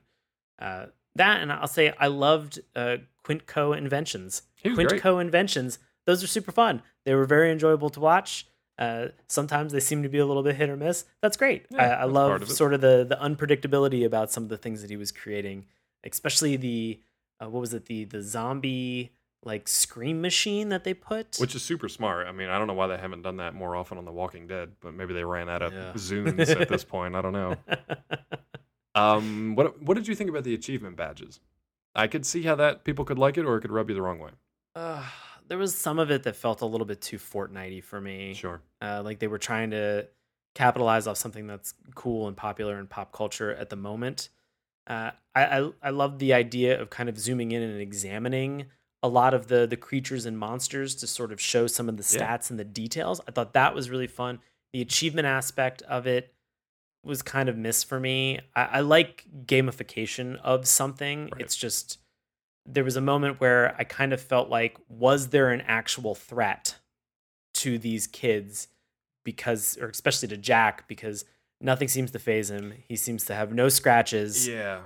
Uh, 0.58 0.86
that 1.16 1.42
and 1.42 1.52
I'll 1.52 1.68
say 1.68 1.94
I 2.00 2.08
loved 2.08 2.60
uh, 2.76 2.98
Quint 3.24 3.46
Co 3.46 3.74
inventions. 3.74 4.44
Quintco 4.64 4.88
great. 4.88 5.22
Inventions. 5.22 5.80
Those 6.06 6.24
are 6.24 6.28
super 6.28 6.52
fun. 6.52 6.82
They 7.06 7.16
were 7.16 7.26
very 7.26 7.52
enjoyable 7.52 7.90
to 7.92 8.00
watch. 8.00 8.48
Uh, 8.78 9.08
sometimes 9.28 9.72
they 9.72 9.80
seem 9.80 10.04
to 10.04 10.10
be 10.10 10.18
a 10.18 10.26
little 10.26 10.44
bit 10.44 10.56
hit 10.56 10.70
or 10.70 10.76
miss. 10.76 11.06
That's 11.22 11.38
great. 11.38 11.66
Yeah, 11.70 11.82
I, 11.82 11.86
I 11.86 11.90
that's 12.02 12.12
love 12.12 12.42
of 12.42 12.52
sort 12.52 12.74
of 12.74 12.82
the 12.82 13.06
the 13.08 13.16
unpredictability 13.16 14.06
about 14.06 14.32
some 14.32 14.44
of 14.44 14.50
the 14.50 14.58
things 14.58 14.82
that 14.82 14.90
he 14.90 14.98
was 14.98 15.12
creating, 15.12 15.66
especially 16.04 16.56
the 16.58 17.00
uh, 17.42 17.50
what 17.50 17.60
was 17.60 17.74
it 17.74 17.86
the 17.86 18.06
the 18.06 18.22
zombie 18.22 19.12
like 19.46 19.68
scream 19.68 20.22
machine 20.22 20.70
that 20.70 20.84
they 20.86 20.94
put. 20.94 21.36
Which 21.38 21.54
is 21.54 21.62
super 21.62 21.90
smart. 21.90 22.28
I 22.28 22.32
mean, 22.32 22.50
I 22.50 22.58
don't 22.58 22.68
know 22.68 22.74
why 22.74 22.88
they 22.88 22.98
haven't 22.98 23.22
done 23.24 23.38
that 23.38 23.54
more 23.54 23.76
often 23.76 23.98
on 23.98 24.06
The 24.06 24.12
Walking 24.12 24.48
Dead, 24.48 24.72
but 24.80 24.94
maybe 24.94 25.14
they 25.14 25.26
ran 25.26 25.50
out 25.50 25.62
of 25.62 25.74
Yeah. 25.74 25.92
Zunes 25.96 26.60
at 26.60 26.70
this 26.70 26.84
point. 26.96 27.16
I 27.16 27.22
don't 27.22 27.34
know. 27.34 27.56
Um, 28.96 29.56
what 29.56 29.82
what 29.82 29.96
did 29.96 30.08
you 30.08 30.14
think 30.14 30.30
about 30.30 30.44
the 30.44 30.54
achievement 30.54 30.96
badges? 30.96 31.40
I 31.96 32.08
could 32.08 32.26
see 32.26 32.44
how 32.44 32.56
that 32.56 32.84
people 32.84 33.06
could 33.06 33.20
like 33.20 33.38
it 33.38 33.46
or 33.46 33.58
it 33.58 33.62
could 33.62 33.72
rub 33.72 33.90
you 33.90 33.96
the 33.96 34.02
wrong 34.02 34.20
way. 34.20 34.32
uh, 34.76 35.04
there 35.48 35.58
was 35.58 35.76
some 35.76 36.00
of 36.00 36.10
it 36.10 36.24
that 36.24 36.36
felt 36.38 36.62
a 36.62 36.66
little 36.66 36.86
bit 36.88 37.02
too 37.02 37.18
Fortnitey 37.18 37.84
for 37.84 38.00
me. 38.00 38.34
Sure. 38.34 38.62
Uh, 38.82 39.02
like 39.04 39.20
they 39.20 39.28
were 39.28 39.38
trying 39.38 39.72
to 39.72 40.08
capitalize 40.56 41.06
off 41.06 41.18
something 41.18 41.48
that's 41.48 41.74
cool 41.96 42.28
and 42.28 42.38
popular 42.38 42.80
in 42.80 42.88
pop 42.88 43.12
culture 43.12 43.52
at 43.54 43.70
the 43.70 43.76
moment. 43.76 44.30
Uh, 44.88 45.12
I, 45.36 45.60
I 45.60 45.72
I 45.84 45.90
love 45.90 46.20
the 46.20 46.34
idea 46.34 46.80
of 46.82 46.90
kind 46.90 47.10
of 47.10 47.18
zooming 47.20 47.52
in 47.52 47.62
and 47.62 47.80
examining 47.82 48.66
a 49.02 49.08
lot 49.10 49.34
of 49.34 49.48
the 49.48 49.66
the 49.68 49.78
creatures 49.78 50.26
and 50.26 50.38
monsters 50.38 50.96
to 50.96 51.08
sort 51.08 51.32
of 51.32 51.40
show 51.42 51.68
some 51.68 51.90
of 51.90 51.98
the 51.98 52.18
Yeah. 52.18 52.26
stats 52.38 52.50
and 52.50 52.58
the 52.60 52.64
details. 52.66 53.20
I 53.28 53.32
thought 53.32 53.54
that 53.54 53.76
was 53.76 53.90
really 53.90 54.08
fun. 54.08 54.40
The 54.72 54.82
achievement 54.82 55.28
aspect 55.28 55.82
of 55.84 56.08
it 56.08 56.34
was 57.04 57.22
kind 57.22 57.50
of 57.50 57.58
missed 57.58 57.88
for 57.88 58.00
me. 58.00 58.40
I, 58.56 58.64
I 58.64 58.80
like 58.80 59.26
gamification 59.46 60.38
of 60.42 60.68
something. 60.68 61.30
Right. 61.32 61.42
It's 61.42 61.56
just 61.56 62.00
there 62.66 62.84
was 62.84 62.96
a 62.96 63.02
moment 63.02 63.42
where 63.42 63.76
I 63.78 63.84
kind 63.84 64.14
of 64.14 64.22
felt 64.22 64.50
like, 64.50 64.78
was 64.88 65.30
there 65.30 65.50
an 65.50 65.62
actual 65.68 66.16
threat 66.16 66.78
to 67.56 67.78
these 67.78 68.08
kids? 68.08 68.70
Because, 69.26 69.78
or 69.82 69.88
especially 69.88 70.30
to 70.30 70.38
Jack, 70.38 70.88
because 70.88 71.26
nothing 71.62 71.88
seems 71.88 72.12
to 72.12 72.20
phase 72.20 72.50
him. 72.50 72.74
He 72.88 72.96
seems 72.96 73.26
to 73.26 73.36
have 73.36 73.54
no 73.54 73.70
scratches. 73.70 74.48
Yeah. 74.48 74.82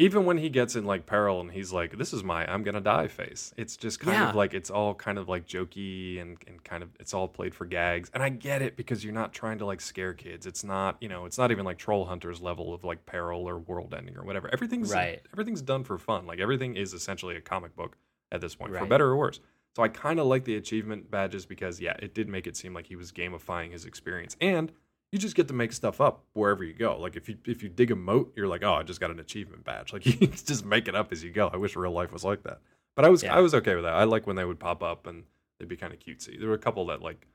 Even 0.00 0.24
when 0.24 0.38
he 0.38 0.48
gets 0.48 0.76
in 0.76 0.84
like 0.84 1.06
peril 1.06 1.40
and 1.40 1.50
he's 1.50 1.72
like, 1.72 1.98
"This 1.98 2.12
is 2.12 2.22
my 2.22 2.46
I'm 2.50 2.62
gonna 2.62 2.80
die" 2.80 3.08
face. 3.08 3.52
It's 3.56 3.76
just 3.76 3.98
kind 3.98 4.14
Yeah. 4.16 4.28
of 4.30 4.36
like 4.36 4.54
it's 4.54 4.70
all 4.70 4.94
kind 4.94 5.18
of 5.18 5.28
like 5.28 5.44
jokey 5.46 6.20
and 6.22 6.38
and 6.46 6.62
kind 6.62 6.84
of 6.84 6.90
it's 7.00 7.12
all 7.12 7.26
played 7.26 7.52
for 7.52 7.66
gags. 7.66 8.08
And 8.14 8.22
I 8.22 8.28
get 8.28 8.62
it 8.62 8.76
because 8.76 9.02
you're 9.02 9.12
not 9.12 9.32
trying 9.32 9.58
to 9.58 9.66
like 9.66 9.80
scare 9.80 10.14
kids. 10.14 10.46
It's 10.46 10.62
not 10.62 10.96
you 11.00 11.08
know 11.08 11.24
it's 11.24 11.36
not 11.36 11.50
even 11.50 11.64
like 11.64 11.78
Troll 11.78 12.04
Hunters 12.04 12.40
level 12.40 12.72
of 12.72 12.84
like 12.84 13.04
peril 13.06 13.48
or 13.48 13.58
world 13.58 13.92
ending 13.92 14.16
or 14.16 14.22
whatever. 14.22 14.48
Everything's 14.52 14.92
Right. 14.92 15.20
Everything's 15.32 15.62
done 15.62 15.82
for 15.82 15.98
fun. 15.98 16.26
Like 16.26 16.38
everything 16.38 16.76
is 16.76 16.94
essentially 16.94 17.34
a 17.34 17.40
comic 17.40 17.74
book 17.74 17.96
at 18.30 18.40
this 18.40 18.54
point, 18.54 18.72
for 18.76 18.86
better 18.86 19.06
or 19.08 19.16
worse. 19.16 19.40
So 19.74 19.82
I 19.82 19.88
kind 19.88 20.20
of 20.20 20.26
like 20.26 20.44
the 20.44 20.54
achievement 20.56 21.10
badges 21.10 21.44
because 21.44 21.80
yeah, 21.80 21.96
it 22.00 22.14
did 22.14 22.28
make 22.28 22.46
it 22.46 22.56
seem 22.56 22.72
like 22.72 22.86
he 22.86 22.94
was 22.96 23.10
gamifying 23.10 23.72
his 23.72 23.84
experience 23.84 24.36
and 24.40 24.70
you 25.12 25.18
just 25.18 25.34
get 25.34 25.48
to 25.48 25.54
make 25.54 25.72
stuff 25.72 26.00
up 26.00 26.24
wherever 26.34 26.62
you 26.62 26.74
go. 26.74 26.98
Like 26.98 27.16
if 27.16 27.28
you 27.28 27.36
if 27.46 27.62
you 27.62 27.68
dig 27.68 27.90
a 27.90 27.96
moat, 27.96 28.32
you're 28.36 28.48
like, 28.48 28.62
oh, 28.62 28.74
I 28.74 28.82
just 28.82 29.00
got 29.00 29.10
an 29.10 29.20
achievement 29.20 29.64
badge. 29.64 29.92
Like 29.98 30.06
you 30.06 30.26
just 30.26 30.64
make 30.64 30.88
it 30.88 30.94
up 30.94 31.12
as 31.12 31.24
you 31.24 31.30
go. 31.30 31.48
I 31.52 31.56
wish 31.56 31.76
real 31.76 31.92
life 31.92 32.12
was 32.12 32.24
like 32.24 32.42
that. 32.44 32.60
But 32.94 33.04
I 33.04 33.08
was 33.08 33.22
Yeah. 33.22 33.36
I 33.36 33.40
was 33.40 33.54
okay 33.54 33.74
with 33.74 33.84
that. 33.84 33.94
I 33.94 34.04
like 34.04 34.26
when 34.26 34.36
they 34.36 34.44
would 34.44 34.58
pop 34.58 34.82
up 34.82 35.06
and 35.06 35.24
they'd 35.58 35.68
be 35.68 35.76
kind 35.76 35.92
of 35.92 35.98
cutesy. 35.98 36.38
There 36.38 36.48
were 36.48 36.54
a 36.54 36.58
couple 36.58 36.86
that 36.86 37.00
like 37.00 37.26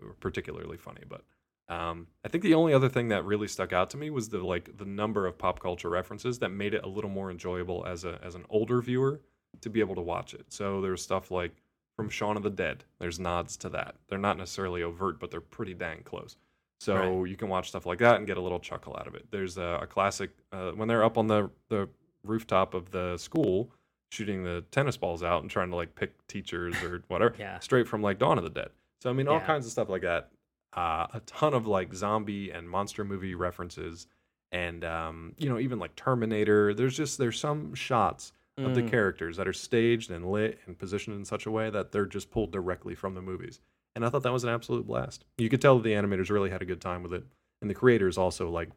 were 0.00 0.14
particularly 0.14 0.76
funny, 0.76 1.02
but 1.08 1.22
um, 1.68 2.08
I 2.24 2.28
think 2.28 2.44
the 2.44 2.54
only 2.54 2.74
other 2.74 2.90
thing 2.90 3.08
that 3.08 3.24
really 3.24 3.48
stuck 3.48 3.72
out 3.72 3.88
to 3.90 3.96
me 3.96 4.10
was 4.10 4.28
the 4.28 4.44
like 4.44 4.76
the 4.76 4.84
number 4.84 5.26
of 5.26 5.38
pop 5.38 5.60
culture 5.60 5.88
references 5.88 6.38
that 6.40 6.50
made 6.50 6.74
it 6.74 6.84
a 6.84 6.88
little 6.88 7.10
more 7.10 7.30
enjoyable 7.30 7.86
as 7.86 8.04
a 8.04 8.18
as 8.22 8.34
an 8.34 8.44
older 8.50 8.82
viewer 8.82 9.20
to 9.62 9.70
be 9.70 9.80
able 9.80 9.94
to 9.94 10.02
watch 10.02 10.34
it. 10.34 10.52
So 10.52 10.80
there's 10.82 11.02
stuff 11.02 11.30
like 11.30 11.56
from 11.96 12.10
Shaun 12.10 12.36
of 12.36 12.42
the 12.42 12.50
Dead. 12.50 12.84
There's 12.98 13.18
nods 13.18 13.56
to 13.58 13.68
that. 13.70 13.94
They're 14.08 14.18
not 14.18 14.36
necessarily 14.36 14.82
overt, 14.82 15.18
but 15.20 15.30
they're 15.30 15.40
pretty 15.40 15.74
dang 15.74 16.02
close. 16.02 16.36
So 16.80 17.24
you 17.24 17.36
can 17.36 17.48
watch 17.48 17.68
stuff 17.68 17.86
like 17.86 17.98
that 18.00 18.16
and 18.16 18.26
get 18.26 18.36
a 18.36 18.40
little 18.40 18.60
chuckle 18.60 18.96
out 18.98 19.06
of 19.06 19.14
it. 19.14 19.26
There's 19.30 19.56
a, 19.58 19.80
a 19.82 19.86
classic 19.86 20.30
uh, 20.52 20.72
when 20.72 20.88
they're 20.88 21.04
up 21.04 21.16
on 21.18 21.26
the 21.26 21.50
the 21.68 21.88
rooftop 22.24 22.74
of 22.74 22.90
the 22.90 23.16
school 23.18 23.70
shooting 24.10 24.44
the 24.44 24.64
tennis 24.70 24.96
balls 24.96 25.22
out 25.22 25.42
and 25.42 25.50
trying 25.50 25.70
to 25.70 25.76
like 25.76 25.94
pick 25.94 26.24
teachers 26.26 26.82
or 26.82 27.02
whatever 27.08 27.34
Yeah. 27.38 27.58
straight 27.58 27.88
from 27.88 28.00
like 28.02 28.18
Dawn 28.18 28.38
of 28.38 28.44
the 28.44 28.50
Dead. 28.50 28.70
So 29.02 29.10
I 29.10 29.12
mean 29.12 29.28
all 29.28 29.38
Yeah. 29.38 29.46
kinds 29.46 29.66
of 29.66 29.72
stuff 29.72 29.88
like 29.88 30.02
that. 30.02 30.30
Uh, 30.72 31.06
a 31.14 31.20
ton 31.26 31.54
of 31.54 31.66
like 31.66 31.94
zombie 31.94 32.50
and 32.50 32.68
monster 32.68 33.04
movie 33.04 33.34
references 33.34 34.06
and 34.52 34.84
um, 34.84 35.34
you 35.38 35.48
know 35.48 35.58
even 35.58 35.78
like 35.78 35.94
Terminator. 35.96 36.74
There's 36.74 36.96
just 36.96 37.18
there's 37.18 37.38
some 37.40 37.74
shots 37.74 38.32
of 38.58 38.74
the 38.74 38.82
Mm. 38.82 38.88
characters 38.90 39.36
that 39.36 39.48
are 39.48 39.52
staged 39.52 40.10
and 40.12 40.30
lit 40.30 40.60
and 40.66 40.78
positioned 40.78 41.16
in 41.16 41.24
such 41.24 41.46
a 41.46 41.50
way 41.50 41.70
that 41.70 41.90
they're 41.92 42.06
just 42.06 42.30
pulled 42.30 42.52
directly 42.52 42.94
from 42.94 43.14
the 43.14 43.22
movies. 43.22 43.58
And 43.94 44.04
I 44.04 44.08
thought 44.10 44.22
that 44.24 44.32
was 44.32 44.44
an 44.44 44.50
absolute 44.50 44.86
blast. 44.86 45.24
You 45.38 45.48
could 45.48 45.60
tell 45.62 45.76
that 45.76 45.84
the 45.84 45.92
animators 45.92 46.30
really 46.30 46.50
had 46.50 46.62
a 46.62 46.64
good 46.64 46.80
time 46.80 47.02
with 47.02 47.12
it, 47.14 47.24
and 47.60 47.70
the 47.70 47.74
creators 47.74 48.18
also 48.18 48.50
like 48.50 48.70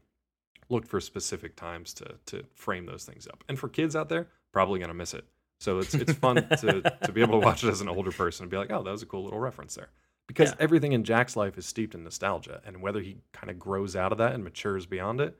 looked 0.70 0.88
for 0.88 1.00
specific 1.00 1.56
times 1.56 1.94
to 1.96 2.16
to 2.28 2.44
frame 2.54 2.86
those 2.86 3.04
things 3.06 3.28
up. 3.28 3.44
And 3.50 3.58
for 3.58 3.70
kids 3.70 3.96
out 3.96 4.10
there, 4.10 4.28
probably 4.52 4.80
gonna 4.80 4.94
miss 4.94 5.14
it. 5.14 5.26
So 5.60 5.80
it's 5.80 5.94
it's 5.96 6.14
fun 6.14 6.36
to 6.60 6.82
to 7.04 7.12
be 7.12 7.22
able 7.22 7.40
to 7.40 7.46
watch 7.46 7.64
it 7.64 7.70
as 7.70 7.82
an 7.82 7.90
older 7.90 8.12
person 8.12 8.44
and 8.44 8.52
be 8.52 8.58
like, 8.58 8.72
oh, 8.72 8.84
that 8.84 8.92
was 8.92 9.02
a 9.02 9.08
cool 9.08 9.24
little 9.24 9.40
reference 9.40 9.76
there. 9.76 9.90
Because 10.28 10.50
Yeah. 10.52 10.58
everything 10.60 10.92
in 10.92 11.04
Jack's 11.04 11.36
life 11.36 11.58
is 11.58 11.66
steeped 11.66 11.96
in 11.96 12.04
nostalgia, 12.04 12.62
and 12.66 12.82
whether 12.82 13.00
he 13.00 13.18
kind 13.32 13.50
of 13.50 13.58
grows 13.58 13.96
out 13.96 14.12
of 14.12 14.18
that 14.18 14.34
and 14.34 14.44
matures 14.44 14.86
beyond 14.86 15.22
it, 15.22 15.40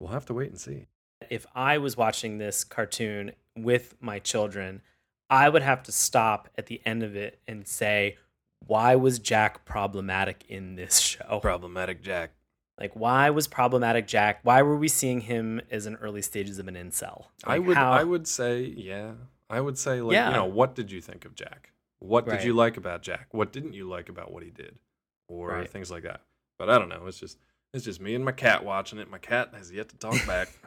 we'll 0.00 0.10
have 0.10 0.26
to 0.26 0.34
wait 0.34 0.50
and 0.50 0.58
see. 0.60 0.86
if 1.30 1.46
I 1.54 1.78
was 1.78 1.96
watching 1.96 2.38
this 2.38 2.64
cartoon 2.64 3.32
with 3.56 3.94
my 4.00 4.18
children, 4.18 4.82
I 5.30 5.48
would 5.48 5.62
have 5.62 5.82
to 5.84 5.92
stop 5.92 6.48
at 6.58 6.66
the 6.66 6.80
end 6.86 7.02
of 7.02 7.14
it 7.16 7.40
and 7.48 7.66
say, 7.68 8.16
why 8.66 8.94
was 8.96 9.18
Jack 9.18 9.64
problematic 9.64 10.44
in 10.48 10.76
this 10.76 10.98
show? 10.98 11.40
Problematic 11.40 12.02
Jack. 12.02 12.32
Like, 12.78 12.94
why 12.94 13.30
was 13.30 13.46
problematic 13.48 14.06
Jack? 14.06 14.40
Why 14.42 14.60
were 14.62 14.76
we 14.76 14.88
seeing 14.88 15.22
him 15.22 15.62
as 15.70 15.86
in 15.86 15.96
early 15.96 16.20
stages 16.22 16.58
of 16.58 16.68
an 16.68 16.74
incel? 16.74 17.26
I 17.44 17.58
would 17.58 17.76
how- 17.76 17.92
I 17.92 18.04
would 18.04 18.26
say 18.28 18.62
yeah. 18.64 19.12
I 19.48 19.60
would 19.60 19.78
say 19.78 20.00
like 20.00 20.12
Yeah. 20.14 20.28
you 20.28 20.34
know 20.34 20.44
what 20.44 20.74
did 20.74 20.90
you 20.92 21.00
think 21.00 21.24
of 21.24 21.34
Jack? 21.34 21.72
What 22.00 22.28
did 22.28 22.44
you 22.44 22.52
like 22.52 22.76
about 22.76 23.02
Jack? 23.02 23.28
What 23.32 23.52
didn't 23.52 23.72
you 23.72 23.88
like 23.88 24.08
about 24.10 24.30
what 24.30 24.42
he 24.42 24.50
did? 24.50 24.76
Or 25.28 25.48
Right. 25.48 25.70
things 25.70 25.90
like 25.90 26.02
that. 26.02 26.20
But 26.58 26.68
I 26.68 26.78
don't 26.78 26.88
know. 26.90 27.06
It's 27.06 27.18
just 27.18 27.38
it's 27.72 27.84
just 27.84 28.00
me 28.00 28.14
and 28.14 28.24
my 28.24 28.32
cat 28.32 28.64
watching 28.64 28.98
it. 28.98 29.10
My 29.10 29.18
cat 29.18 29.50
has 29.54 29.70
yet 29.72 29.88
to 29.90 29.96
talk 29.96 30.24
back. 30.26 30.48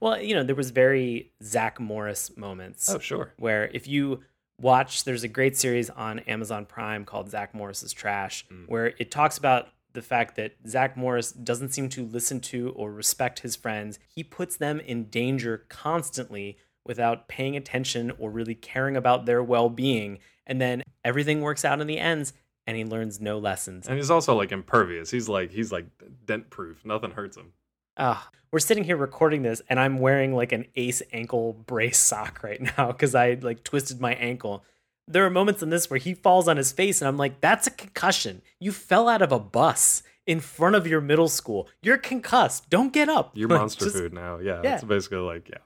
Well, 0.00 0.18
you 0.22 0.34
know, 0.34 0.42
there 0.42 0.56
was 0.56 0.70
very 0.70 1.32
Zach 1.42 1.78
Morris 1.78 2.34
moments. 2.34 2.88
oh 2.88 2.98
sure. 2.98 3.34
where 3.36 3.66
if 3.74 3.86
you 3.86 4.22
watch 4.58 5.04
there's 5.04 5.22
a 5.22 5.28
great 5.28 5.56
series 5.56 5.90
on 5.90 6.18
amazon 6.20 6.64
prime 6.64 7.04
called 7.04 7.30
zach 7.30 7.54
morris's 7.54 7.92
trash 7.92 8.46
Mm. 8.50 8.68
where 8.68 8.86
it 8.98 9.10
talks 9.10 9.36
about 9.36 9.68
the 9.92 10.02
fact 10.02 10.36
that 10.36 10.54
zach 10.66 10.96
morris 10.96 11.32
doesn't 11.32 11.70
seem 11.74 11.88
to 11.90 12.04
listen 12.04 12.40
to 12.40 12.70
or 12.70 12.90
respect 12.92 13.40
his 13.40 13.54
friends 13.56 13.98
he 14.08 14.22
puts 14.24 14.56
them 14.56 14.80
in 14.80 15.04
danger 15.10 15.64
constantly 15.68 16.56
without 16.84 17.28
paying 17.28 17.56
attention 17.56 18.12
or 18.18 18.30
really 18.30 18.54
caring 18.54 18.96
about 18.96 19.26
their 19.26 19.42
well-being 19.42 20.18
and 20.46 20.60
then 20.60 20.82
everything 21.04 21.40
works 21.40 21.64
out 21.64 21.80
in 21.80 21.86
the 21.86 21.98
ends 21.98 22.32
and 22.68 22.76
he 22.76 22.84
learns 22.84 23.20
no 23.20 23.38
lessons 23.38 23.86
And 23.86 23.96
he's 23.96 24.10
also 24.10 24.34
like 24.34 24.50
impervious. 24.52 25.10
He's 25.10 25.28
like 25.28 25.52
he's 25.52 25.70
like 25.70 25.86
dent 26.24 26.50
proof. 26.50 26.84
Nothing 26.84 27.12
hurts 27.12 27.36
him. 27.36 27.52
Ah, 27.96 28.28
we're 28.52 28.58
sitting 28.58 28.84
here 28.84 28.96
recording 28.96 29.42
this, 29.42 29.62
and 29.68 29.78
I'm 29.80 29.98
wearing 29.98 30.34
like 30.34 30.52
an 30.52 30.66
ace 30.76 31.02
ankle 31.12 31.52
brace 31.52 31.98
sock 31.98 32.42
right 32.44 32.60
now 32.76 32.88
because 32.92 33.14
I 33.14 33.34
like 33.34 33.64
twisted 33.64 34.00
my 34.00 34.14
ankle. 34.14 34.64
There 35.08 35.24
are 35.24 35.30
moments 35.30 35.62
in 35.62 35.70
this 35.70 35.88
where 35.88 35.98
he 35.98 36.14
falls 36.14 36.48
on 36.48 36.56
his 36.56 36.72
face, 36.72 37.00
and 37.00 37.08
I'm 37.08 37.16
like, 37.16 37.40
"That's 37.40 37.66
a 37.66 37.70
concussion. 37.70 38.42
You 38.58 38.72
fell 38.72 39.08
out 39.08 39.22
of 39.22 39.30
a 39.32 39.38
bus 39.38 40.02
in 40.26 40.40
front 40.40 40.74
of 40.74 40.86
your 40.86 41.00
middle 41.00 41.28
school. 41.28 41.68
You're 41.82 41.98
concussed. 41.98 42.68
Don't 42.68 42.92
get 42.92 43.08
up. 43.08 43.30
You're 43.34 43.48
Like, 43.50 43.60
monster 43.60 43.84
just- 43.84 43.96
food 43.96 44.12
now. 44.12 44.38
Yeah, 44.38 44.60
Yeah. 44.64 44.74
It's 44.74 44.84
basically 44.84 45.18
like 45.18 45.48
yeah. 45.48 45.58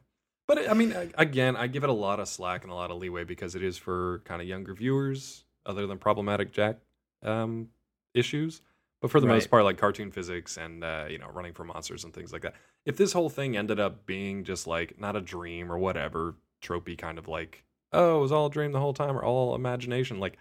But 0.46 0.58
it- 0.58 0.70
I 0.70 0.74
mean, 0.74 0.94
again, 1.14 1.56
I 1.56 1.66
give 1.68 1.84
it 1.84 1.90
a 1.90 1.94
lot 1.94 2.20
of 2.20 2.28
slack 2.28 2.64
and 2.64 2.72
a 2.72 2.74
lot 2.74 2.90
of 2.90 2.98
leeway 2.98 3.24
because 3.24 3.54
it 3.54 3.62
is 3.62 3.78
for 3.78 4.20
kind 4.24 4.42
of 4.42 4.48
younger 4.48 4.74
viewers, 4.74 5.44
other 5.64 5.86
than 5.86 5.96
problematic 5.98 6.52
Jack 6.52 6.76
um, 7.22 7.68
issues. 8.14 8.60
But 9.00 9.10
for 9.10 9.20
the 9.20 9.26
most 9.26 9.50
part, 9.50 9.64
like 9.64 9.78
cartoon 9.78 10.10
physics 10.10 10.56
and 10.58 10.84
uh, 10.84 11.06
you 11.08 11.18
know 11.18 11.28
running 11.32 11.54
from 11.54 11.68
monsters 11.68 12.04
and 12.04 12.12
things 12.12 12.32
like 12.32 12.42
that. 12.42 12.54
If 12.84 12.96
this 12.96 13.12
whole 13.12 13.30
thing 13.30 13.56
ended 13.56 13.80
up 13.80 14.04
being 14.06 14.44
just 14.44 14.66
like 14.66 15.00
not 15.00 15.16
a 15.16 15.20
dream 15.20 15.72
or 15.72 15.78
whatever, 15.78 16.34
tropey 16.62 16.96
kind 16.98 17.18
of 17.18 17.26
like 17.28 17.64
oh 17.92 18.18
it 18.18 18.20
was 18.20 18.32
all 18.32 18.46
a 18.46 18.50
dream 18.50 18.72
the 18.72 18.80
whole 18.80 18.92
time 18.94 19.16
or 19.16 19.24
all 19.24 19.54
imagination, 19.54 20.20
like 20.20 20.36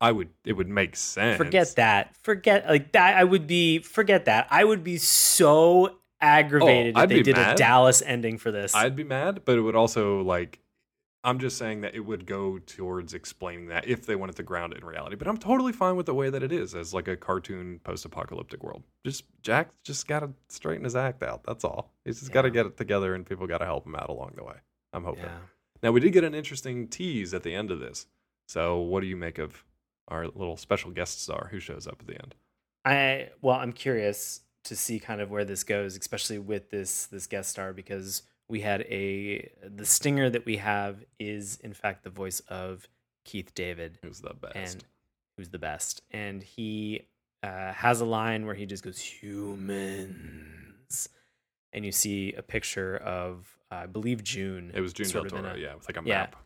I 0.00 0.12
would 0.12 0.30
it 0.44 0.54
would 0.54 0.68
make 0.68 0.96
sense. 0.96 1.36
Forget 1.36 1.74
that. 1.76 2.16
Forget 2.22 2.66
like 2.68 2.92
that. 2.92 3.16
I 3.16 3.24
would 3.24 3.46
be. 3.46 3.78
Forget 3.78 4.24
that. 4.24 4.48
I 4.50 4.64
would 4.64 4.82
be 4.82 4.96
so 4.96 5.96
aggravated 6.20 6.96
Oh, 6.96 7.02
if 7.02 7.08
they 7.08 7.22
did 7.22 7.38
a. 7.38 7.54
Dallas 7.54 8.02
ending 8.04 8.38
for 8.38 8.50
this. 8.50 8.74
I'd 8.74 8.96
be 8.96 9.04
mad, 9.04 9.42
but 9.44 9.56
it 9.58 9.60
would 9.60 9.76
also 9.76 10.22
like 10.22 10.58
I'm 11.22 11.38
just 11.38 11.58
saying 11.58 11.82
that 11.82 11.94
it 11.94 12.00
would 12.00 12.24
go 12.24 12.58
towards 12.58 13.12
explaining 13.12 13.66
that 13.66 13.86
if 13.86 14.06
they 14.06 14.16
wanted 14.16 14.36
to 14.36 14.42
ground 14.42 14.72
it 14.72 14.78
in 14.78 14.84
reality. 14.84 15.16
But 15.16 15.28
I'm 15.28 15.36
totally 15.36 15.72
fine 15.72 15.96
with 15.96 16.06
the 16.06 16.14
way 16.14 16.30
that 16.30 16.42
it 16.42 16.50
is 16.50 16.74
as 16.74 16.94
like 16.94 17.08
a 17.08 17.16
cartoon 17.16 17.78
post-apocalyptic 17.84 18.62
world. 18.62 18.82
Just 19.04 19.24
Jack 19.42 19.70
just 19.84 20.08
got 20.08 20.20
to 20.20 20.30
straighten 20.48 20.84
his 20.84 20.96
act 20.96 21.22
out. 21.22 21.42
That's 21.44 21.62
all. 21.62 21.92
He's 22.04 22.20
just 22.20 22.32
got 22.32 22.42
to 22.42 22.50
get 22.50 22.64
it 22.64 22.76
together, 22.78 23.14
and 23.14 23.26
people 23.26 23.46
got 23.46 23.58
to 23.58 23.66
help 23.66 23.86
him 23.86 23.96
out 23.96 24.08
along 24.08 24.32
the 24.36 24.44
way. 24.44 24.56
I'm 24.92 25.04
hoping. 25.04 25.24
yeah. 25.24 25.38
Now 25.82 25.92
we 25.92 26.00
did 26.00 26.12
get 26.12 26.24
an 26.24 26.34
interesting 26.34 26.88
tease 26.88 27.34
at 27.34 27.42
the 27.42 27.54
end 27.54 27.70
of 27.70 27.80
this. 27.80 28.06
So 28.48 28.78
what 28.78 29.00
do 29.00 29.06
you 29.06 29.16
make 29.16 29.38
of 29.38 29.64
our 30.08 30.26
little 30.26 30.56
special 30.56 30.90
guest 30.90 31.22
star 31.22 31.48
who 31.50 31.60
shows 31.60 31.86
up 31.86 31.98
at 32.00 32.06
the 32.06 32.14
end? 32.14 32.34
I 32.84 33.28
well, 33.42 33.56
I'm 33.56 33.72
curious 33.72 34.40
to 34.64 34.76
see 34.76 34.98
kind 34.98 35.20
of 35.20 35.30
where 35.30 35.44
this 35.44 35.64
goes, 35.64 35.96
especially 35.96 36.38
with 36.38 36.70
this 36.70 37.06
this 37.06 37.26
guest 37.26 37.50
star 37.50 37.72
because 37.72 38.22
we 38.50 38.60
had 38.60 38.82
a 38.82 39.50
the 39.66 39.86
stinger 39.86 40.28
that 40.30 40.44
we 40.44 40.56
have 40.58 41.04
is 41.18 41.58
in 41.62 41.72
fact 41.72 42.04
the 42.04 42.10
voice 42.10 42.40
of 42.48 42.88
Keith 43.24 43.54
David, 43.54 43.98
Who's 44.02 44.20
the 44.20 44.34
best? 44.34 44.56
and 44.56 44.84
who's 45.36 45.48
the 45.50 45.58
best, 45.58 46.02
and 46.10 46.42
he 46.42 47.06
uh, 47.42 47.72
has 47.72 48.00
a 48.00 48.04
line 48.04 48.44
where 48.46 48.54
he 48.54 48.66
just 48.66 48.82
goes 48.82 48.98
humans, 49.90 51.08
and 51.72 51.84
you 51.84 51.92
see 51.92 52.32
a 52.34 52.42
picture 52.42 52.96
of 52.98 53.46
uh, 53.70 53.76
I 53.76 53.86
believe 53.86 54.22
June. 54.24 54.72
it 54.74 54.80
was 54.80 54.92
June 54.92 55.04
Del 55.04 55.12
sort 55.12 55.26
of 55.26 55.32
in 55.38 55.42
Toro, 55.44 55.54
a- 55.54 55.58
yeah, 55.58 55.74
with 55.74 55.88
like 55.88 55.96
a 55.96 56.06
yeah, 56.06 56.14
map. 56.18 56.36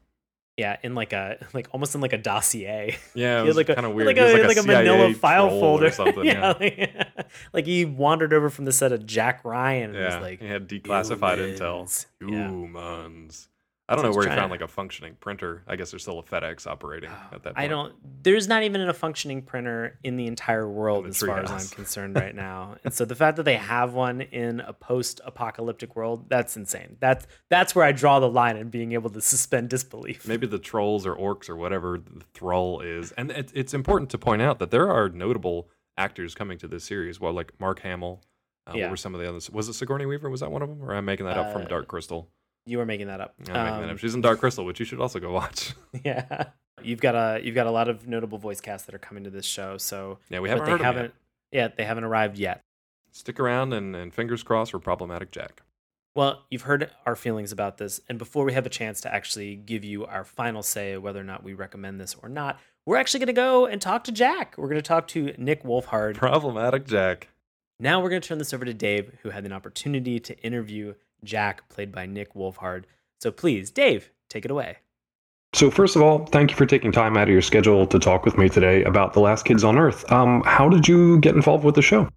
Yeah, 0.57 0.77
in 0.83 0.95
like 0.95 1.13
a 1.13 1.39
like 1.53 1.69
almost 1.73 1.95
in 1.95 2.01
like 2.01 2.13
a 2.13 2.19
dossier. 2.19 2.97
Yeah, 3.15 3.41
it 3.43 3.47
was 3.47 3.57
like 3.57 3.69
a 3.69 3.75
kind 3.75 3.87
of 3.87 3.95
weird. 3.95 4.09
had 4.09 4.17
He 4.17 4.23
was 4.23 4.33
like 4.33 4.43
a, 4.45 4.47
like 4.49 4.57
a 4.59 4.63
manila 4.63 5.15
file 5.15 5.51
folder 5.51 5.87
or 5.89 5.91
something. 5.91 6.25
yeah, 6.25 6.55
yeah. 6.61 7.05
like, 7.17 7.27
like 7.53 7.67
he 7.67 7.85
wandered 7.85 8.33
over 8.33 8.51
from 8.51 8.65
the 8.65 8.73
set 8.73 8.93
of 8.93 9.07
Jack 9.07 9.45
Ryan 9.45 9.91
and 9.91 9.99
Yeah, 9.99 10.15
was 10.17 10.23
like 10.23 10.41
he 10.41 10.47
had 10.47 10.69
declassified 10.69 11.39
"Humans." 11.39 11.61
intel. 11.61 12.07
Humans. 12.29 13.49
I 13.87 13.95
don't 13.97 14.05
know 14.07 14.13
where 14.13 14.23
he 14.25 14.29
found 14.35 14.49
to- 14.49 14.55
like 14.55 14.63
a 14.63 14.69
functioning 14.69 15.15
printer. 15.21 15.63
I 15.69 15.77
guess 15.77 15.91
there's 15.91 16.01
still 16.03 16.19
a 16.19 16.23
FedEx 16.23 16.67
operating 16.67 17.11
at 17.11 17.31
that 17.43 17.43
point. 17.43 17.59
I 17.59 17.67
don't. 17.69 17.95
There's 18.23 18.49
not 18.49 18.63
even 18.63 18.81
a 18.81 18.95
functioning 18.95 19.43
printer 19.43 19.99
in 20.03 20.17
the 20.17 20.27
entire 20.27 20.67
world, 20.67 21.05
the 21.05 21.09
as 21.11 21.21
far 21.21 21.41
as 21.41 21.51
I'm 21.51 21.69
concerned 21.69 22.17
right 22.17 22.35
now. 22.49 22.77
and 22.83 22.95
so 22.95 23.05
the 23.05 23.15
fact 23.15 23.37
that 23.37 23.43
they 23.43 23.57
have 23.57 23.93
one 23.93 24.23
in 24.23 24.61
a 24.61 24.73
post-apocalyptic 24.73 25.97
world, 25.97 26.29
that's 26.29 26.57
insane. 26.57 26.97
That's 27.01 27.27
that's 27.51 27.75
where 27.75 27.85
I 27.85 27.93
draw 27.93 28.21
the 28.21 28.29
line 28.29 28.57
in 28.57 28.71
being 28.71 28.93
able 28.93 29.11
to 29.11 29.21
suspend 29.21 29.69
disbelief. 29.71 30.27
Maybe 30.27 30.47
the 30.47 30.59
trolls 30.59 31.07
or 31.07 31.15
orcs 31.15 31.49
or 31.49 31.57
whatever 31.57 31.99
the 31.99 32.25
Thrull 32.35 32.83
is. 32.85 33.13
And 33.13 33.31
it, 33.31 33.51
it's 33.55 33.75
important 33.75 34.11
to 34.11 34.19
point 34.19 34.43
out 34.43 34.59
that 34.59 34.71
there 34.71 34.91
are 34.91 35.09
notable 35.09 35.69
actors 35.97 36.35
coming 36.35 36.59
to 36.59 36.69
this 36.69 36.85
series. 36.85 37.21
Well, 37.21 37.33
like 37.33 37.53
Mark 37.61 37.81
Hamill. 37.81 38.23
Uh, 38.67 38.73
Yeah. 38.77 38.85
What 38.85 38.93
were 38.93 38.97
some 38.97 39.15
of 39.15 39.21
the 39.21 39.29
others? 39.29 39.51
Was 39.51 39.69
it 39.69 39.75
Sigourney 39.75 40.07
Weaver? 40.07 40.31
Was 40.31 40.41
that 40.41 40.51
one 40.51 40.63
of 40.63 40.71
them? 40.71 40.83
Or 40.83 40.93
am 40.93 40.97
I 40.97 41.01
making 41.03 41.27
that 41.27 41.37
up 41.37 41.53
from 41.53 41.63
Uh, 41.63 41.67
Dark 41.67 41.87
Crystal? 41.87 42.31
You 42.67 42.79
were 42.79 42.87
making 42.87 43.09
that 43.09 43.21
up. 43.21 43.35
I'm 43.41 43.45
making 43.45 43.55
that 43.55 43.85
Um, 43.85 43.91
up. 43.91 43.99
She's 43.99 44.15
in 44.15 44.21
Dark 44.21 44.41
Crystal, 44.41 44.65
which 44.65 44.81
you 44.81 44.87
should 44.87 45.01
also 45.01 45.21
go 45.21 45.33
watch. 45.33 45.75
Yeah, 46.05 46.47
you've 46.83 47.01
got 47.01 47.15
a 47.15 47.41
you've 47.45 47.55
got 47.55 47.67
a 47.67 47.71
lot 47.71 47.89
of 47.89 48.07
notable 48.09 48.39
voice 48.39 48.61
casts 48.61 48.87
that 48.87 48.95
are 48.95 48.99
coming 48.99 49.25
to 49.25 49.31
this 49.31 49.47
show. 49.47 49.79
So 49.79 50.19
yeah, 50.29 50.41
we 50.41 50.49
haven't 50.49 50.65
they 50.79 50.83
haven't. 50.85 51.03
yet. 51.05 51.13
Yeah, 51.53 51.69
they 51.77 51.85
haven't 51.85 52.05
arrived 52.05 52.37
yet. 52.39 52.61
Stick 53.13 53.39
around 53.39 53.73
and, 53.73 53.95
and 53.95 54.13
fingers 54.13 54.43
crossed 54.43 54.73
for 54.73 54.79
Problematic 54.81 55.31
Jack. 55.31 55.63
Well, 56.17 56.43
you've 56.51 56.63
heard 56.63 56.91
our 57.07 57.15
feelings 57.17 57.53
about 57.53 57.79
this, 57.79 58.01
and 58.09 58.19
before 58.19 58.45
we 58.45 58.53
have 58.55 58.67
a 58.67 58.71
chance 58.71 59.01
to 59.03 59.13
actually 59.15 59.57
give 59.57 59.85
you 59.85 60.05
our 60.07 60.25
final 60.25 60.63
say 60.63 60.97
whether 60.97 61.21
or 61.21 61.25
not 61.25 61.43
we 61.45 61.55
recommend 61.55 62.01
this 62.01 62.15
or 62.23 62.29
not, 62.29 62.59
we're 62.87 62.97
actually 62.97 63.21
going 63.21 63.27
to 63.29 63.33
go 63.33 63.67
and 63.67 63.81
talk 63.81 64.05
to 64.05 64.13
Jack. 64.13 64.55
We're 64.57 64.69
going 64.69 64.79
to 64.79 64.83
talk 64.83 65.07
to 65.09 65.33
Nick 65.39 65.63
Wolfhard. 65.65 66.15
Problematic 66.17 66.87
Jack. 66.87 67.29
Now 67.81 68.01
we're 68.01 68.11
going 68.11 68.23
to 68.23 68.29
turn 68.29 68.39
this 68.39 68.53
over 68.55 68.65
to 68.65 68.75
Dave, 68.75 69.13
who 69.23 69.31
had 69.31 69.45
an 69.45 69.53
opportunity 69.53 70.19
to 70.21 70.39
interview 70.41 70.95
Jack, 71.25 71.69
played 71.69 71.93
by 71.93 72.07
Nick 72.07 72.35
Wolfhard. 72.35 72.85
So 73.21 73.31
please, 73.31 73.71
Dave, 73.71 74.11
take 74.29 74.45
it 74.45 74.51
away. 74.51 74.79
So, 75.55 75.71
first 75.71 75.95
of 75.95 76.03
all, 76.03 76.27
thank 76.27 76.51
you 76.51 76.57
for 76.57 76.67
taking 76.67 76.91
time 76.91 77.17
out 77.17 77.29
of 77.29 77.33
your 77.33 77.41
schedule 77.41 77.87
to 77.87 77.99
talk 78.01 78.25
with 78.25 78.37
me 78.37 78.49
today 78.49 78.83
about 78.83 79.13
The 79.13 79.21
Last 79.21 79.45
Kids 79.45 79.63
on 79.63 79.79
Earth. 79.79 80.11
Um, 80.11 80.43
how 80.45 80.69
did 80.69 80.89
you 80.89 81.21
get 81.21 81.37
involved 81.37 81.65
with 81.65 81.77
the 81.77 81.83
show? 81.83 82.09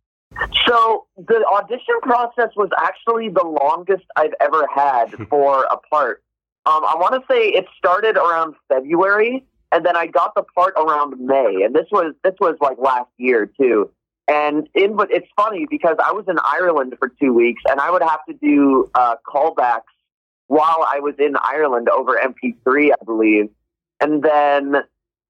So 0.67 1.05
the 1.17 1.45
audition 1.53 1.99
process 2.01 2.49
was 2.55 2.69
actually 2.79 3.29
the 3.29 3.45
longest 3.45 4.05
I've 4.15 4.33
ever 4.41 4.67
had 4.73 5.11
for 5.29 5.65
a 5.65 5.77
part. 5.77 6.23
Um, 6.65 6.83
I 6.83 6.95
want 6.95 7.13
to 7.13 7.21
say 7.31 7.49
it 7.49 7.65
started 7.77 8.17
around 8.17 8.55
February, 8.67 9.45
and 9.71 9.85
then 9.85 9.95
I 9.95 10.07
got 10.07 10.33
the 10.35 10.43
part 10.43 10.73
around 10.75 11.19
May, 11.19 11.61
and 11.63 11.73
this 11.73 11.87
was 11.91 12.13
this 12.23 12.33
was 12.39 12.57
like 12.59 12.77
last 12.77 13.09
year 13.17 13.45
too. 13.45 13.89
And 14.27 14.67
in 14.73 14.95
but 14.95 15.09
it's 15.11 15.27
funny 15.35 15.65
because 15.69 15.95
I 16.03 16.11
was 16.11 16.25
in 16.27 16.37
Ireland 16.43 16.95
for 16.99 17.09
two 17.09 17.33
weeks, 17.33 17.61
and 17.69 17.79
I 17.79 17.89
would 17.89 18.01
have 18.01 18.19
to 18.27 18.33
do 18.33 18.89
uh, 18.93 19.15
callbacks 19.25 19.83
while 20.47 20.85
I 20.87 20.99
was 20.99 21.15
in 21.17 21.35
Ireland 21.41 21.89
over 21.89 22.17
MP3, 22.17 22.91
I 22.91 23.05
believe. 23.05 23.49
And 23.99 24.23
then 24.23 24.77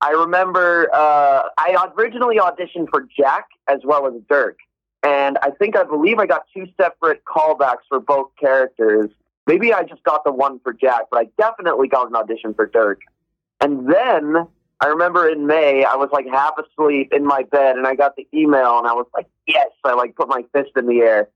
I 0.02 0.12
remember 0.12 0.89
uh, 0.93 1.43
I 1.58 1.89
originally 1.98 2.38
auditioned 2.38 2.89
for 2.89 3.08
Jack 3.18 3.48
as 3.68 3.80
well 3.84 4.08
as 4.08 4.14
Dirk. 4.30 4.58
And 5.04 5.38
I 5.41 5.52
think 5.52 5.78
I 5.78 5.84
believe 5.84 6.20
I 6.20 6.26
got 6.26 6.43
two 6.54 6.68
separate 6.80 7.24
callbacks 7.26 7.86
for 7.88 8.00
both 8.00 8.32
characters. 8.39 9.10
Maybe 9.45 9.74
I 9.74 9.84
just 9.84 10.04
got 10.04 10.24
the 10.24 10.32
one 10.32 10.60
for 10.60 10.74
Jack, 10.74 11.04
but 11.12 11.20
I 11.20 11.30
definitely 11.38 11.88
got 11.88 12.10
an 12.10 12.16
audition 12.16 12.54
for 12.54 12.66
Dirk. 12.66 13.02
And 13.62 13.91
then 13.91 14.48
I 14.80 14.88
remember 14.88 15.28
in 15.28 15.47
May, 15.47 15.84
I 15.84 15.95
was 15.95 16.09
like 16.11 16.28
half 16.28 16.53
asleep 16.57 17.11
in 17.11 17.25
my 17.25 17.43
bed 17.43 17.78
and 17.78 17.88
I 17.88 17.95
got 17.95 18.15
the 18.15 18.28
email 18.34 18.78
and 18.78 18.88
I 18.88 18.93
was 18.93 19.07
like, 19.13 19.28
yes, 19.47 19.69
I 19.84 19.93
like 19.93 20.15
put 20.15 20.28
my 20.28 20.43
fist 20.53 20.71
in 20.75 20.86
the 20.86 20.99
air. 20.99 21.30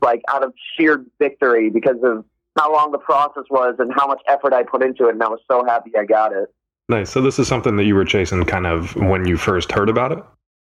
Like 0.00 0.22
out 0.28 0.42
of 0.42 0.52
sheer 0.76 1.04
victory 1.18 1.70
because 1.70 1.96
of 2.02 2.24
how 2.56 2.72
long 2.72 2.92
the 2.92 2.98
process 2.98 3.44
was 3.50 3.76
and 3.78 3.92
how 3.94 4.06
much 4.06 4.20
effort 4.26 4.52
I 4.52 4.62
put 4.62 4.82
into 4.82 5.08
it. 5.08 5.12
And 5.12 5.22
I 5.22 5.28
was 5.28 5.40
so 5.50 5.64
happy 5.66 5.92
I 5.98 6.04
got 6.04 6.32
it. 6.32 6.52
Nice. 6.88 7.10
So 7.10 7.20
this 7.20 7.38
is 7.38 7.46
something 7.46 7.76
that 7.76 7.84
you 7.84 7.94
were 7.94 8.04
chasing 8.04 8.44
kind 8.44 8.66
of 8.66 8.96
when 8.96 9.26
you 9.26 9.36
first 9.36 9.70
heard 9.70 9.90
about 9.90 10.12
it? 10.12 10.18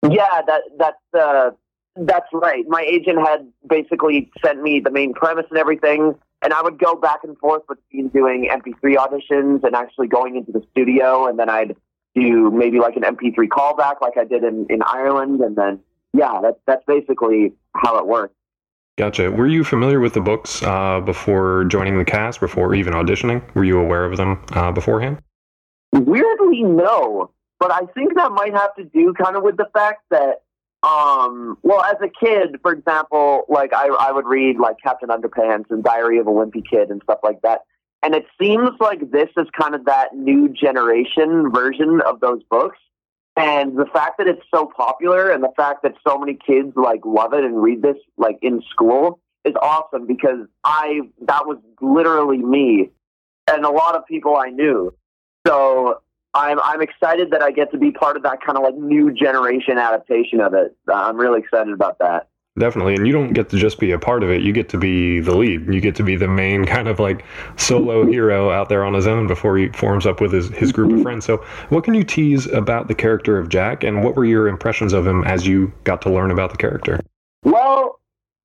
Yeah, 0.09 0.41
that, 0.47 0.61
that's, 0.77 0.97
uh, 1.13 1.51
that's 1.95 2.27
right. 2.33 2.63
My 2.67 2.81
agent 2.81 3.19
had 3.19 3.47
basically 3.67 4.31
sent 4.43 4.61
me 4.61 4.79
the 4.79 4.91
main 4.91 5.13
premise 5.13 5.45
and 5.49 5.59
everything, 5.59 6.15
and 6.41 6.53
I 6.53 6.61
would 6.61 6.79
go 6.79 6.95
back 6.95 7.19
and 7.23 7.37
forth 7.37 7.63
between 7.67 8.09
doing 8.09 8.49
MP3 8.51 8.95
auditions 8.95 9.63
and 9.63 9.75
actually 9.75 10.07
going 10.07 10.35
into 10.35 10.51
the 10.51 10.63
studio, 10.71 11.27
and 11.27 11.39
then 11.39 11.49
I'd 11.49 11.75
do 12.19 12.51
maybe 12.51 12.79
like 12.79 12.95
an 12.95 13.03
MP3 13.03 13.47
callback, 13.47 14.01
like 14.01 14.17
I 14.17 14.23
did 14.23 14.43
in, 14.43 14.65
in 14.69 14.81
Ireland, 14.81 15.41
and 15.41 15.55
then 15.55 15.79
yeah, 16.13 16.39
that's 16.41 16.59
that's 16.65 16.83
basically 16.85 17.53
how 17.75 17.97
it 17.97 18.07
works. 18.07 18.33
Gotcha. 18.97 19.29
Were 19.29 19.47
you 19.47 19.63
familiar 19.63 19.99
with 19.99 20.13
the 20.13 20.21
books 20.21 20.63
uh, 20.63 20.99
before 21.01 21.65
joining 21.65 21.99
the 21.99 22.05
cast, 22.05 22.39
before 22.39 22.73
even 22.73 22.93
auditioning? 22.93 23.43
Were 23.53 23.63
you 23.63 23.79
aware 23.79 24.03
of 24.05 24.17
them 24.17 24.43
uh, 24.53 24.71
beforehand? 24.71 25.19
Weirdly, 25.91 26.63
no. 26.63 27.31
But 27.59 27.71
I 27.71 27.81
think 27.93 28.15
that 28.15 28.31
might 28.31 28.53
have 28.53 28.75
to 28.75 28.83
do 28.83 29.13
kind 29.13 29.35
of 29.35 29.43
with 29.43 29.57
the 29.57 29.67
fact 29.73 30.03
that 30.09 30.41
um, 30.83 31.57
well, 31.63 31.83
as 31.83 31.97
a 32.01 32.09
kid, 32.09 32.59
for 32.61 32.71
example, 32.71 33.45
like 33.49 33.73
I, 33.73 33.87
I 33.87 34.11
would 34.11 34.25
read 34.25 34.57
like 34.57 34.77
Captain 34.81 35.09
Underpants 35.09 35.65
and 35.69 35.83
Diary 35.83 36.19
of 36.19 36.27
a 36.27 36.31
Wimpy 36.31 36.63
Kid 36.67 36.89
and 36.89 37.01
stuff 37.03 37.19
like 37.23 37.41
that. 37.41 37.61
And 38.03 38.13
it 38.13 38.25
seems 38.39 38.71
like 38.79 39.11
this 39.11 39.29
is 39.37 39.47
kind 39.59 39.75
of 39.75 39.85
that 39.85 40.15
new 40.15 40.49
generation 40.49 41.51
version 41.51 42.01
of 42.05 42.19
those 42.19 42.41
books. 42.49 42.77
And 43.35 43.77
the 43.77 43.85
fact 43.85 44.17
that 44.17 44.27
it's 44.27 44.41
so 44.53 44.71
popular 44.75 45.29
and 45.29 45.43
the 45.43 45.51
fact 45.55 45.83
that 45.83 45.93
so 46.07 46.17
many 46.17 46.33
kids 46.35 46.73
like 46.75 47.01
love 47.05 47.33
it 47.33 47.43
and 47.43 47.61
read 47.61 47.81
this 47.81 47.97
like 48.17 48.37
in 48.41 48.61
school 48.71 49.19
is 49.45 49.53
awesome 49.61 50.07
because 50.07 50.47
I, 50.63 51.01
that 51.21 51.45
was 51.45 51.57
literally 51.81 52.39
me 52.39 52.91
and 53.47 53.63
a 53.63 53.69
lot 53.69 53.95
of 53.95 54.05
people 54.05 54.35
I 54.35 54.49
knew. 54.49 54.93
So 55.45 56.01
I'm 56.33 56.59
I'm 56.59 56.81
excited 56.81 57.31
that 57.31 57.41
I 57.41 57.51
get 57.51 57.71
to 57.71 57.77
be 57.77 57.91
part 57.91 58.17
of 58.17 58.23
that 58.23 58.41
kind 58.45 58.57
of 58.57 58.63
like 58.63 58.75
new 58.75 59.11
generation 59.11 59.77
adaptation 59.77 60.39
of 60.41 60.53
it. 60.53 60.75
I'm 60.91 61.17
really 61.17 61.39
excited 61.39 61.73
about 61.73 61.99
that. 61.99 62.27
Definitely, 62.57 62.95
and 62.95 63.05
you 63.05 63.13
don't 63.13 63.33
get 63.33 63.49
to 63.49 63.57
just 63.57 63.79
be 63.79 63.91
a 63.91 63.99
part 63.99 64.23
of 64.23 64.31
it. 64.31 64.41
You 64.41 64.51
get 64.51 64.69
to 64.69 64.77
be 64.77 65.19
the 65.19 65.35
lead. 65.35 65.71
You 65.71 65.79
get 65.79 65.95
to 65.95 66.03
be 66.03 66.15
the 66.15 66.27
main 66.27 66.65
kind 66.75 66.87
of 66.87 66.99
like 66.99 67.23
solo 67.55 68.05
hero 68.11 68.49
out 68.49 68.69
there 68.69 68.83
on 68.83 68.93
his 68.93 69.07
own 69.07 69.27
before 69.27 69.57
he 69.57 69.69
forms 69.69 70.05
up 70.05 70.21
with 70.21 70.33
his, 70.33 70.49
his 70.49 70.71
group 70.71 70.91
of 70.91 71.01
friends. 71.01 71.25
So, 71.25 71.37
what 71.69 71.83
can 71.83 71.93
you 71.93 72.03
tease 72.03 72.47
about 72.47 72.87
the 72.87 72.95
character 72.95 73.37
of 73.37 73.49
Jack, 73.49 73.83
and 73.83 74.03
what 74.03 74.15
were 74.15 74.25
your 74.25 74.47
impressions 74.47 74.93
of 74.93 75.05
him 75.05 75.23
as 75.23 75.45
you 75.45 75.71
got 75.83 76.01
to 76.03 76.09
learn 76.09 76.31
about 76.31 76.51
the 76.51 76.57
character? 76.57 76.99
Well, 77.43 77.99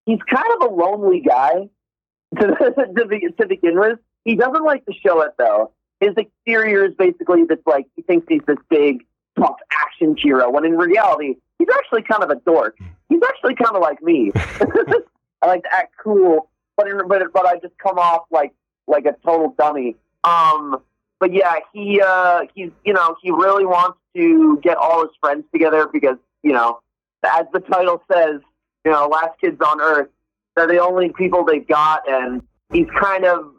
he's 0.06 0.20
kind 0.28 0.46
of 0.60 0.70
a 0.70 0.74
lonely 0.74 1.20
guy 1.20 1.68
to, 2.38 2.46
to, 2.46 3.32
to 3.38 3.46
begin 3.46 3.78
with. 3.78 3.98
He 4.24 4.36
doesn't 4.36 4.64
like 4.64 4.84
to 4.86 4.92
show 4.92 5.22
it 5.22 5.32
though 5.38 5.72
his 6.02 6.14
exterior 6.16 6.84
is 6.84 6.94
basically 6.98 7.44
this 7.44 7.60
like 7.64 7.86
he 7.94 8.02
thinks 8.02 8.26
he's 8.28 8.42
this 8.46 8.58
big 8.68 9.06
tough 9.38 9.56
action 9.70 10.16
hero 10.16 10.50
when 10.50 10.64
in 10.64 10.76
reality 10.76 11.36
he's 11.58 11.68
actually 11.74 12.02
kind 12.02 12.24
of 12.24 12.30
a 12.30 12.34
dork. 12.44 12.76
He's 13.12 13.22
actually 13.28 13.54
kind 13.54 13.76
of 13.76 13.82
like 13.82 14.02
me. 14.02 14.32
I 15.42 15.46
like 15.46 15.62
to 15.64 15.74
act 15.74 15.94
cool, 16.02 16.48
but 16.76 16.88
in, 16.88 17.06
but 17.08 17.22
but 17.32 17.46
I 17.46 17.58
just 17.58 17.76
come 17.78 17.98
off 17.98 18.22
like 18.30 18.52
like 18.86 19.04
a 19.04 19.14
total 19.24 19.54
dummy. 19.58 19.96
Um, 20.24 20.78
but 21.20 21.32
yeah, 21.32 21.56
he 21.72 22.00
uh, 22.00 22.42
he's 22.54 22.70
you 22.84 22.92
know 22.92 23.16
he 23.22 23.30
really 23.30 23.66
wants 23.66 23.98
to 24.16 24.58
get 24.62 24.76
all 24.76 25.02
his 25.02 25.10
friends 25.20 25.44
together 25.52 25.88
because 25.92 26.16
you 26.42 26.52
know 26.52 26.80
as 27.24 27.46
the 27.52 27.60
title 27.60 28.02
says, 28.12 28.40
you 28.84 28.90
know, 28.90 29.06
last 29.08 29.38
kids 29.40 29.60
on 29.60 29.80
Earth. 29.80 30.08
They're 30.54 30.66
the 30.66 30.82
only 30.82 31.10
people 31.10 31.44
they've 31.44 31.66
got, 31.66 32.06
and 32.06 32.42
he's 32.70 32.88
kind 33.00 33.24
of 33.24 33.54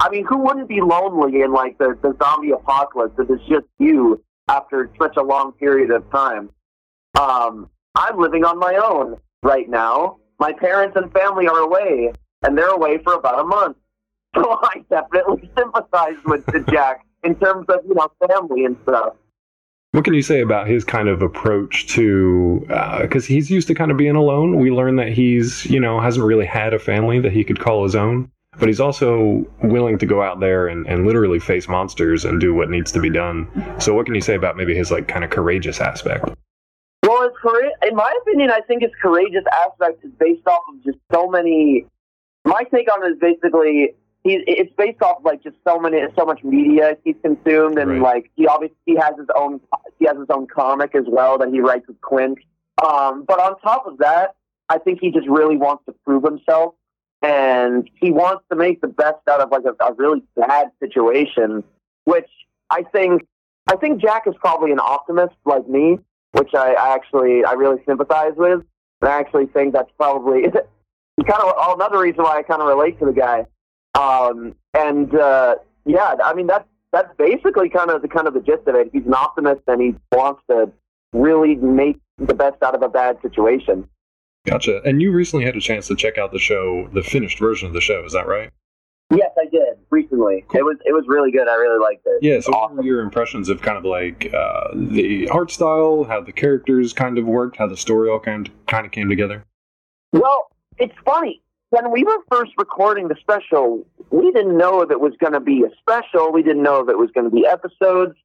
I 0.00 0.10
mean, 0.10 0.24
who 0.26 0.38
wouldn't 0.38 0.68
be 0.68 0.80
lonely 0.80 1.42
in 1.42 1.52
like 1.52 1.78
the, 1.78 1.98
the 2.02 2.16
zombie 2.22 2.50
apocalypse 2.50 3.18
if 3.18 3.28
it's 3.30 3.42
just 3.48 3.66
you 3.78 4.22
after 4.48 4.90
such 5.00 5.16
a 5.16 5.22
long 5.22 5.52
period 5.52 5.90
of 5.90 6.08
time? 6.10 6.50
Um, 7.18 7.68
I'm 7.98 8.16
living 8.18 8.44
on 8.44 8.58
my 8.58 8.76
own 8.76 9.16
right 9.42 9.68
now. 9.68 10.18
My 10.38 10.52
parents 10.52 10.96
and 10.96 11.12
family 11.12 11.48
are 11.48 11.58
away, 11.58 12.12
and 12.42 12.56
they're 12.56 12.70
away 12.70 12.98
for 12.98 13.14
about 13.14 13.40
a 13.40 13.44
month. 13.44 13.76
So 14.34 14.58
I 14.62 14.84
definitely 14.90 15.50
sympathize 15.56 16.16
with 16.26 16.44
Jack 16.68 17.04
in 17.24 17.34
terms 17.36 17.64
of 17.70 17.80
you 17.88 17.94
know 17.94 18.08
family 18.28 18.66
and 18.66 18.76
stuff. 18.82 19.14
What 19.92 20.04
can 20.04 20.12
you 20.12 20.22
say 20.22 20.42
about 20.42 20.68
his 20.68 20.84
kind 20.84 21.08
of 21.08 21.22
approach 21.22 21.88
to? 21.88 22.60
Because 23.00 23.24
uh, 23.24 23.28
he's 23.28 23.50
used 23.50 23.68
to 23.68 23.74
kind 23.74 23.90
of 23.90 23.96
being 23.96 24.16
alone. 24.16 24.58
We 24.60 24.70
learn 24.70 24.96
that 24.96 25.08
he's 25.08 25.64
you 25.64 25.80
know 25.80 25.98
hasn't 25.98 26.24
really 26.24 26.44
had 26.44 26.74
a 26.74 26.78
family 26.78 27.18
that 27.20 27.32
he 27.32 27.42
could 27.42 27.58
call 27.58 27.84
his 27.84 27.96
own 27.96 28.30
but 28.58 28.68
he's 28.68 28.80
also 28.80 29.46
willing 29.62 29.98
to 29.98 30.06
go 30.06 30.20
out 30.20 30.40
there 30.40 30.66
and, 30.66 30.86
and 30.88 31.06
literally 31.06 31.38
face 31.38 31.68
monsters 31.68 32.24
and 32.24 32.40
do 32.40 32.52
what 32.52 32.68
needs 32.68 32.90
to 32.90 33.00
be 33.00 33.08
done. 33.08 33.48
So, 33.80 33.94
what 33.94 34.04
can 34.06 34.16
you 34.16 34.20
say 34.20 34.34
about 34.34 34.56
maybe 34.56 34.74
his 34.74 34.90
like 34.90 35.06
kind 35.06 35.24
of 35.24 35.30
courageous 35.30 35.80
aspect? 35.80 36.28
Well, 37.02 37.22
it's 37.22 37.36
courage. 37.40 37.70
In 37.88 37.94
my 37.94 38.12
opinion, 38.22 38.50
I 38.50 38.60
think 38.60 38.82
his 38.82 38.90
courageous 39.00 39.44
aspect 39.52 40.04
is 40.04 40.10
based 40.18 40.46
off 40.46 40.62
of 40.72 40.84
just 40.84 40.98
so 41.12 41.28
many. 41.28 41.86
My 42.44 42.62
take 42.72 42.92
on 42.92 43.04
it 43.06 43.12
is 43.12 43.18
basically 43.18 43.94
he's 44.24 44.40
it's 44.46 44.72
based 44.76 45.00
off 45.02 45.18
of 45.18 45.24
like 45.24 45.42
just 45.42 45.56
so 45.66 45.78
many 45.78 45.98
so 46.16 46.24
much 46.24 46.42
media 46.42 46.96
he's 47.04 47.16
consumed 47.22 47.78
and 47.78 47.90
right. 47.90 48.02
like 48.02 48.30
he 48.36 48.46
obviously 48.46 48.76
he 48.84 48.96
has 48.96 49.14
his 49.18 49.28
own 49.36 49.60
he 49.98 50.06
has 50.06 50.16
his 50.16 50.26
own 50.30 50.46
comic 50.46 50.94
as 50.94 51.04
well 51.06 51.38
that 51.38 51.48
he 51.48 51.60
writes 51.60 51.86
with 51.86 52.00
Quint. 52.00 52.38
Um, 52.84 53.24
but 53.26 53.40
on 53.40 53.58
top 53.60 53.86
of 53.86 53.98
that, 53.98 54.36
I 54.68 54.78
think 54.78 55.00
he 55.00 55.10
just 55.10 55.28
really 55.28 55.56
wants 55.56 55.84
to 55.86 55.94
prove 56.04 56.22
himself 56.22 56.74
and 57.22 57.88
he 58.00 58.12
wants 58.12 58.44
to 58.50 58.56
make 58.56 58.80
the 58.80 58.88
best 58.88 59.16
out 59.28 59.40
of 59.40 59.50
like 59.50 59.64
a, 59.64 59.84
a 59.84 59.92
really 59.94 60.22
bad 60.36 60.70
situation, 60.80 61.64
which 62.04 62.28
I 62.70 62.82
think 62.82 63.26
I 63.70 63.76
think 63.76 64.00
Jack 64.00 64.24
is 64.26 64.34
probably 64.40 64.72
an 64.72 64.80
optimist 64.80 65.34
like 65.44 65.68
me, 65.68 65.98
which 66.32 66.54
I, 66.54 66.74
I 66.74 66.94
actually 66.94 67.44
I 67.44 67.52
really 67.52 67.82
sympathize 67.86 68.32
with. 68.36 68.62
And 69.00 69.10
I 69.10 69.18
actually 69.18 69.46
think 69.46 69.72
that's 69.72 69.90
probably 69.96 70.42
kind 71.26 71.42
of 71.42 71.74
another 71.76 72.00
reason 72.00 72.24
why 72.24 72.38
I 72.38 72.42
kind 72.42 72.60
of 72.60 72.68
relate 72.68 72.98
to 73.00 73.06
the 73.06 73.12
guy. 73.12 73.46
Um, 73.98 74.54
and 74.74 75.14
uh, 75.14 75.56
yeah, 75.84 76.14
I 76.22 76.34
mean 76.34 76.46
that's 76.46 76.68
that's 76.92 77.14
basically 77.18 77.68
kind 77.68 77.90
of 77.90 78.02
the 78.02 78.08
kind 78.08 78.26
of 78.26 78.34
the 78.34 78.40
gist 78.40 78.66
of 78.66 78.74
it. 78.74 78.90
He's 78.92 79.06
an 79.06 79.14
optimist 79.14 79.62
and 79.66 79.80
he 79.80 79.94
wants 80.12 80.42
to 80.50 80.70
really 81.12 81.54
make 81.56 82.00
the 82.18 82.34
best 82.34 82.62
out 82.62 82.74
of 82.74 82.82
a 82.82 82.88
bad 82.88 83.20
situation. 83.22 83.88
Gotcha. 84.46 84.80
And 84.84 85.02
you 85.02 85.12
recently 85.12 85.44
had 85.44 85.56
a 85.56 85.60
chance 85.60 85.88
to 85.88 85.96
check 85.96 86.16
out 86.16 86.32
the 86.32 86.38
show, 86.38 86.88
the 86.92 87.02
finished 87.02 87.38
version 87.38 87.68
of 87.68 87.74
the 87.74 87.80
show. 87.80 88.04
Is 88.04 88.12
that 88.12 88.26
right? 88.26 88.50
Yes, 89.10 89.30
I 89.38 89.46
did 89.46 89.78
recently. 89.90 90.44
Cool. 90.48 90.60
It 90.60 90.64
was 90.64 90.76
it 90.84 90.92
was 90.92 91.04
really 91.08 91.30
good. 91.30 91.48
I 91.48 91.54
really 91.54 91.78
liked 91.78 92.06
it. 92.06 92.18
Yeah. 92.22 92.40
So, 92.40 92.52
awesome. 92.52 92.76
what 92.76 92.84
were 92.84 92.88
your 92.88 93.00
impressions 93.00 93.48
of 93.48 93.62
kind 93.62 93.78
of 93.78 93.84
like 93.84 94.32
uh, 94.34 94.68
the 94.74 95.28
art 95.30 95.50
style, 95.50 96.04
how 96.04 96.20
the 96.20 96.32
characters 96.32 96.92
kind 96.92 97.16
of 97.16 97.24
worked, 97.24 97.56
how 97.56 97.66
the 97.66 97.76
story 97.76 98.10
all 98.10 98.20
kind 98.20 98.48
of, 98.48 98.66
kind 98.66 98.84
of 98.84 98.92
came 98.92 99.08
together? 99.08 99.44
Well, 100.12 100.50
it's 100.78 100.94
funny 101.04 101.42
when 101.70 101.90
we 101.90 102.04
were 102.04 102.18
first 102.30 102.52
recording 102.56 103.08
the 103.08 103.16
special, 103.20 103.86
we 104.10 104.30
didn't 104.32 104.56
know 104.56 104.80
if 104.80 104.90
it 104.90 105.00
was 105.00 105.12
going 105.20 105.34
to 105.34 105.40
be 105.40 105.64
a 105.64 105.70
special. 105.78 106.32
We 106.32 106.42
didn't 106.42 106.62
know 106.62 106.80
if 106.80 106.88
it 106.88 106.96
was 106.96 107.10
going 107.12 107.28
to 107.28 107.34
be 107.34 107.46
episodes. 107.46 108.16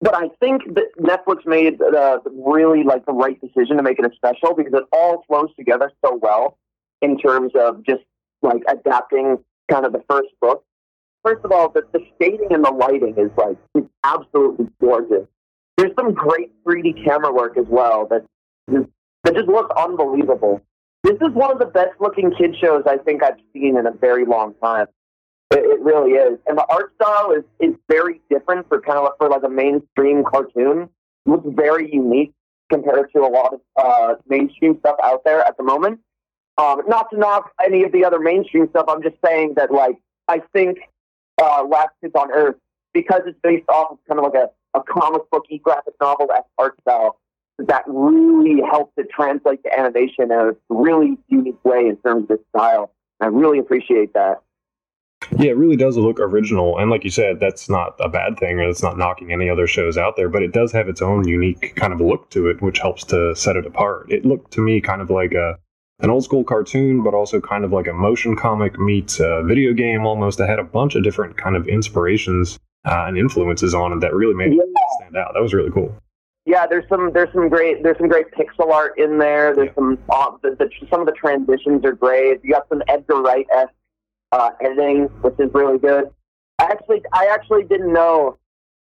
But 0.00 0.14
I 0.14 0.28
think 0.40 0.62
that 0.74 0.90
Netflix 1.00 1.46
made 1.46 1.80
uh, 1.80 2.18
really 2.32 2.84
like 2.84 3.06
the 3.06 3.12
right 3.12 3.40
decision 3.40 3.78
to 3.78 3.82
make 3.82 3.98
it 3.98 4.04
a 4.04 4.14
special 4.14 4.54
because 4.54 4.74
it 4.74 4.84
all 4.92 5.24
flows 5.26 5.48
together 5.56 5.90
so 6.04 6.18
well 6.20 6.58
in 7.00 7.18
terms 7.18 7.52
of 7.54 7.84
just 7.84 8.02
like 8.42 8.62
adapting 8.68 9.38
kind 9.70 9.86
of 9.86 9.92
the 9.92 10.02
first 10.08 10.28
book. 10.40 10.64
First 11.24 11.44
of 11.44 11.52
all, 11.52 11.70
the, 11.70 11.82
the 11.92 12.00
shading 12.20 12.48
and 12.50 12.64
the 12.64 12.70
lighting 12.70 13.14
is 13.16 13.30
like 13.36 13.56
it's 13.74 13.88
absolutely 14.02 14.66
gorgeous. 14.80 15.26
There's 15.76 15.92
some 15.98 16.12
great 16.12 16.52
3D 16.64 17.04
camera 17.04 17.32
work 17.32 17.56
as 17.56 17.66
well 17.68 18.06
that 18.10 18.24
that 18.68 19.34
just 19.34 19.48
looks 19.48 19.74
unbelievable. 19.76 20.60
This 21.02 21.16
is 21.16 21.32
one 21.32 21.50
of 21.50 21.58
the 21.58 21.66
best 21.66 21.92
looking 22.00 22.32
kid 22.36 22.56
shows 22.60 22.84
I 22.86 22.98
think 22.98 23.22
I've 23.22 23.38
seen 23.52 23.76
in 23.76 23.86
a 23.86 23.90
very 23.90 24.24
long 24.24 24.54
time. 24.62 24.86
It, 25.50 25.58
it 25.58 25.80
really 25.80 26.12
is, 26.12 26.38
and 26.46 26.56
the 26.56 26.66
art 26.68 26.92
style 27.00 27.32
is 27.32 27.44
is 27.60 27.74
very 27.88 28.20
different 28.30 28.68
for 28.68 28.80
kind 28.80 28.98
of 28.98 29.08
for 29.18 29.28
like 29.28 29.42
a 29.44 29.48
mainstream 29.48 30.24
cartoon. 30.24 30.88
It 31.26 31.30
looks 31.30 31.46
very 31.54 31.92
unique 31.92 32.32
compared 32.70 33.12
to 33.12 33.20
a 33.20 33.28
lot 33.28 33.54
of 33.54 33.60
uh, 33.76 34.14
mainstream 34.26 34.78
stuff 34.80 34.96
out 35.02 35.24
there 35.24 35.40
at 35.40 35.56
the 35.56 35.62
moment. 35.62 36.00
Um, 36.56 36.82
not 36.86 37.10
to 37.10 37.18
knock 37.18 37.50
any 37.64 37.82
of 37.82 37.92
the 37.92 38.04
other 38.04 38.20
mainstream 38.20 38.68
stuff. 38.70 38.86
I'm 38.88 39.02
just 39.02 39.16
saying 39.24 39.54
that 39.56 39.72
like 39.72 39.96
I 40.28 40.40
think 40.52 40.78
uh, 41.42 41.64
Last 41.68 41.90
Kids 42.00 42.14
on 42.14 42.30
Earth 42.30 42.56
because 42.92 43.22
it's 43.26 43.38
based 43.42 43.68
off 43.68 43.92
of 43.92 43.98
kind 44.08 44.20
of 44.20 44.32
like 44.32 44.34
a, 44.34 44.78
a 44.78 44.82
comic 44.82 45.22
booky 45.30 45.58
graphic 45.58 45.94
novel 46.00 46.28
art 46.58 46.76
style 46.82 47.18
that 47.58 47.84
really 47.86 48.60
helps 48.62 48.92
it 48.96 49.08
translate 49.10 49.62
to 49.64 49.78
animation 49.78 50.24
in 50.24 50.32
a 50.32 50.52
really 50.68 51.16
unique 51.28 51.62
way 51.64 51.86
in 51.86 51.96
terms 51.98 52.24
of 52.24 52.38
its 52.38 52.44
style. 52.54 52.92
I 53.20 53.26
really 53.26 53.58
appreciate 53.58 54.12
that. 54.14 54.42
Yeah, 55.38 55.50
it 55.50 55.56
really 55.56 55.76
does 55.76 55.96
look 55.96 56.20
original. 56.20 56.78
And 56.78 56.90
like 56.90 57.04
you 57.04 57.10
said, 57.10 57.40
that's 57.40 57.68
not 57.68 57.94
a 58.00 58.08
bad 58.08 58.38
thing. 58.38 58.58
It's 58.58 58.82
not 58.82 58.98
knocking 58.98 59.32
any 59.32 59.48
other 59.48 59.66
shows 59.66 59.96
out 59.96 60.16
there, 60.16 60.28
but 60.28 60.42
it 60.42 60.52
does 60.52 60.72
have 60.72 60.88
its 60.88 61.00
own 61.00 61.26
unique 61.26 61.74
kind 61.76 61.92
of 61.92 62.00
look 62.00 62.28
to 62.30 62.48
it, 62.48 62.60
which 62.60 62.78
helps 62.78 63.04
to 63.04 63.34
set 63.34 63.56
it 63.56 63.66
apart. 63.66 64.10
It 64.10 64.26
looked 64.26 64.52
to 64.52 64.60
me 64.60 64.80
kind 64.80 65.00
of 65.00 65.10
like 65.10 65.32
a 65.32 65.58
an 66.00 66.10
old 66.10 66.24
school 66.24 66.44
cartoon, 66.44 67.02
but 67.02 67.14
also 67.14 67.40
kind 67.40 67.64
of 67.64 67.72
like 67.72 67.86
a 67.86 67.92
motion 67.92 68.36
comic 68.36 68.78
meets 68.78 69.20
a 69.20 69.42
video 69.44 69.72
game 69.72 70.04
almost. 70.06 70.40
It 70.40 70.48
had 70.48 70.58
a 70.58 70.64
bunch 70.64 70.94
of 70.94 71.04
different 71.04 71.36
kind 71.36 71.56
of 71.56 71.68
inspirations 71.68 72.58
uh, 72.84 73.04
and 73.06 73.16
influences 73.16 73.74
on 73.74 73.92
it 73.92 74.00
that 74.00 74.14
really 74.14 74.34
made 74.34 74.52
yeah. 74.52 74.62
it 74.62 74.68
stand 74.98 75.16
out. 75.16 75.32
That 75.34 75.42
was 75.42 75.54
really 75.54 75.70
cool. 75.70 75.94
Yeah, 76.46 76.66
there's 76.66 76.86
some 76.88 77.10
there's 77.12 77.32
some 77.32 77.48
great 77.48 77.82
there's 77.82 77.96
some 77.96 78.08
great 78.08 78.26
pixel 78.32 78.70
art 78.70 78.98
in 78.98 79.18
there. 79.18 79.54
There's 79.54 79.68
yeah. 79.68 79.74
some 79.74 79.98
uh, 80.10 80.30
the, 80.42 80.50
the, 80.50 80.68
some 80.90 81.00
of 81.00 81.06
the 81.06 81.12
transitions 81.12 81.84
are 81.84 81.92
great. 81.92 82.40
You 82.44 82.52
got 82.52 82.68
some 82.68 82.82
Edgar 82.86 83.22
Wright 83.22 83.46
esque 83.54 83.72
uh, 84.32 84.50
editing, 84.60 85.04
which 85.22 85.34
is 85.38 85.50
really 85.54 85.78
good. 85.78 86.10
I 86.58 86.64
actually 86.64 87.02
I 87.12 87.28
actually 87.32 87.64
didn't 87.64 87.92
know 87.92 88.36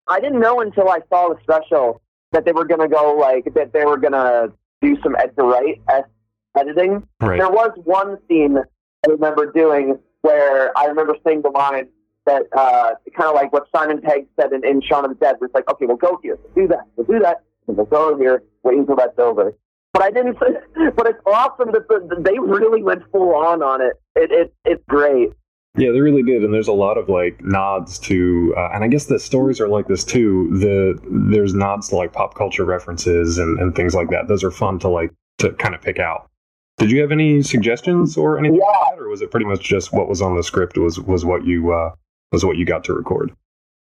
I 0.08 0.20
didn't 0.20 0.40
know 0.40 0.60
until 0.60 0.88
I 0.88 0.98
saw 1.08 1.28
the 1.28 1.36
special 1.42 2.00
that 2.32 2.44
they 2.44 2.52
were 2.52 2.64
gonna 2.64 2.88
go 2.88 3.14
like 3.14 3.52
that 3.54 3.72
they 3.72 3.84
were 3.84 3.98
gonna 3.98 4.48
do 4.82 4.96
some 5.02 5.14
Edgar 5.16 5.44
Wright 5.44 5.80
esque 5.88 6.08
editing. 6.56 7.06
Right. 7.20 7.38
There 7.38 7.50
was 7.50 7.72
one 7.84 8.18
scene 8.28 8.58
I 8.58 9.10
remember 9.10 9.50
doing 9.52 9.98
where 10.22 10.76
I 10.76 10.86
remember 10.86 11.16
saying 11.24 11.42
the 11.42 11.50
line 11.50 11.88
that 12.26 12.44
uh, 12.56 12.94
kind 13.14 13.28
of 13.28 13.34
like 13.34 13.52
what 13.52 13.66
Simon 13.74 14.00
Pegg 14.00 14.26
said 14.40 14.52
in, 14.52 14.64
in 14.64 14.80
Shaun 14.80 15.04
of 15.04 15.10
the 15.10 15.16
Dead, 15.16 15.36
was 15.40 15.50
like, 15.52 15.68
okay, 15.70 15.84
we'll 15.84 15.96
go 15.96 16.18
here, 16.22 16.38
we'll 16.42 16.66
do 16.66 16.68
that, 16.68 16.86
we'll 16.96 17.06
do 17.06 17.18
that, 17.18 17.42
and 17.68 17.76
we'll 17.76 17.86
go 17.86 18.16
here, 18.16 18.42
wait 18.62 18.78
until 18.78 18.96
that's 18.96 19.18
over. 19.18 19.52
But 19.92 20.02
I 20.02 20.10
didn't. 20.10 20.38
But 20.96 21.06
it's 21.06 21.20
awesome 21.24 21.72
that 21.72 21.88
the, 21.88 22.16
they 22.20 22.38
really 22.38 22.82
went 22.82 23.02
full 23.10 23.34
on 23.34 23.62
on 23.62 23.80
it. 23.80 23.94
It, 24.14 24.30
it 24.30 24.54
it's 24.64 24.82
great. 24.88 25.30
Yeah, 25.76 25.90
they 25.90 26.00
really 26.00 26.22
did, 26.22 26.44
and 26.44 26.54
there's 26.54 26.68
a 26.68 26.72
lot 26.72 26.98
of 26.98 27.08
like 27.08 27.42
nods 27.42 27.98
to, 28.00 28.54
uh, 28.56 28.70
and 28.72 28.84
I 28.84 28.88
guess 28.88 29.06
the 29.06 29.18
stories 29.18 29.60
are 29.60 29.68
like 29.68 29.88
this 29.88 30.04
too. 30.04 30.48
The 30.58 31.00
there's 31.32 31.54
nods 31.54 31.88
to 31.88 31.96
like 31.96 32.12
pop 32.12 32.34
culture 32.34 32.64
references 32.64 33.38
and, 33.38 33.58
and 33.58 33.74
things 33.74 33.94
like 33.94 34.10
that. 34.10 34.28
Those 34.28 34.44
are 34.44 34.50
fun 34.50 34.78
to 34.80 34.88
like 34.88 35.10
to 35.38 35.52
kind 35.54 35.74
of 35.74 35.82
pick 35.82 35.98
out. 35.98 36.30
Did 36.78 36.90
you 36.90 37.00
have 37.02 37.12
any 37.12 37.40
suggestions 37.42 38.16
or 38.16 38.38
anything, 38.38 38.58
yeah. 38.58 38.66
like 38.66 38.96
that, 38.96 39.02
or 39.02 39.08
was 39.08 39.22
it 39.22 39.30
pretty 39.30 39.46
much 39.46 39.60
just 39.60 39.92
what 39.92 40.08
was 40.08 40.20
on 40.20 40.36
the 40.36 40.42
script 40.42 40.76
was 40.76 40.98
was 41.00 41.24
what 41.24 41.44
you 41.44 41.72
uh, 41.72 41.90
was 42.32 42.44
what 42.44 42.56
you 42.56 42.64
got 42.64 42.84
to 42.84 42.94
record? 42.94 43.32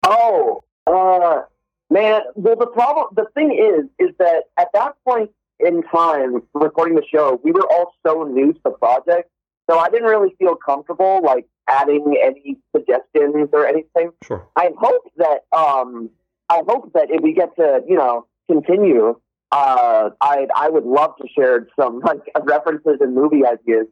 Oh, 0.06 0.62
uh, 0.86 1.44
man. 1.90 2.22
Well, 2.36 2.56
the 2.58 2.68
problem, 2.68 3.08
the 3.16 3.26
thing 3.34 3.52
is, 3.54 3.90
is 4.06 4.14
that 4.20 4.44
at 4.58 4.68
that 4.74 4.96
point 5.08 5.32
in 5.60 5.84
time, 5.84 6.44
recording 6.54 6.96
the 6.96 7.06
show, 7.10 7.40
we 7.44 7.52
were 7.52 7.66
all 7.72 7.94
so 8.06 8.24
new 8.24 8.52
to 8.54 8.60
the 8.66 8.72
project, 8.72 9.30
so 9.70 9.80
I 9.80 9.90
didn't 9.90 10.10
really 10.10 10.36
feel 10.38 10.56
comfortable 10.56 11.22
like 11.24 11.48
adding 11.70 12.18
any 12.22 12.58
suggestions 12.76 13.50
or 13.54 13.66
anything. 13.66 14.12
Sure. 14.22 14.48
I 14.56 14.72
hope 14.78 15.10
that, 15.18 15.46
um, 15.58 16.10
I 16.50 16.62
hope 16.68 16.92
that 16.94 17.08
if 17.10 17.22
we 17.24 17.34
get 17.34 17.56
to, 17.56 17.82
you 17.88 17.96
know, 17.96 18.28
continue, 18.52 19.20
uh, 19.52 20.10
I 20.22 20.48
I 20.56 20.70
would 20.70 20.86
love 20.86 21.16
to 21.18 21.28
share 21.38 21.68
some 21.80 22.00
like 22.06 22.22
references 22.44 22.98
and 23.00 23.16
movie 23.16 23.46
ideas. 23.46 23.88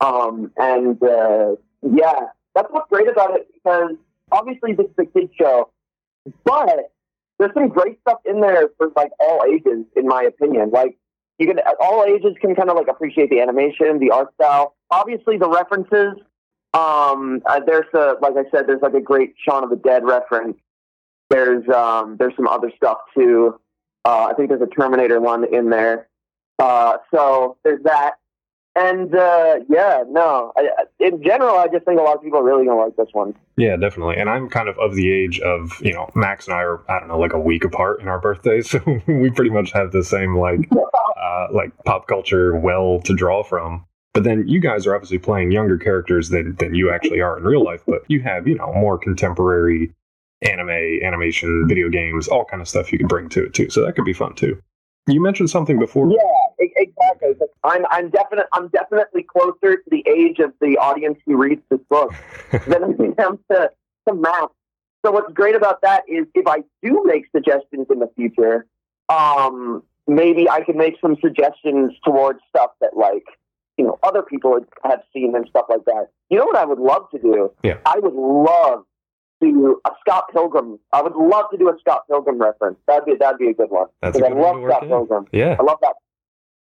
Um, 0.00 0.50
and 0.56 1.02
uh, 1.02 1.56
yeah, 1.82 2.28
that's 2.54 2.68
what's 2.70 2.88
great 2.90 3.08
about 3.08 3.34
it 3.34 3.48
because 3.52 3.92
obviously 4.32 4.74
this 4.74 4.86
is 4.86 4.94
a 4.98 5.06
kid 5.06 5.30
show, 5.38 5.70
but 6.44 6.92
there's 7.38 7.52
some 7.54 7.68
great 7.68 8.00
stuff 8.00 8.18
in 8.24 8.40
there 8.40 8.68
for 8.78 8.90
like 8.96 9.12
all 9.18 9.44
ages, 9.44 9.84
in 9.96 10.06
my 10.06 10.22
opinion. 10.22 10.70
Like 10.70 10.96
you 11.38 11.46
can 11.46 11.58
all 11.80 12.04
ages 12.04 12.34
can 12.40 12.54
kind 12.54 12.70
of 12.70 12.76
like 12.76 12.88
appreciate 12.88 13.30
the 13.30 13.40
animation, 13.40 13.98
the 13.98 14.10
art 14.10 14.32
style. 14.34 14.74
Obviously, 14.90 15.38
the 15.38 15.48
references. 15.48 16.14
Um, 16.72 17.40
uh, 17.46 17.60
there's 17.64 17.86
a 17.94 18.14
like 18.20 18.34
I 18.36 18.50
said, 18.50 18.66
there's 18.66 18.82
like 18.82 18.94
a 18.94 19.00
great 19.00 19.34
Shaun 19.46 19.62
of 19.62 19.70
the 19.70 19.76
Dead 19.76 20.04
reference. 20.04 20.56
There's 21.30 21.68
um, 21.68 22.16
there's 22.18 22.34
some 22.36 22.48
other 22.48 22.70
stuff 22.76 22.98
too. 23.14 23.58
Uh, 24.04 24.28
I 24.30 24.34
think 24.34 24.50
there's 24.50 24.62
a 24.62 24.66
Terminator 24.66 25.20
one 25.20 25.44
in 25.44 25.70
there. 25.70 26.08
Uh, 26.58 26.98
so 27.12 27.56
there's 27.64 27.82
that. 27.84 28.14
And 28.76 29.14
uh, 29.14 29.60
yeah, 29.68 30.02
no. 30.08 30.52
I, 30.56 30.68
in 30.98 31.22
general, 31.22 31.56
I 31.56 31.68
just 31.68 31.84
think 31.84 32.00
a 32.00 32.02
lot 32.02 32.16
of 32.16 32.22
people 32.22 32.40
are 32.40 32.44
really 32.44 32.66
gonna 32.66 32.80
like 32.80 32.96
this 32.96 33.08
one. 33.12 33.34
Yeah, 33.56 33.76
definitely. 33.76 34.16
And 34.16 34.28
I'm 34.28 34.48
kind 34.48 34.68
of 34.68 34.76
of 34.78 34.96
the 34.96 35.12
age 35.12 35.38
of 35.40 35.80
you 35.80 35.92
know 35.92 36.10
Max 36.16 36.48
and 36.48 36.56
I 36.56 36.60
are 36.62 36.90
I 36.90 36.98
don't 36.98 37.08
know 37.08 37.18
like 37.18 37.32
a 37.32 37.38
week 37.38 37.64
apart 37.64 38.00
in 38.00 38.08
our 38.08 38.18
birthdays, 38.18 38.70
so 38.72 38.80
we 39.06 39.30
pretty 39.30 39.50
much 39.50 39.70
have 39.72 39.92
the 39.92 40.02
same 40.02 40.36
like 40.36 40.68
uh, 41.16 41.46
like 41.52 41.70
pop 41.84 42.08
culture 42.08 42.56
well 42.56 43.00
to 43.02 43.14
draw 43.14 43.44
from. 43.44 43.84
But 44.12 44.24
then 44.24 44.46
you 44.48 44.60
guys 44.60 44.86
are 44.86 44.94
obviously 44.94 45.18
playing 45.18 45.52
younger 45.52 45.78
characters 45.78 46.30
than 46.30 46.56
than 46.56 46.74
you 46.74 46.90
actually 46.90 47.20
are 47.20 47.38
in 47.38 47.44
real 47.44 47.62
life. 47.62 47.84
But 47.86 48.02
you 48.08 48.22
have 48.22 48.48
you 48.48 48.56
know 48.56 48.72
more 48.72 48.98
contemporary 48.98 49.94
anime, 50.44 50.70
animation, 51.02 51.66
video 51.68 51.88
games, 51.88 52.28
all 52.28 52.44
kind 52.44 52.60
of 52.60 52.68
stuff 52.68 52.92
you 52.92 52.98
could 52.98 53.08
bring 53.08 53.28
to 53.30 53.44
it 53.44 53.54
too. 53.54 53.70
So 53.70 53.84
that 53.84 53.94
could 53.94 54.04
be 54.04 54.12
fun 54.12 54.34
too. 54.34 54.60
You 55.06 55.22
mentioned 55.22 55.50
something 55.50 55.78
before. 55.78 56.10
Yeah, 56.10 56.66
exactly. 56.76 57.34
I'm 57.62 57.84
I'm 57.90 58.10
definite 58.10 58.46
I'm 58.52 58.68
definitely 58.68 59.22
closer 59.22 59.76
to 59.76 59.90
the 59.90 60.04
age 60.08 60.38
of 60.38 60.52
the 60.60 60.78
audience 60.78 61.18
who 61.26 61.36
reads 61.36 61.62
this 61.70 61.80
book 61.90 62.12
than 62.66 62.84
I 62.84 63.22
am 63.22 63.38
to, 63.50 63.70
to 64.08 64.14
Max. 64.14 64.52
So 65.04 65.12
what's 65.12 65.32
great 65.34 65.54
about 65.54 65.82
that 65.82 66.04
is 66.08 66.26
if 66.34 66.46
I 66.46 66.64
do 66.82 67.02
make 67.04 67.26
suggestions 67.34 67.86
in 67.90 67.98
the 67.98 68.10
future, 68.16 68.66
um, 69.10 69.82
maybe 70.06 70.48
I 70.48 70.62
can 70.62 70.78
make 70.78 70.94
some 71.00 71.16
suggestions 71.20 71.92
towards 72.02 72.40
stuff 72.48 72.70
that 72.80 72.96
like 72.96 73.24
you 73.76 73.84
know 73.84 73.98
other 74.02 74.22
people 74.22 74.58
have 74.84 75.00
seen 75.12 75.34
and 75.36 75.46
stuff 75.48 75.66
like 75.68 75.84
that. 75.84 76.06
You 76.30 76.38
know 76.38 76.46
what 76.46 76.56
I 76.56 76.64
would 76.64 76.78
love 76.78 77.10
to 77.10 77.18
do? 77.18 77.52
Yeah. 77.62 77.76
I 77.84 77.98
would 77.98 78.14
love 78.14 78.84
to 79.52 79.80
a 79.86 79.90
Scott 80.00 80.24
Pilgrim. 80.32 80.78
I 80.92 81.02
would 81.02 81.14
love 81.14 81.46
to 81.50 81.58
do 81.58 81.68
a 81.68 81.78
Scott 81.80 82.06
Pilgrim 82.08 82.40
reference. 82.40 82.78
That'd 82.86 83.04
be 83.04 83.14
that'd 83.18 83.38
be 83.38 83.48
a 83.48 83.54
good 83.54 83.70
one. 83.70 83.86
That's 84.02 84.18
a 84.18 84.20
good 84.20 84.32
I 84.32 84.34
love 84.34 84.62
Scott 84.68 84.82
Pilgrim. 84.82 85.26
Yeah, 85.32 85.56
I 85.58 85.62
love 85.62 85.78
that. 85.82 85.94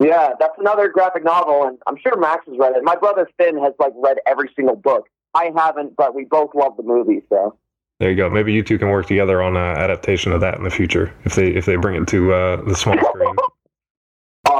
Yeah, 0.01 0.31
that's 0.39 0.55
another 0.57 0.87
graphic 0.87 1.23
novel, 1.25 1.65
and 1.65 1.77
I'm 1.85 1.97
sure 1.97 2.17
Max 2.17 2.45
has 2.47 2.57
read 2.57 2.73
it. 2.75 2.83
My 2.83 2.95
brother 2.95 3.29
Finn 3.37 3.57
has 3.57 3.73
like 3.79 3.93
read 3.97 4.17
every 4.25 4.49
single 4.55 4.75
book. 4.75 5.09
I 5.33 5.51
haven't, 5.55 5.95
but 5.95 6.15
we 6.15 6.25
both 6.25 6.51
love 6.55 6.77
the 6.77 6.83
movie. 6.83 7.21
So 7.29 7.57
there 7.99 8.09
you 8.09 8.15
go. 8.15 8.29
Maybe 8.29 8.53
you 8.53 8.63
two 8.63 8.79
can 8.79 8.89
work 8.89 9.07
together 9.07 9.41
on 9.41 9.57
an 9.57 9.77
adaptation 9.77 10.31
of 10.31 10.41
that 10.41 10.57
in 10.57 10.63
the 10.63 10.69
future 10.69 11.13
if 11.25 11.35
they 11.35 11.49
if 11.49 11.65
they 11.65 11.75
bring 11.75 12.01
it 12.01 12.07
to 12.09 12.33
uh, 12.33 12.61
the 12.63 12.75
small 12.75 12.97
screen. 12.97 13.35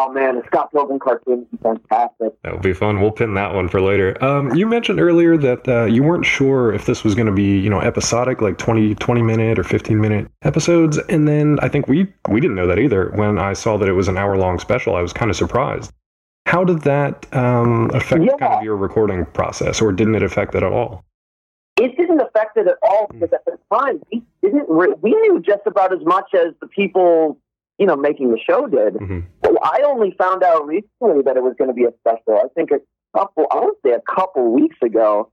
Oh 0.02 0.10
man, 0.14 0.38
the 0.38 0.44
Scott 0.46 0.72
Pilgrim 0.72 0.98
cartoon 0.98 1.46
is 1.52 1.60
fantastic. 1.62 2.32
That 2.44 2.54
will 2.54 2.62
be 2.62 2.72
fun. 2.72 3.02
We'll 3.02 3.12
pin 3.12 3.34
that 3.34 3.54
one 3.54 3.68
for 3.68 3.82
later. 3.82 4.16
Um, 4.24 4.56
you 4.56 4.66
mentioned 4.66 5.02
earlier 5.02 5.36
that 5.36 5.68
uh, 5.68 5.84
you 5.84 6.04
weren't 6.04 6.26
sure 6.26 6.72
if 6.72 6.86
this 6.86 7.04
was 7.04 7.16
going 7.16 7.26
to 7.26 7.34
be, 7.34 7.60
you 7.60 7.70
know, 7.70 7.82
episodic, 7.82 8.40
like 8.40 8.58
20, 8.58 8.96
20 8.96 9.22
minute 9.22 9.60
or 9.60 9.66
15 9.66 10.00
minute 10.00 10.32
episodes. 10.44 10.98
And 11.10 11.28
then 11.28 11.60
I 11.62 11.68
think 11.68 11.90
we, 11.90 12.14
we 12.30 12.40
didn't 12.40 12.56
know 12.56 12.66
that 12.66 12.80
either. 12.80 13.10
When 13.16 13.38
I 13.38 13.52
saw 13.52 13.76
that 13.76 13.90
it 13.90 13.92
was 13.92 14.08
an 14.08 14.18
hour 14.18 14.38
long 14.38 14.58
special, 14.58 14.96
I 14.96 15.02
was 15.02 15.12
kind 15.12 15.30
of 15.30 15.36
surprised. 15.36 15.92
How 16.46 16.64
did 16.64 16.84
that 16.84 17.26
um, 17.36 17.92
affect 17.94 18.24
yeah. 18.24 18.38
kind 18.40 18.54
of 18.54 18.64
your 18.64 18.78
recording 18.78 19.26
process, 19.26 19.82
or 19.82 19.92
didn't 19.92 20.16
it 20.16 20.24
affect 20.24 20.56
it 20.56 20.64
at 20.64 20.72
all? 20.72 21.04
It 21.76 21.98
didn't 21.98 22.22
affect 22.22 22.56
it 22.56 22.68
at 22.68 22.78
all 22.82 23.08
because 23.12 23.34
at 23.34 23.44
the 23.44 23.60
time 23.70 24.02
we 24.14 24.24
didn't. 24.42 24.66
Re- 24.70 24.96
we 25.02 25.12
knew 25.12 25.42
just 25.42 25.64
about 25.66 25.92
as 25.92 26.06
much 26.06 26.34
as 26.34 26.54
the 26.62 26.68
people 26.68 27.38
you 27.80 27.86
know, 27.86 27.96
making 27.96 28.32
the 28.32 28.38
show 28.38 28.68
did. 28.68 28.96
Mm-hmm. 28.96 29.20
I 29.64 29.82
only 29.86 30.14
found 30.18 30.44
out 30.44 30.68
recently 30.68 31.24
that 31.24 31.38
it 31.38 31.44
was 31.44 31.56
going 31.58 31.70
to 31.70 31.74
be 31.74 31.86
a 31.86 31.94
special. 32.02 32.38
I 32.38 32.48
think 32.54 32.72
a 32.72 32.80
couple, 33.18 33.48
I 33.52 33.60
would 33.62 33.76
say 33.86 33.94
a 33.94 34.02
couple 34.14 34.52
weeks 34.52 34.78
ago. 34.84 35.32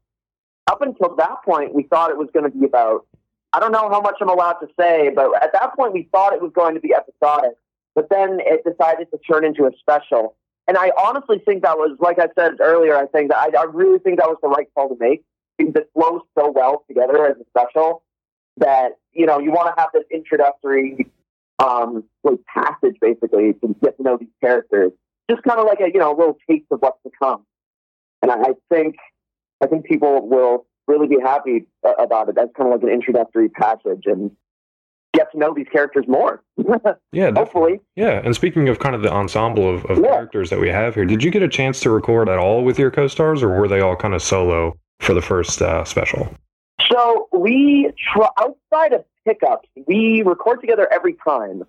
Up 0.69 0.81
until 0.81 1.15
that 1.17 1.37
point, 1.45 1.75
we 1.75 1.85
thought 1.85 2.11
it 2.11 2.17
was 2.17 2.29
going 2.33 2.51
to 2.51 2.57
be 2.57 2.65
about, 2.65 3.07
I 3.53 3.61
don't 3.61 3.73
know 3.73 3.89
how 3.89 4.01
much 4.01 4.17
I'm 4.21 4.29
allowed 4.29 4.55
to 4.55 4.69
say, 4.79 5.11
but 5.15 5.31
at 5.43 5.53
that 5.53 5.77
point, 5.77 5.93
we 5.93 6.09
thought 6.11 6.33
it 6.33 6.43
was 6.43 6.53
going 6.55 6.75
to 6.75 6.81
be 6.81 6.93
episodic. 6.95 7.53
But 7.95 8.09
then 8.11 8.39
it 8.41 8.63
decided 8.65 9.09
to 9.11 9.19
turn 9.19 9.45
into 9.45 9.65
a 9.65 9.71
special. 9.79 10.37
And 10.69 10.77
I 10.77 10.93
honestly 11.01 11.41
think 11.45 11.63
that 11.63 11.79
was, 11.79 11.97
like 12.01 12.19
I 12.19 12.29
said 12.39 12.55
earlier, 12.61 12.97
I 12.97 13.07
think 13.07 13.31
that 13.31 13.39
I, 13.39 13.61
I 13.61 13.65
really 13.65 13.99
think 14.01 14.19
that 14.19 14.29
was 14.29 14.39
the 14.43 14.49
right 14.49 14.67
call 14.75 14.89
to 14.89 14.97
make 14.99 15.25
because 15.57 15.75
it 15.77 15.91
flows 15.95 16.23
so 16.39 16.51
well 16.51 16.85
together 16.89 17.27
as 17.27 17.37
a 17.37 17.45
special 17.51 18.03
that, 18.59 18.99
you 19.13 19.27
know, 19.27 19.39
you 19.39 19.51
want 19.51 19.75
to 19.75 19.81
have 19.81 19.91
this 19.93 20.05
introductory 20.11 21.07
um, 21.59 22.05
like 22.25 22.39
passage 22.53 22.97
basically 23.01 23.55
to 23.55 23.75
get 23.83 23.97
to 23.97 24.03
know 24.03 24.17
these 24.19 24.29
characters. 24.41 24.93
Just 25.31 25.43
kind 25.43 25.59
of 25.59 25.67
like 25.67 25.81
a 25.81 25.91
you 25.93 25.99
know 25.99 26.15
a 26.15 26.17
little 26.17 26.39
taste 26.49 26.67
of 26.71 26.81
what's 26.81 27.03
to 27.05 27.11
come. 27.21 27.45
And 28.23 28.31
I, 28.31 28.35
I 28.35 28.53
think 28.71 28.97
I 29.63 29.67
think 29.67 29.85
people 29.85 30.27
will 30.29 30.67
really 30.87 31.09
be 31.09 31.19
happy 31.21 31.67
uh, 31.85 31.95
about 31.99 32.29
it. 32.29 32.35
That's 32.37 32.51
kind 32.57 32.73
of 32.73 32.81
like 32.81 32.83
an 32.83 32.95
introductory 32.95 33.49
passage 33.49 34.05
and 34.05 34.31
get 35.15 35.33
to 35.33 35.39
know 35.39 35.55
these 35.55 35.67
characters 35.73 36.05
more. 36.07 36.43
yeah, 37.13 37.33
hopefully. 37.33 37.81
Yeah, 37.97 38.21
and 38.23 38.35
speaking 38.35 38.69
of 38.69 38.79
kind 38.79 38.95
of 38.95 39.03
the 39.03 39.13
ensemble 39.13 39.75
of, 39.75 39.85
of 39.87 39.99
yeah. 39.99 40.11
characters 40.11 40.51
that 40.51 40.61
we 40.61 40.69
have 40.69 40.95
here, 40.95 41.05
did 41.05 41.25
you 41.25 41.31
get 41.31 41.43
a 41.43 41.49
chance 41.49 41.81
to 41.81 41.91
record 41.91 42.29
at 42.29 42.39
all 42.39 42.63
with 42.63 42.79
your 42.79 42.91
co-stars, 42.91 43.43
or 43.43 43.49
were 43.49 43.69
they 43.69 43.81
all 43.81 43.97
kind 43.97 44.15
of 44.15 44.23
solo 44.23 44.77
for 45.01 45.15
the 45.15 45.23
first 45.23 45.63
uh, 45.63 45.85
special? 45.85 46.29
So 46.91 47.29
we 47.33 47.91
try 48.13 48.29
outside 48.39 48.93
of 48.93 49.05
pickups, 49.27 49.69
we 49.87 50.23
record 50.25 50.61
together 50.61 50.89
every 50.93 51.17
time. 51.27 51.63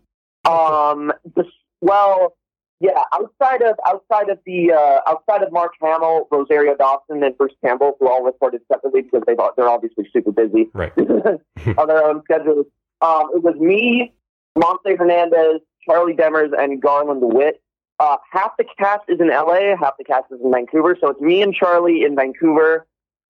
Um, 0.45 1.12
the, 1.36 1.43
well, 1.82 2.36
yeah, 2.80 3.01
outside 3.14 3.62
of 3.64 3.76
outside 3.86 4.30
of 4.30 4.39
the 4.45 4.72
uh, 4.72 5.10
outside 5.10 5.41
of 5.41 5.51
Mark 5.51 5.74
Hamill, 5.82 6.28
Rosario 6.32 6.76
Dawson, 6.76 7.24
and 7.24 7.38
Bruce 7.38 7.53
Campbell, 7.64 7.97
who 7.99 8.08
all 8.08 8.24
recorded 8.24 8.62
separately 8.72 9.01
because 9.01 9.24
they 9.26 9.36
they're 9.58 9.68
obviously 9.68 10.08
super 10.14 10.32
busy 10.32 10.70
Right. 10.74 10.93
on 10.97 11.88
their 11.88 12.05
own 12.05 12.22
schedules. 12.24 12.68
Um, 13.01 13.30
it 13.34 13.43
was 13.43 13.55
me, 13.55 14.14
Montse 14.58 14.97
Hernandez, 14.97 15.62
Charlie 15.86 16.14
Demers, 16.14 16.51
and 16.58 16.82
Garland 16.82 17.22
Whitt. 17.22 17.62
Uh, 17.99 18.18
half 18.32 18.51
the 18.58 18.66
cast 18.78 19.03
is 19.08 19.20
in 19.20 19.30
LA, 19.30 19.76
half 19.76 19.97
the 19.97 20.03
cast 20.03 20.26
is 20.32 20.39
in 20.43 20.51
Vancouver. 20.51 20.95
So 21.01 21.10
it's 21.10 21.22
me 21.22 21.41
and 21.41 21.53
Charlie 21.53 22.03
in 22.03 22.16
Vancouver, 22.16 22.86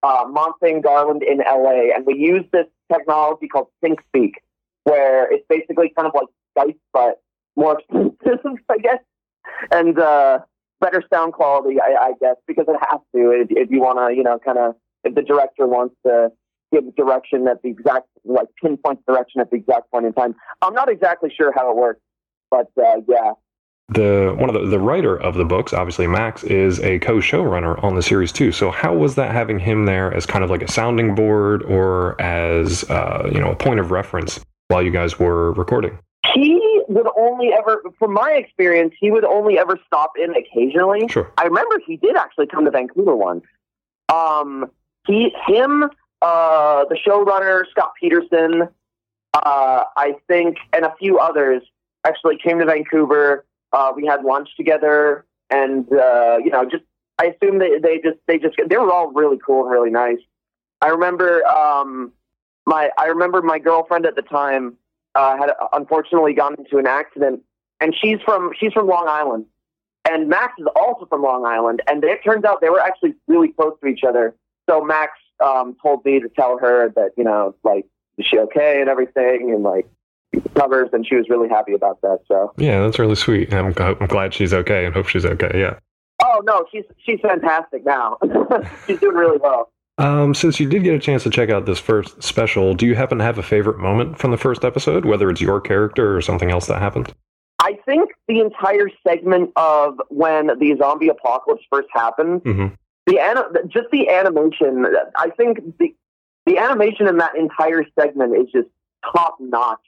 uh, 0.07 0.81
Garland 0.81 1.23
in 1.23 1.39
LA, 1.39 1.95
and 1.95 2.05
we 2.05 2.15
use 2.15 2.43
this 2.51 2.65
technology 2.91 3.47
called 3.47 3.67
SyncSpeak, 3.83 4.33
where 4.83 5.31
it's 5.31 5.45
basically 5.49 5.91
kind 5.95 6.07
of 6.07 6.13
like 6.13 6.27
Skype 6.57 6.77
but 6.93 7.21
more 7.55 7.79
expensive, 7.79 8.59
I 8.69 8.77
guess, 8.77 8.99
and 9.71 9.97
uh, 9.99 10.39
better 10.79 11.03
sound 11.13 11.33
quality, 11.33 11.77
I, 11.81 12.07
I 12.07 12.11
guess, 12.19 12.35
because 12.47 12.65
it 12.67 12.77
has 12.79 13.01
to 13.15 13.31
if, 13.31 13.47
if 13.49 13.71
you 13.71 13.81
want 13.81 13.99
to, 13.99 14.15
you 14.15 14.23
know, 14.23 14.39
kind 14.39 14.57
of 14.57 14.75
if 15.03 15.15
the 15.15 15.21
director 15.21 15.67
wants 15.67 15.95
to 16.05 16.31
give 16.71 16.95
direction 16.95 17.47
at 17.47 17.61
the 17.61 17.69
exact 17.69 18.07
like 18.25 18.47
pinpoint 18.61 19.05
direction 19.05 19.41
at 19.41 19.49
the 19.49 19.57
exact 19.57 19.89
point 19.91 20.05
in 20.05 20.13
time. 20.13 20.35
I'm 20.61 20.73
not 20.73 20.89
exactly 20.89 21.33
sure 21.35 21.51
how 21.55 21.71
it 21.71 21.77
works, 21.77 22.01
but 22.51 22.67
uh, 22.77 23.01
yeah. 23.07 23.31
The 23.89 24.35
one 24.37 24.49
of 24.49 24.61
the, 24.61 24.67
the 24.67 24.79
writer 24.79 25.15
of 25.15 25.35
the 25.35 25.45
books, 25.45 25.71
obviously 25.73 26.07
Max, 26.07 26.43
is 26.43 26.79
a 26.81 26.99
co-showrunner 26.99 27.81
on 27.83 27.95
the 27.95 28.01
series 28.01 28.33
too. 28.33 28.51
So 28.51 28.69
how 28.69 28.93
was 28.93 29.15
that 29.15 29.31
having 29.31 29.59
him 29.59 29.85
there 29.85 30.13
as 30.13 30.25
kind 30.25 30.43
of 30.43 30.49
like 30.49 30.61
a 30.61 30.69
sounding 30.69 31.15
board 31.15 31.63
or 31.63 32.19
as 32.21 32.83
uh, 32.89 33.29
you 33.33 33.39
know 33.39 33.51
a 33.51 33.55
point 33.55 33.79
of 33.79 33.91
reference 33.91 34.41
while 34.67 34.83
you 34.83 34.91
guys 34.91 35.17
were 35.17 35.53
recording? 35.53 35.97
He 36.33 36.81
would 36.89 37.07
only 37.17 37.53
ever, 37.53 37.81
from 37.97 38.13
my 38.13 38.31
experience, 38.31 38.93
he 38.99 39.11
would 39.11 39.23
only 39.23 39.57
ever 39.57 39.79
stop 39.85 40.11
in 40.17 40.35
occasionally. 40.35 41.07
Sure. 41.07 41.31
I 41.37 41.43
remember 41.43 41.79
he 41.85 41.97
did 41.97 42.15
actually 42.15 42.47
come 42.47 42.65
to 42.65 42.71
Vancouver 42.71 43.15
once. 43.15 43.45
Um, 44.09 44.69
he, 45.05 45.33
him, 45.47 45.85
uh, 46.21 46.85
the 46.85 46.95
showrunner 46.95 47.63
Scott 47.71 47.93
Peterson, 47.99 48.63
uh, 49.33 49.83
I 49.95 50.15
think, 50.27 50.57
and 50.73 50.85
a 50.85 50.93
few 50.99 51.19
others 51.19 51.63
actually 52.05 52.37
came 52.37 52.59
to 52.59 52.65
Vancouver. 52.65 53.45
Uh, 53.73 53.91
we 53.95 54.05
had 54.05 54.23
lunch 54.23 54.49
together, 54.55 55.25
and 55.49 55.85
uh, 55.91 56.37
you 56.43 56.49
know, 56.49 56.65
just 56.65 56.83
I 57.19 57.25
assume 57.25 57.59
they 57.59 57.79
they 57.79 57.97
just 57.97 58.17
they 58.27 58.37
just 58.37 58.55
they 58.67 58.77
were 58.77 58.91
all 58.91 59.11
really 59.11 59.39
cool 59.45 59.63
and 59.63 59.71
really 59.71 59.89
nice. 59.89 60.19
I 60.81 60.89
remember 60.89 61.45
um, 61.47 62.11
my 62.65 62.89
I 62.97 63.05
remember 63.05 63.41
my 63.41 63.59
girlfriend 63.59 64.05
at 64.05 64.15
the 64.15 64.21
time 64.21 64.77
uh, 65.15 65.37
had 65.37 65.51
unfortunately 65.73 66.33
gotten 66.33 66.63
into 66.63 66.77
an 66.77 66.87
accident, 66.87 67.41
and 67.81 67.95
she's 67.99 68.19
from 68.23 68.51
she's 68.59 68.73
from 68.73 68.87
Long 68.87 69.07
Island, 69.07 69.45
and 70.09 70.29
Max 70.29 70.53
is 70.59 70.67
also 70.75 71.05
from 71.05 71.23
Long 71.23 71.45
Island, 71.45 71.81
and 71.89 72.03
it 72.03 72.23
turns 72.23 72.45
out 72.45 72.61
they 72.61 72.69
were 72.69 72.81
actually 72.81 73.15
really 73.27 73.49
close 73.49 73.73
to 73.81 73.87
each 73.87 74.03
other. 74.07 74.35
So 74.69 74.83
Max 74.83 75.13
um, 75.43 75.75
told 75.81 76.05
me 76.05 76.19
to 76.19 76.29
tell 76.29 76.59
her 76.59 76.89
that 76.95 77.11
you 77.17 77.23
know 77.23 77.55
like 77.63 77.85
is 78.17 78.25
she 78.25 78.37
okay 78.37 78.79
and 78.79 78.89
everything, 78.89 79.51
and 79.51 79.63
like 79.63 79.87
covers, 80.55 80.89
and 80.93 81.05
she 81.05 81.15
was 81.15 81.27
really 81.29 81.49
happy 81.49 81.73
about 81.73 82.01
that. 82.01 82.19
So 82.27 82.53
Yeah, 82.57 82.81
that's 82.81 82.99
really 82.99 83.15
sweet. 83.15 83.53
I'm, 83.53 83.73
g- 83.73 83.81
I'm 83.83 84.07
glad 84.07 84.33
she's 84.33 84.53
okay 84.53 84.85
and 84.85 84.93
hope 84.93 85.07
she's 85.07 85.25
okay. 85.25 85.51
Yeah. 85.53 85.79
oh 86.23 86.41
no, 86.45 86.65
she's 86.71 86.83
she's 86.97 87.19
fantastic 87.21 87.85
now. 87.85 88.17
she's 88.87 88.99
doing 88.99 89.15
really 89.15 89.37
well. 89.37 89.71
Um, 89.99 90.35
since 90.35 90.59
you 90.59 90.69
did 90.69 90.83
get 90.83 90.93
a 90.93 90.99
chance 90.99 91.23
to 91.23 91.29
check 91.31 91.49
out 91.49 91.65
this 91.65 91.79
first 91.79 92.21
special, 92.21 92.75
do 92.75 92.85
you 92.85 92.93
happen 92.93 93.17
to 93.17 93.23
have 93.23 93.39
a 93.39 93.43
favorite 93.43 93.79
moment 93.79 94.19
from 94.19 94.29
the 94.29 94.37
first 94.37 94.63
episode, 94.63 95.05
whether 95.05 95.27
it's 95.31 95.41
your 95.41 95.59
character 95.59 96.15
or 96.15 96.21
something 96.21 96.51
else 96.51 96.67
that 96.67 96.79
happened? 96.79 97.11
I 97.59 97.79
think 97.85 98.11
the 98.27 98.39
entire 98.39 98.91
segment 99.07 99.51
of 99.55 99.99
when 100.09 100.47
the 100.59 100.75
zombie 100.77 101.07
apocalypse 101.09 101.63
first 101.71 101.87
happened, 101.91 102.43
Mhm. 102.43 102.73
the 103.07 103.19
an- 103.19 103.67
just 103.69 103.87
the 103.91 104.07
animation. 104.09 104.85
I 105.15 105.31
think 105.31 105.59
the 105.79 105.95
the 106.45 106.59
animation 106.59 107.07
in 107.07 107.17
that 107.17 107.35
entire 107.35 107.83
segment 107.99 108.37
is 108.37 108.51
just 108.51 108.67
top 109.11 109.35
notch. 109.39 109.79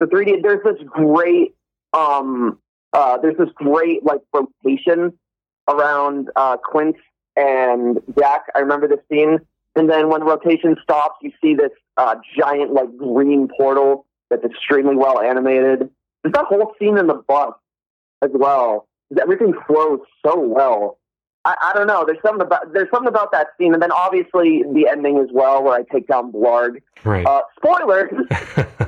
The 0.00 0.06
3D. 0.06 0.42
There's 0.42 0.62
this 0.64 0.82
great. 0.86 1.54
Um, 1.92 2.58
uh, 2.92 3.18
there's 3.18 3.36
this 3.36 3.48
great 3.54 4.04
like 4.04 4.20
rotation 4.32 5.12
around 5.68 6.30
uh, 6.36 6.56
Quint 6.56 6.96
and 7.36 8.00
Jack. 8.18 8.42
I 8.54 8.60
remember 8.60 8.88
this 8.88 9.00
scene, 9.10 9.38
and 9.76 9.90
then 9.90 10.08
when 10.08 10.20
the 10.20 10.26
rotation 10.26 10.76
stops, 10.82 11.16
you 11.22 11.32
see 11.42 11.54
this 11.54 11.70
uh, 11.96 12.16
giant 12.38 12.72
like 12.72 12.96
green 12.96 13.48
portal 13.56 14.06
that's 14.30 14.44
extremely 14.44 14.96
well 14.96 15.20
animated. 15.20 15.90
There's 16.22 16.32
that 16.32 16.46
whole 16.46 16.72
scene 16.78 16.98
in 16.98 17.06
the 17.06 17.22
bus 17.28 17.54
as 18.22 18.30
well. 18.32 18.88
Everything 19.20 19.52
flows 19.66 20.00
so 20.24 20.38
well. 20.38 20.98
I, 21.44 21.54
I 21.60 21.72
don't 21.74 21.86
know. 21.86 22.04
There's 22.06 22.18
something 22.24 22.44
about 22.44 22.72
there's 22.72 22.90
something 22.90 23.08
about 23.08 23.32
that 23.32 23.48
scene, 23.58 23.74
and 23.74 23.82
then 23.82 23.92
obviously 23.92 24.62
the 24.72 24.88
ending 24.90 25.18
as 25.18 25.28
well, 25.32 25.62
where 25.62 25.74
I 25.74 25.82
take 25.82 26.06
down 26.06 26.32
Blarg. 26.32 26.80
Right. 27.04 27.26
Uh, 27.26 27.42
spoilers, 27.56 28.10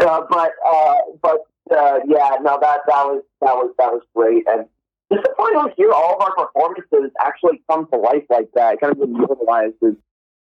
uh, 0.00 0.22
but 0.30 0.52
uh, 0.66 0.94
but 1.22 1.38
uh, 1.70 2.00
yeah, 2.06 2.36
no, 2.40 2.58
that 2.60 2.80
that 2.86 3.04
was 3.04 3.22
that 3.40 3.54
was 3.54 3.74
that 3.78 3.92
was 3.92 4.02
great, 4.14 4.44
and 4.48 4.66
just 5.12 5.24
to 5.24 5.30
finally 5.36 5.72
hear 5.76 5.90
all 5.92 6.16
of 6.16 6.20
our 6.20 6.46
performances 6.46 7.10
actually 7.20 7.62
come 7.70 7.86
to 7.92 7.98
life 7.98 8.24
like 8.30 8.48
that, 8.54 8.74
It 8.74 8.80
kind 8.80 8.92
of 8.92 9.00
is 9.82 9.96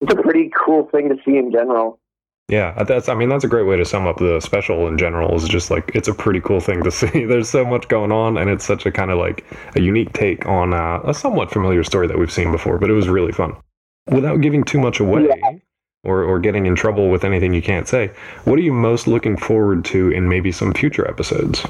it's 0.02 0.14
a 0.14 0.16
pretty 0.16 0.50
cool 0.56 0.88
thing 0.92 1.10
to 1.10 1.16
see 1.26 1.38
in 1.38 1.52
general. 1.52 2.00
Yeah, 2.48 2.84
that's. 2.84 3.10
I 3.10 3.14
mean, 3.14 3.30
that's 3.30 3.44
a 3.44 3.48
great 3.48 3.68
way 3.68 3.78
to 3.78 3.86
sum 3.86 4.08
up 4.08 4.18
the 4.18 4.40
special 4.40 4.88
in 4.88 4.98
general. 4.98 5.36
Is 5.36 5.48
just 5.48 5.70
like 5.70 5.92
it's 5.94 6.08
a 6.08 6.14
pretty 6.14 6.42
cool 6.42 6.60
thing 6.60 6.84
to 6.84 6.92
see. 6.92 7.26
There's 7.26 7.50
so 7.50 7.64
much 7.64 7.88
going 7.88 8.12
on, 8.12 8.38
and 8.38 8.50
it's 8.50 8.66
such 8.66 8.86
a 8.86 8.92
kind 8.92 9.12
of 9.12 9.20
like 9.20 9.46
a 9.76 9.82
unique 9.82 10.14
take 10.14 10.46
on 10.48 10.74
uh, 10.74 11.00
a 11.04 11.14
somewhat 11.14 11.52
familiar 11.52 11.84
story 11.84 12.08
that 12.08 12.18
we've 12.18 12.32
seen 12.32 12.52
before. 12.52 12.80
But 12.80 12.90
it 12.90 12.94
was 12.94 13.08
really 13.08 13.32
fun. 13.32 13.56
Without 14.08 14.42
giving 14.42 14.64
too 14.64 14.80
much 14.80 15.00
away, 15.00 15.30
or 16.04 16.24
or 16.24 16.40
getting 16.40 16.66
in 16.66 16.76
trouble 16.76 17.10
with 17.10 17.24
anything 17.24 17.54
you 17.54 17.62
can't 17.62 17.88
say, 17.88 18.12
what 18.46 18.58
are 18.60 18.62
you 18.64 18.74
most 18.74 19.08
looking 19.08 19.38
forward 19.38 19.84
to 19.86 20.10
in 20.10 20.28
maybe 20.30 20.52
some 20.52 20.74
future 20.74 21.08
episodes? 21.08 21.66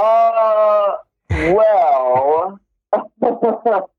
Uh, 0.00 0.92
well, 1.30 2.58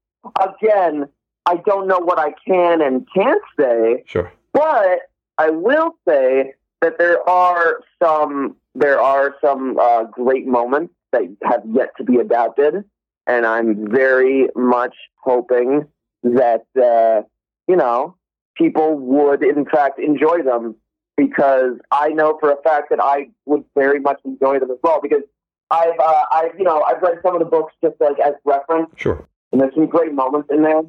again, 0.42 1.08
I 1.46 1.56
don't 1.66 1.88
know 1.88 2.00
what 2.00 2.20
I 2.20 2.34
can 2.48 2.82
and 2.82 3.08
can't 3.16 3.42
say, 3.60 4.04
Sure. 4.06 4.32
but 4.54 5.00
I 5.38 5.50
will 5.50 5.92
say 6.08 6.54
that 6.82 6.98
there 6.98 7.28
are 7.30 7.80
some 8.02 8.56
there 8.76 9.00
are 9.00 9.36
some 9.42 9.78
uh, 9.80 10.04
great 10.06 10.48
moments 10.48 10.94
that 11.12 11.22
have 11.44 11.62
yet 11.72 11.90
to 11.98 12.04
be 12.04 12.18
adapted, 12.18 12.84
and 13.28 13.46
I'm 13.46 13.88
very 13.90 14.48
much 14.56 14.96
hoping 15.18 15.88
that 16.24 16.66
uh, 16.76 17.22
you 17.68 17.76
know 17.76 18.16
people 18.56 18.98
would 18.98 19.44
in 19.44 19.66
fact 19.66 20.00
enjoy 20.00 20.42
them 20.44 20.76
because 21.18 21.78
I 21.92 22.10
know 22.10 22.38
for 22.40 22.52
a 22.52 22.62
fact 22.64 22.90
that 22.90 23.00
I 23.02 23.30
would 23.46 23.64
very 23.76 24.00
much 24.00 24.20
enjoy 24.26 24.60
them 24.60 24.72
as 24.72 24.78
well 24.84 25.00
because 25.02 25.24
I've 25.72 26.00
uh, 26.00 26.24
I've 26.32 26.58
you 26.58 26.64
know 26.64 26.82
I've 26.84 27.02
read 27.02 27.20
some 27.24 27.36
of 27.36 27.40
the 27.40 27.46
books 27.46 27.74
just 27.84 27.96
like 28.00 28.20
as 28.20 28.34
reference 28.46 28.90
Sure. 28.96 29.28
and 29.52 29.62
there's 29.62 29.74
some 29.74 29.88
great 29.88 30.14
moments 30.14 30.50
in 30.52 30.64
there 30.64 30.82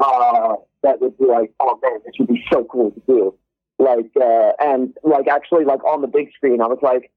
uh, 0.00 0.54
that 0.82 1.00
would 1.00 1.16
be 1.18 1.26
like, 1.26 1.52
oh 1.60 1.78
man, 1.82 2.00
this 2.04 2.14
would 2.18 2.28
be 2.28 2.42
so 2.50 2.64
cool 2.64 2.90
to 2.90 3.02
do. 3.06 3.34
Like, 3.78 4.10
uh, 4.20 4.52
and 4.58 4.94
like 5.02 5.28
actually, 5.28 5.64
like 5.64 5.82
on 5.84 6.00
the 6.02 6.06
big 6.06 6.32
screen, 6.34 6.60
I 6.60 6.66
was 6.66 6.78
like, 6.82 7.10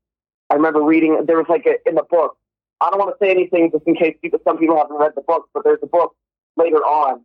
I 0.50 0.56
remember 0.56 0.82
reading. 0.82 1.24
There 1.26 1.38
was 1.38 1.48
like 1.50 1.66
a, 1.66 1.76
in 1.88 1.96
the 1.96 2.04
book. 2.04 2.38
I 2.82 2.90
don't 2.90 3.00
want 3.00 3.18
to 3.18 3.26
say 3.26 3.32
anything 3.32 3.72
just 3.72 3.86
in 3.88 3.96
case 3.96 4.18
people, 4.22 4.40
some 4.44 4.58
people 4.58 4.78
haven't 4.78 4.98
read 4.98 5.14
the 5.16 5.22
book, 5.22 5.50
but 5.54 5.64
there's 5.64 5.80
a 5.84 5.88
book 5.88 6.16
later 6.58 6.78
on 6.78 7.22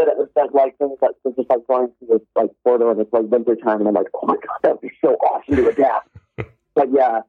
that 0.00 0.08
it 0.08 0.18
was 0.18 0.28
that 0.36 0.54
like 0.54 0.76
things 0.78 0.98
that 1.00 1.12
was 1.24 1.34
just 1.36 1.50
like 1.50 1.66
going 1.68 1.88
through 1.98 2.18
this 2.18 2.26
like 2.36 2.50
portal 2.64 2.90
and 2.90 3.00
it's 3.00 3.12
like 3.12 3.24
winter 3.30 3.54
time, 3.56 3.80
and 3.80 3.88
I'm 3.88 3.94
like, 3.94 4.08
oh 4.14 4.26
my 4.26 4.34
god, 4.34 4.58
that 4.62 4.72
would 4.72 4.80
be 4.80 4.90
so 5.00 5.14
awesome 5.14 5.56
to 5.56 5.68
adapt. 5.68 6.08
but 6.74 6.88
yeah, 6.92 7.20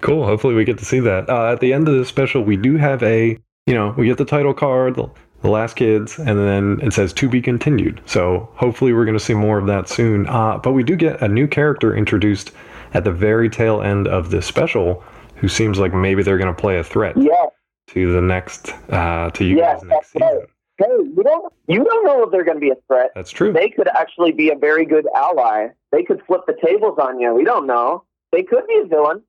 Cool. 0.00 0.26
Hopefully, 0.26 0.54
we 0.54 0.64
get 0.64 0.78
to 0.78 0.84
see 0.84 1.00
that. 1.00 1.28
Uh, 1.30 1.52
at 1.52 1.60
the 1.60 1.72
end 1.72 1.86
of 1.86 1.94
this 1.94 2.08
special, 2.08 2.42
we 2.42 2.56
do 2.56 2.76
have 2.76 3.02
a, 3.04 3.38
you 3.66 3.74
know, 3.74 3.94
we 3.96 4.06
get 4.06 4.18
the 4.18 4.24
title 4.24 4.52
card, 4.52 4.96
the, 4.96 5.08
the 5.42 5.48
last 5.50 5.76
kids, 5.76 6.18
and 6.18 6.38
then 6.40 6.80
it 6.82 6.92
says 6.92 7.12
to 7.12 7.28
be 7.28 7.40
continued. 7.40 8.00
So 8.06 8.48
hopefully, 8.54 8.92
we're 8.92 9.04
going 9.04 9.18
to 9.18 9.24
see 9.24 9.34
more 9.34 9.58
of 9.58 9.66
that 9.68 9.88
soon. 9.88 10.26
Uh, 10.26 10.58
but 10.58 10.72
we 10.72 10.82
do 10.82 10.96
get 10.96 11.22
a 11.22 11.28
new 11.28 11.46
character 11.46 11.94
introduced 11.96 12.50
at 12.94 13.04
the 13.04 13.12
very 13.12 13.48
tail 13.48 13.80
end 13.80 14.08
of 14.08 14.30
this 14.30 14.44
special, 14.44 15.04
who 15.36 15.46
seems 15.48 15.78
like 15.78 15.94
maybe 15.94 16.22
they're 16.24 16.38
going 16.38 16.52
to 16.52 16.60
play 16.60 16.78
a 16.78 16.84
threat 16.84 17.16
yeah. 17.16 17.46
to 17.88 18.12
the 18.12 18.20
next, 18.20 18.72
uh, 18.90 19.30
to 19.30 19.44
you 19.44 19.58
Yeah, 19.58 19.74
guys 19.74 19.82
next 19.84 20.12
season. 20.12 20.28
right. 20.28 20.48
Hey, 20.78 20.86
you 20.88 21.22
don't 21.22 21.52
you 21.68 21.84
don't 21.84 22.04
know 22.04 22.24
if 22.24 22.30
they're 22.30 22.44
going 22.44 22.56
to 22.56 22.60
be 22.60 22.70
a 22.70 22.76
threat. 22.86 23.10
That's 23.14 23.30
true. 23.30 23.52
they 23.52 23.68
could 23.68 23.88
actually 23.88 24.32
be 24.32 24.50
a 24.50 24.56
very 24.56 24.84
good 24.84 25.06
ally. 25.14 25.68
They 25.90 26.02
could 26.02 26.22
flip 26.26 26.42
the 26.46 26.56
tables 26.64 26.98
on 27.00 27.20
you. 27.20 27.34
We 27.34 27.44
don't 27.44 27.66
know. 27.66 28.04
They 28.32 28.42
could 28.42 28.66
be 28.66 28.80
a 28.82 28.86
villain. 28.86 29.22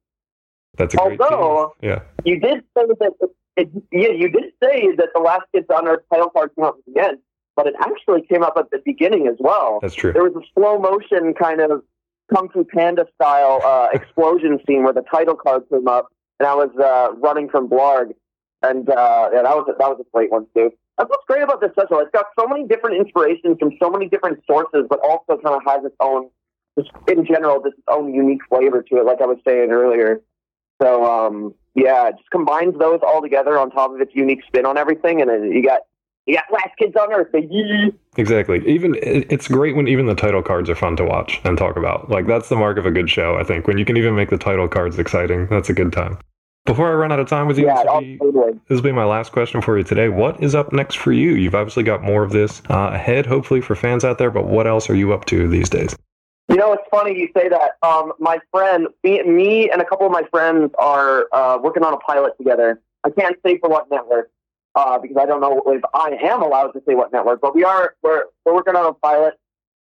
That's 0.77 0.95
a 0.95 0.99
although-. 0.99 1.73
Yeah. 1.81 1.99
You 2.23 2.39
did 2.39 2.63
say 2.75 2.85
that. 2.99 3.11
It, 3.55 3.69
yeah, 3.91 4.09
you 4.09 4.29
did 4.29 4.45
say 4.63 4.95
that 4.95 5.09
the 5.13 5.19
last 5.19 5.43
kids 5.53 5.67
on 5.69 5.87
Earth 5.87 6.03
title 6.11 6.29
card 6.29 6.51
came 6.55 6.65
at 6.65 6.73
the 6.87 6.99
end. 7.01 7.17
but 7.55 7.67
it 7.67 7.75
actually 7.79 8.21
came 8.23 8.41
up 8.41 8.53
at 8.57 8.71
the 8.71 8.79
beginning 8.83 9.27
as 9.27 9.35
well. 9.39 9.79
That's 9.81 9.93
true. 9.93 10.11
There 10.11 10.23
was 10.23 10.35
a 10.35 10.41
slow 10.55 10.79
motion 10.79 11.33
kind 11.35 11.61
of 11.61 11.83
Kung 12.33 12.49
Fu 12.49 12.63
Panda 12.63 13.05
style 13.15 13.61
uh, 13.63 13.89
explosion 13.93 14.59
scene 14.65 14.83
where 14.83 14.93
the 14.93 15.03
title 15.03 15.35
card 15.35 15.63
came 15.69 15.87
up, 15.87 16.07
and 16.39 16.47
I 16.47 16.55
was 16.55 16.71
uh, 16.77 17.15
running 17.19 17.49
from 17.49 17.69
Blarg, 17.69 18.13
and 18.63 18.89
uh, 18.89 19.29
yeah, 19.33 19.43
that 19.43 19.55
was 19.55 19.65
that 19.67 19.87
was 19.89 19.99
a 19.99 20.05
great 20.11 20.31
one 20.31 20.47
too. 20.55 20.71
That's 20.97 21.09
what's 21.09 21.25
great 21.27 21.41
about 21.41 21.59
this 21.59 21.71
special. 21.71 21.99
It's 21.99 22.11
got 22.11 22.27
so 22.39 22.47
many 22.47 22.67
different 22.67 22.97
inspirations 22.97 23.57
from 23.59 23.71
so 23.81 23.89
many 23.89 24.07
different 24.07 24.43
sources, 24.45 24.85
but 24.89 24.99
also 25.03 25.41
kind 25.41 25.55
of 25.55 25.61
has 25.65 25.83
its 25.83 25.95
own, 25.99 26.29
just 26.77 26.91
in 27.07 27.25
general, 27.25 27.61
this 27.61 27.73
own 27.87 28.13
unique 28.13 28.41
flavor 28.47 28.83
to 28.83 28.97
it. 28.97 29.05
Like 29.05 29.21
I 29.21 29.25
was 29.25 29.39
saying 29.45 29.71
earlier. 29.71 30.21
So 30.81 31.03
um, 31.05 31.55
yeah, 31.75 32.09
it 32.09 32.17
just 32.17 32.29
combines 32.29 32.77
those 32.77 32.99
all 33.01 33.21
together 33.21 33.57
on 33.57 33.71
top 33.71 33.93
of 33.93 34.01
its 34.01 34.11
unique 34.13 34.43
spin 34.45 34.65
on 34.65 34.77
everything, 34.77 35.21
and 35.21 35.29
then 35.29 35.51
you 35.51 35.63
got 35.63 35.81
you 36.25 36.35
got 36.35 36.45
Last 36.51 36.77
Kids 36.77 36.95
on 36.95 37.11
Earth. 37.11 37.31
Baby. 37.31 37.93
Exactly. 38.15 38.65
Even 38.67 38.95
it's 39.01 39.47
great 39.47 39.75
when 39.75 39.87
even 39.87 40.05
the 40.05 40.15
title 40.15 40.43
cards 40.43 40.69
are 40.69 40.75
fun 40.75 40.95
to 40.97 41.05
watch 41.05 41.41
and 41.43 41.57
talk 41.57 41.75
about. 41.75 42.09
Like 42.09 42.27
that's 42.27 42.49
the 42.49 42.55
mark 42.55 42.77
of 42.77 42.85
a 42.85 42.91
good 42.91 43.09
show, 43.09 43.37
I 43.37 43.43
think. 43.43 43.67
When 43.67 43.77
you 43.77 43.85
can 43.85 43.97
even 43.97 44.15
make 44.15 44.29
the 44.29 44.37
title 44.37 44.67
cards 44.67 44.99
exciting, 44.99 45.47
that's 45.47 45.69
a 45.69 45.73
good 45.73 45.91
time. 45.91 46.19
Before 46.65 46.89
I 46.89 46.93
run 46.93 47.11
out 47.11 47.19
of 47.19 47.27
time 47.27 47.47
with 47.47 47.57
you, 47.57 47.65
Yeah, 47.65 47.83
this, 47.83 48.19
will 48.21 48.31
be, 48.31 48.59
this 48.69 48.75
will 48.77 48.81
be 48.81 48.91
my 48.93 49.03
last 49.03 49.33
question 49.33 49.61
for 49.61 49.77
you 49.77 49.83
today. 49.83 50.07
What 50.07 50.41
is 50.41 50.55
up 50.55 50.71
next 50.71 50.95
for 50.95 51.11
you? 51.11 51.31
You've 51.31 51.55
obviously 51.55 51.83
got 51.83 52.01
more 52.01 52.23
of 52.23 52.31
this 52.31 52.61
uh, 52.69 52.91
ahead, 52.93 53.25
hopefully 53.25 53.59
for 53.59 53.75
fans 53.75 54.05
out 54.05 54.17
there. 54.17 54.31
But 54.31 54.47
what 54.47 54.65
else 54.65 54.89
are 54.89 54.95
you 54.95 55.11
up 55.13 55.25
to 55.25 55.47
these 55.49 55.69
days? 55.69 55.95
You 56.47 56.55
know, 56.55 56.71
it's 56.71 56.83
funny 56.89 57.19
you 57.19 57.29
say 57.35 57.49
that. 57.49 57.77
Um, 57.85 58.13
my 58.19 58.39
friend, 58.51 58.87
me, 59.03 59.21
me 59.23 59.69
and 59.69 59.81
a 59.81 59.85
couple 59.85 60.05
of 60.05 60.13
my 60.13 60.23
friends 60.31 60.71
are 60.79 61.27
uh, 61.33 61.59
working 61.61 61.83
on 61.83 61.93
a 61.93 61.97
pilot 61.97 62.37
together. 62.37 62.81
I 63.03 63.09
can't 63.09 63.35
say 63.45 63.57
for 63.59 63.69
what 63.69 63.91
network 63.91 64.31
uh, 64.75 64.97
because 64.99 65.17
I 65.17 65.25
don't 65.25 65.41
know 65.41 65.61
if 65.67 65.81
I 65.93 66.17
am 66.21 66.41
allowed 66.41 66.69
to 66.69 66.81
say 66.87 66.95
what 66.95 67.11
network, 67.11 67.41
but 67.41 67.53
we 67.55 67.63
are. 67.63 67.95
We're 68.01 68.23
we're 68.45 68.53
working 68.55 68.75
on 68.75 68.85
a 68.85 68.93
pilot. 68.93 69.33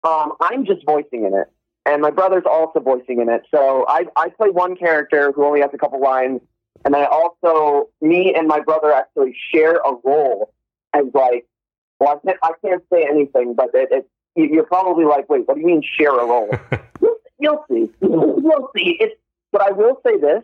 Um, 0.03 0.33
I'm 0.41 0.65
just 0.65 0.85
voicing 0.85 1.25
in 1.25 1.33
it, 1.33 1.47
and 1.85 2.01
my 2.01 2.09
brother's 2.09 2.43
also 2.49 2.79
voicing 2.79 3.21
in 3.21 3.29
it. 3.29 3.43
So 3.51 3.85
I 3.87 4.05
I 4.15 4.29
play 4.29 4.49
one 4.49 4.75
character 4.75 5.31
who 5.31 5.45
only 5.45 5.61
has 5.61 5.69
a 5.73 5.77
couple 5.77 6.01
lines, 6.01 6.41
and 6.85 6.95
I 6.95 7.05
also 7.05 7.89
me 8.01 8.33
and 8.35 8.47
my 8.47 8.59
brother 8.59 8.91
actually 8.91 9.35
share 9.53 9.75
a 9.75 9.93
role 10.03 10.53
as 10.93 11.05
like. 11.13 11.45
Well, 11.99 12.19
I 12.23 12.27
can't, 12.27 12.39
I 12.43 12.51
can't 12.65 12.83
say 12.91 13.05
anything, 13.09 13.53
but 13.53 13.69
it, 13.73 13.89
it, 13.91 14.09
you- 14.35 14.49
you're 14.51 14.65
probably 14.65 15.05
like, 15.05 15.29
wait, 15.29 15.47
what 15.47 15.53
do 15.55 15.61
you 15.61 15.67
mean 15.67 15.81
share 15.97 16.11
a 16.13 16.25
role? 16.25 16.49
You'll, 17.01 17.15
you'll 17.39 17.65
see. 17.69 17.89
You'll 18.01 18.69
see. 18.75 18.97
It's, 18.99 19.15
but 19.51 19.61
I 19.61 19.71
will 19.71 20.01
say 20.05 20.17
this: 20.17 20.43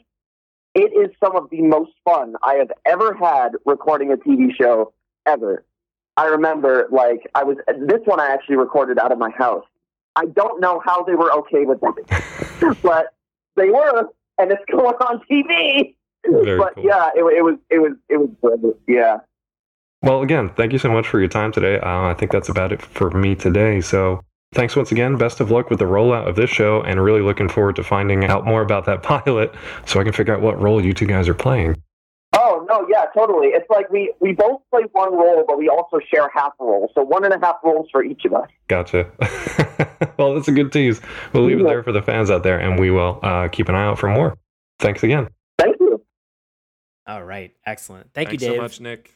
it 0.76 0.92
is 0.94 1.14
some 1.24 1.36
of 1.36 1.50
the 1.50 1.62
most 1.62 1.92
fun 2.06 2.36
I 2.44 2.56
have 2.56 2.72
ever 2.86 3.14
had 3.14 3.54
recording 3.66 4.12
a 4.12 4.18
TV 4.18 4.54
show 4.56 4.94
ever. 5.26 5.66
I 6.18 6.26
remember, 6.28 6.88
like, 6.92 7.30
I 7.34 7.44
was 7.44 7.58
this 7.68 8.02
one 8.06 8.20
I 8.20 8.28
actually 8.32 8.58
recorded 8.58 9.00
out 9.00 9.12
of 9.12 9.18
my 9.18 9.30
house. 9.32 9.66
I 10.16 10.26
don't 10.26 10.60
know 10.62 10.82
how 10.86 11.04
they 11.04 11.16
were 11.16 11.32
okay 11.40 11.64
with 11.66 11.80
that, 11.82 12.78
but 12.84 13.14
they 13.56 13.70
were, 13.70 14.10
and 14.38 14.52
it's 14.52 14.64
going 14.72 14.96
on 14.96 15.22
TV. 15.32 15.96
Very 16.24 16.58
but 16.58 16.76
cool. 16.76 16.84
yeah, 16.84 17.10
it, 17.16 17.24
it 17.38 17.44
was, 17.44 17.58
it 17.70 17.80
was, 17.80 17.94
it 18.10 18.18
was. 18.18 18.76
Yeah. 18.88 19.18
Well, 20.02 20.22
again, 20.22 20.50
thank 20.56 20.72
you 20.72 20.80
so 20.80 20.92
much 20.92 21.08
for 21.08 21.20
your 21.20 21.28
time 21.28 21.52
today. 21.52 21.80
Uh, 21.80 22.04
I 22.04 22.14
think 22.14 22.32
that's 22.32 22.50
about 22.50 22.72
it 22.72 22.82
for 22.82 23.12
me 23.12 23.36
today. 23.36 23.82
So, 23.82 24.22
thanks 24.54 24.76
once 24.76 24.92
again. 24.92 25.18
Best 25.18 25.40
of 25.42 25.52
luck 25.52 25.70
with 25.70 25.80
the 25.80 25.86
rollout 25.86 26.28
of 26.28 26.36
this 26.36 26.50
show, 26.50 26.82
and 26.82 27.04
really 27.04 27.22
looking 27.22 27.50
forward 27.50 27.76
to 27.78 27.84
finding 27.84 28.24
out 28.24 28.46
more 28.46 28.62
about 28.62 28.86
that 28.86 29.04
pilot 29.04 29.54
so 29.86 30.00
I 30.00 30.04
can 30.04 30.14
figure 30.14 30.34
out 30.34 30.42
what 30.42 30.60
role 30.62 30.84
you 30.84 30.94
two 30.94 31.06
guys 31.06 31.28
are 31.28 31.34
playing. 31.34 31.76
Oh 32.34 32.66
no, 32.70 32.88
yeah, 32.88 33.06
totally. 33.18 33.48
It's 33.48 33.70
like 33.70 33.90
we 33.90 34.14
we 34.20 34.34
both 34.34 34.62
play 34.70 34.84
one 34.92 35.14
role, 35.14 35.44
but 35.48 35.58
we 35.58 35.68
also 35.68 36.00
share 36.14 36.30
half 36.30 36.54
roles. 36.60 36.92
So 36.94 37.02
one 37.02 37.26
and 37.26 37.34
a 37.34 37.40
half 37.40 37.56
roles 37.64 37.90
for 37.92 38.04
each 38.04 38.24
of 38.24 38.34
us. 38.34 38.48
Gotcha. 38.68 39.10
well, 40.18 40.36
that's 40.36 40.48
a 40.48 40.52
good 40.52 40.72
tease. 40.72 41.02
We'll 41.34 41.44
leave 41.44 41.60
it 41.60 41.64
there 41.64 41.84
for 41.84 41.92
the 41.92 42.04
fans 42.04 42.30
out 42.30 42.44
there, 42.44 42.60
and 42.60 42.80
we 42.80 42.92
will 42.92 43.20
uh, 43.24 43.48
keep 43.48 43.68
an 43.68 43.76
eye 43.76 43.86
out 43.86 43.98
for 43.98 44.08
more. 44.08 44.38
Thanks 44.80 45.04
again. 45.04 45.28
All 47.10 47.24
right, 47.24 47.52
excellent. 47.66 48.14
Thank 48.14 48.30
Thanks 48.30 48.44
you, 48.44 48.50
Dave. 48.50 48.58
so 48.58 48.62
much, 48.62 48.80
Nick. 48.80 49.16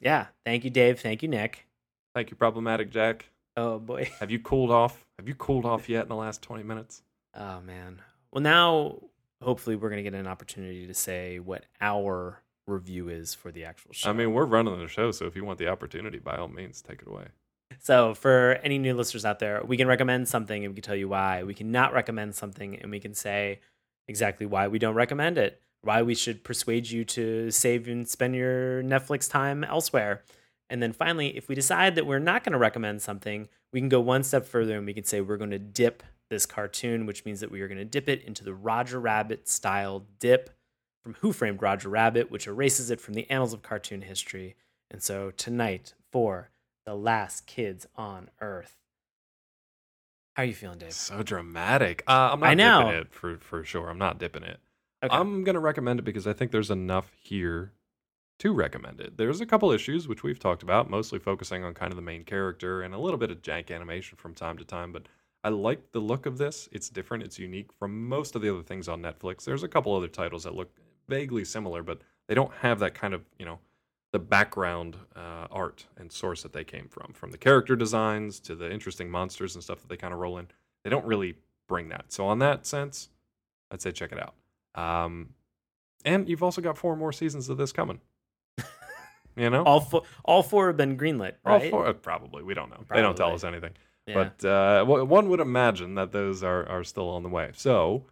Yeah, 0.00 0.28
thank 0.46 0.64
you, 0.64 0.70
Dave. 0.70 1.00
Thank 1.00 1.22
you, 1.22 1.28
Nick. 1.28 1.66
Thank 2.14 2.30
you, 2.30 2.36
problematic 2.36 2.90
Jack. 2.90 3.26
Oh 3.58 3.78
boy. 3.78 4.10
Have 4.20 4.30
you 4.30 4.38
cooled 4.38 4.70
off? 4.70 5.04
Have 5.18 5.28
you 5.28 5.34
cooled 5.34 5.66
off 5.66 5.86
yet 5.86 6.04
in 6.04 6.08
the 6.08 6.16
last 6.16 6.40
twenty 6.40 6.62
minutes? 6.62 7.02
Oh 7.34 7.60
man. 7.60 8.00
Well, 8.32 8.42
now 8.42 9.02
hopefully 9.42 9.76
we're 9.76 9.90
gonna 9.90 10.02
get 10.02 10.14
an 10.14 10.26
opportunity 10.26 10.86
to 10.86 10.94
say 10.94 11.38
what 11.38 11.66
our 11.78 12.40
review 12.66 13.10
is 13.10 13.34
for 13.34 13.52
the 13.52 13.64
actual 13.64 13.92
show. 13.92 14.08
I 14.08 14.14
mean, 14.14 14.32
we're 14.32 14.46
running 14.46 14.78
the 14.78 14.88
show, 14.88 15.10
so 15.10 15.26
if 15.26 15.36
you 15.36 15.44
want 15.44 15.58
the 15.58 15.68
opportunity, 15.68 16.18
by 16.18 16.36
all 16.36 16.48
means, 16.48 16.80
take 16.80 17.02
it 17.02 17.08
away. 17.08 17.26
So, 17.78 18.14
for 18.14 18.58
any 18.62 18.78
new 18.78 18.94
listeners 18.94 19.26
out 19.26 19.40
there, 19.40 19.62
we 19.62 19.76
can 19.76 19.86
recommend 19.86 20.28
something 20.28 20.64
and 20.64 20.72
we 20.72 20.76
can 20.76 20.82
tell 20.82 20.96
you 20.96 21.08
why. 21.08 21.42
We 21.42 21.52
can 21.52 21.70
not 21.70 21.92
recommend 21.92 22.34
something 22.34 22.76
and 22.76 22.90
we 22.90 22.98
can 22.98 23.12
say 23.12 23.60
exactly 24.08 24.46
why 24.46 24.68
we 24.68 24.78
don't 24.78 24.94
recommend 24.94 25.36
it, 25.36 25.60
why 25.86 26.02
we 26.02 26.14
should 26.14 26.44
persuade 26.44 26.90
you 26.90 27.04
to 27.04 27.50
save 27.50 27.88
and 27.88 28.06
spend 28.08 28.34
your 28.34 28.82
Netflix 28.82 29.30
time 29.30 29.64
elsewhere. 29.64 30.22
And 30.68 30.82
then 30.82 30.92
finally, 30.92 31.36
if 31.36 31.48
we 31.48 31.54
decide 31.54 31.94
that 31.94 32.06
we're 32.06 32.18
not 32.18 32.42
going 32.44 32.52
to 32.52 32.58
recommend 32.58 33.00
something, 33.00 33.48
we 33.72 33.80
can 33.80 33.88
go 33.88 34.00
one 34.00 34.24
step 34.24 34.46
further 34.46 34.76
and 34.76 34.84
we 34.84 34.94
can 34.94 35.04
say 35.04 35.20
we're 35.20 35.36
going 35.36 35.50
to 35.50 35.58
dip 35.58 36.02
this 36.28 36.44
cartoon, 36.44 37.06
which 37.06 37.24
means 37.24 37.40
that 37.40 37.50
we 37.50 37.60
are 37.60 37.68
going 37.68 37.78
to 37.78 37.84
dip 37.84 38.08
it 38.08 38.24
into 38.24 38.42
the 38.42 38.54
Roger 38.54 38.98
Rabbit 38.98 39.48
style 39.48 40.04
dip 40.18 40.50
from 41.04 41.14
Who 41.20 41.32
Framed 41.32 41.62
Roger 41.62 41.88
Rabbit, 41.88 42.30
which 42.32 42.48
erases 42.48 42.90
it 42.90 43.00
from 43.00 43.14
the 43.14 43.30
annals 43.30 43.52
of 43.52 43.62
cartoon 43.62 44.02
history. 44.02 44.56
And 44.90 45.00
so 45.02 45.30
tonight, 45.30 45.94
for 46.10 46.50
the 46.84 46.94
last 46.94 47.46
kids 47.46 47.86
on 47.96 48.30
Earth. 48.40 48.76
How 50.34 50.42
are 50.42 50.46
you 50.46 50.54
feeling, 50.54 50.78
Dave? 50.78 50.92
So 50.92 51.22
dramatic. 51.22 52.02
Uh, 52.06 52.30
I'm 52.32 52.40
not 52.40 52.48
I 52.48 52.54
know. 52.54 52.82
dipping 52.82 53.00
it 53.00 53.12
for 53.12 53.36
for 53.38 53.64
sure. 53.64 53.88
I'm 53.88 53.98
not 53.98 54.18
dipping 54.18 54.42
it. 54.42 54.58
Okay. 55.06 55.16
I'm 55.16 55.44
gonna 55.44 55.60
recommend 55.60 55.98
it 56.00 56.04
because 56.04 56.26
I 56.26 56.32
think 56.32 56.50
there's 56.50 56.70
enough 56.70 57.12
here 57.20 57.72
to 58.38 58.52
recommend 58.52 59.00
it. 59.00 59.16
There's 59.16 59.40
a 59.40 59.46
couple 59.46 59.70
issues 59.72 60.08
which 60.08 60.22
we've 60.22 60.38
talked 60.38 60.62
about, 60.62 60.90
mostly 60.90 61.18
focusing 61.18 61.64
on 61.64 61.74
kind 61.74 61.92
of 61.92 61.96
the 61.96 62.02
main 62.02 62.24
character 62.24 62.82
and 62.82 62.94
a 62.94 62.98
little 62.98 63.18
bit 63.18 63.30
of 63.30 63.42
jank 63.42 63.70
animation 63.74 64.16
from 64.18 64.34
time 64.34 64.58
to 64.58 64.64
time, 64.64 64.92
but 64.92 65.06
I 65.42 65.48
like 65.48 65.92
the 65.92 66.00
look 66.00 66.26
of 66.26 66.38
this. 66.38 66.68
It's 66.72 66.88
different, 66.88 67.22
it's 67.22 67.38
unique 67.38 67.72
from 67.72 68.08
most 68.08 68.34
of 68.34 68.42
the 68.42 68.52
other 68.52 68.62
things 68.62 68.88
on 68.88 69.00
Netflix. 69.00 69.44
There's 69.44 69.62
a 69.62 69.68
couple 69.68 69.94
other 69.94 70.08
titles 70.08 70.44
that 70.44 70.54
look 70.54 70.70
vaguely 71.08 71.44
similar, 71.44 71.82
but 71.82 72.00
they 72.26 72.34
don't 72.34 72.52
have 72.54 72.78
that 72.80 72.94
kind 72.94 73.14
of, 73.14 73.24
you 73.38 73.46
know, 73.46 73.58
the 74.12 74.18
background 74.18 74.96
uh, 75.14 75.46
art 75.50 75.86
and 75.96 76.10
source 76.10 76.42
that 76.42 76.52
they 76.52 76.64
came 76.64 76.88
from, 76.88 77.12
from 77.12 77.30
the 77.30 77.38
character 77.38 77.76
designs 77.76 78.40
to 78.40 78.54
the 78.54 78.70
interesting 78.70 79.10
monsters 79.10 79.54
and 79.54 79.62
stuff 79.62 79.80
that 79.80 79.88
they 79.88 79.96
kind 79.96 80.12
of 80.12 80.20
roll 80.20 80.38
in. 80.38 80.48
They 80.84 80.90
don't 80.90 81.04
really 81.04 81.36
bring 81.68 81.88
that. 81.88 82.12
So, 82.12 82.26
on 82.26 82.38
that 82.40 82.66
sense, 82.66 83.08
I'd 83.70 83.80
say 83.80 83.92
check 83.92 84.12
it 84.12 84.20
out. 84.20 84.34
Um, 84.76 85.30
and 86.04 86.28
you've 86.28 86.42
also 86.42 86.60
got 86.60 86.78
four 86.78 86.96
more 86.96 87.12
seasons 87.12 87.48
of 87.48 87.56
this 87.56 87.72
coming. 87.72 88.00
you 89.36 89.50
know, 89.50 89.64
all 89.64 89.80
four, 89.80 90.02
all 90.24 90.42
four 90.42 90.68
have 90.68 90.76
been 90.76 90.96
greenlit, 90.96 91.34
All 91.44 91.58
right? 91.58 91.70
four- 91.70 91.86
uh, 91.86 91.92
probably. 91.92 92.42
We 92.42 92.54
don't 92.54 92.70
know. 92.70 92.84
They 92.90 93.00
don't 93.00 93.16
tell 93.16 93.32
us 93.32 93.44
anything. 93.44 93.72
Yeah. 94.06 94.30
But 94.38 94.44
uh, 94.48 94.84
one 94.84 95.28
would 95.30 95.40
imagine 95.40 95.96
that 95.96 96.12
those 96.12 96.44
are, 96.44 96.68
are 96.68 96.84
still 96.84 97.08
on 97.08 97.24
the 97.24 97.28
way. 97.28 97.50
So 97.54 98.04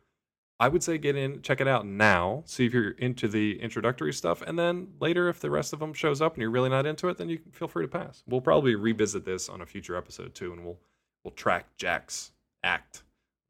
I 0.58 0.68
would 0.68 0.82
say 0.82 0.98
get 0.98 1.14
in, 1.14 1.42
check 1.42 1.60
it 1.60 1.68
out 1.68 1.86
now, 1.86 2.42
see 2.46 2.66
if 2.66 2.72
you're 2.72 2.90
into 2.92 3.28
the 3.28 3.60
introductory 3.60 4.12
stuff, 4.12 4.42
and 4.42 4.58
then 4.58 4.88
later, 5.00 5.28
if 5.28 5.40
the 5.40 5.50
rest 5.50 5.72
of 5.72 5.80
them 5.80 5.92
shows 5.92 6.22
up 6.22 6.34
and 6.34 6.40
you're 6.42 6.50
really 6.50 6.70
not 6.70 6.86
into 6.86 7.08
it, 7.08 7.16
then 7.16 7.28
you 7.28 7.38
can 7.38 7.52
feel 7.52 7.68
free 7.68 7.84
to 7.84 7.88
pass. 7.88 8.22
We'll 8.26 8.40
probably 8.40 8.74
revisit 8.74 9.24
this 9.24 9.48
on 9.48 9.60
a 9.60 9.66
future 9.66 9.96
episode 9.96 10.34
too, 10.34 10.52
and 10.52 10.64
we'll 10.64 10.78
we'll 11.24 11.32
track 11.34 11.76
Jack's 11.76 12.32
act, 12.62 13.02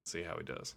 see 0.07 0.23
how 0.23 0.37
he 0.37 0.45
does. 0.45 0.75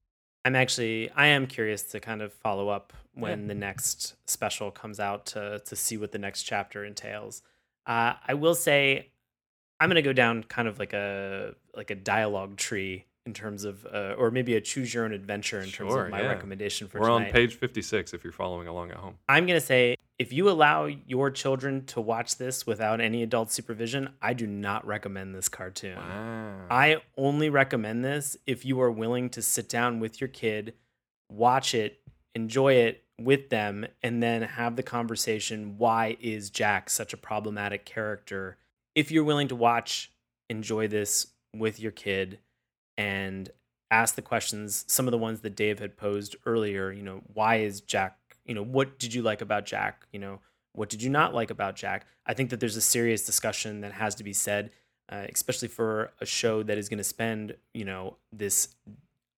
I'm 0.48 0.56
actually 0.56 1.12
I 1.12 1.28
am 1.28 1.46
curious 1.46 1.84
to 1.92 2.00
kind 2.00 2.22
of 2.22 2.32
follow 2.32 2.70
up 2.70 2.94
when 3.16 3.48
the 3.48 3.54
next 3.54 4.16
special 4.28 4.72
comes 4.72 4.98
out 4.98 5.26
to 5.28 5.60
to 5.66 5.76
see 5.76 5.98
what 5.98 6.14
the 6.14 6.20
next 6.20 6.44
chapter 6.44 6.86
entails. 6.86 7.42
Uh, 7.86 8.14
I 8.26 8.34
will 8.34 8.56
say 8.56 9.10
I'm 9.82 9.90
gonna 9.90 10.02
go 10.02 10.14
down 10.14 10.46
kind 10.46 10.70
of 10.70 10.80
like 10.80 10.94
a 10.94 11.54
like 11.76 11.92
a 11.92 11.96
dialogue 11.96 12.56
tree 12.56 13.07
in 13.28 13.34
terms 13.34 13.66
of 13.66 13.86
uh, 13.94 14.16
or 14.18 14.32
maybe 14.32 14.56
a 14.56 14.62
choose 14.62 14.94
your 14.94 15.04
own 15.04 15.12
adventure 15.12 15.60
in 15.60 15.70
terms 15.70 15.94
of 15.94 16.10
my 16.10 16.22
yeah. 16.22 16.28
recommendation 16.28 16.88
for 16.88 17.02
We're 17.02 17.12
on 17.12 17.26
page 17.26 17.56
56 17.56 18.14
if 18.14 18.24
you're 18.24 18.34
following 18.34 18.68
along 18.68 18.92
at 18.92 18.98
home. 18.98 19.16
I'm 19.28 19.46
gonna 19.46 19.60
say 19.60 19.98
if 20.18 20.34
you 20.34 20.50
allow 20.50 20.86
your 20.86 21.30
children 21.30 21.86
to 21.88 22.02
watch 22.02 22.38
this 22.38 22.66
without 22.66 23.02
any 23.02 23.22
adult 23.22 23.52
supervision, 23.52 24.10
I 24.22 24.34
do 24.34 24.48
not 24.48 24.88
recommend 24.88 25.36
this 25.36 25.50
cartoon. 25.50 25.98
Wow. 25.98 26.56
I 26.72 26.98
only 27.18 27.50
recommend 27.50 28.04
this 28.04 28.38
if 28.48 28.66
you 28.66 28.82
are 28.82 28.90
willing 28.90 29.30
to 29.32 29.42
sit 29.42 29.70
down 29.70 30.00
with 30.00 30.20
your 30.20 30.30
kid, 30.30 30.74
watch 31.30 31.76
it, 31.76 32.00
enjoy 32.34 32.74
it 32.76 33.04
with 33.20 33.50
them, 33.50 33.86
and 34.02 34.24
then 34.24 34.42
have 34.42 34.78
the 34.78 34.84
conversation 34.84 35.78
why 35.78 36.18
is 36.22 36.50
Jack 36.50 36.90
such 36.90 37.12
a 37.12 37.18
problematic 37.18 37.84
character? 37.86 38.58
If 38.96 39.12
you're 39.12 39.26
willing 39.26 39.50
to 39.50 39.56
watch, 39.56 40.12
enjoy 40.50 40.88
this 40.88 41.28
with 41.54 41.80
your 41.80 41.92
kid 41.92 42.40
and 42.98 43.50
ask 43.92 44.16
the 44.16 44.22
questions, 44.22 44.86
some 44.88 45.08
of 45.08 45.12
the 45.12 45.18
ones 45.18 45.42
that 45.42 45.56
Dave 45.56 45.80
had 45.80 45.98
posed 45.98 46.36
earlier, 46.46 46.92
you 46.92 47.04
know, 47.04 47.22
why 47.34 47.58
is 47.58 47.82
Jack, 47.82 48.18
you 48.46 48.54
know, 48.54 48.64
what 48.64 49.00
did 49.00 49.14
you 49.14 49.22
like 49.22 49.42
about 49.42 49.66
Jack? 49.66 50.08
You 50.12 50.20
know, 50.20 50.40
what 50.74 50.90
did 50.90 51.02
you 51.02 51.10
not 51.10 51.34
like 51.34 51.50
about 51.50 51.76
Jack? 51.76 52.06
I 52.26 52.34
think 52.34 52.50
that 52.50 52.60
there's 52.60 52.76
a 52.76 52.82
serious 52.82 53.26
discussion 53.26 53.82
that 53.82 53.94
has 53.94 54.16
to 54.16 54.24
be 54.24 54.34
said 54.34 54.72
uh, 55.10 55.26
especially 55.34 55.68
for 55.68 56.12
a 56.20 56.26
show 56.26 56.64
that 56.64 56.78
is 56.78 56.90
going 56.90 56.98
to 56.98 57.04
spend, 57.04 57.56
you 57.74 57.86
know, 57.86 58.18
this, 58.32 58.70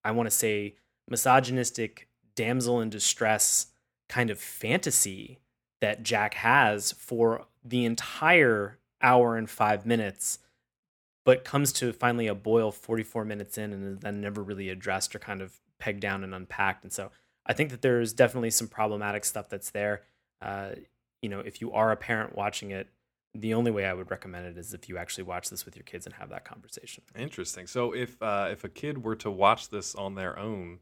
I 0.04 0.12
want 0.12 0.28
to 0.28 0.36
say, 0.36 0.76
misogynistic 1.08 2.08
damsel 2.36 2.82
in 2.82 2.90
distress 2.90 3.68
kind 4.08 4.30
of 4.30 4.40
fantasy 4.40 5.40
that 5.82 6.04
Jack 6.04 6.34
has 6.36 6.92
for 6.92 7.46
the 7.64 7.86
entire 7.86 8.80
hour 9.02 9.38
and 9.38 9.50
five 9.50 9.86
minutes, 9.86 10.40
but 11.30 11.44
comes 11.44 11.72
to 11.72 11.94
finally 11.94 12.26
a 12.26 12.34
boil 12.34 12.72
44 12.72 13.24
minutes 13.24 13.56
in 13.60 13.72
and 13.72 13.86
is 13.86 14.00
then 14.00 14.20
never 14.20 14.42
really 14.42 14.70
addressed 14.70 15.16
or 15.16 15.20
kind 15.20 15.44
of 15.44 15.60
pegged 15.78 16.00
down 16.00 16.24
and 16.24 16.34
unpacked. 16.34 16.84
And 16.84 16.92
so 16.92 17.12
I 17.46 17.54
think 17.54 17.70
that 17.70 17.84
there's 17.84 18.14
definitely 18.14 18.50
some 18.50 18.68
problematic 18.68 19.24
stuff 19.24 19.48
that's 19.48 19.70
there. 19.70 20.02
Uh, 20.42 20.70
you 21.22 21.30
know, 21.30 21.40
if 21.42 21.62
you 21.62 21.72
are 21.72 21.92
a 21.92 21.96
parent 21.96 22.36
watching 22.36 22.72
it, 22.72 22.88
the 23.36 23.54
only 23.54 23.70
way 23.70 23.86
I 23.86 23.94
would 23.94 24.10
recommend 24.10 24.48
it 24.48 24.58
is 24.58 24.74
if 24.74 24.90
you 24.90 24.98
actually 24.98 25.26
watch 25.26 25.52
this 25.52 25.66
with 25.66 25.76
your 25.76 25.84
kids 25.84 26.08
and 26.08 26.16
have 26.16 26.30
that 26.32 26.46
conversation. 26.46 27.04
Interesting. 27.16 27.68
So 27.68 27.94
if 27.94 28.20
uh, 28.24 28.48
if 28.52 28.64
a 28.64 28.70
kid 28.70 29.04
were 29.04 29.16
to 29.18 29.30
watch 29.30 29.70
this 29.70 29.94
on 29.94 30.16
their 30.16 30.40
own, 30.40 30.80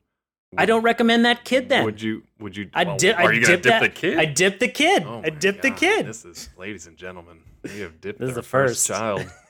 I 0.58 0.66
don't 0.66 0.84
recommend 0.84 1.26
that 1.26 1.44
kid 1.44 1.68
then. 1.68 1.84
Would 1.84 2.02
you? 2.02 2.24
Would 2.40 2.56
you? 2.56 2.70
I 2.74 2.86
well, 2.86 2.96
dip. 2.96 3.18
Are 3.20 3.24
I 3.24 3.34
you 3.34 3.42
gonna 3.42 3.58
dip 3.58 3.64
dip 3.64 3.82
the 3.82 3.90
kid? 3.90 4.18
I 4.18 4.24
dipped 4.24 4.62
the 4.62 4.70
kid. 4.70 5.04
Oh 5.06 5.18
I 5.18 5.22
my 5.24 5.30
dipped 5.30 5.62
the 5.62 5.72
kid. 5.72 6.06
This 6.06 6.24
is, 6.24 6.48
ladies 6.58 6.88
and 6.88 6.96
gentlemen, 6.96 7.40
we 7.66 7.82
have 7.82 8.00
dipped 8.00 8.20
This 8.20 8.30
is 8.30 8.36
the 8.36 8.44
first 8.44 8.88
first. 8.88 8.88
child. 8.88 9.26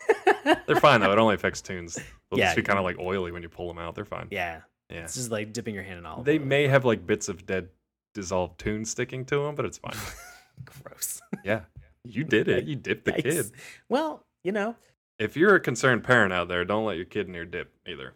They're 0.67 0.79
fine 0.79 1.01
though. 1.01 1.11
It 1.11 1.17
only 1.19 1.35
affects 1.35 1.61
tunes. 1.61 1.95
They'll 2.29 2.39
Yeah. 2.39 2.45
just 2.47 2.55
be 2.57 2.61
kind 2.63 2.79
of 2.79 2.85
like 2.85 2.97
oily 2.99 3.31
when 3.31 3.41
you 3.43 3.49
pull 3.49 3.67
them 3.67 3.77
out. 3.77 3.95
They're 3.95 4.05
fine. 4.05 4.27
yeah, 4.31 4.61
Yeah. 4.89 5.03
it's 5.03 5.15
just 5.15 5.31
like 5.31 5.53
dipping 5.53 5.75
your 5.75 5.83
hand 5.83 5.99
in 5.99 6.05
olive. 6.05 6.25
They 6.25 6.39
oil. 6.39 6.45
may 6.45 6.67
have 6.67 6.85
like 6.85 7.05
bits 7.05 7.29
of 7.29 7.45
dead 7.45 7.69
dissolved 8.13 8.59
tune 8.59 8.85
sticking 8.85 9.25
to 9.25 9.43
them, 9.45 9.55
but 9.55 9.65
it's 9.65 9.77
fine. 9.77 9.95
gross. 10.65 11.21
yeah. 11.43 11.61
You 12.03 12.23
did 12.23 12.47
it. 12.47 12.65
You 12.65 12.75
dipped 12.75 13.05
the 13.05 13.11
Yikes. 13.13 13.23
kid. 13.23 13.51
Well, 13.89 14.23
you 14.43 14.51
know, 14.51 14.75
If 15.19 15.35
you're 15.35 15.55
a 15.55 15.59
concerned 15.59 16.03
parent 16.03 16.31
out 16.31 16.47
there, 16.47 16.63
don't 16.63 16.85
let 16.85 16.95
your 16.97 17.05
kid 17.05 17.27
near 17.27 17.43
dip 17.45 17.71
either. 17.87 18.13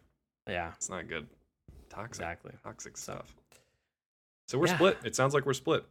yeah, 0.47 0.71
It's 0.75 0.89
not 0.89 1.07
good. 1.07 1.27
Toxic. 1.89 2.21
exactly. 2.21 2.51
Toxic 2.63 2.95
stuff. 2.97 3.35
So 4.47 4.57
we're 4.57 4.67
Yeah. 4.67 4.75
split. 4.75 4.97
It 5.03 5.15
sounds 5.15 5.33
like 5.33 5.45
we're 5.45 5.53
split. 5.53 5.83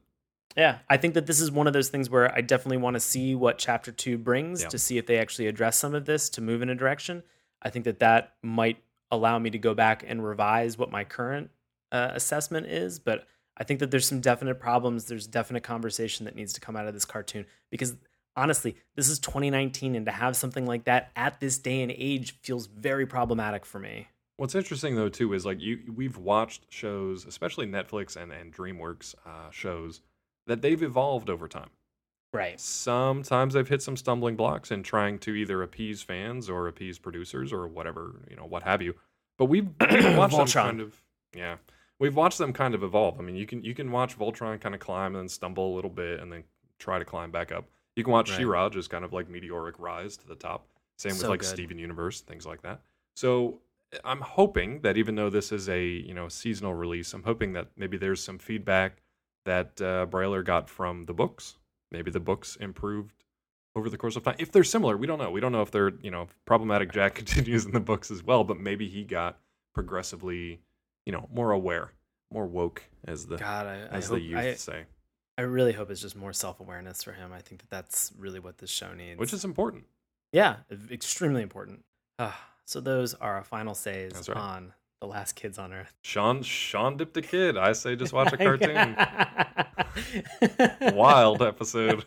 Yeah, 0.56 0.78
I 0.88 0.96
think 0.96 1.14
that 1.14 1.26
this 1.26 1.40
is 1.40 1.50
one 1.50 1.66
of 1.66 1.72
those 1.72 1.88
things 1.88 2.10
where 2.10 2.34
I 2.34 2.40
definitely 2.40 2.78
want 2.78 2.94
to 2.94 3.00
see 3.00 3.34
what 3.34 3.58
chapter 3.58 3.92
two 3.92 4.18
brings 4.18 4.62
Yeah. 4.62 4.68
to 4.68 4.78
see 4.78 4.98
if 4.98 5.06
they 5.06 5.18
actually 5.18 5.46
address 5.46 5.78
some 5.78 5.94
of 5.94 6.06
this 6.06 6.28
to 6.30 6.40
move 6.40 6.60
in 6.62 6.68
a 6.68 6.74
direction. 6.74 7.22
I 7.62 7.70
think 7.70 7.84
that 7.84 8.00
that 8.00 8.34
might 8.42 8.82
allow 9.10 9.38
me 9.38 9.50
to 9.50 9.58
go 9.58 9.74
back 9.74 10.04
and 10.06 10.24
revise 10.24 10.76
what 10.78 10.90
my 10.90 11.04
current 11.04 11.50
uh, 11.92 12.10
assessment 12.12 12.66
is, 12.66 12.98
but 12.98 13.26
I 13.56 13.64
think 13.64 13.80
that 13.80 13.90
there's 13.90 14.06
some 14.06 14.20
definite 14.20 14.58
problems. 14.60 15.04
There's 15.06 15.26
definite 15.26 15.62
conversation 15.62 16.24
that 16.24 16.34
needs 16.34 16.52
to 16.54 16.60
come 16.60 16.76
out 16.76 16.86
of 16.86 16.94
this 16.94 17.04
cartoon 17.04 17.46
because 17.70 17.96
honestly, 18.36 18.76
this 18.96 19.08
is 19.08 19.18
2019, 19.18 19.94
and 19.94 20.06
to 20.06 20.12
have 20.12 20.36
something 20.36 20.66
like 20.66 20.84
that 20.84 21.10
at 21.16 21.40
this 21.40 21.58
day 21.58 21.82
and 21.82 21.92
age 21.94 22.36
feels 22.42 22.66
very 22.66 23.06
problematic 23.06 23.66
for 23.66 23.78
me. 23.78 24.08
What's 24.36 24.54
interesting 24.54 24.94
though 24.96 25.10
too 25.10 25.34
is 25.34 25.44
like 25.44 25.60
you 25.60 25.92
we've 25.94 26.16
watched 26.16 26.72
shows, 26.72 27.26
especially 27.26 27.66
Netflix 27.66 28.16
and 28.16 28.32
and 28.32 28.54
DreamWorks 28.54 29.14
uh, 29.26 29.50
shows 29.50 30.00
that 30.50 30.62
they've 30.62 30.82
evolved 30.82 31.30
over 31.30 31.46
time. 31.46 31.70
Right. 32.32 32.60
Sometimes 32.60 33.54
they've 33.54 33.68
hit 33.68 33.82
some 33.82 33.96
stumbling 33.96 34.36
blocks 34.36 34.70
in 34.70 34.82
trying 34.82 35.18
to 35.20 35.34
either 35.34 35.62
appease 35.62 36.02
fans 36.02 36.50
or 36.50 36.68
appease 36.68 36.98
producers 36.98 37.52
or 37.52 37.66
whatever 37.66 38.20
you 38.28 38.36
know 38.36 38.44
what 38.44 38.62
have 38.64 38.82
you. 38.82 38.94
But 39.38 39.46
we've, 39.46 39.68
we've 39.90 40.16
watched 40.16 40.36
them 40.36 40.46
kind 40.46 40.80
of 40.80 41.00
yeah, 41.34 41.56
we've 41.98 42.16
watched 42.16 42.38
them 42.38 42.52
kind 42.52 42.74
of 42.74 42.82
evolve. 42.82 43.18
I 43.18 43.22
mean, 43.22 43.36
you 43.36 43.46
can 43.46 43.62
you 43.64 43.74
can 43.74 43.90
watch 43.92 44.18
Voltron 44.18 44.60
kind 44.60 44.74
of 44.74 44.80
climb 44.80 45.14
and 45.14 45.22
then 45.22 45.28
stumble 45.28 45.72
a 45.72 45.74
little 45.74 45.90
bit 45.90 46.20
and 46.20 46.32
then 46.32 46.44
try 46.78 46.98
to 46.98 47.04
climb 47.04 47.30
back 47.30 47.52
up. 47.52 47.66
You 47.96 48.04
can 48.04 48.12
watch 48.12 48.30
Right. 48.30 48.38
She-Ra 48.38 48.68
just 48.70 48.90
kind 48.90 49.04
of 49.04 49.12
like 49.12 49.28
meteoric 49.28 49.76
rise 49.78 50.16
to 50.18 50.26
the 50.26 50.34
top. 50.34 50.66
Same 50.96 51.10
with 51.10 51.20
So 51.20 51.28
like 51.28 51.40
good. 51.40 51.46
Steven 51.46 51.78
Universe, 51.78 52.20
things 52.20 52.46
like 52.46 52.62
that. 52.62 52.80
So 53.14 53.60
I'm 54.04 54.20
hoping 54.20 54.80
that 54.82 54.96
even 54.96 55.14
though 55.16 55.30
this 55.30 55.50
is 55.52 55.68
a 55.68 55.82
you 55.82 56.14
know 56.14 56.28
seasonal 56.28 56.74
release, 56.74 57.12
I'm 57.12 57.22
hoping 57.24 57.52
that 57.54 57.68
maybe 57.76 57.96
there's 57.96 58.22
some 58.22 58.38
feedback 58.38 59.02
that 59.44 59.80
uh, 59.80 60.06
Brallier 60.06 60.44
got 60.44 60.68
from 60.68 61.06
the 61.06 61.14
books. 61.14 61.56
Maybe 61.90 62.10
the 62.10 62.20
books 62.20 62.56
improved 62.56 63.24
over 63.74 63.88
the 63.88 63.96
course 63.96 64.16
of 64.16 64.22
time. 64.22 64.36
If 64.38 64.52
they're 64.52 64.64
similar, 64.64 64.96
we 64.96 65.06
don't 65.06 65.18
know. 65.18 65.30
We 65.30 65.40
don't 65.40 65.52
know 65.52 65.62
if 65.62 65.70
they're 65.70 65.92
you 66.02 66.10
know 66.10 66.28
problematic 66.44 66.92
Jack 66.92 67.14
continues 67.22 67.64
in 67.64 67.72
the 67.72 67.80
books 67.80 68.10
as 68.10 68.22
well, 68.22 68.44
but 68.44 68.58
maybe 68.58 68.88
he 68.88 69.04
got 69.04 69.38
progressively 69.74 70.60
you 71.06 71.12
know 71.12 71.28
more 71.32 71.52
aware, 71.52 71.92
more 72.32 72.46
woke, 72.46 72.82
as 73.06 73.26
the 73.26 73.36
God, 73.36 73.66
I, 73.66 73.74
I 73.74 73.98
as 73.98 74.08
hope, 74.08 74.18
the 74.18 74.22
youth 74.22 74.38
I, 74.38 74.54
say, 74.54 74.84
I 75.38 75.42
really 75.42 75.72
hope 75.72 75.90
it's 75.90 76.02
just 76.02 76.16
more 76.16 76.32
self 76.32 76.60
awareness 76.60 77.02
for 77.02 77.12
him. 77.12 77.32
I 77.32 77.40
think 77.40 77.60
that 77.62 77.70
that's 77.70 78.12
really 78.18 78.40
what 78.40 78.58
this 78.58 78.70
show 78.70 78.92
needs. 78.92 79.18
which 79.18 79.32
is 79.32 79.44
important. 79.44 79.84
yeah, 80.32 80.56
extremely 80.90 81.42
important. 81.42 81.84
Ah, 82.18 82.38
so 82.66 82.80
those 82.80 83.14
are 83.14 83.36
our 83.36 83.44
final 83.44 83.74
says 83.74 84.28
right. 84.28 84.36
on 84.36 84.72
the 85.00 85.06
last 85.06 85.34
kids 85.34 85.58
on 85.58 85.72
Earth. 85.72 85.92
Sean 86.02 86.42
Sean 86.42 86.96
dipped 86.96 87.16
a 87.16 87.22
kid. 87.22 87.56
I 87.56 87.72
say 87.72 87.96
just 87.96 88.12
watch 88.12 88.32
a 88.32 88.36
cartoon. 88.36 88.94
cartoon. 88.94 90.76
Wild 90.96 91.42
episode. 91.42 92.04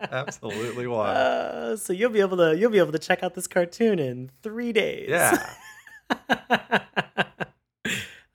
Absolutely 0.00 0.86
wild. 0.86 1.16
Uh, 1.16 1.76
so 1.76 1.92
you'll 1.92 2.10
be 2.10 2.20
able 2.20 2.36
to 2.36 2.56
you'll 2.56 2.70
be 2.70 2.78
able 2.78 2.92
to 2.92 2.98
check 2.98 3.22
out 3.22 3.34
this 3.34 3.46
cartoon 3.46 3.98
in 3.98 4.30
three 4.42 4.72
days. 4.72 5.08
Yeah. 5.08 5.54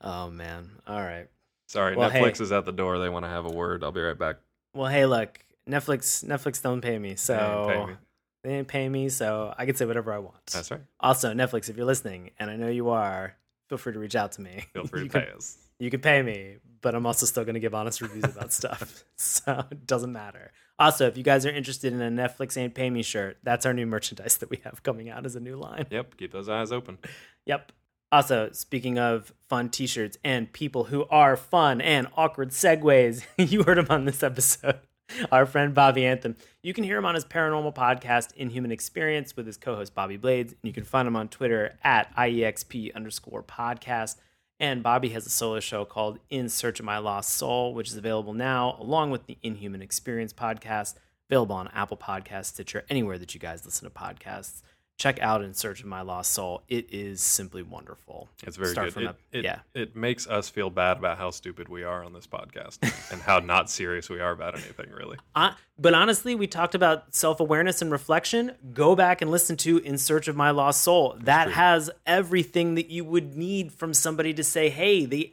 oh 0.00 0.30
man. 0.30 0.70
All 0.86 1.00
right. 1.00 1.28
Sorry, 1.68 1.96
Well, 1.96 2.10
Netflix 2.10 2.38
hey. 2.38 2.44
is 2.44 2.52
at 2.52 2.66
the 2.66 2.72
door. 2.72 2.98
They 2.98 3.08
want 3.08 3.24
to 3.24 3.30
have 3.30 3.46
a 3.46 3.52
word. 3.52 3.82
I'll 3.82 3.92
be 3.92 4.02
right 4.02 4.18
back. 4.18 4.36
Well, 4.74 4.90
hey, 4.90 5.06
look, 5.06 5.38
Netflix 5.68 6.24
Netflix 6.24 6.62
don't 6.62 6.80
pay 6.80 6.98
me, 6.98 7.16
so 7.16 7.66
They 7.68 7.74
didn't 7.74 7.86
pay 7.86 7.92
me. 7.92 7.96
they 8.44 8.50
didn't 8.50 8.68
pay 8.68 8.88
me, 8.88 9.08
so 9.08 9.54
I 9.56 9.66
can 9.66 9.74
say 9.74 9.86
whatever 9.86 10.12
I 10.12 10.18
want. 10.18 10.46
That's 10.52 10.70
right. 10.70 10.80
Also, 11.00 11.32
Netflix, 11.32 11.70
if 11.70 11.76
you're 11.76 11.86
listening, 11.86 12.30
and 12.38 12.50
I 12.50 12.56
know 12.56 12.68
you 12.68 12.90
are, 12.90 13.36
feel 13.72 13.78
free 13.78 13.94
to 13.94 13.98
reach 13.98 14.14
out 14.14 14.32
to 14.32 14.42
me. 14.42 14.66
Feel 14.74 14.86
free 14.86 15.04
to 15.04 15.08
can, 15.08 15.22
pay 15.22 15.30
us. 15.34 15.56
You 15.78 15.90
can 15.90 16.00
pay 16.00 16.22
me, 16.22 16.56
but 16.82 16.94
I'm 16.94 17.06
also 17.06 17.24
still 17.24 17.44
going 17.44 17.54
to 17.54 17.60
give 17.60 17.74
honest 17.74 18.02
reviews 18.02 18.24
about 18.24 18.52
stuff. 18.60 19.02
So 19.16 19.64
it 19.70 19.86
doesn't 19.86 20.12
matter. 20.12 20.52
Also, 20.78 21.06
if 21.06 21.16
you 21.16 21.22
guys 21.22 21.46
are 21.46 21.50
interested 21.50 21.90
in 21.90 22.02
a 22.02 22.10
Netflix 22.10 22.58
Ain't 22.58 22.74
Pay 22.74 22.90
Me 22.90 23.02
shirt, 23.02 23.38
that's 23.42 23.64
our 23.64 23.72
new 23.72 23.86
merchandise 23.86 24.36
that 24.38 24.50
we 24.50 24.60
have 24.64 24.82
coming 24.82 25.08
out 25.08 25.24
as 25.24 25.36
a 25.36 25.40
new 25.40 25.56
line. 25.56 25.86
Yep. 25.90 26.18
Keep 26.18 26.32
those 26.32 26.50
eyes 26.50 26.70
open. 26.70 26.98
Yep. 27.46 27.72
Also, 28.10 28.50
speaking 28.52 28.98
of 28.98 29.32
fun 29.48 29.70
t 29.70 29.86
shirts 29.86 30.18
and 30.22 30.52
people 30.52 30.84
who 30.84 31.06
are 31.06 31.34
fun 31.34 31.80
and 31.80 32.08
awkward 32.14 32.50
segues, 32.50 33.24
you 33.38 33.62
heard 33.62 33.78
him 33.78 33.86
on 33.88 34.04
this 34.04 34.22
episode. 34.22 34.80
Our 35.32 35.46
friend 35.46 35.74
Bobby 35.74 36.06
Anthem. 36.06 36.36
You 36.62 36.74
can 36.74 36.84
hear 36.84 36.98
him 36.98 37.04
on 37.04 37.14
his 37.14 37.24
paranormal 37.24 37.74
podcast, 37.74 38.34
Inhuman 38.34 38.72
Experience, 38.72 39.36
with 39.36 39.46
his 39.46 39.56
co 39.56 39.74
host 39.74 39.94
Bobby 39.94 40.16
Blades. 40.16 40.52
And 40.52 40.60
you 40.62 40.72
can 40.72 40.84
find 40.84 41.06
him 41.08 41.16
on 41.16 41.28
Twitter 41.28 41.78
at 41.82 42.14
IEXP 42.16 42.94
underscore 42.94 43.42
podcast. 43.42 44.16
And 44.60 44.82
Bobby 44.82 45.08
has 45.10 45.26
a 45.26 45.30
solo 45.30 45.60
show 45.60 45.84
called 45.84 46.18
In 46.30 46.48
Search 46.48 46.78
of 46.78 46.86
My 46.86 46.98
Lost 46.98 47.30
Soul, 47.30 47.74
which 47.74 47.88
is 47.88 47.96
available 47.96 48.34
now, 48.34 48.76
along 48.78 49.10
with 49.10 49.26
the 49.26 49.38
Inhuman 49.42 49.82
Experience 49.82 50.32
podcast, 50.32 50.94
available 51.28 51.56
on 51.56 51.68
Apple 51.74 51.96
Podcasts, 51.96 52.46
Stitcher, 52.46 52.84
anywhere 52.88 53.18
that 53.18 53.34
you 53.34 53.40
guys 53.40 53.64
listen 53.64 53.90
to 53.90 53.94
podcasts. 53.94 54.62
Check 54.98 55.20
out 55.20 55.42
In 55.42 55.52
Search 55.52 55.80
of 55.80 55.86
My 55.86 56.02
Lost 56.02 56.32
Soul. 56.32 56.62
It 56.68 56.86
is 56.92 57.20
simply 57.20 57.62
wonderful. 57.62 58.28
It's 58.46 58.56
very 58.56 58.70
Start 58.70 58.88
good. 58.88 58.92
from 58.94 59.02
It, 59.06 59.16
the- 59.32 59.38
it, 59.38 59.44
yeah. 59.44 59.58
it 59.74 59.96
makes 59.96 60.28
us 60.28 60.48
feel 60.48 60.70
bad 60.70 60.98
about 60.98 61.18
how 61.18 61.30
stupid 61.30 61.68
we 61.68 61.82
are 61.82 62.04
on 62.04 62.12
this 62.12 62.26
podcast 62.26 62.78
and 63.10 63.20
how 63.20 63.40
not 63.40 63.68
serious 63.68 64.08
we 64.08 64.20
are 64.20 64.30
about 64.30 64.54
anything, 64.54 64.90
really. 64.90 65.16
I, 65.34 65.46
uh, 65.48 65.54
but 65.76 65.94
honestly, 65.94 66.36
we 66.36 66.46
talked 66.46 66.76
about 66.76 67.14
self 67.16 67.40
awareness 67.40 67.82
and 67.82 67.90
reflection. 67.90 68.52
Go 68.72 68.94
back 68.94 69.22
and 69.22 69.30
listen 69.30 69.56
to 69.58 69.78
In 69.78 69.98
Search 69.98 70.28
of 70.28 70.36
My 70.36 70.50
Lost 70.50 70.82
Soul. 70.82 71.16
That 71.22 71.44
true. 71.44 71.52
has 71.54 71.90
everything 72.06 72.76
that 72.76 72.88
you 72.88 73.04
would 73.04 73.34
need 73.36 73.72
from 73.72 73.94
somebody 73.94 74.32
to 74.34 74.44
say, 74.44 74.68
hey, 74.70 75.04
the. 75.04 75.32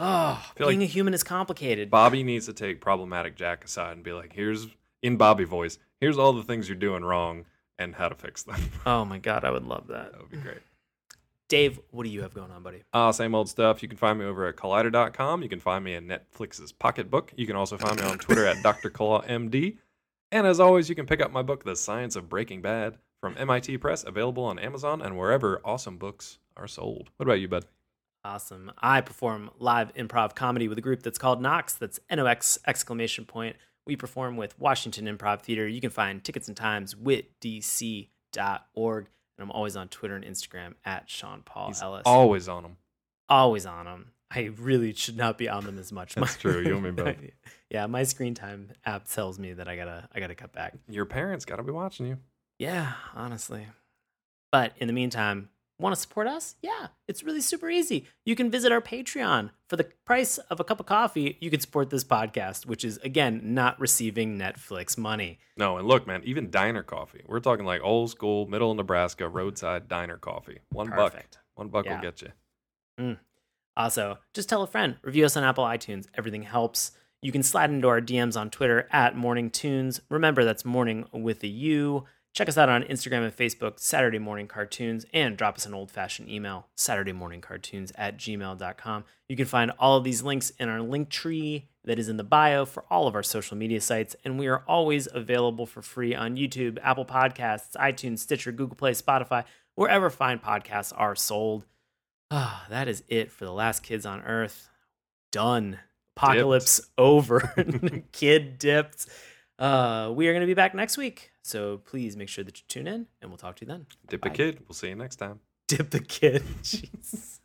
Oh, 0.00 0.44
being 0.56 0.80
like 0.80 0.88
a 0.88 0.90
human 0.90 1.14
is 1.14 1.22
complicated. 1.22 1.88
Bobby 1.88 2.24
needs 2.24 2.46
to 2.46 2.52
take 2.52 2.80
problematic 2.80 3.36
Jack 3.36 3.64
aside 3.64 3.92
and 3.92 4.02
be 4.02 4.12
like, 4.12 4.32
here's, 4.32 4.66
in 5.04 5.16
Bobby 5.16 5.44
voice, 5.44 5.78
here's 6.00 6.18
all 6.18 6.32
the 6.32 6.42
things 6.42 6.68
you're 6.68 6.74
doing 6.74 7.04
wrong 7.04 7.44
and 7.78 7.94
how 7.94 8.08
to 8.08 8.14
fix 8.14 8.42
them. 8.42 8.70
oh 8.86 9.04
my 9.04 9.18
God, 9.18 9.44
I 9.44 9.50
would 9.50 9.64
love 9.64 9.88
that. 9.88 10.12
that 10.12 10.20
would 10.20 10.30
be 10.30 10.36
great. 10.38 10.58
Dave, 11.48 11.78
what 11.90 12.04
do 12.04 12.08
you 12.10 12.22
have 12.22 12.32
going 12.32 12.50
on, 12.50 12.62
buddy? 12.62 12.82
Uh, 12.92 13.12
same 13.12 13.34
old 13.34 13.48
stuff. 13.48 13.82
You 13.82 13.88
can 13.88 13.98
find 13.98 14.18
me 14.18 14.24
over 14.24 14.46
at 14.46 14.56
collider.com. 14.56 15.42
You 15.42 15.48
can 15.48 15.60
find 15.60 15.84
me 15.84 15.94
in 15.94 16.06
Netflix's 16.08 16.72
Pocketbook. 16.72 17.32
You 17.36 17.46
can 17.46 17.54
also 17.54 17.76
find 17.76 18.00
me 18.00 18.06
on 18.06 18.18
Twitter 18.18 18.46
at 18.46 18.62
Dr. 18.62 18.88
Claw 18.88 19.22
MD. 19.22 19.76
And 20.32 20.46
as 20.46 20.58
always, 20.58 20.88
you 20.88 20.94
can 20.94 21.06
pick 21.06 21.20
up 21.20 21.30
my 21.30 21.42
book, 21.42 21.64
The 21.64 21.76
Science 21.76 22.16
of 22.16 22.28
Breaking 22.28 22.62
Bad, 22.62 22.98
from 23.20 23.36
MIT 23.38 23.78
Press, 23.78 24.04
available 24.04 24.44
on 24.44 24.58
Amazon 24.58 25.02
and 25.02 25.18
wherever 25.18 25.60
awesome 25.64 25.98
books 25.98 26.38
are 26.56 26.66
sold. 26.66 27.10
What 27.16 27.26
about 27.26 27.40
you, 27.40 27.48
bud? 27.48 27.66
Awesome. 28.24 28.72
I 28.78 29.02
perform 29.02 29.50
live 29.58 29.94
improv 29.94 30.34
comedy 30.34 30.66
with 30.66 30.78
a 30.78 30.80
group 30.80 31.02
that's 31.02 31.18
called 31.18 31.42
Nox. 31.42 31.74
That's 31.74 32.00
N 32.08 32.20
O 32.20 32.26
X 32.26 32.58
exclamation 32.66 33.26
point. 33.26 33.56
We 33.86 33.96
perform 33.96 34.36
with 34.36 34.58
Washington 34.58 35.06
Improv 35.06 35.42
Theater. 35.42 35.66
You 35.68 35.80
can 35.80 35.90
find 35.90 36.22
tickets 36.24 36.48
and 36.48 36.56
times 36.56 36.94
witdc.org. 36.94 38.08
And 39.36 39.42
I'm 39.42 39.50
always 39.50 39.76
on 39.76 39.88
Twitter 39.88 40.14
and 40.14 40.24
Instagram 40.24 40.74
at 40.84 41.10
Sean 41.10 41.42
Paul 41.44 41.68
He's 41.68 41.82
Ellis. 41.82 42.02
always 42.06 42.48
on 42.48 42.62
them. 42.62 42.76
always 43.28 43.66
on 43.66 43.86
them. 43.86 44.12
I 44.30 44.50
really 44.58 44.94
should 44.94 45.16
not 45.16 45.38
be 45.38 45.48
on 45.48 45.64
them 45.64 45.78
as 45.78 45.92
much. 45.92 46.14
That's 46.14 46.36
true. 46.36 46.60
You 46.62 46.74
and 46.76 46.82
me 46.82 46.90
both. 46.92 47.16
yeah, 47.70 47.86
my 47.86 48.04
screen 48.04 48.34
time 48.34 48.70
app 48.84 49.08
tells 49.08 49.38
me 49.38 49.52
that 49.54 49.68
I 49.68 49.76
gotta 49.76 50.08
I 50.14 50.20
gotta 50.20 50.34
cut 50.34 50.52
back. 50.52 50.74
Your 50.88 51.04
parents 51.04 51.44
got 51.44 51.56
to 51.56 51.62
be 51.62 51.72
watching 51.72 52.06
you. 52.06 52.18
Yeah, 52.58 52.92
honestly. 53.14 53.66
But 54.52 54.72
in 54.78 54.86
the 54.86 54.92
meantime, 54.92 55.48
want 55.78 55.94
to 55.94 56.00
support 56.00 56.26
us? 56.26 56.54
Yeah, 56.62 56.88
it's 57.08 57.22
really 57.22 57.40
super 57.40 57.68
easy. 57.68 58.06
You 58.24 58.36
can 58.36 58.50
visit 58.50 58.72
our 58.72 58.80
Patreon. 58.80 59.50
For 59.68 59.76
the 59.76 59.88
price 60.04 60.38
of 60.38 60.60
a 60.60 60.64
cup 60.64 60.80
of 60.80 60.86
coffee, 60.86 61.36
you 61.40 61.50
can 61.50 61.60
support 61.60 61.90
this 61.90 62.04
podcast, 62.04 62.66
which 62.66 62.84
is, 62.84 62.98
again, 62.98 63.40
not 63.42 63.78
receiving 63.80 64.38
Netflix 64.38 64.96
money. 64.96 65.38
No, 65.56 65.76
and 65.78 65.88
look, 65.88 66.06
man, 66.06 66.22
even 66.24 66.50
diner 66.50 66.82
coffee. 66.82 67.22
We're 67.26 67.40
talking 67.40 67.64
like 67.66 67.80
old 67.82 68.10
school, 68.10 68.46
middle 68.46 68.70
of 68.70 68.76
Nebraska, 68.76 69.28
roadside 69.28 69.88
diner 69.88 70.16
coffee. 70.16 70.60
One 70.70 70.90
buck. 70.90 71.14
One 71.54 71.68
buck 71.68 71.86
Yeah. 71.86 71.96
will 71.96 72.02
get 72.02 72.22
you. 72.22 72.28
Mm. 73.00 73.18
Also, 73.76 74.18
just 74.32 74.48
tell 74.48 74.62
a 74.62 74.66
friend, 74.68 74.96
review 75.02 75.24
us 75.24 75.36
on 75.36 75.42
Apple 75.44 75.64
iTunes. 75.64 76.06
Everything 76.14 76.42
helps. 76.42 76.92
You 77.22 77.32
can 77.32 77.42
slide 77.42 77.70
into 77.70 77.88
our 77.88 78.00
DMs 78.00 78.36
on 78.38 78.50
Twitter 78.50 78.86
at 78.92 79.16
Morning 79.16 79.50
Tunes. 79.50 80.00
Remember, 80.10 80.44
that's 80.44 80.64
morning 80.64 81.06
with 81.12 81.42
a 81.42 81.48
U. 81.48 82.04
Check 82.34 82.48
us 82.48 82.58
out 82.58 82.68
on 82.68 82.82
Instagram 82.82 83.22
and 83.22 83.36
Facebook, 83.36 83.78
Saturday 83.78 84.18
Morning 84.18 84.48
Cartoons, 84.48 85.06
and 85.14 85.36
drop 85.36 85.54
us 85.54 85.66
an 85.66 85.74
old 85.74 85.88
fashioned 85.88 86.28
email, 86.28 86.66
SaturdayMorningCartoons 86.76 87.92
at 87.94 88.18
gmail.com. 88.18 89.04
You 89.28 89.36
can 89.36 89.46
find 89.46 89.70
all 89.78 89.96
of 89.96 90.02
these 90.02 90.24
links 90.24 90.50
in 90.58 90.68
our 90.68 90.82
link 90.82 91.10
tree 91.10 91.68
that 91.84 91.96
is 91.96 92.08
in 92.08 92.16
the 92.16 92.24
bio 92.24 92.64
for 92.64 92.84
all 92.90 93.06
of 93.06 93.14
our 93.14 93.22
social 93.22 93.56
media 93.56 93.80
sites, 93.80 94.16
and 94.24 94.36
we 94.36 94.48
are 94.48 94.64
always 94.66 95.06
available 95.14 95.64
for 95.64 95.80
free 95.80 96.12
on 96.12 96.36
YouTube, 96.36 96.78
Apple 96.82 97.04
Podcasts, 97.04 97.76
iTunes, 97.76 98.18
Stitcher, 98.18 98.50
Google 98.50 98.74
Play, 98.74 98.92
Spotify, 98.92 99.44
wherever 99.76 100.10
fine 100.10 100.40
podcasts 100.40 100.92
are 100.96 101.14
sold. 101.14 101.64
Ah, 102.32 102.66
that 102.68 102.88
is 102.88 103.04
it 103.06 103.30
for 103.30 103.44
the 103.44 103.52
last 103.52 103.84
kids 103.84 104.04
on 104.04 104.22
Earth. 104.22 104.68
Done. 105.30 105.78
Apocalypse 106.16 106.80
over. 106.98 107.52
Kid 108.12 108.58
dipped. 108.58 109.06
Uh, 109.58 110.12
we 110.14 110.28
are 110.28 110.32
going 110.32 110.40
to 110.40 110.46
be 110.46 110.54
back 110.54 110.74
next 110.74 110.96
week. 110.96 111.30
So 111.42 111.78
please 111.78 112.16
make 112.16 112.28
sure 112.28 112.44
that 112.44 112.58
you 112.58 112.64
tune 112.68 112.86
in 112.86 113.06
and 113.20 113.30
we'll 113.30 113.38
talk 113.38 113.56
to 113.56 113.64
you 113.64 113.68
then. 113.68 113.86
Dip 114.08 114.24
a 114.24 114.30
kid. 114.30 114.60
We'll 114.66 114.74
see 114.74 114.88
you 114.88 114.94
next 114.94 115.16
time. 115.16 115.40
Dip 115.68 115.90
the 115.90 116.00
kid. 116.00 116.42
Jeez. 116.62 117.40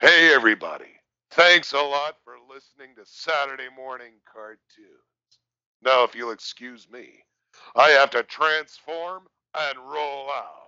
Hey, 0.00 0.32
everybody. 0.34 0.90
Thanks 1.30 1.72
a 1.72 1.78
lot 1.78 2.16
for 2.24 2.34
listening 2.48 2.94
to 2.96 3.02
Saturday 3.04 3.68
Morning 3.76 4.12
Cartoons. 4.30 4.58
Now, 5.82 6.04
if 6.04 6.14
you'll 6.14 6.30
excuse 6.30 6.88
me, 6.90 7.24
I 7.74 7.90
have 7.90 8.10
to 8.10 8.22
transform 8.22 9.24
and 9.54 9.78
roll 9.78 10.30
out. 10.30 10.63